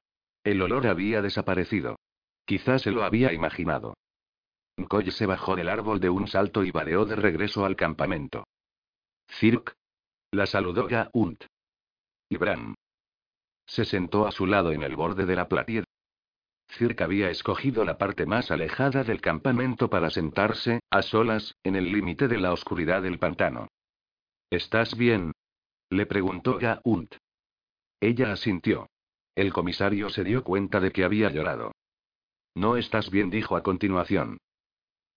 El 0.44 0.60
olor 0.60 0.88
había 0.88 1.22
desaparecido. 1.22 1.96
Quizás 2.44 2.82
se 2.82 2.90
lo 2.90 3.02
había 3.02 3.32
imaginado. 3.32 3.94
Coy 4.90 5.10
se 5.12 5.24
bajó 5.24 5.56
del 5.56 5.70
árbol 5.70 6.00
de 6.00 6.10
un 6.10 6.28
salto 6.28 6.64
y 6.64 6.70
vadeó 6.70 7.06
de 7.06 7.16
regreso 7.16 7.64
al 7.64 7.76
campamento. 7.76 8.46
Cirque. 9.26 9.72
La 10.32 10.44
saludó 10.44 10.86
Unt. 11.14 11.46
Y 12.28 12.36
Bram. 12.36 12.74
Se 13.64 13.86
sentó 13.86 14.26
a 14.26 14.32
su 14.32 14.44
lado 14.44 14.72
en 14.72 14.82
el 14.82 14.96
borde 14.96 15.24
de 15.24 15.36
la 15.36 15.48
platier, 15.48 15.86
Cirque 16.72 17.02
había 17.02 17.30
escogido 17.30 17.84
la 17.84 17.98
parte 17.98 18.26
más 18.26 18.50
alejada 18.50 19.02
del 19.02 19.20
campamento 19.20 19.90
para 19.90 20.10
sentarse, 20.10 20.80
a 20.90 21.02
solas, 21.02 21.56
en 21.64 21.76
el 21.76 21.90
límite 21.90 22.28
de 22.28 22.38
la 22.38 22.52
oscuridad 22.52 23.02
del 23.02 23.18
pantano. 23.18 23.68
¿Estás 24.50 24.96
bien? 24.96 25.32
le 25.90 26.06
preguntó 26.06 26.58
Gaunt. 26.58 27.16
Ella 28.00 28.32
asintió. 28.32 28.88
El 29.34 29.52
comisario 29.52 30.10
se 30.10 30.24
dio 30.24 30.44
cuenta 30.44 30.80
de 30.80 30.92
que 30.92 31.04
había 31.04 31.30
llorado. 31.30 31.72
No 32.54 32.76
estás 32.76 33.10
bien, 33.10 33.30
dijo 33.30 33.56
a 33.56 33.62
continuación. 33.62 34.38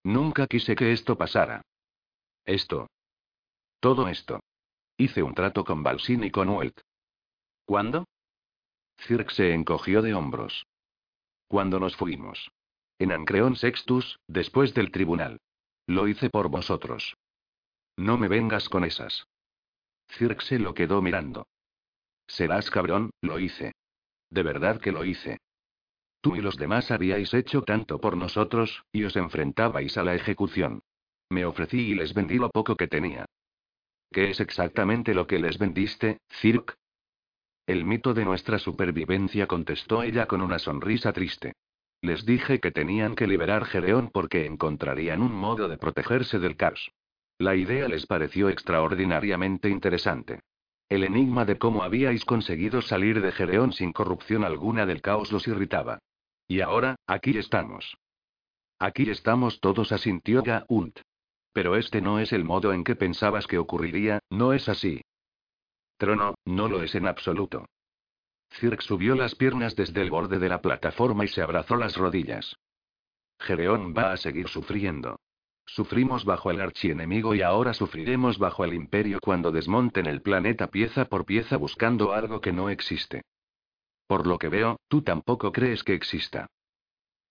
Nunca 0.04 0.48
quise 0.48 0.76
que 0.76 0.92
esto 0.92 1.18
pasara. 1.18 1.62
Esto. 2.46 2.88
Todo 3.80 4.08
esto. 4.08 4.40
Hice 4.98 5.24
un 5.24 5.34
trato 5.34 5.64
con 5.64 5.84
Balsin 5.84 6.24
y 6.24 6.32
con 6.32 6.50
Welt. 6.50 6.80
¿Cuándo? 7.66 8.06
Cirque 8.98 9.34
se 9.34 9.54
encogió 9.54 10.02
de 10.02 10.14
hombros. 10.14 10.66
Cuando 11.48 11.80
nos 11.80 11.96
fuimos. 11.96 12.52
En 13.00 13.12
Ancreón 13.12 13.56
Sextus, 13.56 14.20
después 14.28 14.74
del 14.74 14.92
tribunal. 14.92 15.40
Lo 15.88 16.08
hice 16.08 16.30
por 16.30 16.50
vosotros. 16.50 17.18
No 17.98 18.18
me 18.18 18.28
vengas 18.28 18.70
con 18.70 18.86
esas. 18.86 19.28
Cirque 20.10 20.46
se 20.46 20.60
lo 20.60 20.74
quedó 20.74 21.02
mirando. 21.02 21.48
Serás 22.28 22.70
cabrón, 22.70 23.12
lo 23.22 23.40
hice. 23.40 23.74
De 24.30 24.44
verdad 24.44 24.80
que 24.80 24.92
lo 24.92 25.06
hice. 25.06 25.40
Tú 26.22 26.36
y 26.36 26.42
los 26.42 26.56
demás 26.56 26.90
habíais 26.90 27.34
hecho 27.34 27.64
tanto 27.64 28.00
por 28.00 28.16
nosotros, 28.16 28.84
y 28.92 29.04
os 29.04 29.16
enfrentabais 29.16 29.98
a 29.98 30.04
la 30.04 30.16
ejecución. 30.16 30.82
Me 31.30 31.46
ofrecí 31.46 31.80
y 31.80 31.96
les 31.96 32.14
vendí 32.14 32.36
lo 32.36 32.50
poco 32.50 32.76
que 32.76 32.88
tenía. 32.88 33.26
¿Qué 34.12 34.30
es 34.30 34.40
exactamente 34.40 35.14
lo 35.14 35.28
que 35.28 35.40
les 35.40 35.58
vendiste, 35.58 36.20
Cirque? 36.30 36.76
El 37.66 37.86
mito 37.86 38.14
de 38.14 38.26
nuestra 38.26 38.60
supervivencia, 38.60 39.48
contestó 39.48 40.04
ella 40.04 40.26
con 40.26 40.42
una 40.42 40.60
sonrisa 40.60 41.14
triste. 41.14 41.54
Les 42.02 42.26
dije 42.26 42.60
que 42.60 42.72
tenían 42.72 43.16
que 43.16 43.26
liberar 43.26 43.64
Gereón 43.64 44.10
porque 44.12 44.46
encontrarían 44.46 45.22
un 45.22 45.34
modo 45.34 45.70
de 45.70 45.78
protegerse 45.78 46.40
del 46.40 46.58
caos. 46.58 46.92
La 47.38 47.56
idea 47.56 47.88
les 47.88 48.06
pareció 48.06 48.50
extraordinariamente 48.50 49.70
interesante. 49.70 50.42
El 50.90 51.06
enigma 51.06 51.46
de 51.46 51.58
cómo 51.58 51.84
habíais 51.84 52.26
conseguido 52.26 52.82
salir 52.82 53.22
de 53.22 53.32
Gereón 53.32 53.72
sin 53.72 53.94
corrupción 53.94 54.44
alguna 54.44 54.86
del 54.86 55.02
caos 55.02 55.32
los 55.32 55.48
irritaba. 55.48 56.00
Y 56.50 56.60
ahora, 56.60 56.98
aquí 57.08 57.38
estamos. 57.38 57.98
Aquí 58.78 59.10
estamos 59.10 59.62
todos, 59.62 59.94
asintió 59.94 60.44
Gaunt. 60.44 61.00
Pero 61.54 61.78
este 61.78 62.02
no 62.02 62.20
es 62.20 62.34
el 62.34 62.44
modo 62.44 62.74
en 62.74 62.84
que 62.84 62.98
pensabas 62.98 63.48
que 63.48 63.58
ocurriría, 63.58 64.20
no 64.30 64.52
es 64.52 64.68
así. 64.68 65.02
Trono, 65.98 66.36
no 66.46 66.68
lo 66.68 66.84
es 66.84 66.96
en 66.96 67.08
absoluto. 67.08 67.66
Cirque 68.52 68.84
subió 68.84 69.16
las 69.16 69.36
piernas 69.36 69.76
desde 69.76 70.02
el 70.02 70.12
borde 70.12 70.40
de 70.40 70.50
la 70.50 70.62
plataforma 70.62 71.26
y 71.26 71.28
se 71.28 71.42
abrazó 71.42 71.76
las 71.76 71.96
rodillas. 71.98 72.56
Gereón 73.40 73.94
va 73.98 74.14
a 74.14 74.18
seguir 74.18 74.48
sufriendo. 74.48 75.20
Sufrimos 75.66 76.26
bajo 76.26 76.52
el 76.52 76.62
archienemigo 76.62 77.36
y 77.36 77.42
ahora 77.42 77.74
sufriremos 77.74 78.38
bajo 78.38 78.64
el 78.64 78.74
imperio 78.74 79.20
cuando 79.22 79.52
desmonten 79.52 80.06
el 80.06 80.22
planeta 80.22 80.68
pieza 80.68 81.06
por 81.06 81.26
pieza 81.26 81.58
buscando 81.58 82.14
algo 82.14 82.42
que 82.42 82.52
no 82.52 82.70
existe. 82.70 83.24
Por 84.08 84.28
lo 84.28 84.38
que 84.38 84.50
veo, 84.50 84.78
tú 84.88 85.02
tampoco 85.02 85.52
crees 85.52 85.84
que 85.84 85.94
exista. 85.94 86.48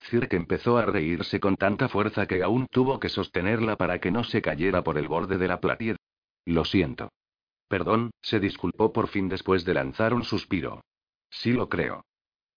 Cirque 0.01 0.37
empezó 0.37 0.79
a 0.79 0.87
reírse 0.87 1.39
con 1.39 1.57
tanta 1.57 1.89
fuerza 1.89 2.27
que 2.27 2.43
aún 2.43 2.67
tuvo 2.69 2.99
que 2.99 3.09
sostenerla 3.09 3.77
para 3.77 4.01
que 4.01 4.11
no 4.11 4.25
se 4.25 4.43
cayera 4.43 4.83
por 4.83 4.99
el 4.99 5.07
borde 5.07 5.39
de 5.39 5.49
la 5.49 5.61
platier. 5.61 5.97
Lo 6.45 6.65
siento. 6.65 7.11
Perdón, 7.73 8.11
se 8.21 8.39
disculpó 8.39 8.93
por 8.93 9.09
fin 9.09 9.31
después 9.31 9.65
de 9.65 9.73
lanzar 9.73 10.13
un 10.13 10.25
suspiro. 10.25 10.83
Sí 11.31 11.55
lo 11.55 11.71
creo. 11.71 12.05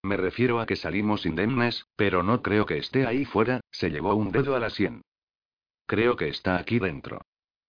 Me 0.03 0.17
refiero 0.17 0.59
a 0.59 0.65
que 0.65 0.75
salimos 0.75 1.25
indemnes, 1.25 1.85
pero 1.95 2.21
no 2.21 2.41
creo 2.41 2.65
que 2.65 2.77
esté 2.77 3.07
ahí 3.07 3.23
fuera, 3.23 3.61
se 3.71 3.89
llevó 3.89 4.13
un 4.15 4.33
dedo 4.33 4.57
a 4.57 4.59
la 4.59 4.69
sien. 4.69 5.03
Creo 5.85 6.17
que 6.17 6.27
está 6.27 6.57
aquí 6.57 6.79
dentro. 6.79 7.21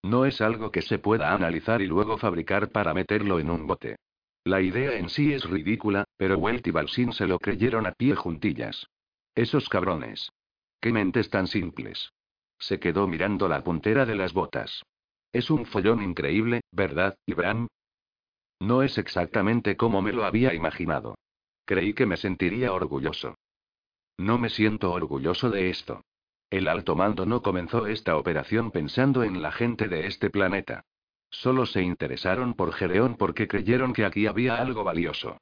No 0.02 0.26
es 0.26 0.40
algo 0.40 0.72
que 0.72 0.82
se 0.82 0.98
pueda 0.98 1.32
analizar 1.32 1.82
y 1.82 1.86
luego 1.86 2.18
fabricar 2.18 2.70
para 2.70 2.94
meterlo 2.94 3.38
en 3.38 3.48
un 3.48 3.68
bote. 3.68 3.94
La 4.42 4.60
idea 4.60 4.98
en 4.98 5.08
sí 5.08 5.32
es 5.32 5.48
ridícula, 5.48 6.02
pero 6.16 6.38
Welt 6.38 6.66
y 6.66 6.72
Balsin 6.72 7.12
se 7.12 7.28
lo 7.28 7.38
creyeron 7.38 7.86
a 7.86 7.92
pie 7.92 8.16
juntillas. 8.16 8.88
Esos 9.36 9.68
cabrones. 9.68 10.32
Qué 10.80 10.90
mentes 10.90 11.30
tan 11.30 11.46
simples. 11.46 12.10
Se 12.58 12.80
quedó 12.80 13.06
mirando 13.06 13.46
la 13.46 13.62
puntera 13.62 14.04
de 14.04 14.16
las 14.16 14.32
botas. 14.32 14.82
Es 15.36 15.50
un 15.50 15.66
follón 15.66 16.02
increíble, 16.02 16.62
¿verdad, 16.72 17.18
Ibram? 17.26 17.68
No 18.58 18.82
es 18.82 18.96
exactamente 18.96 19.76
como 19.76 20.00
me 20.00 20.14
lo 20.14 20.24
había 20.24 20.54
imaginado. 20.54 21.18
Creí 21.66 21.92
que 21.92 22.06
me 22.06 22.16
sentiría 22.16 22.72
orgulloso. 22.72 23.34
No 24.16 24.38
me 24.38 24.48
siento 24.48 24.92
orgulloso 24.92 25.50
de 25.50 25.68
esto. 25.68 26.00
El 26.48 26.68
alto 26.68 26.96
mando 26.96 27.26
no 27.26 27.42
comenzó 27.42 27.86
esta 27.86 28.16
operación 28.16 28.70
pensando 28.70 29.24
en 29.24 29.42
la 29.42 29.52
gente 29.52 29.88
de 29.88 30.06
este 30.06 30.30
planeta. 30.30 30.86
Solo 31.28 31.66
se 31.66 31.82
interesaron 31.82 32.54
por 32.54 32.72
Gereón 32.72 33.16
porque 33.16 33.46
creyeron 33.46 33.92
que 33.92 34.06
aquí 34.06 34.26
había 34.26 34.56
algo 34.56 34.84
valioso. 34.84 35.36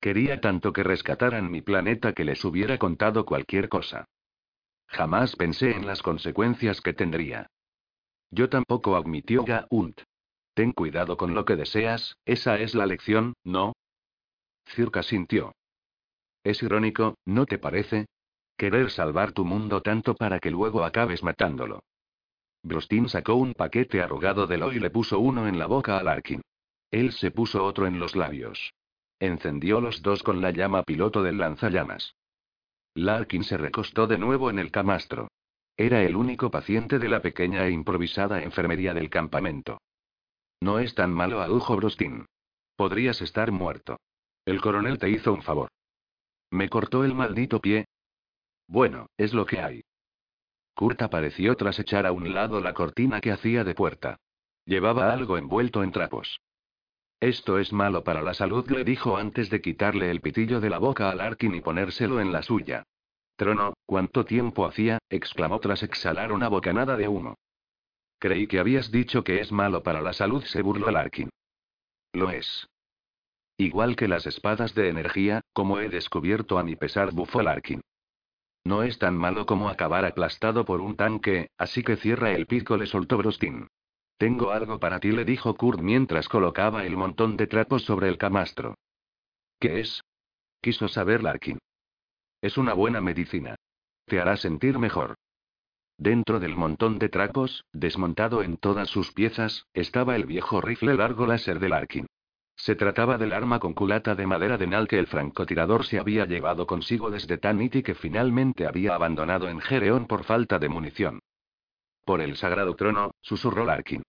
Quería 0.00 0.40
tanto 0.40 0.72
que 0.72 0.82
rescataran 0.82 1.52
mi 1.52 1.62
planeta 1.62 2.14
que 2.14 2.24
les 2.24 2.44
hubiera 2.44 2.78
contado 2.78 3.24
cualquier 3.24 3.68
cosa. 3.68 4.06
Jamás 4.88 5.36
pensé 5.36 5.70
en 5.70 5.86
las 5.86 6.02
consecuencias 6.02 6.80
que 6.80 6.94
tendría. 6.94 7.48
Yo 8.34 8.48
tampoco 8.48 8.96
admitió 8.96 9.44
Gaunt. 9.44 10.00
Ten 10.54 10.72
cuidado 10.72 11.16
con 11.16 11.34
lo 11.34 11.44
que 11.44 11.54
deseas, 11.54 12.16
esa 12.24 12.58
es 12.58 12.74
la 12.74 12.84
lección, 12.84 13.34
¿no? 13.44 13.74
Circa 14.66 15.04
sintió. 15.04 15.54
Es 16.42 16.60
irónico, 16.64 17.14
¿no 17.24 17.46
te 17.46 17.58
parece? 17.58 18.06
Querer 18.56 18.90
salvar 18.90 19.30
tu 19.32 19.44
mundo 19.44 19.82
tanto 19.82 20.16
para 20.16 20.40
que 20.40 20.50
luego 20.50 20.82
acabes 20.84 21.22
matándolo. 21.22 21.84
Brustin 22.64 23.08
sacó 23.08 23.36
un 23.36 23.54
paquete 23.54 24.02
arrugado 24.02 24.48
de 24.48 24.58
lo 24.58 24.72
y 24.72 24.80
le 24.80 24.90
puso 24.90 25.20
uno 25.20 25.46
en 25.46 25.58
la 25.58 25.66
boca 25.66 25.96
a 25.96 26.02
Larkin. 26.02 26.42
Él 26.90 27.12
se 27.12 27.30
puso 27.30 27.64
otro 27.64 27.86
en 27.86 28.00
los 28.00 28.16
labios. 28.16 28.74
Encendió 29.20 29.80
los 29.80 30.02
dos 30.02 30.24
con 30.24 30.40
la 30.40 30.50
llama 30.50 30.82
piloto 30.82 31.22
del 31.22 31.38
lanzallamas. 31.38 32.16
Larkin 32.94 33.44
se 33.44 33.58
recostó 33.58 34.08
de 34.08 34.18
nuevo 34.18 34.50
en 34.50 34.58
el 34.58 34.72
camastro. 34.72 35.28
Era 35.76 36.02
el 36.02 36.16
único 36.16 36.50
paciente 36.50 36.98
de 36.98 37.08
la 37.08 37.20
pequeña 37.20 37.66
e 37.66 37.70
improvisada 37.70 38.42
enfermería 38.42 38.94
del 38.94 39.10
campamento. 39.10 39.80
No 40.60 40.78
es 40.78 40.94
tan 40.94 41.12
malo, 41.12 41.40
adujo 41.40 41.76
Brustin. 41.76 42.26
Podrías 42.76 43.20
estar 43.20 43.50
muerto. 43.52 43.98
El 44.44 44.60
coronel 44.60 44.98
te 44.98 45.10
hizo 45.10 45.32
un 45.32 45.42
favor. 45.42 45.68
Me 46.50 46.68
cortó 46.68 47.04
el 47.04 47.14
maldito 47.14 47.60
pie, 47.60 47.86
bueno, 48.66 49.08
es 49.16 49.34
lo 49.34 49.46
que 49.46 49.60
hay. 49.60 49.82
Kurt 50.74 51.02
apareció 51.02 51.56
tras 51.56 51.78
echar 51.78 52.06
a 52.06 52.12
un 52.12 52.34
lado 52.34 52.60
la 52.60 52.74
cortina 52.74 53.20
que 53.20 53.30
hacía 53.30 53.64
de 53.64 53.74
puerta. 53.74 54.18
Llevaba 54.64 55.12
algo 55.12 55.38
envuelto 55.38 55.82
en 55.82 55.92
trapos. 55.92 56.40
Esto 57.20 57.58
es 57.58 57.72
malo 57.72 58.02
para 58.02 58.22
la 58.22 58.34
salud, 58.34 58.68
le 58.70 58.84
dijo 58.84 59.16
antes 59.16 59.50
de 59.50 59.60
quitarle 59.60 60.10
el 60.10 60.20
pitillo 60.20 60.60
de 60.60 60.70
la 60.70 60.78
boca 60.78 61.10
a 61.10 61.14
Larkin 61.14 61.54
y 61.54 61.60
ponérselo 61.60 62.20
en 62.20 62.32
la 62.32 62.42
suya. 62.42 62.84
Trono, 63.36 63.74
¿cuánto 63.86 64.24
tiempo 64.24 64.64
hacía? 64.66 64.98
exclamó 65.10 65.58
tras 65.58 65.82
exhalar 65.82 66.32
una 66.32 66.48
bocanada 66.48 66.96
de 66.96 67.08
humo. 67.08 67.36
Creí 68.18 68.46
que 68.46 68.58
habías 68.58 68.90
dicho 68.90 69.24
que 69.24 69.40
es 69.40 69.50
malo 69.50 69.82
para 69.82 70.00
la 70.00 70.12
salud, 70.12 70.44
se 70.44 70.62
burló 70.62 70.90
Larkin. 70.90 71.30
Lo 72.12 72.30
es. 72.30 72.68
Igual 73.58 73.96
que 73.96 74.08
las 74.08 74.26
espadas 74.26 74.74
de 74.74 74.88
energía, 74.88 75.40
como 75.52 75.80
he 75.80 75.88
descubierto 75.88 76.58
a 76.58 76.62
mi 76.62 76.76
pesar, 76.76 77.12
bufó 77.12 77.42
Larkin. 77.42 77.80
No 78.64 78.82
es 78.82 78.98
tan 78.98 79.16
malo 79.16 79.46
como 79.46 79.68
acabar 79.68 80.04
aplastado 80.04 80.64
por 80.64 80.80
un 80.80 80.96
tanque, 80.96 81.50
así 81.58 81.82
que 81.82 81.96
cierra 81.96 82.32
el 82.32 82.46
pico, 82.46 82.76
le 82.76 82.86
soltó 82.86 83.18
Brostin. 83.18 83.68
Tengo 84.16 84.52
algo 84.52 84.78
para 84.78 85.00
ti, 85.00 85.10
le 85.10 85.24
dijo 85.24 85.54
Kurt 85.54 85.80
mientras 85.80 86.28
colocaba 86.28 86.86
el 86.86 86.96
montón 86.96 87.36
de 87.36 87.46
trapos 87.46 87.82
sobre 87.82 88.08
el 88.08 88.16
camastro. 88.16 88.74
¿Qué 89.60 89.80
es? 89.80 90.02
Quiso 90.62 90.88
saber 90.88 91.22
Larkin. 91.22 91.58
Es 92.44 92.58
una 92.58 92.74
buena 92.74 93.00
medicina. 93.00 93.56
Te 94.04 94.20
hará 94.20 94.36
sentir 94.36 94.78
mejor. 94.78 95.14
Dentro 95.96 96.40
del 96.40 96.56
montón 96.56 96.98
de 96.98 97.08
trapos, 97.08 97.64
desmontado 97.72 98.42
en 98.42 98.58
todas 98.58 98.90
sus 98.90 99.12
piezas, 99.12 99.64
estaba 99.72 100.14
el 100.14 100.26
viejo 100.26 100.60
rifle 100.60 100.94
largo 100.94 101.26
láser 101.26 101.58
de 101.58 101.70
Larkin. 101.70 102.06
Se 102.54 102.76
trataba 102.76 103.16
del 103.16 103.32
arma 103.32 103.60
con 103.60 103.72
culata 103.72 104.14
de 104.14 104.26
madera 104.26 104.58
de 104.58 104.66
Nal 104.66 104.88
que 104.88 104.98
el 104.98 105.06
francotirador 105.06 105.86
se 105.86 105.98
había 105.98 106.26
llevado 106.26 106.66
consigo 106.66 107.10
desde 107.10 107.38
Tanit 107.38 107.76
y 107.76 107.82
que 107.82 107.94
finalmente 107.94 108.66
había 108.66 108.94
abandonado 108.94 109.48
en 109.48 109.62
Gereón 109.62 110.06
por 110.06 110.24
falta 110.24 110.58
de 110.58 110.68
munición. 110.68 111.20
Por 112.04 112.20
el 112.20 112.36
sagrado 112.36 112.76
trono, 112.76 113.12
susurró 113.22 113.64
Larkin. 113.64 114.02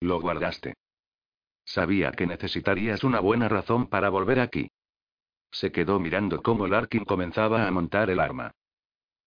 Lo 0.00 0.18
guardaste. 0.18 0.72
Sabía 1.66 2.12
que 2.12 2.26
necesitarías 2.26 3.04
una 3.04 3.20
buena 3.20 3.50
razón 3.50 3.86
para 3.86 4.08
volver 4.08 4.40
aquí. 4.40 4.70
Se 5.52 5.70
quedó 5.70 6.00
mirando 6.00 6.42
cómo 6.42 6.66
Larkin 6.66 7.04
comenzaba 7.04 7.66
a 7.66 7.70
montar 7.70 8.10
el 8.10 8.18
arma. 8.18 8.52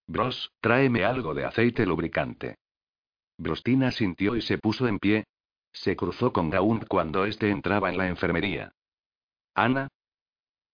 Bros, 0.07 0.51
tráeme 0.59 1.05
algo 1.05 1.33
de 1.33 1.45
aceite 1.45 1.85
lubricante. 1.85 2.57
Brostina 3.37 3.91
sintió 3.91 4.35
y 4.35 4.41
se 4.41 4.57
puso 4.57 4.87
en 4.87 4.99
pie, 4.99 5.25
se 5.71 5.95
cruzó 5.95 6.31
con 6.31 6.49
Gaunt 6.49 6.87
cuando 6.87 7.25
éste 7.25 7.49
entraba 7.49 7.89
en 7.89 7.97
la 7.97 8.07
enfermería. 8.07 8.71
¿Ana? 9.53 9.89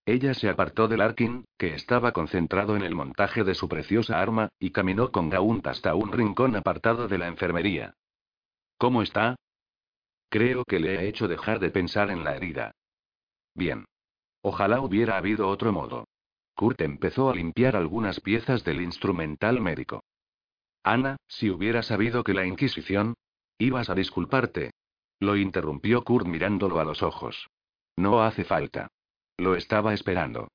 Ella 0.06 0.34
se 0.34 0.50
apartó 0.50 0.88
de 0.88 0.98
Larkin, 0.98 1.46
que 1.58 1.74
estaba 1.76 2.12
concentrado 2.12 2.76
en 2.76 2.84
el 2.84 2.96
montaje 2.96 3.44
de 3.44 3.56
su 3.56 3.68
preciosa 3.68 4.20
arma, 4.20 4.50
y 4.60 4.72
caminó 4.72 5.12
con 5.12 5.30
Gaunt 5.30 5.68
hasta 5.68 5.96
un 5.96 6.12
rincón 6.12 6.56
apartado 6.56 7.08
de 7.08 7.18
la 7.18 7.28
enfermería. 7.28 7.94
¿Cómo 8.78 9.02
está? 9.02 9.36
Creo 10.30 10.64
que 10.66 10.80
le 10.80 10.96
he 10.96 11.08
hecho 11.08 11.28
dejar 11.28 11.60
de 11.60 11.72
pensar 11.72 12.10
en 12.10 12.24
la 12.24 12.36
herida. 12.36 12.72
Bien. 13.54 13.86
Ojalá 14.42 14.82
hubiera 14.82 15.18
habido 15.18 15.48
otro 15.48 15.72
modo. 15.72 16.08
Kurt 16.56 16.82
empezó 16.82 17.30
a 17.30 17.36
limpiar 17.36 17.76
algunas 17.76 18.20
piezas 18.20 18.64
del 18.64 18.82
instrumental 18.82 19.62
médico. 19.62 20.04
Ana, 20.84 21.18
si 21.28 21.50
hubiera 21.50 21.84
sabido 21.84 22.24
que 22.24 22.34
la 22.34 22.46
Inquisición... 22.46 23.16
Ibas 23.60 23.92
a 23.92 23.94
disculparte, 23.94 24.72
lo 25.22 25.38
interrumpió 25.38 26.04
Kurt 26.04 26.26
mirándolo 26.26 26.80
a 26.80 26.84
los 26.84 27.04
ojos. 27.04 27.48
No 27.96 28.24
hace 28.24 28.44
falta. 28.44 28.88
Lo 29.38 29.56
estaba 29.56 29.94
esperando. 29.94 30.48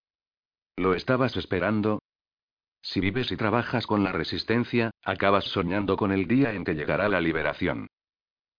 ¿Lo 0.76 0.94
estabas 0.94 1.36
esperando? 1.36 2.00
Si 2.82 2.98
vives 2.98 3.30
y 3.30 3.36
trabajas 3.36 3.86
con 3.86 4.02
la 4.02 4.10
resistencia, 4.10 4.90
acabas 5.04 5.44
soñando 5.44 5.96
con 5.96 6.10
el 6.10 6.26
día 6.26 6.52
en 6.52 6.64
que 6.64 6.74
llegará 6.74 7.08
la 7.08 7.20
liberación. 7.20 7.86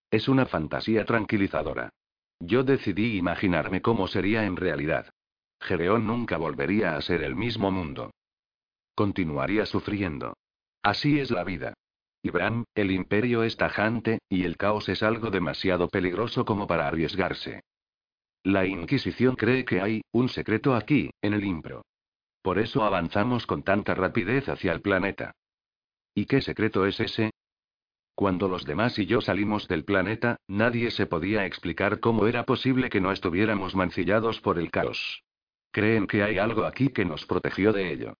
Es 0.09 0.29
una 0.29 0.45
fantasía 0.45 1.03
tranquilizadora. 1.05 1.89
Yo 2.39 2.63
decidí 2.63 3.17
imaginarme 3.17 3.81
cómo 3.81 4.07
sería 4.07 4.45
en 4.45 4.55
realidad. 4.55 5.09
Gereón 5.59 6.07
nunca 6.07 6.37
volvería 6.37 6.95
a 6.95 7.01
ser 7.01 7.23
el 7.23 7.35
mismo 7.35 7.71
mundo. 7.71 8.11
Continuaría 8.95 9.65
sufriendo. 9.65 10.37
Así 10.81 11.19
es 11.19 11.31
la 11.31 11.43
vida. 11.43 11.73
Ibram, 12.23 12.65
el 12.75 12.91
imperio 12.91 13.43
es 13.43 13.57
tajante, 13.57 14.19
y 14.29 14.43
el 14.43 14.57
caos 14.57 14.89
es 14.89 15.03
algo 15.03 15.29
demasiado 15.29 15.87
peligroso 15.87 16.45
como 16.45 16.67
para 16.67 16.87
arriesgarse. 16.87 17.61
La 18.43 18.65
Inquisición 18.65 19.35
cree 19.35 19.65
que 19.65 19.81
hay 19.81 20.01
un 20.11 20.29
secreto 20.29 20.75
aquí, 20.75 21.11
en 21.21 21.33
el 21.33 21.43
Impro. 21.43 21.83
Por 22.41 22.59
eso 22.59 22.83
avanzamos 22.83 23.45
con 23.45 23.63
tanta 23.63 23.93
rapidez 23.93 24.47
hacia 24.47 24.71
el 24.71 24.81
planeta. 24.81 25.33
¿Y 26.15 26.25
qué 26.25 26.41
secreto 26.41 26.85
es 26.85 26.99
ese? 26.99 27.31
Cuando 28.15 28.47
los 28.47 28.65
demás 28.65 28.97
y 28.97 29.05
yo 29.05 29.21
salimos 29.21 29.67
del 29.67 29.85
planeta, 29.85 30.37
nadie 30.47 30.89
se 30.89 31.05
podía 31.05 31.45
explicar 31.45 31.99
cómo 31.99 32.25
era 32.25 32.45
posible 32.45 32.89
que 32.89 33.01
no 33.01 33.11
estuviéramos 33.11 33.75
mancillados 33.75 34.41
por 34.41 34.57
el 34.57 34.71
caos. 34.71 35.23
Creen 35.71 36.07
que 36.07 36.23
hay 36.23 36.37
algo 36.37 36.65
aquí 36.65 36.89
que 36.89 37.05
nos 37.05 37.25
protegió 37.25 37.73
de 37.73 37.91
ello. 37.91 38.13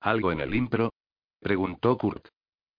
¿Algo 0.00 0.32
en 0.32 0.40
el 0.40 0.54
Impro? 0.54 0.92
preguntó 1.40 1.98
Kurt. 1.98 2.28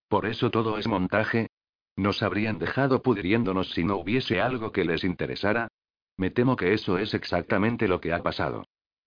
¿Por 0.08 0.26
eso 0.26 0.50
todo 0.52 0.78
es 0.78 0.88
montaje? 0.88 1.50
¿Nos 1.96 2.24
habrían 2.24 2.58
dejado 2.58 3.02
pudriéndonos 3.02 3.72
si 3.72 3.84
no 3.84 3.98
hubiese 3.98 4.42
algo 4.42 4.72
que 4.72 4.86
les 4.86 5.04
interesara? 5.04 5.68
Me 6.18 6.30
temo 6.30 6.56
que 6.56 6.74
eso 6.74 6.98
es 6.98 7.14
exactamente 7.14 7.88
lo 7.88 8.02
que 8.02 8.14
ha 8.14 8.22
pasado. 8.22 8.66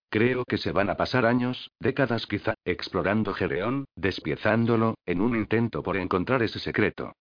Creo 0.09 0.45
que 0.45 0.57
se 0.57 0.71
van 0.71 0.89
a 0.89 0.97
pasar 0.97 1.25
años, 1.25 1.71
décadas 1.79 2.25
quizá, 2.27 2.53
explorando 2.63 3.33
Gereón, 3.33 3.85
despiezándolo, 3.95 4.95
en 5.05 5.19
un 5.19 5.35
intento 5.35 5.83
por 5.83 5.97
encontrar 5.97 6.41
ese 6.41 6.59
secreto. 6.59 7.13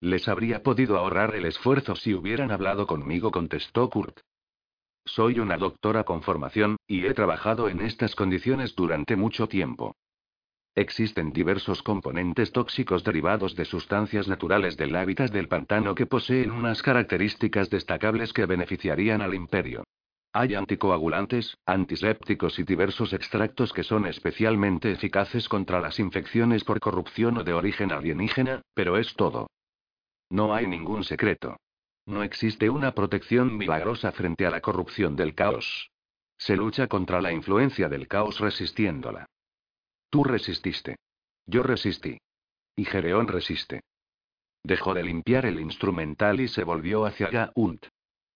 Les 0.00 0.28
habría 0.28 0.62
podido 0.62 0.96
ahorrar 0.96 1.34
el 1.34 1.44
esfuerzo 1.44 1.94
si 1.94 2.14
hubieran 2.14 2.50
hablado 2.50 2.86
conmigo, 2.86 3.30
contestó 3.30 3.88
Kurt. 3.90 4.20
Soy 5.04 5.40
una 5.40 5.56
doctora 5.56 6.04
con 6.04 6.22
formación, 6.22 6.76
y 6.86 7.06
he 7.06 7.14
trabajado 7.14 7.68
en 7.68 7.80
estas 7.80 8.14
condiciones 8.14 8.74
durante 8.74 9.16
mucho 9.16 9.48
tiempo. 9.48 9.96
Existen 10.74 11.32
diversos 11.32 11.82
componentes 11.82 12.52
tóxicos 12.52 13.02
derivados 13.02 13.56
de 13.56 13.64
sustancias 13.64 14.28
naturales 14.28 14.76
del 14.76 14.94
hábitat 14.94 15.32
del 15.32 15.48
pantano 15.48 15.94
que 15.94 16.06
poseen 16.06 16.52
unas 16.52 16.80
características 16.82 17.70
destacables 17.70 18.32
que 18.32 18.46
beneficiarían 18.46 19.20
al 19.20 19.34
imperio. 19.34 19.84
Hay 20.32 20.54
anticoagulantes, 20.54 21.56
antisépticos 21.66 22.60
y 22.60 22.62
diversos 22.62 23.12
extractos 23.12 23.72
que 23.72 23.82
son 23.82 24.06
especialmente 24.06 24.92
eficaces 24.92 25.48
contra 25.48 25.80
las 25.80 25.98
infecciones 25.98 26.62
por 26.62 26.78
corrupción 26.78 27.38
o 27.38 27.42
de 27.42 27.52
origen 27.52 27.90
alienígena, 27.90 28.62
pero 28.72 28.96
es 28.96 29.12
todo. 29.16 29.48
No 30.30 30.54
hay 30.54 30.68
ningún 30.68 31.02
secreto. 31.02 31.56
No 32.06 32.22
existe 32.22 32.70
una 32.70 32.92
protección 32.94 33.56
milagrosa 33.56 34.12
frente 34.12 34.46
a 34.46 34.50
la 34.50 34.60
corrupción 34.60 35.16
del 35.16 35.34
caos. 35.34 35.90
Se 36.36 36.56
lucha 36.56 36.86
contra 36.86 37.20
la 37.20 37.32
influencia 37.32 37.88
del 37.88 38.08
caos 38.08 38.40
resistiéndola. 38.40 39.26
Tú 40.10 40.24
resististe. 40.24 40.96
Yo 41.46 41.62
resistí. 41.62 42.18
Y 42.76 42.84
Gereón 42.84 43.28
resiste. 43.28 43.82
Dejó 44.62 44.94
de 44.94 45.04
limpiar 45.04 45.46
el 45.46 45.60
instrumental 45.60 46.40
y 46.40 46.48
se 46.48 46.64
volvió 46.64 47.04
hacia 47.04 47.28
Gaunt. 47.28 47.86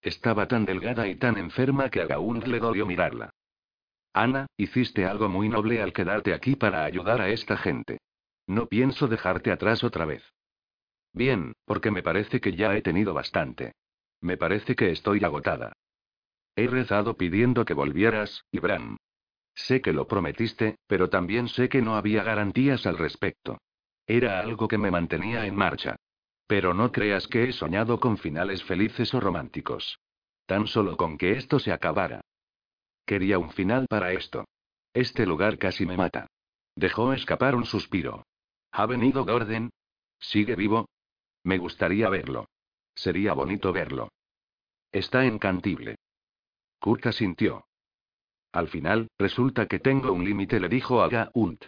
Estaba 0.00 0.46
tan 0.48 0.64
delgada 0.64 1.08
y 1.08 1.16
tan 1.16 1.38
enferma 1.38 1.90
que 1.90 2.02
a 2.02 2.06
Gaunt 2.06 2.46
le 2.46 2.60
dolió 2.60 2.86
mirarla. 2.86 3.30
Ana, 4.12 4.46
hiciste 4.56 5.06
algo 5.06 5.28
muy 5.28 5.48
noble 5.48 5.82
al 5.82 5.92
quedarte 5.92 6.34
aquí 6.34 6.56
para 6.56 6.84
ayudar 6.84 7.20
a 7.20 7.30
esta 7.30 7.56
gente. 7.56 7.98
No 8.46 8.66
pienso 8.66 9.08
dejarte 9.08 9.50
atrás 9.50 9.82
otra 9.82 10.04
vez. 10.04 10.22
Bien, 11.14 11.54
porque 11.64 11.92
me 11.92 12.02
parece 12.02 12.40
que 12.40 12.52
ya 12.52 12.76
he 12.76 12.82
tenido 12.82 13.14
bastante. 13.14 13.72
Me 14.20 14.36
parece 14.36 14.74
que 14.74 14.90
estoy 14.90 15.22
agotada. 15.24 15.72
He 16.56 16.66
rezado 16.66 17.16
pidiendo 17.16 17.64
que 17.64 17.72
volvieras, 17.72 18.44
Ibram. 18.50 18.96
Sé 19.54 19.80
que 19.80 19.92
lo 19.92 20.08
prometiste, 20.08 20.76
pero 20.88 21.08
también 21.08 21.48
sé 21.48 21.68
que 21.68 21.82
no 21.82 21.96
había 21.96 22.24
garantías 22.24 22.84
al 22.86 22.98
respecto. 22.98 23.58
Era 24.06 24.40
algo 24.40 24.66
que 24.66 24.76
me 24.76 24.90
mantenía 24.90 25.46
en 25.46 25.54
marcha. 25.54 25.96
Pero 26.48 26.74
no 26.74 26.90
creas 26.90 27.28
que 27.28 27.44
he 27.44 27.52
soñado 27.52 28.00
con 28.00 28.18
finales 28.18 28.64
felices 28.64 29.14
o 29.14 29.20
románticos. 29.20 30.00
Tan 30.46 30.66
solo 30.66 30.96
con 30.96 31.16
que 31.16 31.32
esto 31.32 31.60
se 31.60 31.72
acabara. 31.72 32.20
Quería 33.06 33.38
un 33.38 33.50
final 33.52 33.86
para 33.88 34.12
esto. 34.12 34.46
Este 34.92 35.26
lugar 35.26 35.58
casi 35.58 35.86
me 35.86 35.96
mata. 35.96 36.26
Dejó 36.74 37.12
escapar 37.12 37.54
un 37.54 37.64
suspiro. 37.64 38.24
¿Ha 38.72 38.86
venido 38.86 39.24
Gordon? 39.24 39.70
¿Sigue 40.18 40.56
vivo? 40.56 40.86
Me 41.44 41.58
gustaría 41.58 42.08
verlo. 42.08 42.48
Sería 42.94 43.32
bonito 43.34 43.72
verlo. 43.72 44.10
Está 44.90 45.24
encantible. 45.24 45.96
Kurt 46.80 47.10
sintió. 47.12 47.66
Al 48.52 48.68
final, 48.68 49.08
resulta 49.18 49.66
que 49.66 49.78
tengo 49.78 50.12
un 50.12 50.24
límite, 50.24 50.60
le 50.60 50.68
dijo 50.68 51.02
a 51.02 51.08
Gaunt. 51.08 51.64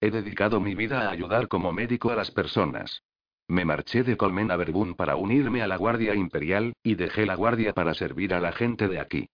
He 0.00 0.10
dedicado 0.10 0.60
mi 0.60 0.74
vida 0.74 1.08
a 1.08 1.10
ayudar 1.10 1.48
como 1.48 1.72
médico 1.72 2.10
a 2.10 2.16
las 2.16 2.30
personas. 2.30 3.02
Me 3.48 3.64
marché 3.64 4.04
de 4.04 4.16
Colmen 4.16 4.50
a 4.50 4.56
Verbún 4.56 4.94
para 4.94 5.16
unirme 5.16 5.62
a 5.62 5.66
la 5.66 5.76
Guardia 5.76 6.14
Imperial, 6.14 6.74
y 6.82 6.94
dejé 6.94 7.26
la 7.26 7.34
Guardia 7.34 7.72
para 7.72 7.94
servir 7.94 8.34
a 8.34 8.40
la 8.40 8.52
gente 8.52 8.88
de 8.88 9.00
aquí. 9.00 9.28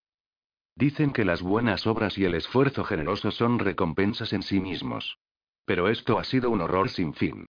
Dicen 0.76 1.12
que 1.12 1.24
las 1.24 1.42
buenas 1.42 1.86
obras 1.86 2.16
y 2.16 2.24
el 2.24 2.34
esfuerzo 2.34 2.84
generoso 2.84 3.30
son 3.30 3.59
recompensas 3.59 4.32
en 4.32 4.42
sí 4.42 4.61
mismos. 4.61 5.18
Pero 5.64 5.88
esto 5.88 6.18
ha 6.18 6.24
sido 6.24 6.51
un 6.51 6.62
horror 6.62 6.88
sin 6.88 7.12
fin. 7.14 7.47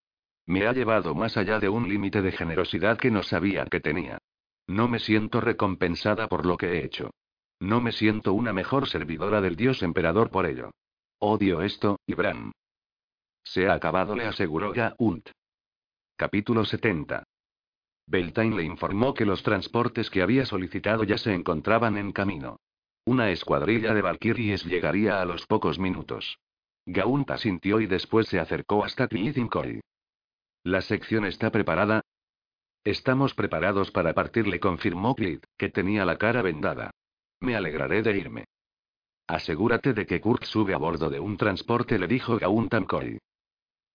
Me 0.47 0.67
ha 0.67 0.73
llevado 0.73 1.15
más 1.15 1.37
allá 1.37 1.59
de 1.59 1.69
un 1.69 1.89
límite 1.89 2.21
de 2.21 2.31
generosidad 2.31 2.97
que 2.97 3.11
no 3.11 3.23
sabía 3.23 3.65
que 3.65 3.79
tenía. 3.79 4.19
No 4.67 4.87
me 4.87 4.99
siento 4.99 5.41
recompensada 5.41 6.27
por 6.27 6.45
lo 6.45 6.57
que 6.57 6.73
he 6.73 6.85
hecho. 6.85 7.11
No 7.59 7.81
me 7.81 7.91
siento 7.91 8.33
una 8.33 8.53
mejor 8.53 8.87
servidora 8.87 9.41
del 9.41 9.55
dios 9.55 9.81
emperador 9.81 10.29
por 10.29 10.45
ello. 10.45 10.71
Odio 11.19 11.61
esto, 11.61 11.99
Ibram. 12.05 12.51
Se 13.43 13.67
ha 13.67 13.73
acabado, 13.73 14.15
le 14.15 14.25
aseguró 14.25 14.73
Gaunt. 14.73 15.29
Capítulo 16.17 16.65
70. 16.65 17.23
Beltane 18.07 18.55
le 18.55 18.63
informó 18.63 19.13
que 19.13 19.25
los 19.25 19.41
transportes 19.41 20.09
que 20.09 20.21
había 20.21 20.45
solicitado 20.45 21.03
ya 21.03 21.17
se 21.17 21.33
encontraban 21.33 21.97
en 21.97 22.11
camino. 22.11 22.57
Una 23.05 23.31
escuadrilla 23.31 23.93
de 23.93 24.01
Valkyries 24.01 24.65
llegaría 24.65 25.21
a 25.21 25.25
los 25.25 25.45
pocos 25.45 25.79
minutos. 25.79 26.37
Gaunt 26.85 27.31
asintió 27.31 27.79
y 27.79 27.87
después 27.87 28.27
se 28.27 28.39
acercó 28.39 28.83
hasta 28.83 29.07
Tlithinkoi. 29.07 29.81
La 30.65 30.81
sección 30.81 31.25
está 31.25 31.51
preparada. 31.51 32.01
Estamos 32.83 33.35
preparados 33.35 33.91
para 33.91 34.15
partir, 34.15 34.47
le 34.47 34.59
confirmó 34.59 35.13
Clit, 35.13 35.45
que 35.59 35.69
tenía 35.69 36.05
la 36.05 36.17
cara 36.17 36.41
vendada. 36.41 36.89
Me 37.39 37.55
alegraré 37.55 38.01
de 38.01 38.17
irme. 38.17 38.45
Asegúrate 39.27 39.93
de 39.93 40.07
que 40.07 40.19
Kurt 40.19 40.43
sube 40.43 40.73
a 40.73 40.77
bordo 40.77 41.11
de 41.11 41.19
un 41.19 41.37
transporte, 41.37 41.99
le 41.99 42.07
dijo 42.07 42.39
Gaun 42.39 42.67
Tamkoi. 42.67 43.19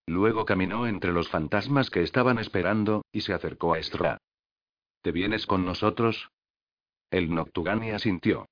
Luego 0.06 0.44
caminó 0.44 0.86
entre 0.86 1.12
los 1.12 1.28
fantasmas 1.28 1.90
que 1.90 2.04
estaban 2.04 2.38
esperando, 2.38 3.04
y 3.10 3.22
se 3.22 3.32
acercó 3.32 3.74
a 3.74 3.80
Estra. 3.80 4.18
¿Te 5.02 5.10
vienes 5.10 5.46
con 5.46 5.64
nosotros? 5.64 6.30
El 7.10 7.34
Noctugani 7.34 7.90
asintió. 7.90 8.46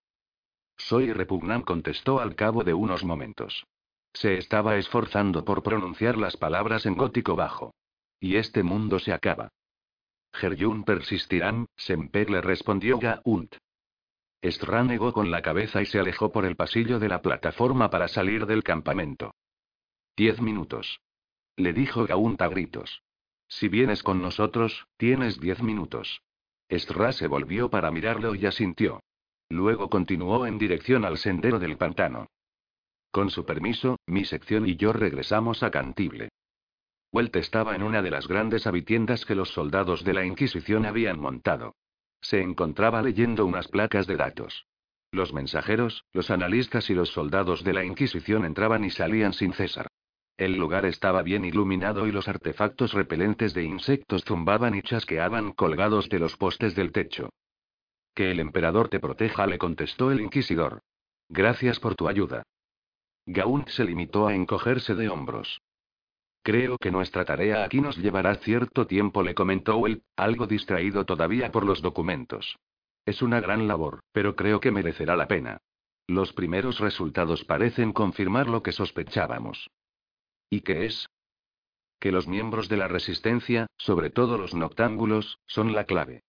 Soy 0.76 1.12
Repugnam, 1.12 1.62
contestó 1.62 2.18
al 2.18 2.34
cabo 2.34 2.64
de 2.64 2.74
unos 2.74 3.04
momentos. 3.04 3.64
Se 4.12 4.38
estaba 4.38 4.76
esforzando 4.76 5.44
por 5.44 5.62
pronunciar 5.62 6.18
las 6.18 6.36
palabras 6.36 6.84
en 6.84 6.96
gótico 6.96 7.36
bajo. 7.36 7.74
Y 8.20 8.36
este 8.36 8.62
mundo 8.62 8.98
se 8.98 9.12
acaba. 9.12 9.50
Geryun 10.32 10.84
persistirán, 10.84 11.66
Semper 11.76 12.30
le 12.30 12.40
respondió 12.40 12.98
Gaunt. 12.98 13.56
Estra 14.40 14.84
negó 14.84 15.12
con 15.12 15.30
la 15.30 15.42
cabeza 15.42 15.82
y 15.82 15.86
se 15.86 15.98
alejó 15.98 16.30
por 16.30 16.44
el 16.44 16.54
pasillo 16.54 16.98
de 16.98 17.08
la 17.08 17.22
plataforma 17.22 17.90
para 17.90 18.08
salir 18.08 18.46
del 18.46 18.62
campamento. 18.62 19.34
Diez 20.16 20.40
minutos. 20.40 21.00
Le 21.56 21.72
dijo 21.72 22.06
Gaunt 22.06 22.40
a 22.42 22.48
gritos. 22.48 23.02
Si 23.48 23.68
vienes 23.68 24.02
con 24.02 24.20
nosotros, 24.20 24.86
tienes 24.96 25.40
diez 25.40 25.62
minutos. 25.62 26.22
Estra 26.68 27.12
se 27.12 27.26
volvió 27.26 27.70
para 27.70 27.90
mirarlo 27.90 28.34
y 28.34 28.46
asintió. 28.46 29.00
Luego 29.48 29.88
continuó 29.88 30.46
en 30.46 30.58
dirección 30.58 31.04
al 31.04 31.16
sendero 31.16 31.58
del 31.58 31.78
pantano. 31.78 32.26
Con 33.10 33.30
su 33.30 33.46
permiso, 33.46 33.96
mi 34.06 34.24
sección 34.26 34.68
y 34.68 34.76
yo 34.76 34.92
regresamos 34.92 35.62
a 35.62 35.70
Cantible. 35.70 36.28
Welt 37.10 37.34
estaba 37.36 37.74
en 37.74 37.82
una 37.82 38.02
de 38.02 38.10
las 38.10 38.28
grandes 38.28 38.66
habitiendas 38.66 39.24
que 39.24 39.34
los 39.34 39.50
soldados 39.50 40.04
de 40.04 40.12
la 40.12 40.24
Inquisición 40.24 40.84
habían 40.84 41.18
montado. 41.18 41.74
Se 42.20 42.42
encontraba 42.42 43.00
leyendo 43.00 43.46
unas 43.46 43.68
placas 43.68 44.06
de 44.06 44.16
datos. 44.16 44.66
Los 45.10 45.32
mensajeros, 45.32 46.04
los 46.12 46.30
analistas 46.30 46.90
y 46.90 46.94
los 46.94 47.10
soldados 47.10 47.64
de 47.64 47.72
la 47.72 47.84
Inquisición 47.84 48.44
entraban 48.44 48.84
y 48.84 48.90
salían 48.90 49.32
sin 49.32 49.54
cesar. 49.54 49.86
El 50.36 50.56
lugar 50.56 50.84
estaba 50.84 51.22
bien 51.22 51.44
iluminado 51.44 52.06
y 52.06 52.12
los 52.12 52.28
artefactos 52.28 52.92
repelentes 52.92 53.54
de 53.54 53.64
insectos 53.64 54.24
zumbaban 54.24 54.74
y 54.74 54.82
chasqueaban 54.82 55.52
colgados 55.52 56.08
de 56.10 56.18
los 56.18 56.36
postes 56.36 56.74
del 56.74 56.92
techo. 56.92 57.30
Que 58.14 58.30
el 58.30 58.38
emperador 58.38 58.88
te 58.88 59.00
proteja, 59.00 59.46
le 59.46 59.58
contestó 59.58 60.12
el 60.12 60.20
inquisidor. 60.20 60.82
Gracias 61.28 61.80
por 61.80 61.94
tu 61.94 62.06
ayuda. 62.08 62.42
Gaunt 63.26 63.68
se 63.68 63.84
limitó 63.84 64.28
a 64.28 64.34
encogerse 64.34 64.94
de 64.94 65.08
hombros. 65.08 65.60
Creo 66.42 66.78
que 66.78 66.90
nuestra 66.90 67.24
tarea 67.24 67.64
aquí 67.64 67.80
nos 67.80 67.96
llevará 67.96 68.34
cierto 68.36 68.86
tiempo, 68.86 69.22
le 69.22 69.34
comentó 69.34 69.86
él, 69.86 70.02
algo 70.16 70.46
distraído 70.46 71.04
todavía 71.04 71.52
por 71.52 71.64
los 71.64 71.82
documentos. 71.82 72.56
Es 73.04 73.22
una 73.22 73.40
gran 73.40 73.68
labor, 73.68 74.00
pero 74.12 74.36
creo 74.36 74.60
que 74.60 74.70
merecerá 74.70 75.16
la 75.16 75.28
pena. 75.28 75.58
Los 76.06 76.32
primeros 76.32 76.78
resultados 76.78 77.44
parecen 77.44 77.92
confirmar 77.92 78.48
lo 78.48 78.62
que 78.62 78.72
sospechábamos. 78.72 79.68
¿Y 80.50 80.62
qué 80.62 80.86
es? 80.86 81.06
Que 82.00 82.12
los 82.12 82.26
miembros 82.26 82.68
de 82.68 82.78
la 82.78 82.88
resistencia, 82.88 83.66
sobre 83.76 84.08
todo 84.08 84.38
los 84.38 84.54
noctámbulos, 84.54 85.38
son 85.46 85.74
la 85.74 85.84
clave. 85.84 86.22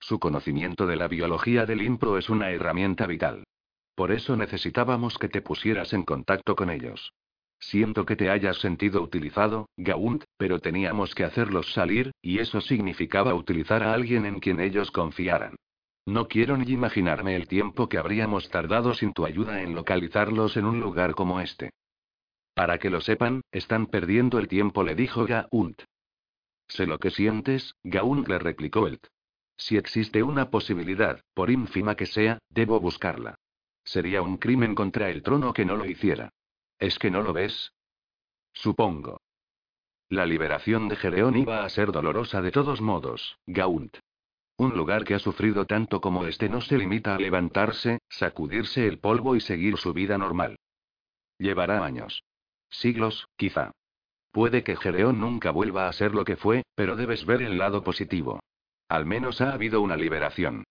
Su 0.00 0.18
conocimiento 0.18 0.86
de 0.86 0.96
la 0.96 1.08
biología 1.08 1.66
del 1.66 1.82
impro 1.82 2.16
es 2.18 2.30
una 2.30 2.50
herramienta 2.50 3.06
vital. 3.06 3.44
Por 3.94 4.12
eso 4.12 4.34
necesitábamos 4.34 5.18
que 5.18 5.28
te 5.28 5.42
pusieras 5.42 5.92
en 5.92 6.04
contacto 6.04 6.56
con 6.56 6.70
ellos. 6.70 7.12
Siento 7.60 8.06
que 8.06 8.16
te 8.16 8.30
hayas 8.30 8.56
sentido 8.58 9.02
utilizado, 9.02 9.68
Gaunt, 9.76 10.24
pero 10.38 10.60
teníamos 10.60 11.14
que 11.14 11.24
hacerlos 11.24 11.72
salir, 11.74 12.10
y 12.22 12.38
eso 12.38 12.62
significaba 12.62 13.34
utilizar 13.34 13.82
a 13.82 13.92
alguien 13.92 14.24
en 14.24 14.40
quien 14.40 14.60
ellos 14.60 14.90
confiaran. 14.90 15.56
No 16.06 16.26
quiero 16.26 16.56
ni 16.56 16.72
imaginarme 16.72 17.36
el 17.36 17.46
tiempo 17.46 17.88
que 17.88 17.98
habríamos 17.98 18.48
tardado 18.48 18.94
sin 18.94 19.12
tu 19.12 19.26
ayuda 19.26 19.62
en 19.62 19.74
localizarlos 19.74 20.56
en 20.56 20.64
un 20.64 20.80
lugar 20.80 21.14
como 21.14 21.40
este. 21.40 21.70
Para 22.54 22.78
que 22.78 22.88
lo 22.88 23.02
sepan, 23.02 23.42
están 23.52 23.86
perdiendo 23.86 24.38
el 24.38 24.48
tiempo, 24.48 24.82
le 24.82 24.94
dijo 24.94 25.26
Gaunt. 25.26 25.82
Sé 26.66 26.86
lo 26.86 26.98
que 26.98 27.10
sientes, 27.10 27.74
Gaunt 27.84 28.26
le 28.26 28.38
replicó 28.38 28.86
él. 28.86 29.00
Si 29.56 29.76
existe 29.76 30.22
una 30.22 30.48
posibilidad, 30.50 31.20
por 31.34 31.50
ínfima 31.50 31.94
que 31.94 32.06
sea, 32.06 32.38
debo 32.48 32.80
buscarla. 32.80 33.34
Sería 33.84 34.22
un 34.22 34.38
crimen 34.38 34.74
contra 34.74 35.10
el 35.10 35.22
trono 35.22 35.52
que 35.52 35.66
no 35.66 35.76
lo 35.76 35.84
hiciera. 35.84 36.30
¿Es 36.80 36.98
que 36.98 37.10
no 37.10 37.22
lo 37.22 37.34
ves? 37.34 37.74
Supongo. 38.54 39.20
La 40.08 40.24
liberación 40.24 40.88
de 40.88 40.96
Gereón 40.96 41.36
iba 41.36 41.64
a 41.64 41.68
ser 41.68 41.92
dolorosa 41.92 42.40
de 42.40 42.50
todos 42.50 42.80
modos, 42.80 43.38
Gaunt. 43.46 43.98
Un 44.56 44.76
lugar 44.76 45.04
que 45.04 45.14
ha 45.14 45.18
sufrido 45.18 45.66
tanto 45.66 46.00
como 46.00 46.26
este 46.26 46.48
no 46.48 46.60
se 46.60 46.78
limita 46.78 47.14
a 47.14 47.18
levantarse, 47.18 48.00
sacudirse 48.08 48.86
el 48.86 48.98
polvo 48.98 49.36
y 49.36 49.40
seguir 49.40 49.76
su 49.76 49.92
vida 49.92 50.18
normal. 50.18 50.58
Llevará 51.38 51.84
años. 51.84 52.24
Siglos, 52.70 53.28
quizá. 53.36 53.72
Puede 54.32 54.64
que 54.64 54.76
Gereón 54.76 55.20
nunca 55.20 55.50
vuelva 55.50 55.86
a 55.86 55.92
ser 55.92 56.14
lo 56.14 56.24
que 56.24 56.36
fue, 56.36 56.62
pero 56.74 56.96
debes 56.96 57.26
ver 57.26 57.42
el 57.42 57.58
lado 57.58 57.84
positivo. 57.84 58.40
Al 58.88 59.04
menos 59.04 59.40
ha 59.40 59.52
habido 59.52 59.82
una 59.82 59.96
liberación. 59.96 60.64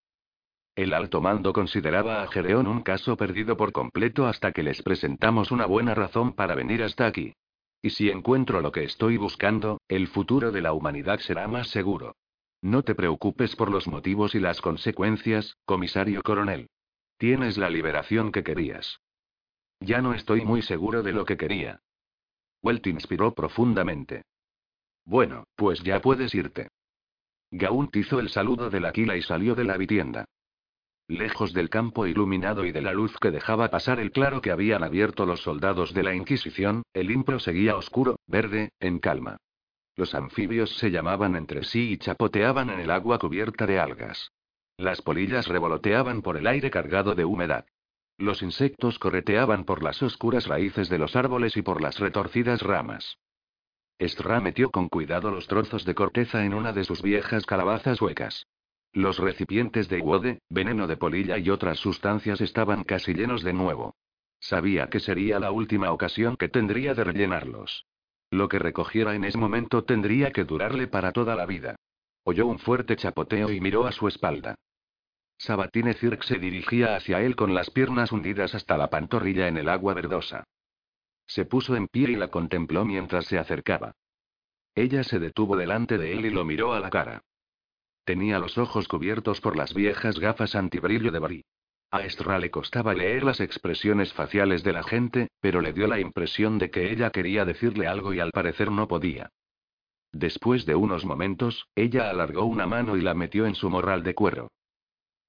El 0.80 0.94
alto 0.94 1.20
mando 1.20 1.52
consideraba 1.52 2.24
a 2.24 2.28
Gereón 2.28 2.66
un 2.66 2.84
caso 2.84 3.18
perdido 3.18 3.58
por 3.58 3.74
completo 3.74 4.28
hasta 4.28 4.54
que 4.54 4.64
les 4.64 4.82
presentamos 4.82 5.52
una 5.52 5.66
buena 5.66 5.94
razón 5.94 6.32
para 6.32 6.56
venir 6.56 6.84
hasta 6.84 7.06
aquí. 7.06 7.34
Y 7.82 7.90
si 7.90 8.10
encuentro 8.10 8.62
lo 8.62 8.72
que 8.72 8.86
estoy 8.86 9.18
buscando, 9.18 9.82
el 9.90 10.08
futuro 10.08 10.54
de 10.54 10.62
la 10.62 10.72
humanidad 10.72 11.20
será 11.20 11.50
más 11.50 11.68
seguro. 11.68 12.16
No 12.62 12.84
te 12.84 12.96
preocupes 12.96 13.58
por 13.58 13.70
los 13.70 13.90
motivos 13.90 14.36
y 14.36 14.40
las 14.40 14.62
consecuencias, 14.62 15.58
comisario 15.66 16.22
coronel. 16.24 16.70
Tienes 17.18 17.58
la 17.58 17.70
liberación 17.70 18.32
que 18.32 18.46
querías. 18.46 19.02
Ya 19.82 20.02
no 20.02 20.14
estoy 20.14 20.46
muy 20.46 20.62
seguro 20.62 21.04
de 21.04 21.12
lo 21.12 21.26
que 21.26 21.36
quería. 21.36 21.82
Welt 22.64 22.88
inspiró 22.88 23.34
profundamente. 23.34 24.22
Bueno, 25.04 25.44
pues 25.58 25.84
ya 25.84 26.00
puedes 26.00 26.34
irte. 26.34 26.70
Gaunt 27.52 27.94
hizo 27.98 28.22
el 28.22 28.30
saludo 28.30 28.70
de 28.70 28.80
la 28.80 28.94
quila 28.94 29.18
y 29.18 29.22
salió 29.22 29.56
de 29.56 29.66
la 29.66 29.76
vivienda. 29.76 30.24
Lejos 31.10 31.54
del 31.54 31.72
campo 31.72 32.06
iluminado 32.06 32.66
y 32.66 32.72
de 32.72 32.84
la 32.84 32.94
luz 32.94 33.18
que 33.20 33.32
dejaba 33.32 33.72
pasar 33.72 34.00
el 34.00 34.12
claro 34.12 34.42
que 34.42 34.52
habían 34.52 34.84
abierto 34.84 35.26
los 35.26 35.42
soldados 35.42 35.92
de 35.96 36.04
la 36.04 36.14
Inquisición, 36.14 36.84
el 36.94 37.10
impro 37.10 37.40
seguía 37.40 37.76
oscuro, 37.76 38.20
verde, 38.28 38.70
en 38.80 39.00
calma. 39.00 39.38
Los 39.96 40.14
anfibios 40.14 40.78
se 40.78 40.92
llamaban 40.92 41.36
entre 41.36 41.64
sí 41.64 41.94
y 41.94 41.98
chapoteaban 41.98 42.70
en 42.70 42.80
el 42.80 42.92
agua 42.92 43.18
cubierta 43.18 43.66
de 43.66 43.80
algas. 43.80 44.32
Las 44.78 45.02
polillas 45.02 45.48
revoloteaban 45.48 46.22
por 46.22 46.38
el 46.38 46.46
aire 46.46 46.70
cargado 46.70 47.16
de 47.16 47.26
humedad. 47.26 47.66
Los 48.20 48.44
insectos 48.44 49.00
correteaban 49.00 49.64
por 49.64 49.82
las 49.82 50.04
oscuras 50.04 50.46
raíces 50.46 50.90
de 50.90 51.00
los 51.00 51.16
árboles 51.16 51.58
y 51.58 51.64
por 51.64 51.82
las 51.82 51.98
retorcidas 51.98 52.62
ramas. 52.62 53.18
Estra 53.98 54.40
metió 54.42 54.70
con 54.70 54.90
cuidado 54.90 55.32
los 55.32 55.48
trozos 55.48 55.86
de 55.86 55.96
corteza 55.96 56.46
en 56.46 56.54
una 56.54 56.72
de 56.72 56.84
sus 56.84 57.02
viejas 57.02 57.48
calabazas 57.48 58.00
huecas. 58.00 58.46
Los 58.94 59.20
recipientes 59.20 59.88
de 59.88 60.00
wode, 60.02 60.42
veneno 60.50 60.88
de 60.88 60.98
polilla 60.98 61.38
y 61.38 61.50
otras 61.50 61.78
sustancias 61.78 62.42
estaban 62.42 62.84
casi 62.84 63.14
llenos 63.14 63.44
de 63.44 63.54
nuevo. 63.54 63.96
Sabía 64.40 64.90
que 64.90 65.00
sería 65.00 65.40
la 65.40 65.52
última 65.52 65.92
ocasión 65.92 66.38
que 66.38 66.50
tendría 66.50 66.94
de 66.94 67.04
rellenarlos. 67.04 67.86
Lo 68.32 68.48
que 68.48 68.58
recogiera 68.58 69.16
en 69.16 69.26
ese 69.26 69.38
momento 69.38 69.84
tendría 69.84 70.32
que 70.32 70.44
durarle 70.44 70.88
para 70.88 71.12
toda 71.12 71.36
la 71.36 71.46
vida. 71.46 71.76
Oyó 72.24 72.48
un 72.48 72.60
fuerte 72.60 72.96
chapoteo 72.96 73.52
y 73.52 73.60
miró 73.60 73.86
a 73.86 73.92
su 73.92 74.08
espalda. 74.08 74.56
Sabatine 75.38 75.94
Cirque 75.94 76.28
se 76.28 76.38
dirigía 76.38 76.96
hacia 76.96 77.22
él 77.22 77.36
con 77.36 77.54
las 77.54 77.70
piernas 77.70 78.12
hundidas 78.12 78.56
hasta 78.56 78.78
la 78.78 78.90
pantorrilla 78.90 79.48
en 79.48 79.58
el 79.58 79.70
agua 79.70 79.94
verdosa. 79.94 80.44
Se 81.28 81.46
puso 81.46 81.76
en 81.76 81.88
pie 81.88 82.12
y 82.12 82.16
la 82.16 82.30
contempló 82.30 82.86
mientras 82.86 83.26
se 83.26 83.38
acercaba. 83.38 83.94
Ella 84.76 85.04
se 85.04 85.20
detuvo 85.20 85.56
delante 85.56 85.98
de 85.98 86.14
él 86.14 86.26
y 86.26 86.30
lo 86.30 86.44
miró 86.44 86.74
a 86.74 86.80
la 86.80 86.90
cara. 86.90 87.22
Tenía 88.10 88.40
los 88.40 88.58
ojos 88.58 88.88
cubiertos 88.88 89.40
por 89.40 89.56
las 89.56 89.76
viejas 89.76 90.20
gafas 90.20 90.56
antibrillo 90.56 91.12
de 91.12 91.20
Bari. 91.20 91.46
A 91.92 92.02
Estra 92.02 92.40
le 92.40 92.50
costaba 92.50 92.96
leer 92.96 93.24
las 93.24 93.40
expresiones 93.40 94.14
faciales 94.14 94.64
de 94.64 94.74
la 94.74 94.82
gente, 94.82 95.28
pero 95.40 95.62
le 95.62 95.74
dio 95.74 95.86
la 95.86 96.00
impresión 96.00 96.58
de 96.58 96.72
que 96.72 96.92
ella 96.92 97.12
quería 97.12 97.46
decirle 97.46 97.86
algo 97.86 98.12
y 98.12 98.20
al 98.20 98.32
parecer 98.32 98.72
no 98.72 98.88
podía. 98.88 99.30
Después 100.12 100.66
de 100.66 100.74
unos 100.74 101.06
momentos, 101.06 101.68
ella 101.76 102.10
alargó 102.10 102.46
una 102.46 102.66
mano 102.66 102.98
y 102.98 103.02
la 103.02 103.14
metió 103.14 103.46
en 103.46 103.54
su 103.54 103.70
morral 103.70 104.02
de 104.02 104.16
cuero. 104.16 104.48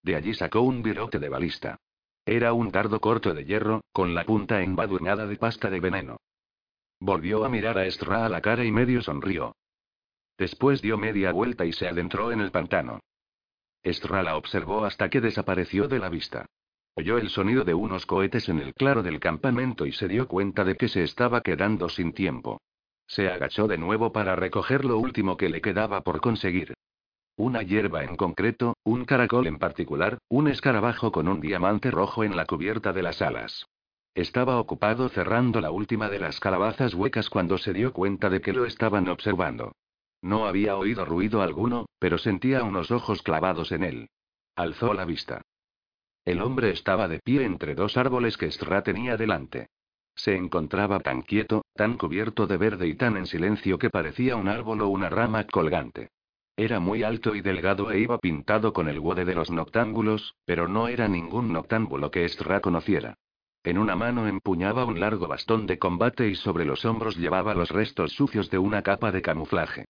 De 0.03 0.17
allí 0.17 0.33
sacó 0.33 0.63
un 0.63 0.83
virote 0.83 1.19
de 1.19 1.29
balista. 1.29 1.77
Era 2.25 2.55
un 2.55 2.71
dardo 2.71 2.99
corto 2.99 3.35
de 3.35 3.45
hierro, 3.45 3.83
con 3.93 4.15
la 4.15 4.25
punta 4.25 4.63
embadurnada 4.63 5.27
de 5.27 5.37
pasta 5.37 5.69
de 5.69 5.81
veneno. 5.81 6.17
Volvió 6.99 7.45
a 7.45 7.51
mirar 7.51 7.77
a 7.77 7.85
Estra 7.85 8.25
a 8.25 8.31
la 8.31 8.41
cara 8.41 8.65
y 8.65 8.73
medio 8.73 9.03
sonrió. 9.03 9.55
Después 10.41 10.81
dio 10.81 10.97
media 10.97 11.33
vuelta 11.33 11.67
y 11.67 11.73
se 11.75 11.87
adentró 11.87 12.33
en 12.33 12.41
el 12.41 12.51
pantano. 12.51 13.01
Estra 13.83 14.23
la 14.23 14.39
observó 14.39 14.87
hasta 14.87 15.11
que 15.11 15.21
desapareció 15.21 15.87
de 15.87 15.99
la 15.99 16.09
vista. 16.09 16.47
Oyó 16.95 17.19
el 17.19 17.29
sonido 17.29 17.63
de 17.63 17.75
unos 17.75 18.07
cohetes 18.07 18.49
en 18.49 18.59
el 18.59 18.73
claro 18.73 19.03
del 19.03 19.21
campamento 19.21 19.85
y 19.85 19.93
se 19.93 20.09
dio 20.09 20.29
cuenta 20.29 20.65
de 20.65 20.77
que 20.77 20.89
se 20.89 21.03
estaba 21.03 21.43
quedando 21.43 21.91
sin 21.91 22.15
tiempo. 22.15 22.59
Se 23.07 23.29
agachó 23.29 23.69
de 23.69 23.77
nuevo 23.77 24.13
para 24.15 24.35
recoger 24.35 24.87
lo 24.87 24.97
último 24.97 25.37
que 25.37 25.51
le 25.51 25.61
quedaba 25.61 26.01
por 26.01 26.23
conseguir. 26.23 26.73
Una 27.37 27.63
hierba 27.63 28.05
en 28.05 28.17
concreto, 28.17 28.79
un 28.83 29.05
caracol 29.05 29.47
en 29.47 29.59
particular, 29.59 30.17
un 30.31 30.49
escarabajo 30.49 31.13
con 31.13 31.29
un 31.29 31.43
diamante 31.43 31.91
rojo 31.91 32.25
en 32.25 32.35
la 32.35 32.47
cubierta 32.47 32.95
de 32.95 33.03
las 33.03 33.21
alas. 33.21 33.67
Estaba 34.15 34.59
ocupado 34.59 35.11
cerrando 35.11 35.61
la 35.61 35.71
última 35.71 36.09
de 36.09 36.19
las 36.19 36.41
calabazas 36.41 36.95
huecas 36.95 37.29
cuando 37.29 37.59
se 37.59 37.75
dio 37.75 37.93
cuenta 37.93 38.31
de 38.31 38.41
que 38.41 38.55
lo 38.55 38.65
estaban 38.65 39.07
observando. 39.09 39.73
No 40.23 40.47
había 40.47 40.77
oído 40.77 41.05
ruido 41.05 41.43
alguno, 41.43 41.87
pero 41.99 42.19
sentía 42.19 42.63
unos 42.63 42.91
ojos 42.91 43.23
clavados 43.23 43.73
en 43.73 43.85
él. 43.85 44.11
Alzó 44.55 44.93
la 44.93 45.05
vista. 45.05 45.43
El 46.25 46.43
hombre 46.43 46.71
estaba 46.71 47.09
de 47.09 47.21
pie 47.21 47.45
entre 47.45 47.75
dos 47.75 47.97
árboles 47.97 48.37
que 48.37 48.51
Stra 48.51 48.83
tenía 48.83 49.17
delante. 49.17 49.69
Se 50.15 50.37
encontraba 50.37 51.01
tan 51.01 51.23
quieto, 51.23 51.65
tan 51.75 51.97
cubierto 51.97 52.47
de 52.47 52.59
verde 52.59 52.87
y 52.87 52.95
tan 52.95 53.17
en 53.17 53.27
silencio 53.27 53.79
que 53.79 53.89
parecía 53.89 54.37
un 54.37 54.49
árbol 54.49 54.83
o 54.83 54.89
una 54.89 55.09
rama 55.09 55.47
colgante. 55.47 56.11
Era 56.57 56.79
muy 56.79 57.03
alto 57.03 57.35
y 57.35 57.41
delgado 57.41 57.91
e 57.91 58.01
iba 58.01 58.19
pintado 58.19 58.75
con 58.75 58.89
el 58.89 59.01
guode 59.01 59.25
de 59.25 59.35
los 59.35 59.51
noctángulos, 59.51 60.35
pero 60.45 60.69
no 60.69 60.89
era 60.89 61.09
ningún 61.09 61.55
noctámbulo 61.55 62.11
que 62.11 62.29
Stra 62.29 62.61
conociera. 62.61 63.15
En 63.65 63.79
una 63.79 63.97
mano 63.97 64.27
empuñaba 64.27 64.85
un 64.85 65.01
largo 65.01 65.27
bastón 65.27 65.67
de 65.67 65.79
combate 65.79 66.29
y 66.29 66.35
sobre 66.35 66.67
los 66.67 66.85
hombros 66.85 67.17
llevaba 67.17 67.55
los 67.55 67.71
restos 67.71 68.13
sucios 68.13 68.51
de 68.51 68.59
una 68.59 68.83
capa 68.83 69.13
de 69.13 69.23
camuflaje. 69.23 69.87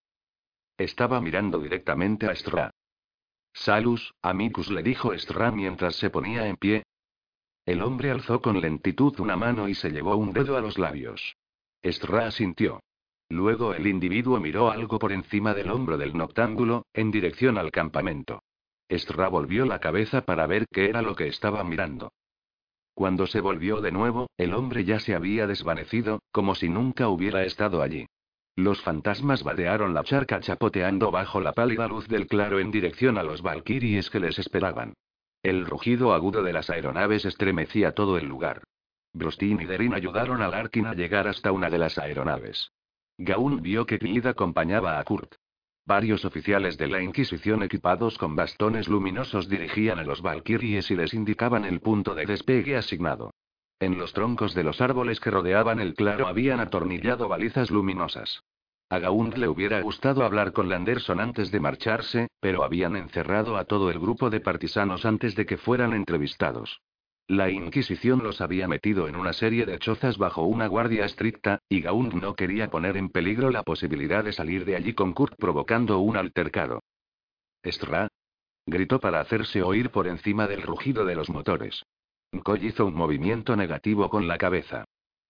Estaba 0.80 1.20
mirando 1.20 1.58
directamente 1.58 2.24
a 2.24 2.34
Stra. 2.34 2.70
Salus, 3.52 4.14
amicus 4.22 4.70
le 4.70 4.82
dijo 4.82 5.12
Stra 5.12 5.50
mientras 5.50 5.94
se 5.96 6.08
ponía 6.08 6.46
en 6.48 6.56
pie. 6.56 6.84
El 7.66 7.82
hombre 7.82 8.10
alzó 8.10 8.40
con 8.40 8.58
lentitud 8.62 9.20
una 9.20 9.36
mano 9.36 9.68
y 9.68 9.74
se 9.74 9.90
llevó 9.90 10.16
un 10.16 10.32
dedo 10.32 10.56
a 10.56 10.62
los 10.62 10.78
labios. 10.78 11.36
Stra 11.84 12.28
asintió. 12.28 12.80
Luego 13.28 13.74
el 13.74 13.86
individuo 13.86 14.40
miró 14.40 14.70
algo 14.70 14.98
por 14.98 15.12
encima 15.12 15.52
del 15.52 15.70
hombro 15.70 15.98
del 15.98 16.16
noctángulo, 16.16 16.86
en 16.94 17.10
dirección 17.10 17.58
al 17.58 17.70
campamento. 17.70 18.42
Stra 18.88 19.28
volvió 19.28 19.66
la 19.66 19.80
cabeza 19.80 20.24
para 20.24 20.46
ver 20.46 20.64
qué 20.72 20.88
era 20.88 21.02
lo 21.02 21.14
que 21.14 21.28
estaba 21.28 21.62
mirando. 21.62 22.10
Cuando 22.94 23.26
se 23.26 23.42
volvió 23.42 23.82
de 23.82 23.92
nuevo, 23.92 24.30
el 24.38 24.54
hombre 24.54 24.86
ya 24.86 24.98
se 24.98 25.14
había 25.14 25.46
desvanecido, 25.46 26.20
como 26.32 26.54
si 26.54 26.70
nunca 26.70 27.08
hubiera 27.08 27.44
estado 27.44 27.82
allí. 27.82 28.06
Los 28.56 28.82
fantasmas 28.82 29.42
vadearon 29.42 29.94
la 29.94 30.04
charca 30.04 30.40
chapoteando 30.40 31.10
bajo 31.10 31.40
la 31.40 31.52
pálida 31.52 31.88
luz 31.88 32.08
del 32.08 32.26
claro 32.26 32.58
en 32.58 32.70
dirección 32.70 33.16
a 33.16 33.22
los 33.22 33.42
valquiries 33.42 34.10
que 34.10 34.20
les 34.20 34.38
esperaban. 34.38 34.94
El 35.42 35.64
rugido 35.64 36.12
agudo 36.12 36.42
de 36.42 36.52
las 36.52 36.68
aeronaves 36.68 37.24
estremecía 37.24 37.92
todo 37.92 38.18
el 38.18 38.26
lugar. 38.26 38.64
Brostin 39.12 39.60
y 39.60 39.64
Derin 39.64 39.94
ayudaron 39.94 40.42
a 40.42 40.48
Larkin 40.48 40.86
a 40.86 40.94
llegar 40.94 41.26
hasta 41.26 41.52
una 41.52 41.70
de 41.70 41.78
las 41.78 41.98
aeronaves. 41.98 42.70
Gaun 43.18 43.62
vio 43.62 43.86
que 43.86 43.98
Clyde 43.98 44.28
acompañaba 44.28 44.98
a 44.98 45.04
Kurt. 45.04 45.34
Varios 45.86 46.24
oficiales 46.24 46.76
de 46.76 46.88
la 46.88 47.02
Inquisición 47.02 47.62
equipados 47.62 48.18
con 48.18 48.36
bastones 48.36 48.88
luminosos 48.88 49.48
dirigían 49.48 49.98
a 49.98 50.04
los 50.04 50.22
valquiries 50.22 50.90
y 50.90 50.96
les 50.96 51.14
indicaban 51.14 51.64
el 51.64 51.80
punto 51.80 52.14
de 52.14 52.26
despegue 52.26 52.76
asignado. 52.76 53.32
En 53.80 53.96
los 53.96 54.12
troncos 54.12 54.54
de 54.54 54.62
los 54.62 54.82
árboles 54.82 55.20
que 55.20 55.30
rodeaban 55.30 55.80
el 55.80 55.94
claro 55.94 56.26
habían 56.26 56.60
atornillado 56.60 57.28
balizas 57.28 57.70
luminosas. 57.70 58.42
A 58.90 58.98
Gaund 58.98 59.38
le 59.38 59.48
hubiera 59.48 59.80
gustado 59.80 60.22
hablar 60.22 60.52
con 60.52 60.68
Landerson 60.68 61.18
antes 61.18 61.50
de 61.50 61.60
marcharse, 61.60 62.28
pero 62.40 62.62
habían 62.62 62.94
encerrado 62.94 63.56
a 63.56 63.64
todo 63.64 63.90
el 63.90 63.98
grupo 63.98 64.28
de 64.28 64.40
partisanos 64.40 65.06
antes 65.06 65.34
de 65.34 65.46
que 65.46 65.56
fueran 65.56 65.94
entrevistados. 65.94 66.82
La 67.26 67.48
Inquisición 67.48 68.22
los 68.22 68.42
había 68.42 68.68
metido 68.68 69.08
en 69.08 69.16
una 69.16 69.32
serie 69.32 69.64
de 69.64 69.78
chozas 69.78 70.18
bajo 70.18 70.42
una 70.42 70.66
guardia 70.66 71.06
estricta, 71.06 71.60
y 71.68 71.80
Gaund 71.80 72.14
no 72.14 72.34
quería 72.34 72.68
poner 72.68 72.98
en 72.98 73.08
peligro 73.08 73.50
la 73.50 73.62
posibilidad 73.62 74.24
de 74.24 74.32
salir 74.32 74.66
de 74.66 74.76
allí 74.76 74.92
con 74.92 75.14
Kurt 75.14 75.36
provocando 75.38 76.00
un 76.00 76.18
altercado. 76.18 76.82
Estra. 77.62 78.08
Gritó 78.66 79.00
para 79.00 79.20
hacerse 79.20 79.62
oír 79.62 79.90
por 79.90 80.06
encima 80.06 80.46
del 80.46 80.62
rugido 80.62 81.06
de 81.06 81.14
los 81.14 81.30
motores. 81.30 81.84
Coy 82.42 82.66
hizo 82.66 82.86
un 82.86 82.94
movimiento 82.94 83.56
negativo 83.56 84.08
con 84.08 84.28
la 84.28 84.38
cabeza. 84.38 84.84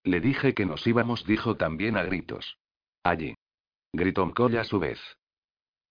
Le 0.05 0.21
dije 0.21 0.55
que 0.55 0.67
nos 0.67 0.87
íbamos, 0.87 1.25
dijo 1.27 1.57
también 1.57 1.97
a 1.97 2.03
gritos. 2.03 2.59
Allí. 3.03 3.35
Gritó 3.93 4.27
Mcoy 4.27 4.57
a 4.57 4.65
su 4.65 4.79
vez. 4.79 5.01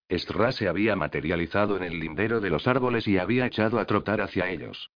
Stra 0.10 0.52
se 0.52 0.68
había 0.68 0.96
materializado 0.96 1.78
en 1.78 1.84
el 1.84 2.00
lindero 2.00 2.40
de 2.40 2.50
los 2.50 2.68
árboles 2.68 3.08
y 3.08 3.18
había 3.18 3.46
echado 3.46 3.80
a 3.80 3.86
trotar 3.86 4.22
hacia 4.22 4.50
ellos. 4.50 4.90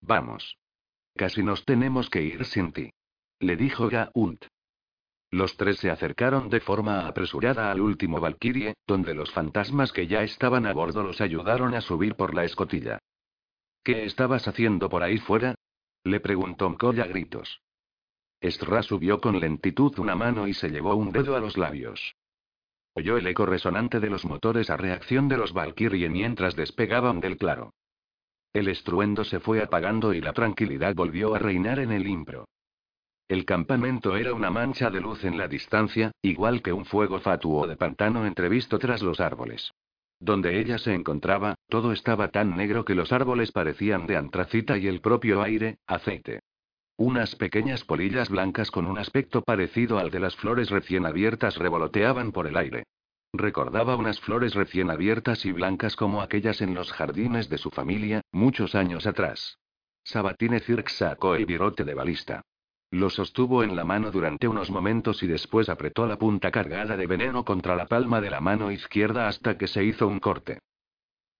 Vamos. 0.00 0.56
Casi 1.14 1.42
nos 1.42 1.64
tenemos 1.64 2.08
que 2.08 2.22
ir 2.22 2.44
sin 2.44 2.72
ti. 2.72 2.92
Le 3.40 3.56
dijo 3.56 3.88
Gaunt. 3.88 4.46
Los 5.30 5.56
tres 5.56 5.78
se 5.78 5.90
acercaron 5.90 6.48
de 6.48 6.60
forma 6.60 7.06
apresurada 7.06 7.70
al 7.70 7.80
último 7.80 8.20
Valkyrie, 8.20 8.74
donde 8.86 9.14
los 9.14 9.30
fantasmas 9.32 9.92
que 9.92 10.06
ya 10.06 10.22
estaban 10.22 10.66
a 10.66 10.72
bordo 10.72 11.02
los 11.02 11.20
ayudaron 11.20 11.74
a 11.74 11.80
subir 11.80 12.14
por 12.14 12.34
la 12.34 12.44
escotilla. 12.44 12.98
¿Qué 13.82 14.04
estabas 14.04 14.46
haciendo 14.46 14.88
por 14.88 15.02
ahí 15.02 15.18
fuera? 15.18 15.54
Le 16.04 16.20
preguntó 16.20 16.68
Mkoll 16.68 17.00
a 17.00 17.06
gritos. 17.06 17.60
Estra 18.40 18.82
subió 18.82 19.20
con 19.20 19.38
lentitud 19.40 19.98
una 19.98 20.14
mano 20.14 20.48
y 20.48 20.54
se 20.54 20.70
llevó 20.70 20.94
un 20.94 21.12
dedo 21.12 21.36
a 21.36 21.40
los 21.40 21.56
labios. 21.56 22.14
Oyó 22.94 23.16
el 23.16 23.26
eco 23.26 23.46
resonante 23.46 24.00
de 24.00 24.10
los 24.10 24.24
motores 24.24 24.70
a 24.70 24.76
reacción 24.76 25.28
de 25.28 25.36
los 25.36 25.52
Valkyrie 25.52 26.08
mientras 26.08 26.56
despegaban 26.56 27.20
del 27.20 27.36
claro. 27.36 27.72
El 28.52 28.68
estruendo 28.68 29.24
se 29.24 29.40
fue 29.40 29.62
apagando 29.62 30.12
y 30.12 30.20
la 30.20 30.32
tranquilidad 30.32 30.94
volvió 30.94 31.34
a 31.34 31.38
reinar 31.38 31.78
en 31.78 31.92
el 31.92 32.06
impro. 32.06 32.46
El 33.28 33.44
campamento 33.44 34.16
era 34.16 34.34
una 34.34 34.50
mancha 34.50 34.90
de 34.90 35.00
luz 35.00 35.24
en 35.24 35.38
la 35.38 35.46
distancia, 35.46 36.10
igual 36.20 36.62
que 36.62 36.72
un 36.72 36.84
fuego 36.84 37.20
fatuo 37.20 37.68
de 37.68 37.76
pantano 37.76 38.26
entrevisto 38.26 38.78
tras 38.78 39.02
los 39.02 39.20
árboles. 39.20 39.70
Donde 40.20 40.60
ella 40.60 40.76
se 40.76 40.94
encontraba, 40.94 41.54
todo 41.68 41.92
estaba 41.92 42.28
tan 42.28 42.54
negro 42.54 42.84
que 42.84 42.94
los 42.94 43.10
árboles 43.10 43.52
parecían 43.52 44.06
de 44.06 44.16
antracita 44.16 44.76
y 44.76 44.86
el 44.86 45.00
propio 45.00 45.42
aire, 45.42 45.78
aceite. 45.86 46.40
Unas 46.98 47.34
pequeñas 47.34 47.84
polillas 47.84 48.28
blancas 48.28 48.70
con 48.70 48.86
un 48.86 48.98
aspecto 48.98 49.40
parecido 49.40 49.98
al 49.98 50.10
de 50.10 50.20
las 50.20 50.36
flores 50.36 50.68
recién 50.68 51.06
abiertas 51.06 51.56
revoloteaban 51.56 52.32
por 52.32 52.46
el 52.46 52.58
aire. 52.58 52.84
Recordaba 53.32 53.96
unas 53.96 54.20
flores 54.20 54.54
recién 54.54 54.90
abiertas 54.90 55.46
y 55.46 55.52
blancas 55.52 55.96
como 55.96 56.20
aquellas 56.20 56.60
en 56.60 56.74
los 56.74 56.92
jardines 56.92 57.48
de 57.48 57.56
su 57.56 57.70
familia, 57.70 58.20
muchos 58.32 58.74
años 58.74 59.06
atrás. 59.06 59.56
Sabatine 60.04 60.60
Cirque 60.60 60.90
sacó 60.90 61.34
el 61.34 61.46
virote 61.46 61.84
de 61.84 61.94
balista. 61.94 62.42
Lo 62.92 63.08
sostuvo 63.08 63.62
en 63.62 63.76
la 63.76 63.84
mano 63.84 64.10
durante 64.10 64.48
unos 64.48 64.68
momentos 64.68 65.22
y 65.22 65.28
después 65.28 65.68
apretó 65.68 66.06
la 66.06 66.18
punta 66.18 66.50
cargada 66.50 66.96
de 66.96 67.06
veneno 67.06 67.44
contra 67.44 67.76
la 67.76 67.86
palma 67.86 68.20
de 68.20 68.30
la 68.30 68.40
mano 68.40 68.72
izquierda 68.72 69.28
hasta 69.28 69.56
que 69.56 69.68
se 69.68 69.84
hizo 69.84 70.08
un 70.08 70.18
corte. 70.18 70.58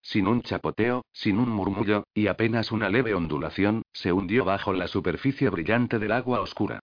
Sin 0.01 0.28
un 0.28 0.43
chapoteo, 0.43 1.05
sin 1.12 1.39
un 1.39 1.51
murmullo, 1.51 2.05
y 2.14 2.28
apenas 2.28 2.70
una 2.70 2.89
leve 2.89 3.14
ondulación, 3.14 3.82
se 3.93 4.12
hundió 4.12 4.44
bajo 4.44 4.72
la 4.72 4.86
superficie 4.86 5.51
brillante 5.51 5.98
del 5.98 6.12
agua 6.12 6.40
oscura. 6.40 6.78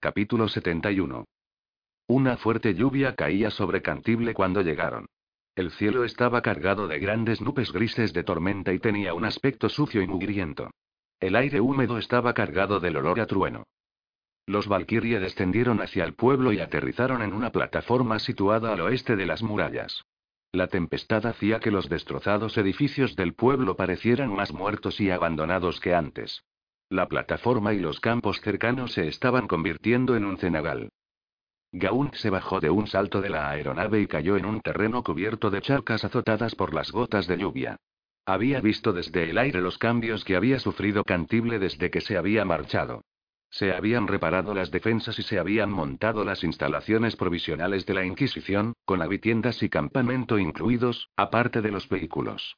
Capítulo 0.00 0.48
71. 0.48 1.24
Una 2.08 2.36
fuerte 2.36 2.74
lluvia 2.74 3.14
caía 3.14 3.50
sobre 3.50 3.82
Cantible 3.82 4.34
cuando 4.34 4.62
llegaron. 4.62 5.06
El 5.54 5.70
cielo 5.70 6.04
estaba 6.04 6.42
cargado 6.42 6.88
de 6.88 6.98
grandes 6.98 7.40
nubes 7.40 7.72
grises 7.72 8.12
de 8.12 8.24
tormenta 8.24 8.72
y 8.72 8.80
tenía 8.80 9.14
un 9.14 9.24
aspecto 9.24 9.68
sucio 9.68 10.02
y 10.02 10.08
mugriento. 10.08 10.70
El 11.20 11.36
aire 11.36 11.60
húmedo 11.60 11.98
estaba 11.98 12.34
cargado 12.34 12.80
del 12.80 12.96
olor 12.96 13.20
a 13.20 13.26
trueno. 13.26 13.64
Los 14.46 14.68
Valkyrie 14.68 15.18
descendieron 15.18 15.80
hacia 15.80 16.04
el 16.04 16.14
pueblo 16.14 16.52
y 16.52 16.60
aterrizaron 16.60 17.20
en 17.22 17.32
una 17.32 17.50
plataforma 17.50 18.20
situada 18.20 18.72
al 18.72 18.80
oeste 18.80 19.16
de 19.16 19.26
las 19.26 19.42
murallas. 19.42 20.04
La 20.52 20.68
tempestad 20.68 21.26
hacía 21.26 21.58
que 21.58 21.72
los 21.72 21.88
destrozados 21.88 22.56
edificios 22.56 23.16
del 23.16 23.34
pueblo 23.34 23.76
parecieran 23.76 24.32
más 24.32 24.52
muertos 24.52 25.00
y 25.00 25.10
abandonados 25.10 25.80
que 25.80 25.94
antes. 25.94 26.44
La 26.88 27.08
plataforma 27.08 27.74
y 27.74 27.80
los 27.80 27.98
campos 27.98 28.40
cercanos 28.40 28.92
se 28.92 29.08
estaban 29.08 29.48
convirtiendo 29.48 30.14
en 30.14 30.24
un 30.24 30.38
cenagal. 30.38 30.90
Gaunt 31.72 32.14
se 32.14 32.30
bajó 32.30 32.60
de 32.60 32.70
un 32.70 32.86
salto 32.86 33.20
de 33.20 33.30
la 33.30 33.50
aeronave 33.50 34.00
y 34.00 34.06
cayó 34.06 34.36
en 34.36 34.46
un 34.46 34.60
terreno 34.60 35.02
cubierto 35.02 35.50
de 35.50 35.60
charcas 35.60 36.04
azotadas 36.04 36.54
por 36.54 36.72
las 36.72 36.92
gotas 36.92 37.26
de 37.26 37.36
lluvia. 37.36 37.76
Había 38.24 38.60
visto 38.60 38.92
desde 38.92 39.28
el 39.28 39.38
aire 39.38 39.60
los 39.60 39.76
cambios 39.76 40.24
que 40.24 40.36
había 40.36 40.60
sufrido 40.60 41.02
Cantible 41.02 41.58
desde 41.58 41.90
que 41.90 42.00
se 42.00 42.16
había 42.16 42.44
marchado. 42.44 43.02
Se 43.50 43.72
habían 43.72 44.06
reparado 44.06 44.54
las 44.54 44.70
defensas 44.70 45.18
y 45.18 45.22
se 45.22 45.38
habían 45.38 45.70
montado 45.70 46.24
las 46.24 46.44
instalaciones 46.44 47.16
provisionales 47.16 47.86
de 47.86 47.94
la 47.94 48.04
Inquisición, 48.04 48.74
con 48.84 49.02
habitiendas 49.02 49.62
y 49.62 49.68
campamento 49.68 50.38
incluidos, 50.38 51.08
aparte 51.16 51.62
de 51.62 51.70
los 51.70 51.88
vehículos. 51.88 52.56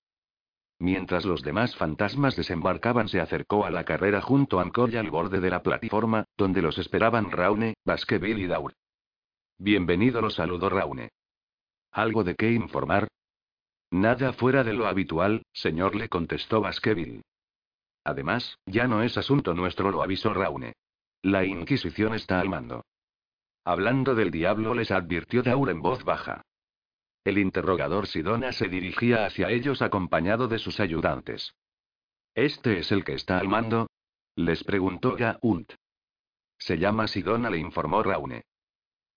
Mientras 0.80 1.24
los 1.24 1.42
demás 1.42 1.74
fantasmas 1.76 2.36
desembarcaban, 2.36 3.08
se 3.08 3.20
acercó 3.20 3.64
a 3.64 3.70
la 3.70 3.84
carrera 3.84 4.20
junto 4.20 4.60
a 4.60 4.62
Ancoy 4.62 4.96
al 4.96 5.10
borde 5.10 5.40
de 5.40 5.50
la 5.50 5.62
plataforma, 5.62 6.24
donde 6.36 6.62
los 6.62 6.78
esperaban 6.78 7.30
Raune, 7.32 7.74
Baskerville 7.84 8.40
y 8.40 8.46
Daur. 8.46 8.74
Bienvenido, 9.58 10.20
lo 10.20 10.30
saludó 10.30 10.68
Raune. 10.68 11.10
¿Algo 11.90 12.22
de 12.22 12.36
qué 12.36 12.52
informar? 12.52 13.08
Nada 13.90 14.32
fuera 14.32 14.62
de 14.62 14.74
lo 14.74 14.86
habitual, 14.86 15.42
señor, 15.52 15.96
le 15.96 16.08
contestó 16.08 16.60
Baskerville. 16.60 17.22
Además, 18.08 18.58
ya 18.64 18.86
no 18.86 19.02
es 19.02 19.18
asunto 19.18 19.52
nuestro, 19.52 19.90
lo 19.90 20.02
avisó 20.02 20.32
Raune. 20.32 20.72
La 21.20 21.44
Inquisición 21.44 22.14
está 22.14 22.40
al 22.40 22.48
mando. 22.48 22.86
Hablando 23.64 24.14
del 24.14 24.30
diablo, 24.30 24.72
les 24.72 24.90
advirtió 24.90 25.42
Daur 25.42 25.68
en 25.68 25.82
voz 25.82 26.04
baja. 26.04 26.40
El 27.22 27.36
interrogador 27.36 28.06
Sidona 28.06 28.52
se 28.52 28.68
dirigía 28.68 29.26
hacia 29.26 29.50
ellos 29.50 29.82
acompañado 29.82 30.48
de 30.48 30.58
sus 30.58 30.80
ayudantes. 30.80 31.54
¿Este 32.34 32.78
es 32.78 32.92
el 32.92 33.04
que 33.04 33.12
está 33.12 33.40
al 33.40 33.48
mando? 33.48 33.90
Les 34.36 34.64
preguntó 34.64 35.14
Gaunt. 35.14 35.74
Se 36.56 36.78
llama 36.78 37.08
Sidona, 37.08 37.50
le 37.50 37.58
informó 37.58 38.02
Raune. 38.02 38.44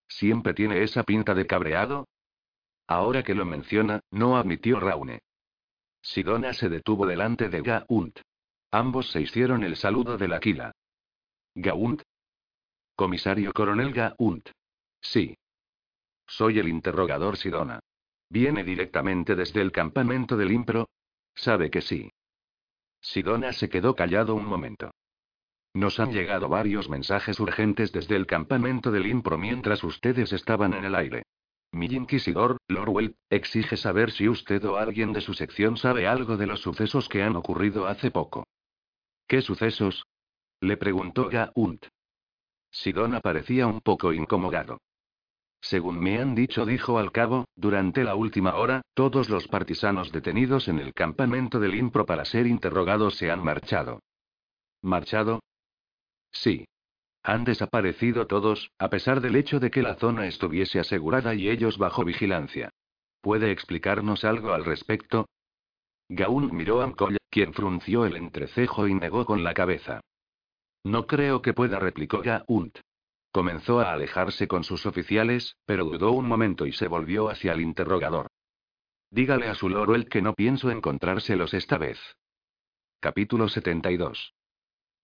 ¿Siempre 0.10 0.54
tiene 0.54 0.84
esa 0.84 1.04
pinta 1.04 1.34
de 1.34 1.48
cabreado? 1.48 2.10
Ahora 2.88 3.24
que 3.24 3.36
lo 3.36 3.46
menciona, 3.46 4.02
no 4.12 4.36
admitió 4.36 4.82
Raune. 4.82 5.22
Sidona 6.02 6.52
se 6.52 6.68
detuvo 6.68 7.08
delante 7.08 7.48
de 7.48 7.62
Gaunt. 7.62 8.20
Ambos 8.74 9.12
se 9.12 9.20
hicieron 9.20 9.64
el 9.64 9.76
saludo 9.76 10.18
del 10.18 10.32
Aquila. 10.32 10.72
¿Gaunt? 11.56 12.04
Comisario 12.96 13.52
Coronel 13.52 13.92
Gaunt. 13.92 14.50
Sí. 15.02 15.38
Soy 16.26 16.60
el 16.60 16.70
interrogador 16.70 17.36
Sidona. 17.36 17.82
¿Viene 18.30 18.64
directamente 18.64 19.36
desde 19.36 19.60
el 19.60 19.74
campamento 19.74 20.38
del 20.38 20.54
Impro? 20.54 20.88
Sabe 21.36 21.70
que 21.70 21.82
sí. 21.82 22.12
Sidona 23.02 23.52
se 23.52 23.68
quedó 23.68 23.94
callado 23.94 24.36
un 24.36 24.46
momento. 24.46 24.92
Nos 25.74 26.00
han 26.00 26.14
llegado 26.14 26.48
varios 26.48 26.88
mensajes 26.88 27.42
urgentes 27.42 27.92
desde 27.92 28.16
el 28.16 28.26
campamento 28.26 28.90
del 28.90 29.06
Impro 29.06 29.38
mientras 29.38 29.84
ustedes 29.84 30.32
estaban 30.32 30.74
en 30.74 30.86
el 30.86 30.96
aire. 30.96 31.24
Mi 31.74 31.88
inquisidor, 31.88 32.56
Lorwell, 32.70 33.18
exige 33.30 33.76
saber 33.76 34.12
si 34.12 34.30
usted 34.30 34.64
o 34.64 34.78
alguien 34.78 35.12
de 35.12 35.20
su 35.20 35.34
sección 35.34 35.76
sabe 35.76 36.08
algo 36.08 36.38
de 36.38 36.48
los 36.48 36.62
sucesos 36.62 37.10
que 37.10 37.22
han 37.22 37.36
ocurrido 37.36 37.88
hace 37.88 38.12
poco. 38.12 38.46
¿Qué 39.32 39.42
sucesos? 39.42 40.04
Le 40.60 40.76
preguntó 40.76 41.30
Gaunt. 41.30 41.86
Sidona 42.70 43.22
parecía 43.22 43.66
un 43.66 43.80
poco 43.80 44.12
incomodado. 44.12 44.82
Según 45.62 46.02
me 46.02 46.20
han 46.20 46.36
dicho, 46.36 46.66
dijo 46.66 47.00
al 47.00 47.14
cabo, 47.14 47.46
durante 47.56 48.04
la 48.04 48.16
última 48.16 48.56
hora, 48.56 48.82
todos 48.94 49.30
los 49.30 49.48
partisanos 49.48 50.12
detenidos 50.12 50.68
en 50.68 50.80
el 50.80 50.94
campamento 50.94 51.62
del 51.62 51.76
Impro 51.76 52.06
para 52.06 52.26
ser 52.26 52.46
interrogados 52.46 53.16
se 53.16 53.32
han 53.32 53.42
marchado. 53.42 54.02
¿Marchado? 54.82 55.40
Sí. 56.34 56.66
Han 57.24 57.46
desaparecido 57.46 58.28
todos, 58.28 58.70
a 58.78 58.90
pesar 58.90 59.22
del 59.22 59.38
hecho 59.38 59.62
de 59.62 59.72
que 59.72 59.82
la 59.82 59.96
zona 59.96 60.28
estuviese 60.28 60.78
asegurada 60.78 61.36
y 61.36 61.48
ellos 61.48 61.78
bajo 61.78 62.04
vigilancia. 62.04 62.70
¿Puede 63.22 63.52
explicarnos 63.52 64.26
algo 64.26 64.52
al 64.52 64.66
respecto? 64.66 65.30
Gaun 66.10 66.54
miró 66.54 66.82
a 66.82 66.88
Mkoll, 66.88 67.21
quien 67.32 67.54
frunció 67.54 68.06
el 68.06 68.18
entrecejo 68.18 68.88
y 68.88 68.94
negó 68.94 69.26
con 69.26 69.44
la 69.44 69.54
cabeza. 69.54 70.02
No 70.84 71.08
creo 71.08 71.42
que 71.42 71.54
pueda, 71.54 71.80
replicó 71.80 72.22
Gaunt. 72.22 72.80
Comenzó 73.32 73.80
a 73.80 73.94
alejarse 73.94 74.48
con 74.48 74.66
sus 74.66 74.86
oficiales, 74.86 75.56
pero 75.66 75.86
dudó 75.86 76.12
un 76.12 76.28
momento 76.28 76.66
y 76.66 76.74
se 76.74 76.88
volvió 76.88 77.30
hacia 77.30 77.54
el 77.54 77.62
interrogador. 77.62 78.28
Dígale 79.10 79.48
a 79.48 79.56
su 79.56 79.70
Lorwell 79.70 80.10
que 80.10 80.22
no 80.22 80.34
pienso 80.34 80.70
encontrárselos 80.70 81.54
esta 81.54 81.78
vez. 81.78 82.00
Capítulo 83.00 83.48
72. 83.48 84.34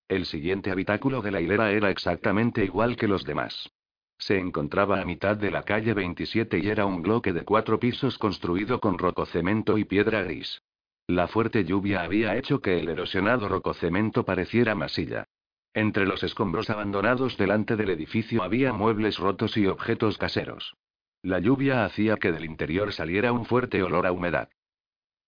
El 0.10 0.26
siguiente 0.26 0.72
habitáculo 0.72 1.22
de 1.22 1.32
la 1.32 1.42
hilera 1.42 1.72
era 1.72 1.90
exactamente 1.90 2.64
igual 2.64 2.98
que 2.98 3.08
los 3.08 3.24
demás. 3.24 3.70
Se 4.18 4.38
encontraba 4.38 5.00
a 5.00 5.06
mitad 5.06 5.38
de 5.38 5.52
la 5.52 5.64
calle 5.64 5.94
27 5.94 6.60
y 6.60 6.68
era 6.68 6.86
un 6.86 7.02
bloque 7.02 7.34
de 7.34 7.46
cuatro 7.46 7.80
pisos 7.80 8.18
construido 8.18 8.80
con 8.80 8.98
rococemento 8.98 9.78
y 9.78 9.86
piedra 9.86 10.24
gris. 10.24 10.62
La 11.08 11.30
fuerte 11.30 11.64
lluvia 11.64 12.02
había 12.02 12.36
hecho 12.36 12.60
que 12.60 12.80
el 12.80 12.90
erosionado 12.90 13.48
rococemento 13.48 14.26
pareciera 14.26 14.76
masilla. 14.76 15.26
Entre 15.74 16.06
los 16.06 16.22
escombros 16.22 16.70
abandonados 16.70 17.38
delante 17.38 17.78
del 17.78 17.92
edificio 17.92 18.44
había 18.44 18.74
muebles 18.74 19.18
rotos 19.18 19.56
y 19.56 19.68
objetos 19.68 20.18
caseros. 20.18 20.76
La 21.22 21.40
lluvia 21.40 21.86
hacía 21.86 22.18
que 22.18 22.34
del 22.34 22.44
interior 22.44 22.92
saliera 22.92 23.32
un 23.32 23.46
fuerte 23.46 23.82
olor 23.84 24.06
a 24.06 24.12
humedad. 24.12 24.50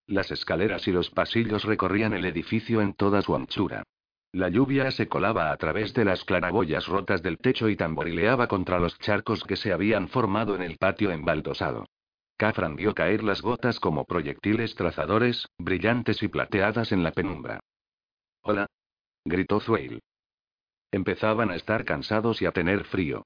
Las 0.05 0.31
escaleras 0.31 0.85
y 0.89 0.91
los 0.91 1.11
pasillos 1.11 1.63
recorrían 1.63 2.13
el 2.13 2.25
edificio 2.25 2.81
en 2.81 2.93
toda 2.93 3.21
su 3.21 3.33
anchura. 3.33 3.83
La 4.33 4.49
lluvia 4.49 4.91
se 4.91 5.07
colaba 5.07 5.51
a 5.51 5.57
través 5.57 5.93
de 5.93 6.03
las 6.03 6.25
claraboyas 6.25 6.87
rotas 6.87 7.23
del 7.23 7.37
techo 7.37 7.69
y 7.69 7.77
tamborileaba 7.77 8.47
contra 8.47 8.79
los 8.79 8.99
charcos 8.99 9.45
que 9.45 9.55
se 9.55 9.71
habían 9.71 10.09
formado 10.09 10.55
en 10.55 10.61
el 10.61 10.77
patio 10.77 11.09
embaldosado. 11.11 11.85
Cafran 12.39 12.77
vio 12.77 12.95
caer 12.95 13.21
las 13.21 13.41
gotas 13.41 13.81
como 13.81 14.05
proyectiles 14.05 14.73
trazadores, 14.73 15.49
brillantes 15.57 16.23
y 16.23 16.29
plateadas 16.29 16.93
en 16.93 17.03
la 17.03 17.11
penumbra. 17.11 17.59
Hola. 18.43 18.65
gritó 19.25 19.59
Zueil. 19.59 19.99
Empezaban 20.89 21.51
a 21.51 21.57
estar 21.57 21.83
cansados 21.83 22.41
y 22.41 22.45
a 22.45 22.53
tener 22.53 22.85
frío. 22.85 23.25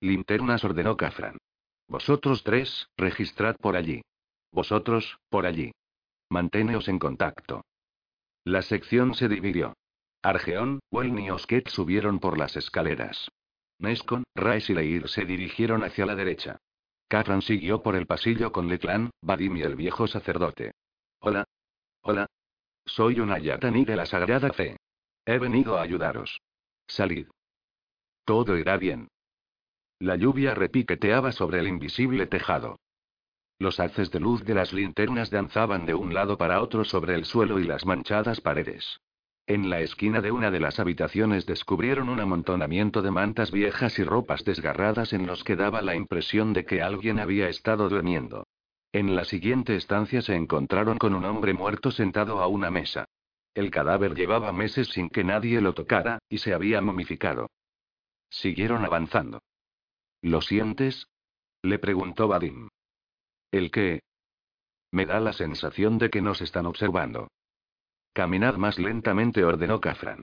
Linternas 0.00 0.64
ordenó 0.64 0.96
Cafran. 0.96 1.38
Vosotros 1.86 2.42
tres, 2.42 2.88
registrad 2.96 3.54
por 3.54 3.76
allí. 3.76 4.02
Vosotros, 4.50 5.16
por 5.28 5.46
allí. 5.46 5.70
Manténeos 6.28 6.88
en 6.88 6.98
contacto. 6.98 7.62
La 8.42 8.62
sección 8.62 9.14
se 9.14 9.28
dividió. 9.28 9.74
Argeón, 10.24 10.80
Welny 10.90 11.26
y 11.26 11.30
Osket 11.30 11.68
subieron 11.68 12.18
por 12.18 12.36
las 12.36 12.56
escaleras. 12.56 13.30
Nescon, 13.78 14.24
Rice 14.34 14.72
y 14.72 14.74
Leir 14.74 15.08
se 15.08 15.24
dirigieron 15.24 15.84
hacia 15.84 16.04
la 16.04 16.16
derecha. 16.16 16.58
Cafran 17.14 17.42
siguió 17.42 17.80
por 17.80 17.94
el 17.94 18.08
pasillo 18.08 18.50
con 18.50 18.66
Leclan, 18.66 19.10
Vadim 19.22 19.56
y 19.56 19.62
el 19.62 19.76
viejo 19.76 20.08
sacerdote. 20.08 20.72
Hola. 21.20 21.44
Hola. 22.02 22.26
Soy 22.84 23.20
una 23.20 23.38
Yatani 23.38 23.84
de 23.84 23.94
la 23.94 24.04
Sagrada 24.04 24.52
Fe. 24.52 24.78
He 25.24 25.38
venido 25.38 25.78
a 25.78 25.82
ayudaros. 25.82 26.40
Salid. 26.88 27.28
Todo 28.24 28.58
irá 28.58 28.78
bien. 28.78 29.06
La 30.00 30.16
lluvia 30.16 30.56
repiqueteaba 30.56 31.30
sobre 31.30 31.60
el 31.60 31.68
invisible 31.68 32.26
tejado. 32.26 32.80
Los 33.60 33.78
haces 33.78 34.10
de 34.10 34.18
luz 34.18 34.44
de 34.44 34.54
las 34.54 34.72
linternas 34.72 35.30
danzaban 35.30 35.86
de 35.86 35.94
un 35.94 36.14
lado 36.14 36.36
para 36.36 36.60
otro 36.60 36.84
sobre 36.84 37.14
el 37.14 37.26
suelo 37.26 37.60
y 37.60 37.64
las 37.64 37.86
manchadas 37.86 38.40
paredes. 38.40 39.00
En 39.46 39.68
la 39.68 39.80
esquina 39.80 40.22
de 40.22 40.32
una 40.32 40.50
de 40.50 40.58
las 40.58 40.80
habitaciones 40.80 41.44
descubrieron 41.44 42.08
un 42.08 42.18
amontonamiento 42.18 43.02
de 43.02 43.10
mantas 43.10 43.50
viejas 43.50 43.98
y 43.98 44.04
ropas 44.04 44.42
desgarradas 44.42 45.12
en 45.12 45.26
los 45.26 45.44
que 45.44 45.54
daba 45.54 45.82
la 45.82 45.94
impresión 45.94 46.54
de 46.54 46.64
que 46.64 46.80
alguien 46.80 47.18
había 47.18 47.50
estado 47.50 47.90
durmiendo. 47.90 48.46
En 48.90 49.14
la 49.14 49.24
siguiente 49.24 49.76
estancia 49.76 50.22
se 50.22 50.34
encontraron 50.34 50.96
con 50.96 51.14
un 51.14 51.26
hombre 51.26 51.52
muerto 51.52 51.90
sentado 51.90 52.40
a 52.40 52.46
una 52.46 52.70
mesa. 52.70 53.04
El 53.52 53.70
cadáver 53.70 54.14
llevaba 54.14 54.50
meses 54.52 54.88
sin 54.88 55.10
que 55.10 55.24
nadie 55.24 55.60
lo 55.60 55.74
tocara, 55.74 56.20
y 56.28 56.38
se 56.38 56.54
había 56.54 56.80
momificado. 56.80 57.50
Siguieron 58.30 58.84
avanzando. 58.84 59.42
¿Lo 60.22 60.40
sientes? 60.40 61.06
Le 61.62 61.78
preguntó 61.78 62.28
Vadim. 62.28 62.68
¿El 63.50 63.70
qué? 63.70 64.00
Me 64.90 65.04
da 65.04 65.20
la 65.20 65.34
sensación 65.34 65.98
de 65.98 66.08
que 66.08 66.22
nos 66.22 66.40
están 66.40 66.64
observando. 66.64 67.28
Caminad 68.14 68.54
más 68.54 68.78
lentamente, 68.78 69.44
ordenó 69.44 69.80
Cafran. 69.80 70.22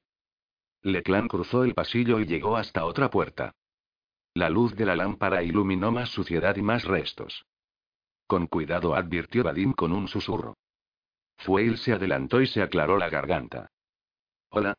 Leclan 0.81 1.27
cruzó 1.27 1.65
el 1.65 1.73
pasillo 1.73 2.21
y 2.21 2.25
llegó 2.25 2.55
hasta 2.55 2.85
otra 2.85 3.09
puerta. 3.09 3.51
La 4.33 4.49
luz 4.49 4.73
de 4.75 4.85
la 4.85 4.95
lámpara 4.95 5.43
iluminó 5.43 5.91
más 5.91 6.09
suciedad 6.09 6.55
y 6.55 6.61
más 6.61 6.85
restos. 6.85 7.45
Con 8.27 8.47
cuidado 8.47 8.95
advirtió 8.95 9.43
Vadim 9.43 9.73
con 9.73 9.91
un 9.91 10.07
susurro. 10.07 10.55
Fueil 11.39 11.77
se 11.77 11.91
adelantó 11.91 12.39
y 12.39 12.47
se 12.47 12.61
aclaró 12.61 12.97
la 12.97 13.09
garganta. 13.09 13.69
Hola. 14.51 14.73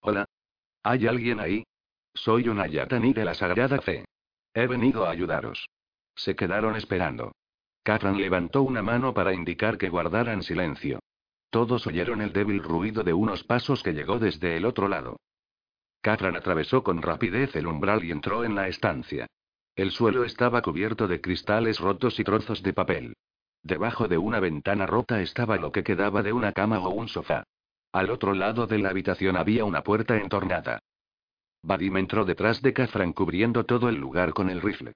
Hola. 0.00 0.26
¿Hay 0.82 1.06
alguien 1.06 1.40
ahí? 1.40 1.64
Soy 2.12 2.48
una 2.50 2.66
Yatani 2.66 3.14
de 3.14 3.24
la 3.24 3.32
Sagrada 3.32 3.80
Fe. 3.80 4.04
He 4.52 4.66
venido 4.66 5.06
a 5.06 5.10
ayudaros. 5.10 5.66
Se 6.14 6.36
quedaron 6.36 6.76
esperando. 6.76 7.32
Catran 7.82 8.18
levantó 8.18 8.60
una 8.62 8.82
mano 8.82 9.14
para 9.14 9.32
indicar 9.32 9.78
que 9.78 9.88
guardaran 9.88 10.42
silencio. 10.42 11.00
Todos 11.50 11.86
oyeron 11.86 12.22
el 12.22 12.32
débil 12.32 12.62
ruido 12.62 13.02
de 13.02 13.12
unos 13.12 13.44
pasos 13.44 13.82
que 13.82 13.92
llegó 13.92 14.18
desde 14.18 14.56
el 14.56 14.64
otro 14.64 14.88
lado. 14.88 15.18
Catran 16.00 16.36
atravesó 16.36 16.82
con 16.82 17.02
rapidez 17.02 17.54
el 17.56 17.66
umbral 17.66 18.04
y 18.04 18.12
entró 18.12 18.44
en 18.44 18.54
la 18.54 18.68
estancia. 18.68 19.26
El 19.74 19.90
suelo 19.90 20.24
estaba 20.24 20.62
cubierto 20.62 21.08
de 21.08 21.20
cristales 21.20 21.78
rotos 21.78 22.18
y 22.18 22.24
trozos 22.24 22.62
de 22.62 22.72
papel. 22.72 23.14
Debajo 23.62 24.08
de 24.08 24.16
una 24.16 24.40
ventana 24.40 24.86
rota 24.86 25.20
estaba 25.20 25.56
lo 25.56 25.72
que 25.72 25.84
quedaba 25.84 26.22
de 26.22 26.32
una 26.32 26.52
cama 26.52 26.78
o 26.78 26.90
un 26.90 27.08
sofá. 27.08 27.44
Al 27.92 28.10
otro 28.10 28.34
lado 28.34 28.66
de 28.66 28.78
la 28.78 28.90
habitación 28.90 29.36
había 29.36 29.64
una 29.64 29.82
puerta 29.82 30.16
entornada. 30.16 30.80
Vadim 31.62 31.96
entró 31.98 32.24
detrás 32.24 32.62
de 32.62 32.72
Kafran 32.72 33.12
cubriendo 33.12 33.64
todo 33.64 33.88
el 33.88 33.96
lugar 33.96 34.32
con 34.32 34.48
el 34.48 34.62
rifle. 34.62 34.94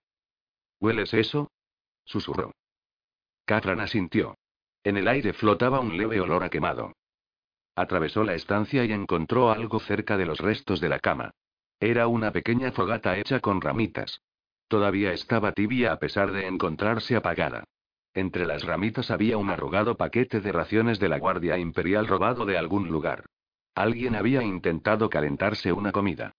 ¿Hueles 0.81 1.13
eso? 1.13 1.51
susurró. 2.05 2.53
Kafran 3.45 3.81
asintió. 3.81 4.37
En 4.85 4.99
el 4.99 5.09
aire 5.09 5.33
flotaba 5.33 5.81
un 5.81 5.97
leve 5.97 6.21
olor 6.21 6.45
a 6.45 6.51
quemado. 6.51 6.93
Atravesó 7.75 8.23
la 8.23 8.35
estancia 8.35 8.85
y 8.85 8.93
encontró 8.93 9.51
algo 9.51 9.81
cerca 9.81 10.17
de 10.17 10.27
los 10.27 10.39
restos 10.39 10.81
de 10.81 10.91
la 10.91 11.01
cama. 11.01 11.31
Era 11.81 12.07
una 12.07 12.31
pequeña 12.31 12.71
fogata 12.71 13.19
hecha 13.19 13.41
con 13.41 13.61
ramitas. 13.61 14.21
Todavía 14.69 15.13
estaba 15.13 15.53
tibia 15.53 15.93
a 15.93 15.99
pesar 15.99 16.33
de 16.33 16.47
encontrarse 16.47 17.17
apagada. 17.17 17.65
Entre 18.13 18.47
las 18.47 18.63
ramitas 18.63 19.11
había 19.11 19.39
un 19.39 19.51
arrugado 19.51 19.97
paquete 19.97 20.41
de 20.41 20.53
raciones 20.53 21.01
de 21.01 21.09
la 21.09 21.19
Guardia 21.19 21.59
Imperial 21.59 22.07
robado 22.07 22.45
de 22.45 22.57
algún 22.57 22.89
lugar. 22.89 23.25
Alguien 23.75 24.15
había 24.15 24.43
intentado 24.43 25.11
calentarse 25.11 25.73
una 25.73 25.91
comida. 25.91 26.33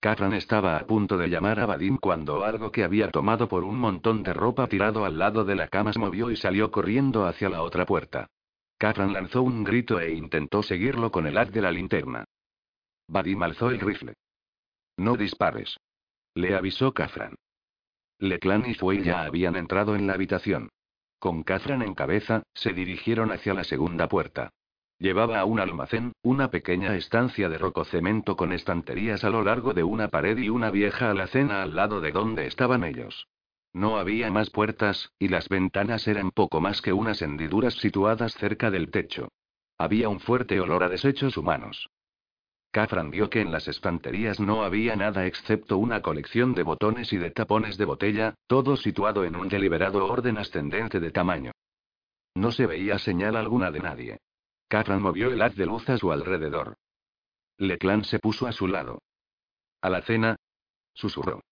Catran 0.00 0.32
estaba 0.32 0.76
a 0.76 0.86
punto 0.86 1.18
de 1.18 1.28
llamar 1.28 1.58
a 1.58 1.66
Vadim 1.66 1.96
cuando 1.96 2.44
algo 2.44 2.70
que 2.70 2.84
había 2.84 3.10
tomado 3.10 3.48
por 3.48 3.64
un 3.64 3.78
montón 3.78 4.22
de 4.22 4.32
ropa 4.32 4.68
tirado 4.68 5.04
al 5.04 5.18
lado 5.18 5.44
de 5.44 5.56
la 5.56 5.66
cama 5.68 5.92
se 5.92 5.98
movió 5.98 6.30
y 6.30 6.36
salió 6.36 6.70
corriendo 6.70 7.26
hacia 7.26 7.48
la 7.48 7.62
otra 7.62 7.84
puerta. 7.84 8.28
Catran 8.78 9.12
lanzó 9.12 9.42
un 9.42 9.64
grito 9.64 9.98
e 9.98 10.12
intentó 10.12 10.62
seguirlo 10.62 11.10
con 11.10 11.26
el 11.26 11.36
haz 11.36 11.50
de 11.50 11.62
la 11.62 11.72
linterna. 11.72 12.24
Vadim 13.08 13.42
alzó 13.42 13.70
el 13.70 13.80
rifle. 13.80 14.14
No 14.96 15.16
dispares. 15.16 15.76
Le 16.34 16.54
avisó 16.54 16.92
Catran. 16.92 17.34
Leclan 18.20 18.70
y 18.70 18.74
Fuey 18.74 19.02
ya 19.02 19.22
habían 19.22 19.56
entrado 19.56 19.96
en 19.96 20.06
la 20.06 20.14
habitación. 20.14 20.68
Con 21.18 21.42
Catran 21.42 21.82
en 21.82 21.94
cabeza, 21.94 22.44
se 22.54 22.72
dirigieron 22.72 23.32
hacia 23.32 23.52
la 23.52 23.64
segunda 23.64 24.08
puerta. 24.08 24.50
Llevaba 25.00 25.38
a 25.38 25.44
un 25.44 25.60
almacén, 25.60 26.12
una 26.22 26.50
pequeña 26.50 26.96
estancia 26.96 27.48
de 27.48 27.56
rococemento 27.56 28.36
con 28.36 28.52
estanterías 28.52 29.22
a 29.22 29.30
lo 29.30 29.44
largo 29.44 29.72
de 29.72 29.84
una 29.84 30.08
pared 30.08 30.36
y 30.36 30.48
una 30.48 30.70
vieja 30.70 31.10
alacena 31.10 31.62
al 31.62 31.76
lado 31.76 32.00
de 32.00 32.10
donde 32.10 32.46
estaban 32.46 32.82
ellos. 32.82 33.28
No 33.72 33.98
había 33.98 34.28
más 34.32 34.50
puertas, 34.50 35.12
y 35.18 35.28
las 35.28 35.48
ventanas 35.48 36.08
eran 36.08 36.32
poco 36.32 36.60
más 36.60 36.82
que 36.82 36.92
unas 36.92 37.22
hendiduras 37.22 37.74
situadas 37.74 38.34
cerca 38.34 38.72
del 38.72 38.90
techo. 38.90 39.28
Había 39.76 40.08
un 40.08 40.18
fuerte 40.18 40.58
olor 40.58 40.82
a 40.82 40.88
desechos 40.88 41.36
humanos. 41.36 41.88
Cafran 42.72 43.10
vio 43.10 43.30
que 43.30 43.40
en 43.40 43.52
las 43.52 43.68
estanterías 43.68 44.40
no 44.40 44.64
había 44.64 44.96
nada 44.96 45.26
excepto 45.26 45.78
una 45.78 46.02
colección 46.02 46.54
de 46.54 46.64
botones 46.64 47.12
y 47.12 47.18
de 47.18 47.30
tapones 47.30 47.78
de 47.78 47.84
botella, 47.84 48.34
todo 48.48 48.76
situado 48.76 49.24
en 49.24 49.36
un 49.36 49.48
deliberado 49.48 50.04
orden 50.06 50.38
ascendente 50.38 50.98
de 50.98 51.12
tamaño. 51.12 51.52
No 52.34 52.50
se 52.50 52.66
veía 52.66 52.98
señal 52.98 53.36
alguna 53.36 53.70
de 53.70 53.80
nadie. 53.80 54.18
Catran 54.68 55.00
movió 55.00 55.32
el 55.32 55.40
haz 55.40 55.56
de 55.56 55.64
luz 55.64 55.88
a 55.88 55.96
su 55.96 56.12
alrededor. 56.12 56.76
Leclan 57.56 58.04
se 58.04 58.18
puso 58.18 58.46
a 58.46 58.52
su 58.52 58.68
lado. 58.68 59.00
¿A 59.80 59.88
la 59.88 60.02
cena? 60.02 60.36
susurró. 60.92 61.42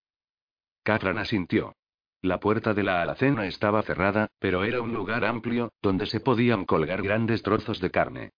Catran 0.83 1.17
asintió. 1.17 1.75
La 2.21 2.39
puerta 2.39 2.73
de 2.73 2.83
la 2.83 3.01
alacena 3.01 3.47
estaba 3.47 3.81
cerrada, 3.81 4.27
pero 4.39 4.63
era 4.63 4.81
un 4.81 4.93
lugar 4.93 5.25
amplio, 5.25 5.71
donde 5.81 6.05
se 6.05 6.19
podían 6.19 6.65
colgar 6.65 7.01
grandes 7.01 7.41
trozos 7.43 7.79
de 7.79 7.91
carne. 7.91 8.31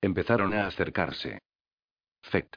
Empezaron 0.00 0.54
a 0.54 0.66
acercarse. 0.66 1.40
Fect. 2.22 2.56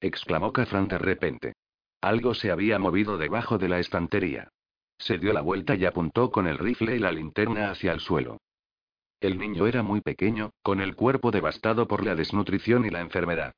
exclamó 0.00 0.52
Catran 0.52 0.88
de 0.88 0.98
repente. 0.98 1.54
Algo 2.00 2.34
se 2.34 2.50
había 2.50 2.78
movido 2.78 3.16
debajo 3.16 3.58
de 3.58 3.68
la 3.68 3.78
estantería. 3.78 4.48
Se 4.98 5.18
dio 5.18 5.32
la 5.32 5.40
vuelta 5.40 5.74
y 5.74 5.84
apuntó 5.84 6.30
con 6.30 6.46
el 6.46 6.58
rifle 6.58 6.96
y 6.96 6.98
la 6.98 7.12
linterna 7.12 7.70
hacia 7.70 7.92
el 7.92 8.00
suelo. 8.00 8.38
El 9.22 9.38
niño 9.38 9.68
era 9.68 9.84
muy 9.84 10.00
pequeño, 10.00 10.50
con 10.62 10.80
el 10.80 10.96
cuerpo 10.96 11.30
devastado 11.30 11.86
por 11.86 12.04
la 12.04 12.16
desnutrición 12.16 12.84
y 12.84 12.90
la 12.90 13.00
enfermedad. 13.00 13.54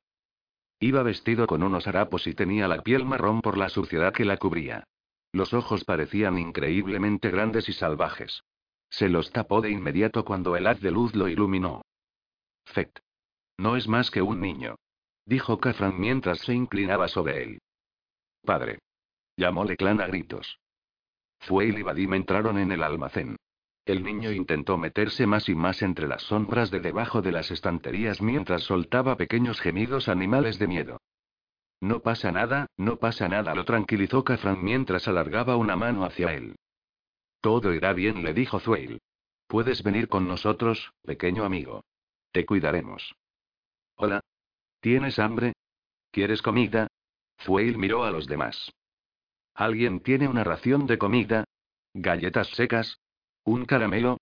Iba 0.79 1.01
vestido 1.01 1.47
con 1.47 1.63
unos 1.63 1.87
harapos 1.87 2.27
y 2.27 2.35
tenía 2.35 2.67
la 2.67 2.83
piel 2.83 3.03
marrón 3.03 3.41
por 3.41 3.57
la 3.57 3.69
suciedad 3.69 4.13
que 4.13 4.25
la 4.25 4.37
cubría. 4.37 4.83
Los 5.31 5.55
ojos 5.55 5.83
parecían 5.83 6.37
increíblemente 6.37 7.31
grandes 7.31 7.67
y 7.67 7.73
salvajes. 7.73 8.43
Se 8.91 9.09
los 9.09 9.31
tapó 9.31 9.61
de 9.61 9.71
inmediato 9.71 10.23
cuando 10.23 10.55
el 10.55 10.67
haz 10.67 10.79
de 10.81 10.91
luz 10.91 11.15
lo 11.15 11.27
iluminó. 11.27 11.81
Fect. 12.65 12.99
No 13.57 13.75
es 13.75 13.87
más 13.87 14.11
que 14.11 14.21
un 14.21 14.39
niño. 14.39 14.75
Dijo 15.25 15.59
Catherine 15.59 15.97
mientras 15.97 16.41
se 16.41 16.53
inclinaba 16.53 17.07
sobre 17.07 17.41
él. 17.41 17.61
Padre. 18.43 18.77
Llamóle 19.35 19.77
clan 19.77 19.99
a 19.99 20.05
gritos. 20.05 20.59
Fuel 21.39 21.79
y 21.79 21.81
Vadim 21.81 22.13
entraron 22.13 22.59
en 22.59 22.71
el 22.71 22.83
almacén. 22.83 23.35
El 23.85 24.03
niño 24.03 24.31
intentó 24.31 24.79
meterse 24.79 25.27
más 25.27 25.47
y 25.47 25.53
más 25.53 25.83
entre 25.83 26.07
las 26.07 26.23
sombras 26.23 26.71
de 26.71 26.79
debajo 26.79 27.21
de 27.21 27.31
las 27.31 27.51
estanterías 27.51 28.19
mientras 28.19 28.63
soltaba 28.63 29.15
pequeños 29.15 29.61
gemidos 29.61 30.09
animales 30.09 30.57
de 30.57 30.67
miedo. 30.67 31.01
No 31.81 31.99
pasa 31.99 32.31
nada, 32.31 32.67
no 32.77 32.97
pasa 32.97 33.29
nada, 33.29 33.53
lo 33.53 33.63
tranquilizó 33.63 34.23
Cafran 34.23 34.63
mientras 34.63 35.07
alargaba 35.07 35.55
una 35.55 35.75
mano 35.75 36.03
hacia 36.03 36.33
él. 36.33 36.55
Todo 37.41 37.73
irá 37.73 37.93
bien, 37.93 38.23
le 38.23 38.33
dijo 38.33 38.59
Zueil. 38.59 39.01
Puedes 39.47 39.83
venir 39.83 40.07
con 40.07 40.27
nosotros, 40.27 40.91
pequeño 41.03 41.43
amigo. 41.43 41.83
Te 42.31 42.43
cuidaremos. 42.43 43.13
Hola. 43.97 44.21
¿Tienes 44.79 45.19
hambre? 45.19 45.53
¿Quieres 46.09 46.41
comida? 46.41 46.87
Zueil 47.43 47.77
miró 47.77 48.03
a 48.03 48.09
los 48.09 48.25
demás. 48.25 48.71
¿Alguien 49.53 49.99
tiene 49.99 50.27
una 50.27 50.43
ración 50.43 50.87
de 50.87 50.97
comida? 50.97 51.43
¿Galletas 51.93 52.47
secas? 52.49 52.97
¿Un 53.45 53.65
caramelo? 53.65 54.17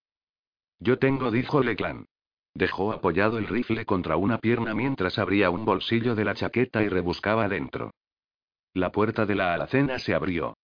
Yo 0.79 0.99
tengo, 0.99 1.31
dijo 1.31 1.63
Leclan. 1.63 2.05
Dejó 2.53 2.91
apoyado 2.91 3.37
el 3.37 3.47
rifle 3.47 3.85
contra 3.85 4.17
una 4.17 4.37
pierna 4.37 4.75
mientras 4.75 5.17
abría 5.17 5.49
un 5.49 5.63
bolsillo 5.63 6.13
de 6.13 6.25
la 6.25 6.35
chaqueta 6.35 6.83
y 6.83 6.89
rebuscaba 6.89 7.47
dentro. 7.47 7.91
La 8.73 8.91
puerta 8.91 9.25
de 9.25 9.35
la 9.35 9.53
alacena 9.53 9.97
se 9.97 10.13
abrió. 10.13 10.57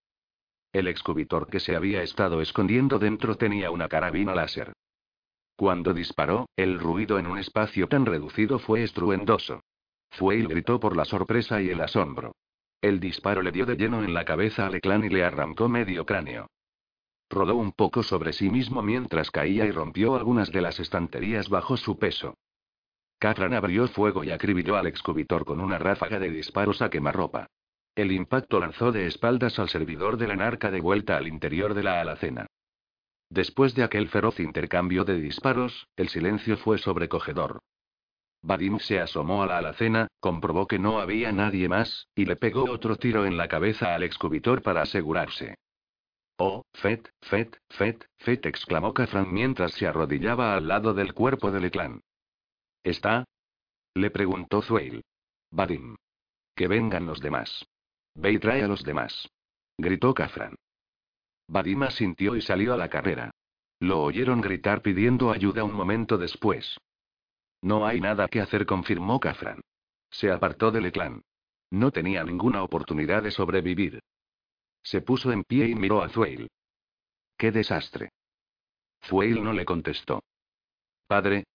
El 0.74 0.88
excubitor 0.88 1.48
que 1.48 1.62
se 1.62 1.76
había 1.76 2.04
estado 2.04 2.42
escondiendo 2.42 3.00
dentro 3.00 3.36
tenía 3.36 3.72
una 3.72 3.88
carabina 3.88 4.36
láser. 4.36 4.74
Cuando 5.56 5.94
disparó, 5.94 6.48
el 6.58 6.80
ruido 6.80 7.18
en 7.18 7.28
un 7.28 7.38
espacio 7.38 7.88
tan 7.88 8.06
reducido 8.06 8.60
fue 8.60 8.84
estruendoso. 8.84 9.62
Fueil 10.12 10.48
gritó 10.48 10.80
por 10.80 10.98
la 10.98 11.06
sorpresa 11.06 11.62
y 11.62 11.70
el 11.70 11.82
asombro. 11.82 12.34
El 12.82 13.00
disparo 13.00 13.42
le 13.42 13.52
dio 13.52 13.66
de 13.66 13.78
lleno 13.78 14.04
en 14.04 14.14
la 14.14 14.26
cabeza 14.26 14.66
a 14.66 14.70
Leclan 14.70 15.06
y 15.06 15.10
le 15.10 15.24
arrancó 15.24 15.70
medio 15.70 16.06
cráneo. 16.06 16.48
Rodó 17.30 17.56
un 17.56 17.72
poco 17.72 18.02
sobre 18.02 18.34
sí 18.34 18.50
mismo 18.50 18.82
mientras 18.82 19.30
caía 19.30 19.66
y 19.66 19.72
rompió 19.72 20.16
algunas 20.16 20.52
de 20.52 20.62
las 20.62 20.80
estanterías 20.80 21.48
bajo 21.50 21.78
su 21.78 22.00
peso. 22.00 22.36
Catran 23.20 23.54
abrió 23.54 23.88
fuego 23.88 24.24
y 24.24 24.32
acribilló 24.32 24.78
al 24.78 24.88
excubitor 24.88 25.46
con 25.46 25.60
una 25.60 25.78
ráfaga 25.78 26.20
de 26.20 26.32
disparos 26.32 26.82
a 26.82 26.90
quemarropa. 26.90 27.48
El 27.94 28.12
impacto 28.12 28.60
lanzó 28.60 28.92
de 28.92 29.08
espaldas 29.08 29.60
al 29.60 29.70
servidor 29.70 30.18
de 30.18 30.28
la 30.28 30.38
narca 30.38 30.72
de 30.72 30.80
vuelta 30.80 31.18
al 31.18 31.28
interior 31.28 31.74
de 31.74 31.84
la 31.84 32.02
alacena. 32.02 32.48
Después 33.30 33.76
de 33.76 33.84
aquel 33.84 34.08
feroz 34.08 34.40
intercambio 34.40 35.04
de 35.04 35.20
disparos, 35.20 35.88
el 35.98 36.10
silencio 36.10 36.58
fue 36.58 36.78
sobrecogedor. 36.78 37.60
Vadim 38.42 38.80
se 38.80 39.00
asomó 39.02 39.44
a 39.44 39.48
la 39.48 39.58
alacena, 39.58 40.08
comprobó 40.20 40.66
que 40.66 40.80
no 40.80 41.00
había 41.00 41.32
nadie 41.32 41.68
más, 41.68 42.08
y 42.16 42.26
le 42.26 42.38
pegó 42.38 42.64
otro 42.72 42.96
tiro 42.96 43.26
en 43.26 43.38
la 43.38 43.50
cabeza 43.50 43.94
al 43.94 44.04
excubitor 44.04 44.62
para 44.62 44.82
asegurarse. 44.82 45.56
Oh, 46.42 46.64
Fet, 46.74 47.10
Fet, 47.22 47.58
Fet, 47.70 48.06
Fet, 48.18 48.46
exclamó 48.46 48.94
Kafran 48.94 49.34
mientras 49.34 49.74
se 49.74 49.86
arrodillaba 49.86 50.56
al 50.56 50.70
lado 50.70 50.94
del 50.94 51.14
cuerpo 51.14 51.52
del 51.52 51.70
clan. 51.70 52.02
¿Está? 52.82 53.26
Le 53.94 54.10
preguntó 54.10 54.62
Zueil. 54.62 55.04
Vadim. 55.52 55.98
Que 56.56 56.70
vengan 56.70 57.06
los 57.06 57.20
demás. 57.20 57.66
Ve 58.16 58.32
y 58.32 58.40
trae 58.40 58.64
a 58.64 58.70
los 58.70 58.84
demás. 58.84 59.28
Gritó 59.78 60.14
Kafran. 60.14 60.56
Vadim 61.50 61.84
asintió 61.84 62.38
y 62.38 62.42
salió 62.42 62.74
a 62.74 62.78
la 62.78 62.88
carrera. 62.88 63.32
Lo 63.82 64.02
oyeron 64.02 64.40
gritar 64.40 64.82
pidiendo 64.82 65.32
ayuda 65.32 65.66
un 65.66 65.74
momento 65.74 66.18
después. 66.18 66.78
No 67.62 67.86
hay 67.86 68.00
nada 68.00 68.30
que 68.30 68.40
hacer, 68.40 68.66
confirmó 68.66 69.20
Kafran. 69.20 69.60
Se 70.10 70.32
apartó 70.32 70.72
del 70.72 70.90
clan. 70.94 71.22
No 71.70 71.92
tenía 71.92 72.24
ninguna 72.24 72.64
oportunidad 72.64 73.24
de 73.24 73.32
sobrevivir. 73.32 74.00
Se 74.84 75.02
puso 75.02 75.32
en 75.32 75.44
pie 75.44 75.68
y 75.68 75.76
miró 75.76 76.02
a 76.02 76.10
Zueil. 76.10 76.50
¡Qué 77.38 77.52
desastre! 77.52 78.12
Zueil 79.06 79.44
no 79.44 79.54
le 79.54 79.66
contestó. 79.66 80.24
Padre. 81.08 81.46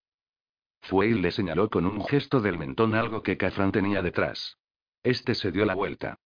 Zueil 0.86 1.22
le 1.22 1.30
señaló 1.30 1.70
con 1.70 1.86
un 1.86 2.04
gesto 2.04 2.40
del 2.40 2.58
mentón 2.58 2.94
algo 2.94 3.22
que 3.22 3.36
Kafran 3.36 3.72
tenía 3.72 4.02
detrás. 4.02 4.56
Este 5.02 5.34
se 5.34 5.52
dio 5.52 5.64
la 5.64 5.74
vuelta. 5.74 6.18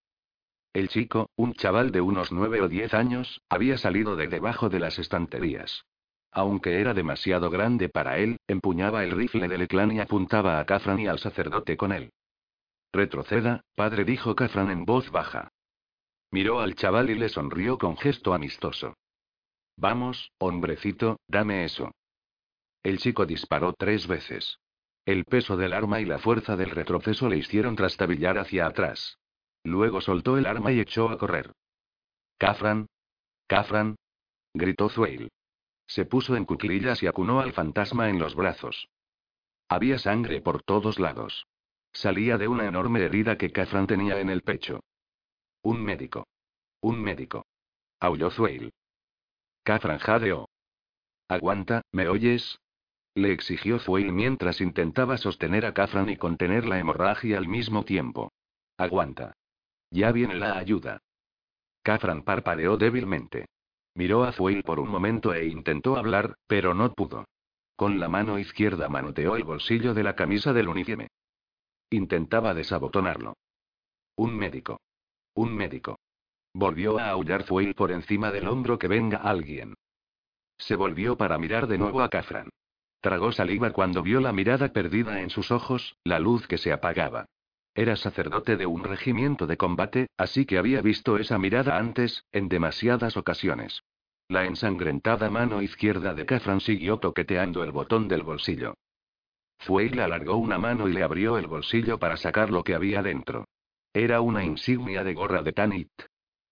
El 0.73 0.89
chico, 0.89 1.29
un 1.35 1.53
chaval 1.53 1.91
de 1.91 2.01
unos 2.01 2.31
nueve 2.31 2.61
o 2.61 2.67
diez 2.67 2.93
años, 2.93 3.41
había 3.49 3.77
salido 3.77 4.15
de 4.15 4.27
debajo 4.27 4.69
de 4.69 4.79
las 4.79 4.99
estanterías. 4.99 5.85
Aunque 6.31 6.79
era 6.79 6.93
demasiado 6.93 7.49
grande 7.49 7.89
para 7.89 8.19
él, 8.19 8.37
empuñaba 8.47 9.03
el 9.03 9.11
rifle 9.11 9.47
del 9.47 9.67
clan 9.67 9.91
y 9.91 9.99
apuntaba 9.99 10.59
a 10.59 10.65
Kafran 10.65 10.99
y 10.99 11.07
al 11.07 11.19
sacerdote 11.19 11.75
con 11.75 11.91
él. 11.91 12.11
Retroceda, 12.93 13.61
padre, 13.75 14.05
dijo 14.05 14.35
Kafran 14.35 14.69
en 14.69 14.85
voz 14.85 15.09
baja. 15.11 15.49
Miró 16.31 16.59
al 16.59 16.75
chaval 16.75 17.09
y 17.09 17.15
le 17.15 17.29
sonrió 17.29 17.77
con 17.77 17.97
gesto 17.97 18.33
amistoso. 18.33 18.95
Vamos, 19.75 20.31
hombrecito, 20.37 21.19
dame 21.27 21.63
eso. 21.63 21.91
El 22.83 22.99
chico 22.99 23.25
disparó 23.25 23.73
tres 23.73 24.07
veces. 24.07 24.59
El 25.05 25.25
peso 25.25 25.57
del 25.57 25.73
arma 25.73 26.01
y 26.01 26.05
la 26.05 26.19
fuerza 26.19 26.55
del 26.55 26.69
retroceso 26.69 27.29
le 27.29 27.37
hicieron 27.37 27.75
trastabillar 27.75 28.37
hacia 28.37 28.67
atrás. 28.67 29.17
Luego 29.63 30.01
soltó 30.01 30.37
el 30.37 30.45
arma 30.45 30.71
y 30.71 30.79
echó 30.79 31.09
a 31.09 31.17
correr. 31.17 31.51
Kafran. 32.37 32.87
Kafran. 33.47 33.95
gritó 34.53 34.89
Zueil. 34.89 35.29
Se 35.87 36.05
puso 36.05 36.35
en 36.35 36.45
cuclillas 36.45 37.01
y 37.01 37.07
acunó 37.07 37.39
al 37.39 37.53
fantasma 37.53 38.09
en 38.09 38.19
los 38.19 38.35
brazos. 38.35 38.89
Había 39.67 39.97
sangre 39.97 40.41
por 40.41 40.61
todos 40.61 40.99
lados. 40.99 41.47
Salía 41.91 42.37
de 42.37 42.47
una 42.47 42.65
enorme 42.65 43.01
herida 43.01 43.37
que 43.37 43.51
Kafran 43.51 43.87
tenía 43.87 44.19
en 44.19 44.29
el 44.29 44.41
pecho. 44.41 44.81
Un 45.63 45.83
médico. 45.83 46.25
Un 46.81 47.01
médico. 47.01 47.45
Aulló 47.99 48.31
Zueil. 48.31 48.71
Kafran 49.63 49.99
jadeó. 49.99 50.47
Aguanta, 51.27 51.81
¿me 51.91 52.07
oyes? 52.07 52.59
Le 53.13 53.33
exigió 53.33 53.79
Zueil 53.79 54.13
mientras 54.13 54.61
intentaba 54.61 55.17
sostener 55.17 55.65
a 55.65 55.73
Kafran 55.73 56.09
y 56.09 56.15
contener 56.15 56.65
la 56.65 56.79
hemorragia 56.79 57.37
al 57.37 57.47
mismo 57.47 57.83
tiempo. 57.83 58.31
Aguanta. 58.77 59.33
Ya 59.91 60.11
viene 60.11 60.35
la 60.35 60.57
ayuda. 60.57 60.99
Kafran 61.83 62.23
parpadeó 62.23 62.77
débilmente. 62.77 63.47
Miró 63.95 64.23
a 64.23 64.31
Zueil 64.31 64.63
por 64.63 64.79
un 64.79 64.87
momento 64.89 65.33
e 65.33 65.47
intentó 65.47 65.97
hablar, 65.97 66.35
pero 66.47 66.73
no 66.73 66.93
pudo. 66.93 67.25
Con 67.75 67.99
la 67.99 68.07
mano 68.07 68.39
izquierda 68.39 68.87
manoteó 68.87 69.35
el 69.35 69.43
bolsillo 69.43 69.93
de 69.93 70.03
la 70.03 70.15
camisa 70.15 70.53
del 70.53 70.69
uniforme. 70.69 71.09
Intentaba 71.89 72.53
desabotonarlo. 72.53 73.35
Un 74.15 74.37
médico. 74.37 74.79
Un 75.33 75.55
médico. 75.55 75.99
Volvió 76.53 76.97
a 76.99 77.09
aullar 77.09 77.43
Zueil 77.43 77.75
por 77.75 77.91
encima 77.91 78.31
del 78.31 78.47
hombro 78.47 78.79
que 78.79 78.87
venga 78.87 79.17
alguien. 79.17 79.75
Se 80.57 80.75
volvió 80.75 81.15
para 81.17 81.37
mirar 81.37 81.67
de 81.67 81.77
nuevo 81.77 82.01
a 82.01 82.09
Kafran. 82.09 82.49
Tragó 83.01 83.31
saliva 83.31 83.71
cuando 83.71 84.03
vio 84.03 84.19
la 84.19 84.33
mirada 84.33 84.73
perdida 84.73 85.21
en 85.21 85.29
sus 85.29 85.51
ojos, 85.51 85.95
la 86.03 86.19
luz 86.19 86.47
que 86.47 86.57
se 86.57 86.73
apagaba. 86.73 87.25
Era 87.73 87.95
sacerdote 87.95 88.57
de 88.57 88.65
un 88.65 88.83
regimiento 88.83 89.47
de 89.47 89.55
combate, 89.55 90.07
así 90.17 90.45
que 90.45 90.57
había 90.57 90.81
visto 90.81 91.17
esa 91.17 91.37
mirada 91.37 91.77
antes, 91.77 92.25
en 92.31 92.49
demasiadas 92.49 93.15
ocasiones. 93.15 93.83
La 94.27 94.45
ensangrentada 94.45 95.29
mano 95.29 95.61
izquierda 95.61 96.13
de 96.13 96.25
Kafran 96.25 96.59
siguió 96.59 96.97
toqueteando 96.97 97.63
el 97.63 97.71
botón 97.71 98.07
del 98.07 98.23
bolsillo. 98.23 98.75
Zueil 99.61 99.99
alargó 99.99 100.35
una 100.35 100.57
mano 100.57 100.89
y 100.89 100.93
le 100.93 101.03
abrió 101.03 101.37
el 101.37 101.47
bolsillo 101.47 101.99
para 101.99 102.17
sacar 102.17 102.49
lo 102.49 102.63
que 102.63 102.75
había 102.75 103.01
dentro. 103.01 103.45
Era 103.93 104.21
una 104.21 104.43
insignia 104.43 105.03
de 105.03 105.15
gorra 105.15 105.41
de 105.41 105.51
Tanit. 105.51 105.89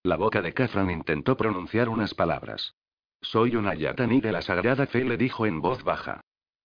La 0.04 0.16
boca 0.16 0.42
de 0.42 0.54
Kafran 0.54 0.90
intentó 0.90 1.38
pronunciar 1.38 1.88
unas 1.88 2.16
palabras. 2.16 2.74
Soy 3.22 3.56
una 3.56 3.76
Yatani 3.76 4.22
de 4.22 4.32
la 4.32 4.42
Sagrada 4.42 4.88
Fe, 4.88 5.04
le 5.04 5.18
dijo 5.18 5.46
en 5.46 5.62
voz 5.62 5.84
baja. 5.84 6.22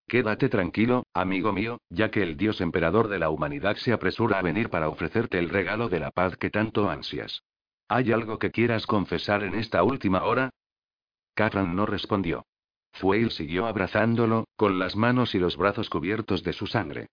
Quédate 0.09 0.49
tranquilo, 0.49 1.05
amigo 1.13 1.53
mío, 1.53 1.79
ya 1.91 2.11
que 2.11 2.23
el 2.23 2.37
Dios 2.37 2.61
emperador 2.61 3.09
de 3.09 3.19
la 3.19 3.29
humanidad 3.29 3.77
se 3.77 3.93
apresura 3.93 4.39
a 4.39 4.43
venir 4.43 4.71
para 4.71 4.89
ofrecerte 4.89 5.39
el 5.39 5.51
regalo 5.51 5.89
de 5.89 6.01
la 6.01 6.11
paz 6.11 6.37
que 6.37 6.51
tanto 6.51 6.89
ansias. 6.89 7.43
¿Hay 7.89 8.11
algo 8.11 8.39
que 8.39 8.51
quieras 8.51 8.87
confesar 8.87 9.43
en 9.45 9.55
esta 9.55 9.83
última 9.83 10.25
hora? 10.25 10.51
Kafran 11.35 11.77
no 11.77 11.85
respondió. 11.85 12.47
Zueil 12.97 13.31
siguió 13.31 13.67
abrazándolo, 13.67 14.47
con 14.57 14.79
las 14.79 14.97
manos 14.97 15.35
y 15.35 15.39
los 15.39 15.57
brazos 15.57 15.91
cubiertos 15.91 16.43
de 16.43 16.53
su 16.53 16.67
sangre. 16.67 17.09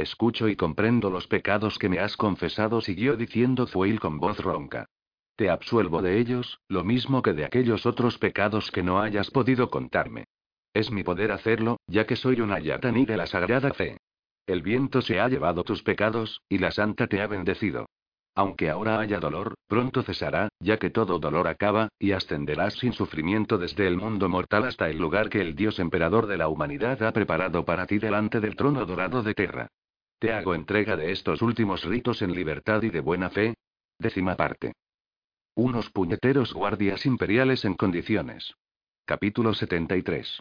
Escucho 0.00 0.48
y 0.48 0.56
comprendo 0.56 1.10
los 1.10 1.26
pecados 1.26 1.78
que 1.78 1.90
me 1.90 1.98
has 1.98 2.16
confesado, 2.16 2.80
siguió 2.80 3.18
diciendo 3.18 3.66
Zueil 3.66 4.00
con 4.00 4.18
voz 4.18 4.38
ronca. 4.38 4.86
Te 5.36 5.50
absuelvo 5.50 6.00
de 6.00 6.18
ellos, 6.18 6.58
lo 6.68 6.84
mismo 6.84 7.20
que 7.20 7.34
de 7.34 7.44
aquellos 7.44 7.84
otros 7.84 8.16
pecados 8.16 8.70
que 8.70 8.82
no 8.82 9.02
hayas 9.02 9.30
podido 9.30 9.68
contarme. 9.68 10.24
Es 10.72 10.90
mi 10.90 11.02
poder 11.02 11.32
hacerlo, 11.32 11.80
ya 11.86 12.06
que 12.06 12.16
soy 12.16 12.40
una 12.40 12.58
yatani 12.58 13.04
de 13.04 13.18
la 13.18 13.26
sagrada 13.26 13.74
fe. 13.74 13.98
El 14.46 14.62
viento 14.62 15.02
se 15.02 15.20
ha 15.20 15.28
llevado 15.28 15.64
tus 15.64 15.82
pecados, 15.82 16.40
y 16.48 16.56
la 16.56 16.70
santa 16.70 17.06
te 17.06 17.20
ha 17.20 17.26
bendecido. 17.26 17.84
Aunque 18.34 18.70
ahora 18.70 19.00
haya 19.00 19.20
dolor, 19.20 19.52
pronto 19.66 20.02
cesará, 20.02 20.48
ya 20.60 20.78
que 20.78 20.88
todo 20.88 21.18
dolor 21.18 21.46
acaba, 21.46 21.90
y 21.98 22.12
ascenderás 22.12 22.72
sin 22.72 22.94
sufrimiento 22.94 23.58
desde 23.58 23.86
el 23.86 23.98
mundo 23.98 24.30
mortal 24.30 24.64
hasta 24.64 24.88
el 24.88 24.96
lugar 24.96 25.28
que 25.28 25.42
el 25.42 25.54
Dios 25.54 25.78
emperador 25.78 26.26
de 26.26 26.38
la 26.38 26.48
humanidad 26.48 27.02
ha 27.02 27.12
preparado 27.12 27.66
para 27.66 27.86
ti 27.86 27.98
delante 27.98 28.40
del 28.40 28.56
trono 28.56 28.86
dorado 28.86 29.22
de 29.22 29.34
Terra. 29.34 29.68
Te 30.20 30.34
hago 30.34 30.54
entrega 30.54 30.98
de 30.98 31.12
estos 31.12 31.40
últimos 31.40 31.82
ritos 31.82 32.20
en 32.20 32.34
libertad 32.34 32.82
y 32.82 32.90
de 32.90 33.00
buena 33.00 33.30
fe. 33.30 33.54
Décima 33.98 34.36
parte. 34.36 34.74
Unos 35.54 35.88
puñeteros 35.88 36.52
guardias 36.52 37.06
imperiales 37.06 37.64
en 37.64 37.72
condiciones. 37.72 38.52
Capítulo 39.06 39.54
73. 39.54 40.38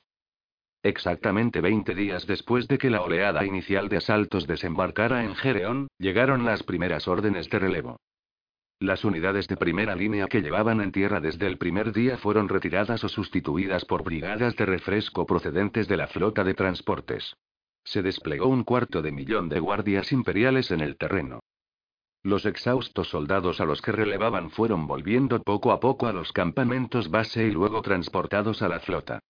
Exactamente 0.84 1.62
20 1.62 1.96
días 1.96 2.28
después 2.28 2.68
de 2.68 2.78
que 2.78 2.90
la 2.90 3.02
oleada 3.02 3.46
inicial 3.46 3.88
de 3.88 3.98
asaltos 3.98 4.48
desembarcara 4.48 5.24
en 5.24 5.34
Gereón, 5.36 5.88
llegaron 5.98 6.44
las 6.44 6.62
primeras 6.64 7.08
órdenes 7.08 7.50
de 7.50 7.60
relevo. 7.60 8.02
Las 8.82 9.06
unidades 9.06 9.48
de 9.48 9.56
primera 9.56 9.96
línea 9.96 10.28
que 10.28 10.42
llevaban 10.42 10.82
en 10.82 10.92
tierra 10.92 11.22
desde 11.22 11.48
el 11.48 11.58
primer 11.58 11.94
día 11.94 12.18
fueron 12.18 12.50
retiradas 12.50 13.06
o 13.06 13.08
sustituidas 13.08 13.86
por 13.86 14.04
brigadas 14.04 14.58
de 14.58 14.66
refresco 14.66 15.26
procedentes 15.26 15.88
de 15.88 15.96
la 15.96 16.08
flota 16.08 16.44
de 16.44 16.54
transportes. 16.54 17.34
Se 17.90 18.04
desplegó 18.04 18.46
un 18.46 18.64
cuarto 18.66 19.02
de 19.02 19.12
millón 19.12 19.50
de 19.50 19.60
guardias 19.60 20.12
imperiales 20.12 20.70
en 20.70 20.82
el 20.82 20.96
terreno. 20.96 21.40
Los 22.22 22.46
exhaustos 22.46 23.10
soldados 23.10 23.60
a 23.62 23.66
los 23.66 23.82
que 23.82 23.92
relevaban 23.92 24.52
fueron 24.52 24.86
volviendo 24.86 25.42
poco 25.42 25.72
a 25.72 25.80
poco 25.80 26.06
a 26.06 26.14
los 26.14 26.32
campamentos 26.32 27.10
base 27.10 27.48
y 27.48 27.52
luego 27.52 27.82
transportados 27.82 28.62
a 28.62 28.68
la 28.68 28.80
flota. 28.80 29.22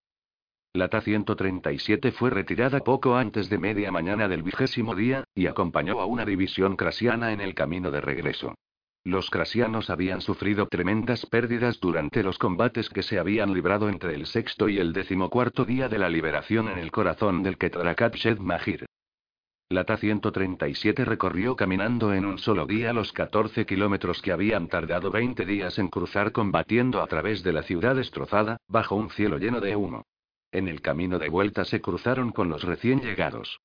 La 0.73 0.89
Ta-137 0.89 2.11
fue 2.11 2.31
retirada 2.31 2.81
poco 2.81 3.15
antes 3.15 3.49
de 3.49 3.59
media 3.59 3.93
mañana 3.93 4.27
del 4.27 4.43
vigésimo 4.43 4.93
día, 4.93 5.23
y 5.33 5.47
acompañó 5.47 6.01
a 6.01 6.05
una 6.05 6.25
división 6.25 6.75
crasiana 6.75 7.31
en 7.31 7.39
el 7.39 7.55
camino 7.55 7.91
de 7.91 8.01
regreso. 8.01 8.55
Los 9.05 9.29
crasianos 9.29 9.89
habían 9.89 10.21
sufrido 10.21 10.67
tremendas 10.67 11.25
pérdidas 11.25 11.79
durante 11.79 12.21
los 12.21 12.37
combates 12.37 12.89
que 12.89 13.01
se 13.01 13.17
habían 13.17 13.53
librado 13.53 13.87
entre 13.87 14.13
el 14.13 14.25
sexto 14.25 14.67
y 14.67 14.77
el 14.77 14.91
decimocuarto 14.91 15.63
día 15.63 15.87
de 15.87 15.97
la 15.97 16.09
liberación 16.09 16.67
en 16.67 16.77
el 16.77 16.91
corazón 16.91 17.41
del 17.41 17.57
Ketrakat 17.57 18.15
Shed 18.15 18.39
Mahir. 18.39 18.85
La 19.71 19.83
Ta-137 19.83 21.05
recorrió 21.05 21.55
caminando 21.55 22.13
en 22.13 22.25
un 22.25 22.39
solo 22.39 22.65
día 22.65 22.91
los 22.91 23.13
14 23.13 23.67
kilómetros 23.67 24.21
que 24.21 24.31
habían 24.31 24.67
tardado 24.67 25.11
20 25.11 25.45
días 25.45 25.77
en 25.77 25.89
cruzar 25.89 26.31
combatiendo 26.31 27.01
a 27.01 27.07
través 27.07 27.43
de 27.43 27.53
la 27.53 27.61
ciudad 27.61 27.95
destrozada, 27.95 28.57
bajo 28.67 28.95
un 28.95 29.11
cielo 29.11 29.37
lleno 29.37 29.61
de 29.61 29.75
humo. 29.75 30.07
En 30.51 30.67
el 30.67 30.81
camino 30.81 31.19
de 31.19 31.29
vuelta 31.29 31.65
se 31.65 31.81
cruzaron 31.81 32.31
con 32.31 32.49
los 32.49 32.63
recién 32.63 33.01
llegados. 33.01 33.59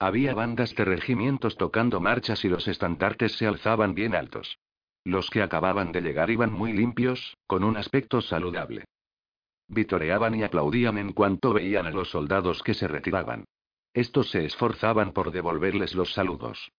Había 0.00 0.32
bandas 0.32 0.74
de 0.76 0.84
regimientos 0.84 1.56
tocando 1.56 2.00
marchas 2.00 2.44
y 2.44 2.48
los 2.48 2.68
estandartes 2.68 3.32
se 3.32 3.46
alzaban 3.46 3.94
bien 3.94 4.14
altos. 4.14 4.58
Los 5.04 5.28
que 5.28 5.42
acababan 5.42 5.90
de 5.90 6.00
llegar 6.00 6.30
iban 6.30 6.52
muy 6.52 6.72
limpios, 6.72 7.36
con 7.46 7.64
un 7.64 7.76
aspecto 7.76 8.20
saludable. 8.20 8.84
Vitoreaban 9.66 10.36
y 10.36 10.44
aplaudían 10.44 10.98
en 10.98 11.12
cuanto 11.12 11.52
veían 11.52 11.86
a 11.86 11.90
los 11.90 12.10
soldados 12.10 12.62
que 12.62 12.74
se 12.74 12.86
retiraban. 12.86 13.44
Estos 13.92 14.30
se 14.30 14.44
esforzaban 14.44 15.12
por 15.12 15.32
devolverles 15.32 15.94
los 15.94 16.12
saludos. 16.12 16.70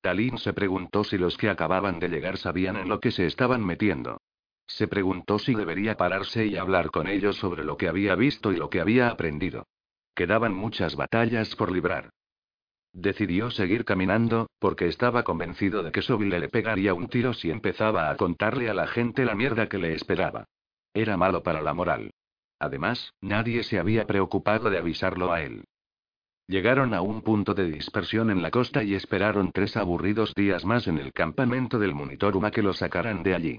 Talín 0.00 0.38
se 0.38 0.52
preguntó 0.52 1.02
si 1.02 1.18
los 1.18 1.36
que 1.36 1.50
acababan 1.50 1.98
de 1.98 2.08
llegar 2.08 2.38
sabían 2.38 2.76
en 2.76 2.88
lo 2.88 3.00
que 3.00 3.10
se 3.10 3.26
estaban 3.26 3.64
metiendo. 3.66 4.18
Se 4.68 4.86
preguntó 4.86 5.40
si 5.40 5.54
debería 5.54 5.96
pararse 5.96 6.46
y 6.46 6.56
hablar 6.56 6.92
con 6.92 7.08
ellos 7.08 7.36
sobre 7.36 7.64
lo 7.64 7.76
que 7.76 7.88
había 7.88 8.14
visto 8.14 8.52
y 8.52 8.56
lo 8.56 8.70
que 8.70 8.80
había 8.80 9.08
aprendido. 9.08 9.66
Quedaban 10.14 10.54
muchas 10.54 10.94
batallas 10.94 11.56
por 11.56 11.72
librar. 11.72 12.10
Decidió 12.96 13.50
seguir 13.50 13.84
caminando, 13.84 14.48
porque 14.58 14.86
estaba 14.86 15.22
convencido 15.22 15.82
de 15.82 15.92
que 15.92 16.00
Sobile 16.00 16.40
le 16.40 16.48
pegaría 16.48 16.94
un 16.94 17.08
tiro 17.08 17.34
si 17.34 17.50
empezaba 17.50 18.08
a 18.08 18.16
contarle 18.16 18.70
a 18.70 18.74
la 18.74 18.86
gente 18.86 19.26
la 19.26 19.34
mierda 19.34 19.68
que 19.68 19.76
le 19.76 19.92
esperaba. 19.92 20.46
Era 20.94 21.18
malo 21.18 21.42
para 21.42 21.60
la 21.60 21.74
moral. 21.74 22.10
Además, 22.58 23.12
nadie 23.20 23.64
se 23.64 23.78
había 23.78 24.06
preocupado 24.06 24.70
de 24.70 24.78
avisarlo 24.78 25.30
a 25.30 25.42
él. 25.42 25.64
Llegaron 26.48 26.94
a 26.94 27.02
un 27.02 27.20
punto 27.20 27.52
de 27.52 27.70
dispersión 27.70 28.30
en 28.30 28.40
la 28.40 28.50
costa 28.50 28.82
y 28.82 28.94
esperaron 28.94 29.52
tres 29.52 29.76
aburridos 29.76 30.32
días 30.34 30.64
más 30.64 30.86
en 30.86 30.96
el 30.96 31.12
campamento 31.12 31.78
del 31.78 31.94
Monitoruma 31.94 32.50
que 32.50 32.62
lo 32.62 32.72
sacaran 32.72 33.22
de 33.22 33.34
allí. 33.34 33.58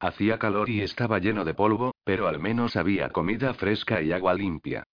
Hacía 0.00 0.38
calor 0.38 0.70
y 0.70 0.80
estaba 0.80 1.18
lleno 1.18 1.44
de 1.44 1.52
polvo, 1.52 1.94
pero 2.04 2.26
al 2.26 2.38
menos 2.40 2.74
había 2.74 3.10
comida 3.10 3.52
fresca 3.52 4.00
y 4.00 4.12
agua 4.12 4.32
limpia. 4.32 4.84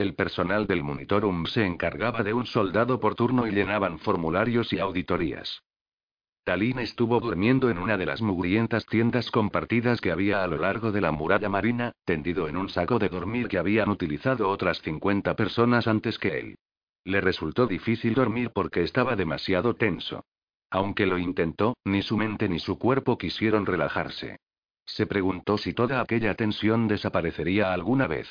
El 0.00 0.14
personal 0.14 0.66
del 0.66 0.82
monitorum 0.82 1.44
se 1.44 1.66
encargaba 1.66 2.22
de 2.22 2.32
un 2.32 2.46
soldado 2.46 2.98
por 3.00 3.14
turno 3.14 3.46
y 3.46 3.50
llenaban 3.50 3.98
formularios 3.98 4.72
y 4.72 4.78
auditorías. 4.78 5.62
Talín 6.42 6.78
estuvo 6.78 7.20
durmiendo 7.20 7.68
en 7.68 7.76
una 7.76 7.98
de 7.98 8.06
las 8.06 8.22
mugrientas 8.22 8.86
tiendas 8.86 9.30
compartidas 9.30 10.00
que 10.00 10.10
había 10.10 10.42
a 10.42 10.46
lo 10.46 10.56
largo 10.56 10.90
de 10.90 11.02
la 11.02 11.12
muralla 11.12 11.50
marina, 11.50 11.92
tendido 12.06 12.48
en 12.48 12.56
un 12.56 12.70
saco 12.70 12.98
de 12.98 13.10
dormir 13.10 13.48
que 13.48 13.58
habían 13.58 13.90
utilizado 13.90 14.48
otras 14.48 14.80
50 14.80 15.36
personas 15.36 15.86
antes 15.86 16.18
que 16.18 16.38
él. 16.38 16.58
Le 17.04 17.20
resultó 17.20 17.66
difícil 17.66 18.14
dormir 18.14 18.52
porque 18.54 18.82
estaba 18.82 19.16
demasiado 19.16 19.74
tenso. 19.74 20.24
Aunque 20.70 21.04
lo 21.04 21.18
intentó, 21.18 21.76
ni 21.84 22.00
su 22.00 22.16
mente 22.16 22.48
ni 22.48 22.58
su 22.58 22.78
cuerpo 22.78 23.18
quisieron 23.18 23.66
relajarse. 23.66 24.38
Se 24.86 25.06
preguntó 25.06 25.58
si 25.58 25.74
toda 25.74 26.00
aquella 26.00 26.34
tensión 26.36 26.88
desaparecería 26.88 27.74
alguna 27.74 28.06
vez. 28.06 28.30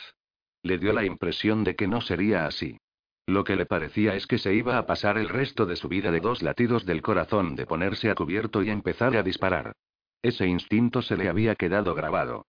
Le 0.64 0.78
dio 0.78 0.94
la 0.94 1.06
impresión 1.06 1.64
de 1.64 1.76
que 1.76 1.88
no 1.88 2.02
sería 2.02 2.46
así. 2.46 2.78
Lo 3.26 3.44
que 3.44 3.56
le 3.56 3.66
parecía 3.66 4.16
es 4.16 4.28
que 4.28 4.40
se 4.40 4.54
iba 4.56 4.78
a 4.78 4.86
pasar 4.86 5.18
el 5.18 5.30
resto 5.30 5.66
de 5.66 5.76
su 5.76 5.88
vida 5.88 6.12
de 6.12 6.20
dos 6.20 6.42
latidos 6.42 6.86
del 6.86 7.02
corazón 7.02 7.56
de 7.56 7.66
ponerse 7.66 8.10
a 8.10 8.16
cubierto 8.16 8.64
y 8.64 8.70
empezar 8.70 9.16
a 9.16 9.24
disparar. 9.24 9.74
Ese 10.22 10.48
instinto 10.48 11.02
se 11.02 11.16
le 11.16 11.30
había 11.30 11.56
quedado 11.56 11.96
grabado. 11.96 12.46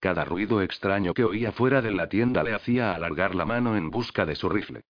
Cada 0.00 0.24
ruido 0.24 0.60
extraño 0.60 1.14
que 1.14 1.24
oía 1.24 1.52
fuera 1.52 1.80
de 1.80 1.92
la 1.92 2.08
tienda 2.08 2.42
le 2.42 2.52
hacía 2.52 2.94
alargar 2.94 3.34
la 3.34 3.46
mano 3.46 3.76
en 3.76 3.90
busca 3.90 4.26
de 4.26 4.34
su 4.34 4.48
rifle. 4.48 4.82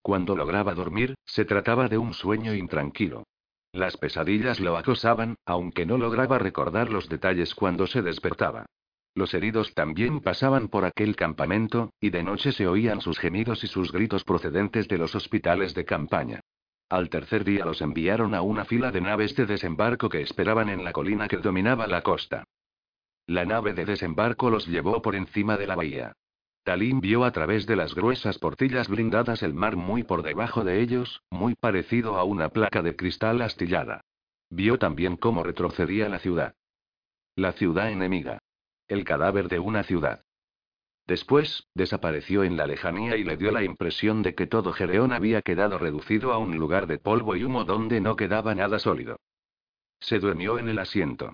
Cuando 0.00 0.34
lograba 0.34 0.72
dormir, 0.74 1.14
se 1.26 1.44
trataba 1.44 1.88
de 1.88 1.98
un 1.98 2.14
sueño 2.14 2.54
intranquilo. 2.54 3.24
Las 3.72 3.96
pesadillas 3.96 4.58
lo 4.58 4.76
acosaban, 4.76 5.36
aunque 5.44 5.84
no 5.84 5.98
lograba 5.98 6.38
recordar 6.38 6.90
los 6.90 7.08
detalles 7.08 7.54
cuando 7.54 7.86
se 7.86 8.02
despertaba. 8.02 8.66
Los 9.14 9.34
heridos 9.34 9.74
también 9.74 10.20
pasaban 10.20 10.68
por 10.68 10.84
aquel 10.84 11.16
campamento, 11.16 11.92
y 12.00 12.10
de 12.10 12.22
noche 12.22 12.52
se 12.52 12.66
oían 12.66 13.00
sus 13.00 13.18
gemidos 13.18 13.64
y 13.64 13.66
sus 13.66 13.90
gritos 13.92 14.24
procedentes 14.24 14.86
de 14.88 14.98
los 14.98 15.14
hospitales 15.14 15.74
de 15.74 15.84
campaña. 15.84 16.40
Al 16.88 17.08
tercer 17.08 17.44
día 17.44 17.64
los 17.64 17.80
enviaron 17.82 18.34
a 18.34 18.42
una 18.42 18.64
fila 18.64 18.90
de 18.90 19.00
naves 19.00 19.36
de 19.36 19.46
desembarco 19.46 20.08
que 20.08 20.22
esperaban 20.22 20.68
en 20.68 20.84
la 20.84 20.92
colina 20.92 21.28
que 21.28 21.36
dominaba 21.36 21.86
la 21.86 22.02
costa. 22.02 22.44
La 23.26 23.44
nave 23.44 23.74
de 23.74 23.84
desembarco 23.84 24.50
los 24.50 24.66
llevó 24.66 25.00
por 25.00 25.14
encima 25.14 25.56
de 25.56 25.66
la 25.68 25.76
bahía. 25.76 26.12
Talín 26.64 27.00
vio 27.00 27.24
a 27.24 27.30
través 27.30 27.66
de 27.66 27.76
las 27.76 27.94
gruesas 27.94 28.38
portillas 28.38 28.88
blindadas 28.88 29.42
el 29.42 29.54
mar 29.54 29.76
muy 29.76 30.02
por 30.02 30.22
debajo 30.22 30.64
de 30.64 30.80
ellos, 30.80 31.22
muy 31.30 31.54
parecido 31.54 32.16
a 32.16 32.24
una 32.24 32.48
placa 32.48 32.82
de 32.82 32.96
cristal 32.96 33.40
astillada. 33.40 34.02
Vio 34.50 34.78
también 34.78 35.16
cómo 35.16 35.42
retrocedía 35.42 36.08
la 36.08 36.18
ciudad. 36.18 36.54
La 37.36 37.52
ciudad 37.52 37.90
enemiga. 37.90 38.40
El 38.90 39.04
cadáver 39.04 39.48
de 39.48 39.60
una 39.60 39.84
ciudad. 39.84 40.24
Después, 41.06 41.68
desapareció 41.76 42.42
en 42.42 42.56
la 42.56 42.66
lejanía 42.66 43.16
y 43.16 43.22
le 43.22 43.36
dio 43.36 43.52
la 43.52 43.62
impresión 43.62 44.22
de 44.22 44.34
que 44.34 44.48
todo 44.48 44.72
Gereón 44.72 45.12
había 45.12 45.42
quedado 45.42 45.78
reducido 45.78 46.32
a 46.32 46.38
un 46.38 46.56
lugar 46.56 46.88
de 46.88 46.98
polvo 46.98 47.36
y 47.36 47.44
humo 47.44 47.64
donde 47.64 48.00
no 48.00 48.16
quedaba 48.16 48.52
nada 48.56 48.80
sólido. 48.80 49.20
Se 50.00 50.18
durmió 50.18 50.58
en 50.58 50.68
el 50.68 50.80
asiento. 50.80 51.32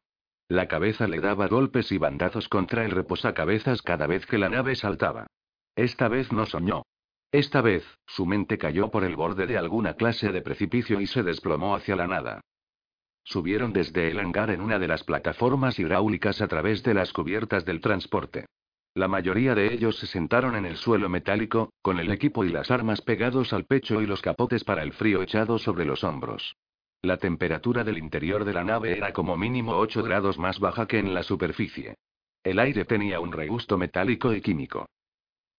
La 0.49 0.69
cabeza 0.69 1.09
le 1.09 1.19
daba 1.21 1.47
golpes 1.47 1.91
y 1.93 1.97
bandazos 1.97 2.51
contra 2.51 2.85
el 2.85 2.91
reposacabezas 2.91 3.81
cada 3.81 4.07
vez 4.07 4.27
que 4.27 4.37
la 4.37 4.51
nave 4.51 4.77
saltaba. 4.77 5.27
Esta 5.77 6.09
vez 6.09 6.31
no 6.33 6.45
soñó. 6.45 6.83
Esta 7.33 7.63
vez, 7.63 7.85
su 8.07 8.27
mente 8.27 8.59
cayó 8.59 8.91
por 8.91 9.03
el 9.03 9.17
borde 9.17 9.47
de 9.47 9.57
alguna 9.57 9.95
clase 9.95 10.31
de 10.31 10.43
precipicio 10.43 11.01
y 11.01 11.07
se 11.07 11.23
desplomó 11.23 11.75
hacia 11.75 11.97
la 11.97 12.07
nada. 12.07 12.43
Subieron 13.29 13.73
desde 13.73 14.09
el 14.09 14.21
hangar 14.21 14.51
en 14.51 14.61
una 14.61 14.79
de 14.79 14.87
las 14.87 15.03
plataformas 15.03 15.81
hidráulicas 15.81 16.41
a 16.41 16.47
través 16.47 16.85
de 16.85 16.95
las 16.95 17.13
cubiertas 17.13 17.65
del 17.65 17.81
transporte. 17.81 18.47
La 18.95 19.09
mayoría 19.09 19.57
de 19.57 19.75
ellos 19.75 19.99
se 19.99 20.07
sentaron 20.07 20.55
en 20.55 20.65
el 20.65 20.77
suelo 20.77 21.09
metálico, 21.09 21.73
con 21.83 21.99
el 21.99 22.13
equipo 22.13 22.45
y 22.45 22.51
las 22.51 22.71
armas 22.71 23.03
pegados 23.03 23.53
al 23.53 23.65
pecho 23.65 24.01
y 24.01 24.07
los 24.07 24.23
capotes 24.23 24.63
para 24.63 24.85
el 24.85 24.93
frío 24.93 25.23
echados 25.23 25.63
sobre 25.63 25.85
los 25.85 26.05
hombros. 26.05 26.55
La 27.03 27.17
temperatura 27.17 27.83
del 27.83 27.99
interior 27.99 28.45
de 28.45 28.53
la 28.53 28.63
nave 28.63 28.97
era 28.97 29.13
como 29.13 29.37
mínimo 29.37 29.77
8 29.77 30.05
grados 30.05 30.39
más 30.39 30.61
baja 30.61 30.87
que 30.87 31.01
en 31.01 31.13
la 31.13 31.25
superficie. 31.25 31.97
El 32.45 32.61
aire 32.61 32.85
tenía 32.85 33.19
un 33.19 33.33
regusto 33.33 33.77
metálico 33.77 34.33
y 34.35 34.41
químico. 34.41 34.87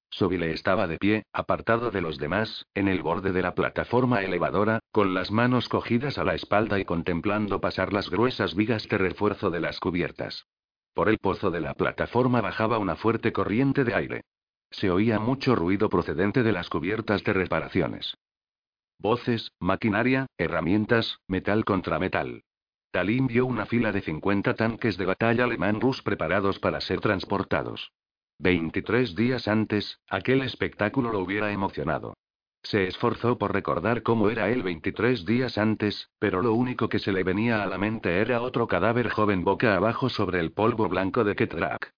Sobile 0.09 0.51
estaba 0.51 0.87
de 0.87 0.97
pie, 0.97 1.23
apartado 1.33 1.91
de 1.91 2.01
los 2.01 2.17
demás, 2.17 2.65
en 2.73 2.87
el 2.87 3.01
borde 3.01 3.33
de 3.33 3.41
la 3.41 3.53
plataforma 3.53 4.21
elevadora, 4.21 4.79
con 4.91 5.13
las 5.13 5.31
manos 5.31 5.69
cogidas 5.69 6.17
a 6.17 6.23
la 6.23 6.33
espalda 6.33 6.79
y 6.79 6.85
contemplando 6.85 7.59
pasar 7.61 7.93
las 7.93 8.09
gruesas 8.09 8.55
vigas 8.55 8.87
de 8.87 8.97
refuerzo 8.97 9.49
de 9.49 9.59
las 9.59 9.79
cubiertas. 9.79 10.45
Por 10.93 11.09
el 11.09 11.19
pozo 11.19 11.51
de 11.51 11.61
la 11.61 11.73
plataforma 11.73 12.41
bajaba 12.41 12.79
una 12.79 12.95
fuerte 12.95 13.31
corriente 13.31 13.83
de 13.83 13.93
aire. 13.93 14.21
Se 14.71 14.89
oía 14.89 15.19
mucho 15.19 15.55
ruido 15.55 15.89
procedente 15.89 16.41
de 16.43 16.51
las 16.51 16.69
cubiertas 16.69 17.23
de 17.23 17.33
reparaciones. 17.33 18.17
Voces, 18.99 19.51
maquinaria, 19.59 20.25
herramientas, 20.37 21.19
metal 21.27 21.65
contra 21.65 21.99
metal. 21.99 22.43
Talín 22.91 23.27
vio 23.27 23.45
una 23.45 23.67
fila 23.67 23.91
de 23.91 24.01
50 24.01 24.55
tanques 24.55 24.97
de 24.97 25.05
batalla 25.05 25.43
alemán 25.43 25.79
Rus 25.79 26.01
preparados 26.01 26.57
para 26.57 26.81
ser 26.81 26.99
transportados. 26.99 27.91
23 28.39 29.15
días 29.15 29.47
antes, 29.47 29.99
aquel 30.09 30.41
espectáculo 30.43 31.11
lo 31.11 31.19
hubiera 31.19 31.51
emocionado. 31.51 32.13
Se 32.61 32.87
esforzó 32.87 33.37
por 33.37 33.53
recordar 33.53 34.03
cómo 34.03 34.29
era 34.29 34.49
él 34.49 34.61
23 34.61 35.25
días 35.25 35.57
antes, 35.57 36.09
pero 36.19 36.41
lo 36.41 36.53
único 36.53 36.87
que 36.87 36.99
se 36.99 37.11
le 37.11 37.23
venía 37.23 37.63
a 37.63 37.65
la 37.65 37.77
mente 37.77 38.19
era 38.19 38.41
otro 38.41 38.67
cadáver 38.67 39.09
joven 39.09 39.43
boca 39.43 39.75
abajo 39.75 40.09
sobre 40.09 40.39
el 40.39 40.51
polvo 40.51 40.87
blanco 40.87 41.23
de 41.23 41.35
Ketrak. 41.35 41.91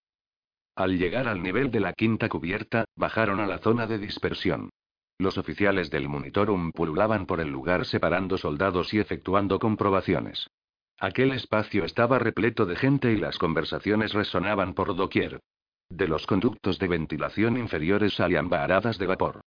Al 0.76 0.98
llegar 0.98 1.28
al 1.28 1.44
nivel 1.44 1.72
de 1.72 1.82
la 1.82 1.94
quinta 1.94 2.30
cubierta, 2.30 2.86
bajaron 2.95 3.40
a 3.41 3.48
la 3.48 3.57
zona 3.57 3.86
de 3.86 3.98
dispersión. 3.98 4.70
Los 5.18 5.38
oficiales 5.38 5.90
del 5.90 6.07
monitorum 6.07 6.72
pululaban 6.72 7.26
por 7.26 7.41
el 7.41 7.49
lugar 7.49 7.86
separando 7.86 8.38
soldados 8.38 8.94
y 8.94 8.99
efectuando 8.99 9.60
comprobaciones. 9.60 10.48
Aquel 10.98 11.32
espacio 11.34 11.84
estaba 11.84 12.20
repleto 12.20 12.66
de 12.66 12.78
gente 12.78 13.11
y 13.11 13.18
las 13.18 13.38
conversaciones 13.38 14.14
resonaban 14.14 14.74
por 14.74 14.95
doquier. 14.95 15.41
De 15.90 16.07
los 16.07 16.28
conductos 16.28 16.78
de 16.78 16.88
ventilación 16.88 17.57
inferiores 17.57 18.14
salían 18.14 18.48
varadas 18.48 18.98
de 18.98 19.07
vapor. 19.07 19.41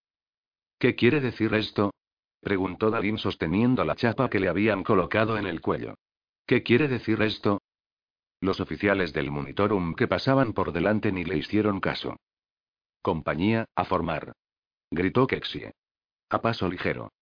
¿Qué 0.79 0.97
quiere 0.97 1.21
decir 1.21 1.55
esto? 1.55 1.93
preguntó 2.41 2.91
Dalín 2.91 3.19
sosteniendo 3.19 3.85
la 3.85 3.95
chapa 3.95 4.29
que 4.29 4.41
le 4.41 4.49
habían 4.49 4.83
colocado 4.83 5.39
en 5.39 5.47
el 5.47 5.61
cuello. 5.61 5.95
¿Qué 6.45 6.65
quiere 6.65 6.89
decir 6.89 7.23
esto? 7.23 7.61
Los 8.41 8.59
oficiales 8.59 9.13
del 9.13 9.31
monitorum 9.31 9.95
que 9.95 10.09
pasaban 10.09 10.53
por 10.53 10.73
delante 10.73 11.13
ni 11.13 11.25
le 11.25 11.37
hicieron 11.37 11.79
caso. 11.79 12.17
Compañía, 13.01 13.67
a 13.77 13.85
formar. 13.85 14.33
Gritó 14.91 15.29
Kexie. 15.29 15.73
A 16.29 16.43
paso 16.43 16.69
ligero. 16.69 17.13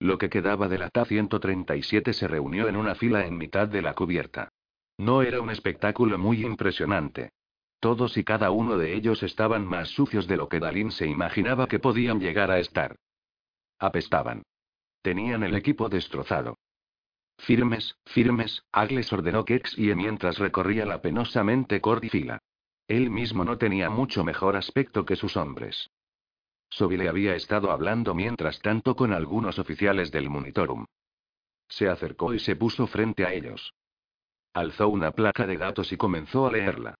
Lo 0.00 0.18
que 0.18 0.28
quedaba 0.28 0.66
de 0.66 0.78
la 0.78 0.88
Ta-137 0.88 2.12
se 2.12 2.26
reunió 2.26 2.68
en 2.68 2.76
una 2.76 2.96
fila 2.96 3.26
en 3.26 3.36
mitad 3.36 3.68
de 3.68 3.82
la 3.82 3.94
cubierta. 3.94 4.48
No 4.98 5.22
era 5.22 5.40
un 5.40 5.50
espectáculo 5.50 6.18
muy 6.18 6.44
impresionante. 6.44 7.30
Todos 7.80 8.18
y 8.18 8.24
cada 8.24 8.50
uno 8.50 8.76
de 8.76 8.94
ellos 8.94 9.22
estaban 9.22 9.66
más 9.66 9.88
sucios 9.88 10.26
de 10.28 10.36
lo 10.36 10.48
que 10.48 10.60
Dalín 10.60 10.92
se 10.92 11.06
imaginaba 11.06 11.66
que 11.66 11.78
podían 11.78 12.20
llegar 12.20 12.50
a 12.50 12.58
estar. 12.58 12.96
Apestaban. 13.78 14.42
Tenían 15.00 15.42
el 15.42 15.54
equipo 15.54 15.88
destrozado. 15.88 16.58
Firmes, 17.38 17.96
firmes, 18.04 18.62
Agles 18.70 19.10
ordenó 19.14 19.46
Kexie 19.46 19.94
mientras 19.94 20.38
recorría 20.38 20.84
la 20.84 21.00
penosamente 21.00 21.80
cordifila. 21.80 22.38
Él 22.86 23.08
mismo 23.08 23.44
no 23.44 23.56
tenía 23.56 23.88
mucho 23.88 24.24
mejor 24.24 24.56
aspecto 24.56 25.06
que 25.06 25.16
sus 25.16 25.38
hombres. 25.38 25.88
Sobile 26.68 27.08
había 27.08 27.34
estado 27.34 27.70
hablando 27.70 28.14
mientras 28.14 28.60
tanto 28.60 28.94
con 28.94 29.14
algunos 29.14 29.58
oficiales 29.58 30.10
del 30.10 30.28
Monitorum. 30.28 30.84
Se 31.66 31.88
acercó 31.88 32.34
y 32.34 32.40
se 32.40 32.56
puso 32.56 32.86
frente 32.86 33.24
a 33.24 33.32
ellos. 33.32 33.72
Alzó 34.52 34.88
una 34.88 35.12
placa 35.12 35.46
de 35.46 35.56
datos 35.56 35.92
y 35.92 35.96
comenzó 35.96 36.46
a 36.46 36.52
leerla. 36.52 36.94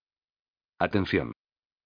Atención. 0.81 1.33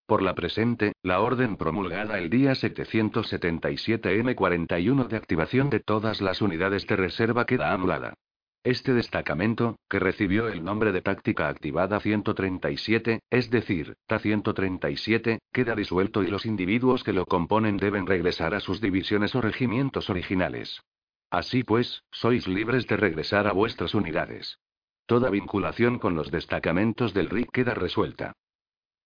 Por 0.07 0.21
la 0.21 0.35
presente, 0.35 0.93
la 1.03 1.19
orden 1.19 1.57
promulgada 1.57 2.17
el 2.17 2.29
día 2.29 2.53
777M41 2.53 5.09
de 5.09 5.17
activación 5.17 5.69
de 5.69 5.81
todas 5.81 6.21
las 6.21 6.41
unidades 6.41 6.87
de 6.87 6.95
reserva 6.95 7.45
queda 7.45 7.73
anulada. 7.73 8.13
Este 8.63 8.93
destacamento, 8.93 9.75
que 9.89 9.99
recibió 9.99 10.47
el 10.47 10.63
nombre 10.63 10.93
de 10.93 11.01
Táctica 11.01 11.49
Activada 11.49 11.99
137, 11.99 13.19
es 13.29 13.49
decir, 13.49 13.97
TA-137, 14.07 15.39
queda 15.51 15.75
disuelto 15.75 16.23
y 16.23 16.27
los 16.27 16.45
individuos 16.45 17.03
que 17.03 17.11
lo 17.11 17.25
componen 17.25 17.75
deben 17.75 18.07
regresar 18.07 18.55
a 18.55 18.61
sus 18.61 18.79
divisiones 18.79 19.35
o 19.35 19.41
regimientos 19.41 20.09
originales. 20.09 20.79
Así 21.29 21.65
pues, 21.65 22.05
sois 22.11 22.47
libres 22.47 22.87
de 22.87 22.95
regresar 22.95 23.45
a 23.45 23.51
vuestras 23.51 23.93
unidades. 23.93 24.57
Toda 25.05 25.29
vinculación 25.29 25.99
con 25.99 26.15
los 26.15 26.31
destacamentos 26.31 27.13
del 27.13 27.29
RIC 27.29 27.51
queda 27.51 27.73
resuelta. 27.73 28.35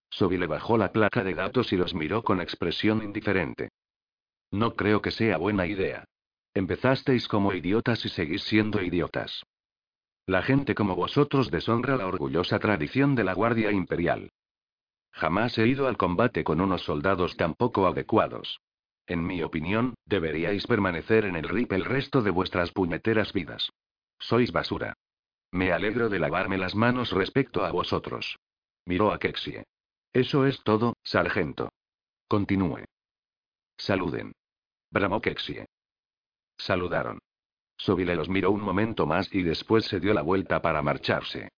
Sobi 0.10 0.38
le 0.38 0.48
bajó 0.48 0.78
la 0.78 0.92
placa 0.92 1.24
de 1.24 1.34
datos 1.34 1.72
y 1.72 1.78
los 1.78 1.94
miró 1.94 2.24
con 2.24 2.42
expresión 2.42 3.04
indiferente. 3.04 3.70
No 4.52 4.76
creo 4.76 5.02
que 5.02 5.12
sea 5.12 5.38
buena 5.38 5.68
idea. 5.68 6.06
Empezasteis 6.54 7.28
como 7.28 7.54
idiotas 7.54 8.04
y 8.06 8.10
seguís 8.10 8.44
siendo 8.44 8.82
idiotas. 8.82 9.44
La 10.26 10.42
gente 10.42 10.76
como 10.76 10.96
vosotros 10.96 11.52
deshonra 11.52 11.96
la 11.96 12.08
orgullosa 12.08 12.60
tradición 12.60 13.16
de 13.16 13.24
la 13.24 13.34
Guardia 13.34 13.72
Imperial. 13.72 14.30
Jamás 15.12 15.58
he 15.58 15.68
ido 15.68 15.88
al 15.88 15.98
combate 15.98 16.44
con 16.44 16.62
unos 16.62 16.84
soldados 16.84 17.36
tan 17.36 17.54
poco 17.54 17.88
adecuados. 17.88 18.60
En 19.08 19.26
mi 19.26 19.42
opinión, 19.42 19.96
deberíais 20.06 20.68
permanecer 20.68 21.26
en 21.26 21.36
el 21.36 21.50
RIP 21.50 21.74
el 21.74 21.86
resto 21.86 22.22
de 22.22 22.30
vuestras 22.30 22.72
puñeteras 22.72 23.34
vidas. 23.34 23.72
Sois 24.20 24.52
basura. 24.52 24.94
Me 25.52 25.72
alegro 25.72 26.10
de 26.10 26.20
lavarme 26.20 26.58
las 26.58 26.76
manos 26.76 27.12
respecto 27.12 27.66
a 27.66 27.72
vosotros. 27.72 28.38
Miró 28.86 29.12
a 29.12 29.18
Kexie. 29.18 29.64
Eso 30.14 30.46
es 30.46 30.62
todo, 30.64 30.96
sargento. 31.04 31.70
Continúe. 32.28 32.86
Saluden. 33.78 34.34
Bramó 34.92 35.22
Kexie. 35.22 35.66
Saludaron. 36.58 37.20
Sobile 37.78 38.16
los 38.16 38.28
miró 38.28 38.52
un 38.52 38.62
momento 38.62 39.06
más 39.06 39.34
y 39.34 39.44
después 39.44 39.86
se 39.86 40.00
dio 40.00 40.14
la 40.14 40.22
vuelta 40.22 40.62
para 40.62 40.82
marcharse. 40.82 41.50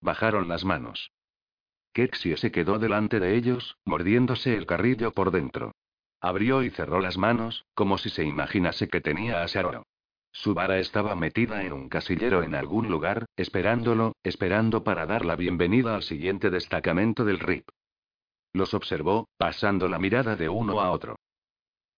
Bajaron 0.00 0.48
las 0.48 0.64
manos. 0.64 1.10
Kexie 1.92 2.36
se 2.36 2.52
quedó 2.52 2.78
delante 2.78 3.18
de 3.18 3.34
ellos, 3.36 3.76
mordiéndose 3.84 4.54
el 4.54 4.66
carrillo 4.66 5.12
por 5.12 5.30
dentro. 5.30 5.72
Abrió 6.20 6.62
y 6.62 6.70
cerró 6.70 7.00
las 7.00 7.16
manos, 7.16 7.64
como 7.74 7.96
si 7.96 8.10
se 8.10 8.24
imaginase 8.24 8.88
que 8.88 9.00
tenía 9.00 9.42
a 9.42 9.48
Saroro. 9.48 9.84
Su 10.32 10.54
vara 10.54 10.78
estaba 10.78 11.14
metida 11.14 11.64
en 11.64 11.72
un 11.72 11.88
casillero 11.88 12.42
en 12.42 12.54
algún 12.54 12.88
lugar, 12.88 13.26
esperándolo, 13.36 14.12
esperando 14.22 14.84
para 14.84 15.06
dar 15.06 15.24
la 15.24 15.36
bienvenida 15.36 15.94
al 15.94 16.02
siguiente 16.02 16.50
destacamento 16.50 17.24
del 17.24 17.38
RIP. 17.38 17.68
Los 18.52 18.74
observó, 18.74 19.28
pasando 19.36 19.88
la 19.88 19.98
mirada 19.98 20.36
de 20.36 20.48
uno 20.48 20.80
a 20.80 20.90
otro. 20.90 21.16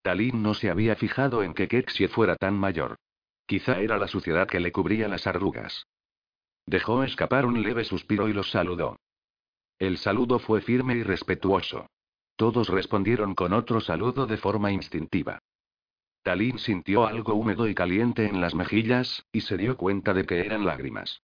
Talín 0.02 0.43
no 0.43 0.55
se 0.55 0.70
había 0.70 0.97
fijado 0.97 1.43
en 1.43 1.55
que 1.55 1.69
Kexie 1.69 2.09
fuera 2.09 2.36
tan 2.36 2.55
mayor. 2.55 2.97
Quizá 3.47 3.81
era 3.81 3.98
la 3.98 4.09
suciedad 4.09 4.48
que 4.48 4.61
le 4.61 4.73
cubría 4.73 5.09
las 5.09 5.27
arrugas. 5.27 5.86
Dejó 6.66 7.02
escapar 7.02 7.47
un 7.47 7.62
leve 7.62 7.85
suspiro 7.85 8.28
y 8.28 8.32
los 8.32 8.51
saludó. 8.51 8.97
El 9.78 9.98
saludo 9.98 10.39
fue 10.39 10.61
firme 10.61 10.94
y 10.94 11.02
respetuoso. 11.02 11.86
Todos 12.36 12.69
respondieron 12.69 13.35
con 13.35 13.52
otro 13.52 13.81
saludo 13.81 14.27
de 14.27 14.36
forma 14.36 14.73
instintiva. 14.73 15.40
Talín 16.22 16.59
sintió 16.59 17.06
algo 17.06 17.34
húmedo 17.34 17.66
y 17.68 17.74
caliente 17.74 18.26
en 18.26 18.40
las 18.40 18.55
mejillas, 18.55 19.24
y 19.32 19.40
se 19.40 19.56
dio 19.56 19.76
cuenta 19.76 20.12
de 20.12 20.24
que 20.24 20.40
eran 20.40 20.66
lágrimas. 20.66 21.22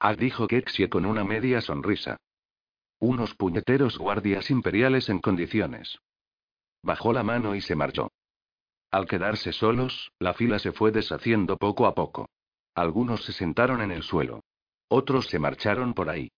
Ah, 0.00 0.14
dijo 0.14 0.48
Kexie 0.48 0.88
con 0.88 1.06
una 1.06 1.24
media 1.24 1.60
sonrisa. 1.60 2.16
Unos 3.00 3.34
puñeteros 3.34 3.96
guardias 3.96 4.50
imperiales 4.50 5.08
en 5.08 5.20
condiciones. 5.20 5.98
Bajó 6.82 7.12
la 7.12 7.22
mano 7.22 7.54
y 7.54 7.60
se 7.60 7.76
marchó. 7.76 8.10
Al 8.90 9.06
quedarse 9.06 9.52
solos, 9.52 10.10
la 10.18 10.34
fila 10.34 10.58
se 10.58 10.72
fue 10.72 10.90
deshaciendo 10.90 11.56
poco 11.56 11.86
a 11.86 11.94
poco. 11.94 12.28
Algunos 12.74 13.24
se 13.24 13.32
sentaron 13.32 13.82
en 13.82 13.90
el 13.90 14.02
suelo. 14.02 14.40
Otros 14.88 15.26
se 15.26 15.38
marcharon 15.38 15.94
por 15.94 16.08
ahí. 16.08 16.30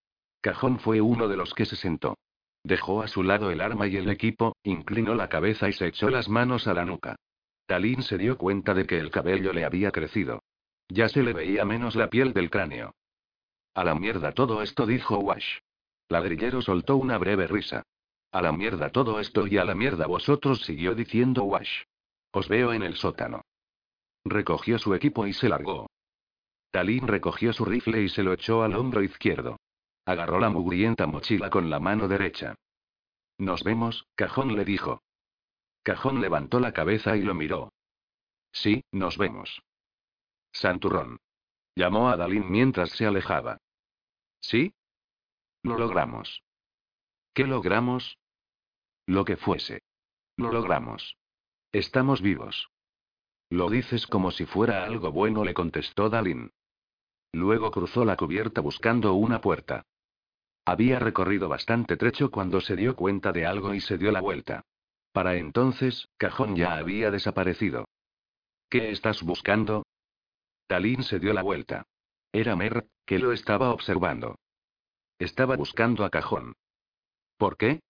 Cajón 0.42 0.80
fue 0.80 1.00
uno 1.00 1.28
de 1.28 1.36
los 1.36 1.54
que 1.54 1.66
se 1.66 1.76
sentó. 1.76 2.16
Dejó 2.64 3.02
a 3.02 3.08
su 3.08 3.22
lado 3.22 3.50
el 3.50 3.60
arma 3.60 3.86
y 3.86 3.96
el 3.96 4.10
equipo, 4.10 4.56
inclinó 4.64 5.14
la 5.14 5.28
cabeza 5.28 5.68
y 5.68 5.72
se 5.72 5.86
echó 5.86 6.10
las 6.10 6.28
manos 6.28 6.66
a 6.66 6.74
la 6.74 6.84
nuca. 6.84 7.16
Talín 7.70 8.02
se 8.02 8.18
dio 8.18 8.36
cuenta 8.36 8.74
de 8.74 8.84
que 8.84 8.98
el 8.98 9.12
cabello 9.12 9.52
le 9.52 9.64
había 9.64 9.92
crecido. 9.92 10.42
Ya 10.88 11.08
se 11.08 11.22
le 11.22 11.32
veía 11.32 11.64
menos 11.64 11.94
la 11.94 12.10
piel 12.10 12.32
del 12.32 12.50
cráneo. 12.50 12.96
A 13.74 13.84
la 13.84 13.94
mierda 13.94 14.32
todo 14.32 14.60
esto, 14.60 14.86
dijo 14.86 15.18
Wash. 15.18 15.58
Ladrillero 16.08 16.62
soltó 16.62 16.96
una 16.96 17.16
breve 17.16 17.46
risa. 17.46 17.84
A 18.32 18.42
la 18.42 18.50
mierda 18.50 18.90
todo 18.90 19.20
esto 19.20 19.46
y 19.46 19.56
a 19.56 19.64
la 19.64 19.76
mierda 19.76 20.08
vosotros, 20.08 20.62
siguió 20.62 20.96
diciendo 20.96 21.44
Wash. 21.44 21.84
Os 22.32 22.48
veo 22.48 22.72
en 22.72 22.82
el 22.82 22.96
sótano. 22.96 23.42
Recogió 24.24 24.80
su 24.80 24.92
equipo 24.96 25.28
y 25.28 25.32
se 25.32 25.48
largó. 25.48 25.86
Talín 26.72 27.06
recogió 27.06 27.52
su 27.52 27.64
rifle 27.64 28.02
y 28.02 28.08
se 28.08 28.24
lo 28.24 28.32
echó 28.32 28.64
al 28.64 28.74
hombro 28.74 29.00
izquierdo. 29.04 29.60
Agarró 30.06 30.40
la 30.40 30.50
mugrienta 30.50 31.06
mochila 31.06 31.50
con 31.50 31.70
la 31.70 31.78
mano 31.78 32.08
derecha. 32.08 32.56
Nos 33.38 33.62
vemos, 33.62 34.08
Cajón 34.16 34.56
le 34.56 34.64
dijo. 34.64 35.02
Cajón 35.82 36.20
levantó 36.20 36.60
la 36.60 36.72
cabeza 36.72 37.16
y 37.16 37.22
lo 37.22 37.34
miró. 37.34 37.72
Sí, 38.52 38.84
nos 38.92 39.16
vemos. 39.16 39.62
Santurrón. 40.52 41.20
Llamó 41.74 42.10
a 42.10 42.16
Dalín 42.16 42.50
mientras 42.50 42.90
se 42.90 43.06
alejaba. 43.06 43.58
¿Sí? 44.40 44.74
Lo 45.62 45.78
logramos. 45.78 46.42
¿Qué 47.34 47.46
logramos? 47.46 48.18
Lo 49.06 49.24
que 49.24 49.36
fuese. 49.36 49.82
Lo 50.36 50.52
logramos. 50.52 51.16
Estamos 51.72 52.20
vivos. 52.20 52.70
Lo 53.50 53.68
dices 53.70 54.06
como 54.06 54.30
si 54.30 54.46
fuera 54.46 54.84
algo 54.84 55.12
bueno, 55.12 55.44
le 55.44 55.54
contestó 55.54 56.08
Dalin. 56.08 56.52
Luego 57.32 57.70
cruzó 57.70 58.04
la 58.04 58.16
cubierta 58.16 58.60
buscando 58.60 59.14
una 59.14 59.40
puerta. 59.40 59.84
Había 60.64 60.98
recorrido 60.98 61.48
bastante 61.48 61.96
trecho 61.96 62.30
cuando 62.30 62.60
se 62.60 62.76
dio 62.76 62.96
cuenta 62.96 63.32
de 63.32 63.46
algo 63.46 63.74
y 63.74 63.80
se 63.80 63.98
dio 63.98 64.12
la 64.12 64.20
vuelta. 64.20 64.64
Para 65.12 65.36
entonces, 65.36 66.08
Cajón 66.16 66.56
ya 66.56 66.74
había 66.74 67.10
desaparecido. 67.10 67.86
¿Qué 68.68 68.90
estás 68.90 69.22
buscando? 69.22 69.84
Dalin 70.68 71.02
se 71.02 71.18
dio 71.18 71.32
la 71.32 71.42
vuelta. 71.42 71.84
Era 72.32 72.54
Mer, 72.54 72.88
que 73.04 73.18
lo 73.18 73.32
estaba 73.32 73.70
observando. 73.70 74.36
Estaba 75.18 75.56
buscando 75.56 76.04
a 76.04 76.10
Cajón. 76.10 76.54
¿Por 77.36 77.56
qué? 77.56 77.80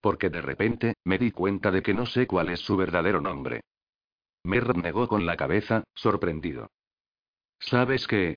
Porque 0.00 0.30
de 0.30 0.40
repente, 0.40 0.94
me 1.04 1.18
di 1.18 1.32
cuenta 1.32 1.72
de 1.72 1.82
que 1.82 1.94
no 1.94 2.06
sé 2.06 2.28
cuál 2.28 2.50
es 2.50 2.60
su 2.60 2.76
verdadero 2.76 3.20
nombre. 3.20 3.62
Mer 4.44 4.76
negó 4.76 5.08
con 5.08 5.26
la 5.26 5.36
cabeza, 5.36 5.82
sorprendido. 5.94 6.70
¿Sabes 7.58 8.06
qué? 8.06 8.36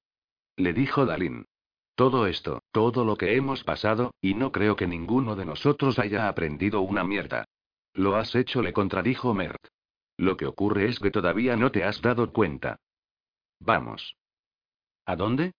Le 0.57 0.73
dijo 0.73 1.05
Dalin. 1.05 1.45
Todo 1.93 2.25
esto, 2.25 2.63
todo 2.71 3.05
lo 3.05 3.15
que 3.15 3.35
hemos 3.35 3.63
pasado, 3.63 4.11
y 4.19 4.33
no 4.33 4.51
creo 4.51 4.75
que 4.75 4.87
ninguno 4.87 5.35
de 5.35 5.45
nosotros 5.45 5.99
haya 5.99 6.27
aprendido 6.27 6.81
una 6.81 7.03
mierda. 7.03 7.45
Lo 7.93 8.15
has 8.15 8.35
hecho, 8.35 8.61
le 8.61 8.73
contradijo 8.73 9.33
Mert. 9.33 9.67
Lo 10.17 10.37
que 10.37 10.45
ocurre 10.45 10.87
es 10.87 10.99
que 10.99 11.11
todavía 11.11 11.55
no 11.55 11.71
te 11.71 11.83
has 11.83 12.01
dado 12.01 12.31
cuenta. 12.31 12.79
Vamos. 13.59 14.15
¿A 15.05 15.15
dónde? 15.15 15.53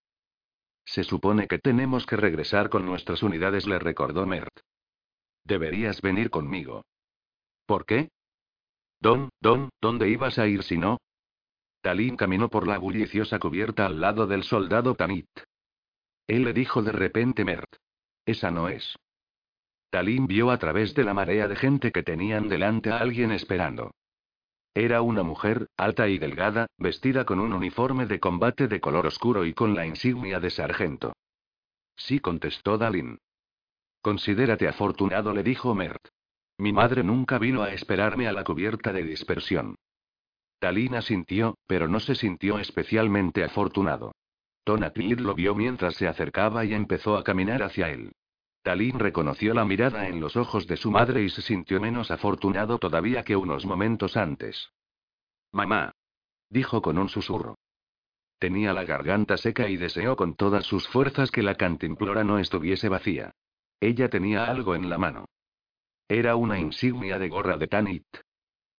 Se 0.85 1.05
supone 1.05 1.47
que 1.47 1.59
tenemos 1.59 2.07
que 2.07 2.17
regresar 2.17 2.69
con 2.69 2.87
nuestras 2.87 3.23
unidades, 3.23 3.67
le 3.67 3.79
recordó 3.79 4.27
Mert. 4.27 4.61
Deberías 5.45 6.01
venir 6.01 6.31
conmigo. 6.31 6.85
¿Por 7.67 7.87
qué? 7.87 8.11
Don, 9.01 9.31
Don, 9.41 9.71
¿dónde 9.81 10.09
ibas 10.09 10.39
a 10.39 10.47
ir 10.47 10.63
si 10.63 10.79
no? 10.79 10.99
Talín 11.81 12.17
caminó 12.17 12.49
por 12.49 12.69
la 12.69 12.79
bulliciosa 12.79 13.41
cubierta 13.41 13.87
al 13.87 14.01
lado 14.01 14.27
del 14.27 14.45
soldado 14.45 14.95
Tamit. 14.95 15.29
Él 16.29 16.45
le 16.45 16.53
dijo 16.53 16.83
de 16.83 16.93
repente 16.93 17.45
Mert. 17.45 17.77
Esa 18.25 18.53
no 18.53 18.69
es. 18.69 18.97
Talín 19.93 20.27
vio 20.27 20.51
a 20.51 20.57
través 20.57 20.95
de 20.95 21.05
la 21.05 21.13
marea 21.13 21.49
de 21.49 21.55
gente 21.55 21.93
que 21.93 22.03
tenían 22.03 22.49
delante 22.49 22.91
a 22.91 22.97
alguien 22.97 23.31
esperando. 23.31 23.91
Era 24.73 25.03
una 25.03 25.23
mujer, 25.23 25.69
alta 25.77 26.09
y 26.09 26.17
delgada, 26.17 26.67
vestida 26.79 27.27
con 27.27 27.39
un 27.39 27.53
uniforme 27.53 28.07
de 28.07 28.19
combate 28.19 28.69
de 28.69 28.81
color 28.81 29.07
oscuro 29.07 29.45
y 29.45 29.53
con 29.53 29.75
la 29.75 29.85
insignia 29.85 30.41
de 30.41 30.49
sargento. 30.49 31.13
Sí, 31.95 32.21
contestó 32.21 32.79
Dalin. 32.79 33.19
Considérate 34.01 34.67
afortunado, 34.67 35.35
le 35.35 35.43
dijo 35.43 35.75
Mert. 35.75 36.09
Mi 36.57 36.73
madre 36.73 37.05
nunca 37.05 37.37
vino 37.39 37.63
a 37.63 37.75
esperarme 37.75 38.27
a 38.29 38.33
la 38.33 38.45
cubierta 38.45 38.95
de 38.95 39.03
dispersión. 39.03 39.75
Talin 40.59 40.95
asintió, 40.95 41.59
pero 41.67 41.87
no 41.87 42.01
se 42.01 42.15
sintió 42.15 42.59
especialmente 42.59 43.45
afortunado. 43.45 44.13
Tonatiuh 44.65 45.21
lo 45.21 45.35
vio 45.35 45.55
mientras 45.55 45.97
se 45.97 46.09
acercaba 46.09 46.65
y 46.65 46.73
empezó 46.73 47.19
a 47.19 47.25
caminar 47.25 47.63
hacia 47.63 47.91
él. 47.91 48.13
Talín 48.63 49.01
reconoció 49.01 49.55
la 49.55 49.65
mirada 49.65 50.07
en 50.07 50.21
los 50.21 50.37
ojos 50.37 50.67
de 50.69 50.77
su 50.77 50.91
madre 50.91 51.23
y 51.23 51.31
se 51.31 51.43
sintió 51.43 51.81
menos 51.81 52.11
afortunado 52.11 52.79
todavía 52.79 53.25
que 53.25 53.35
unos 53.35 53.67
momentos 53.67 54.17
antes. 54.17 54.71
Mamá. 55.51 55.93
Dijo 56.49 56.81
con 56.81 56.99
un 56.99 57.09
susurro. 57.09 57.57
Tenía 58.39 58.73
la 58.73 58.85
garganta 58.85 59.37
seca 59.37 59.69
y 59.69 59.77
deseó 59.77 60.17
con 60.17 60.35
todas 60.35 60.65
sus 60.65 60.89
fuerzas 60.89 61.31
que 61.31 61.43
la 61.43 61.57
cantimplora 61.57 62.25
no 62.25 62.39
estuviese 62.39 62.89
vacía. 62.89 63.33
Ella 63.81 64.09
tenía 64.09 64.45
algo 64.45 64.75
en 64.75 64.89
la 64.89 64.99
mano. 64.99 65.27
Era 66.09 66.37
una 66.37 66.59
insignia 66.59 67.19
de 67.19 67.29
gorra 67.29 67.57
de 67.57 67.69
Tanit, 67.69 68.07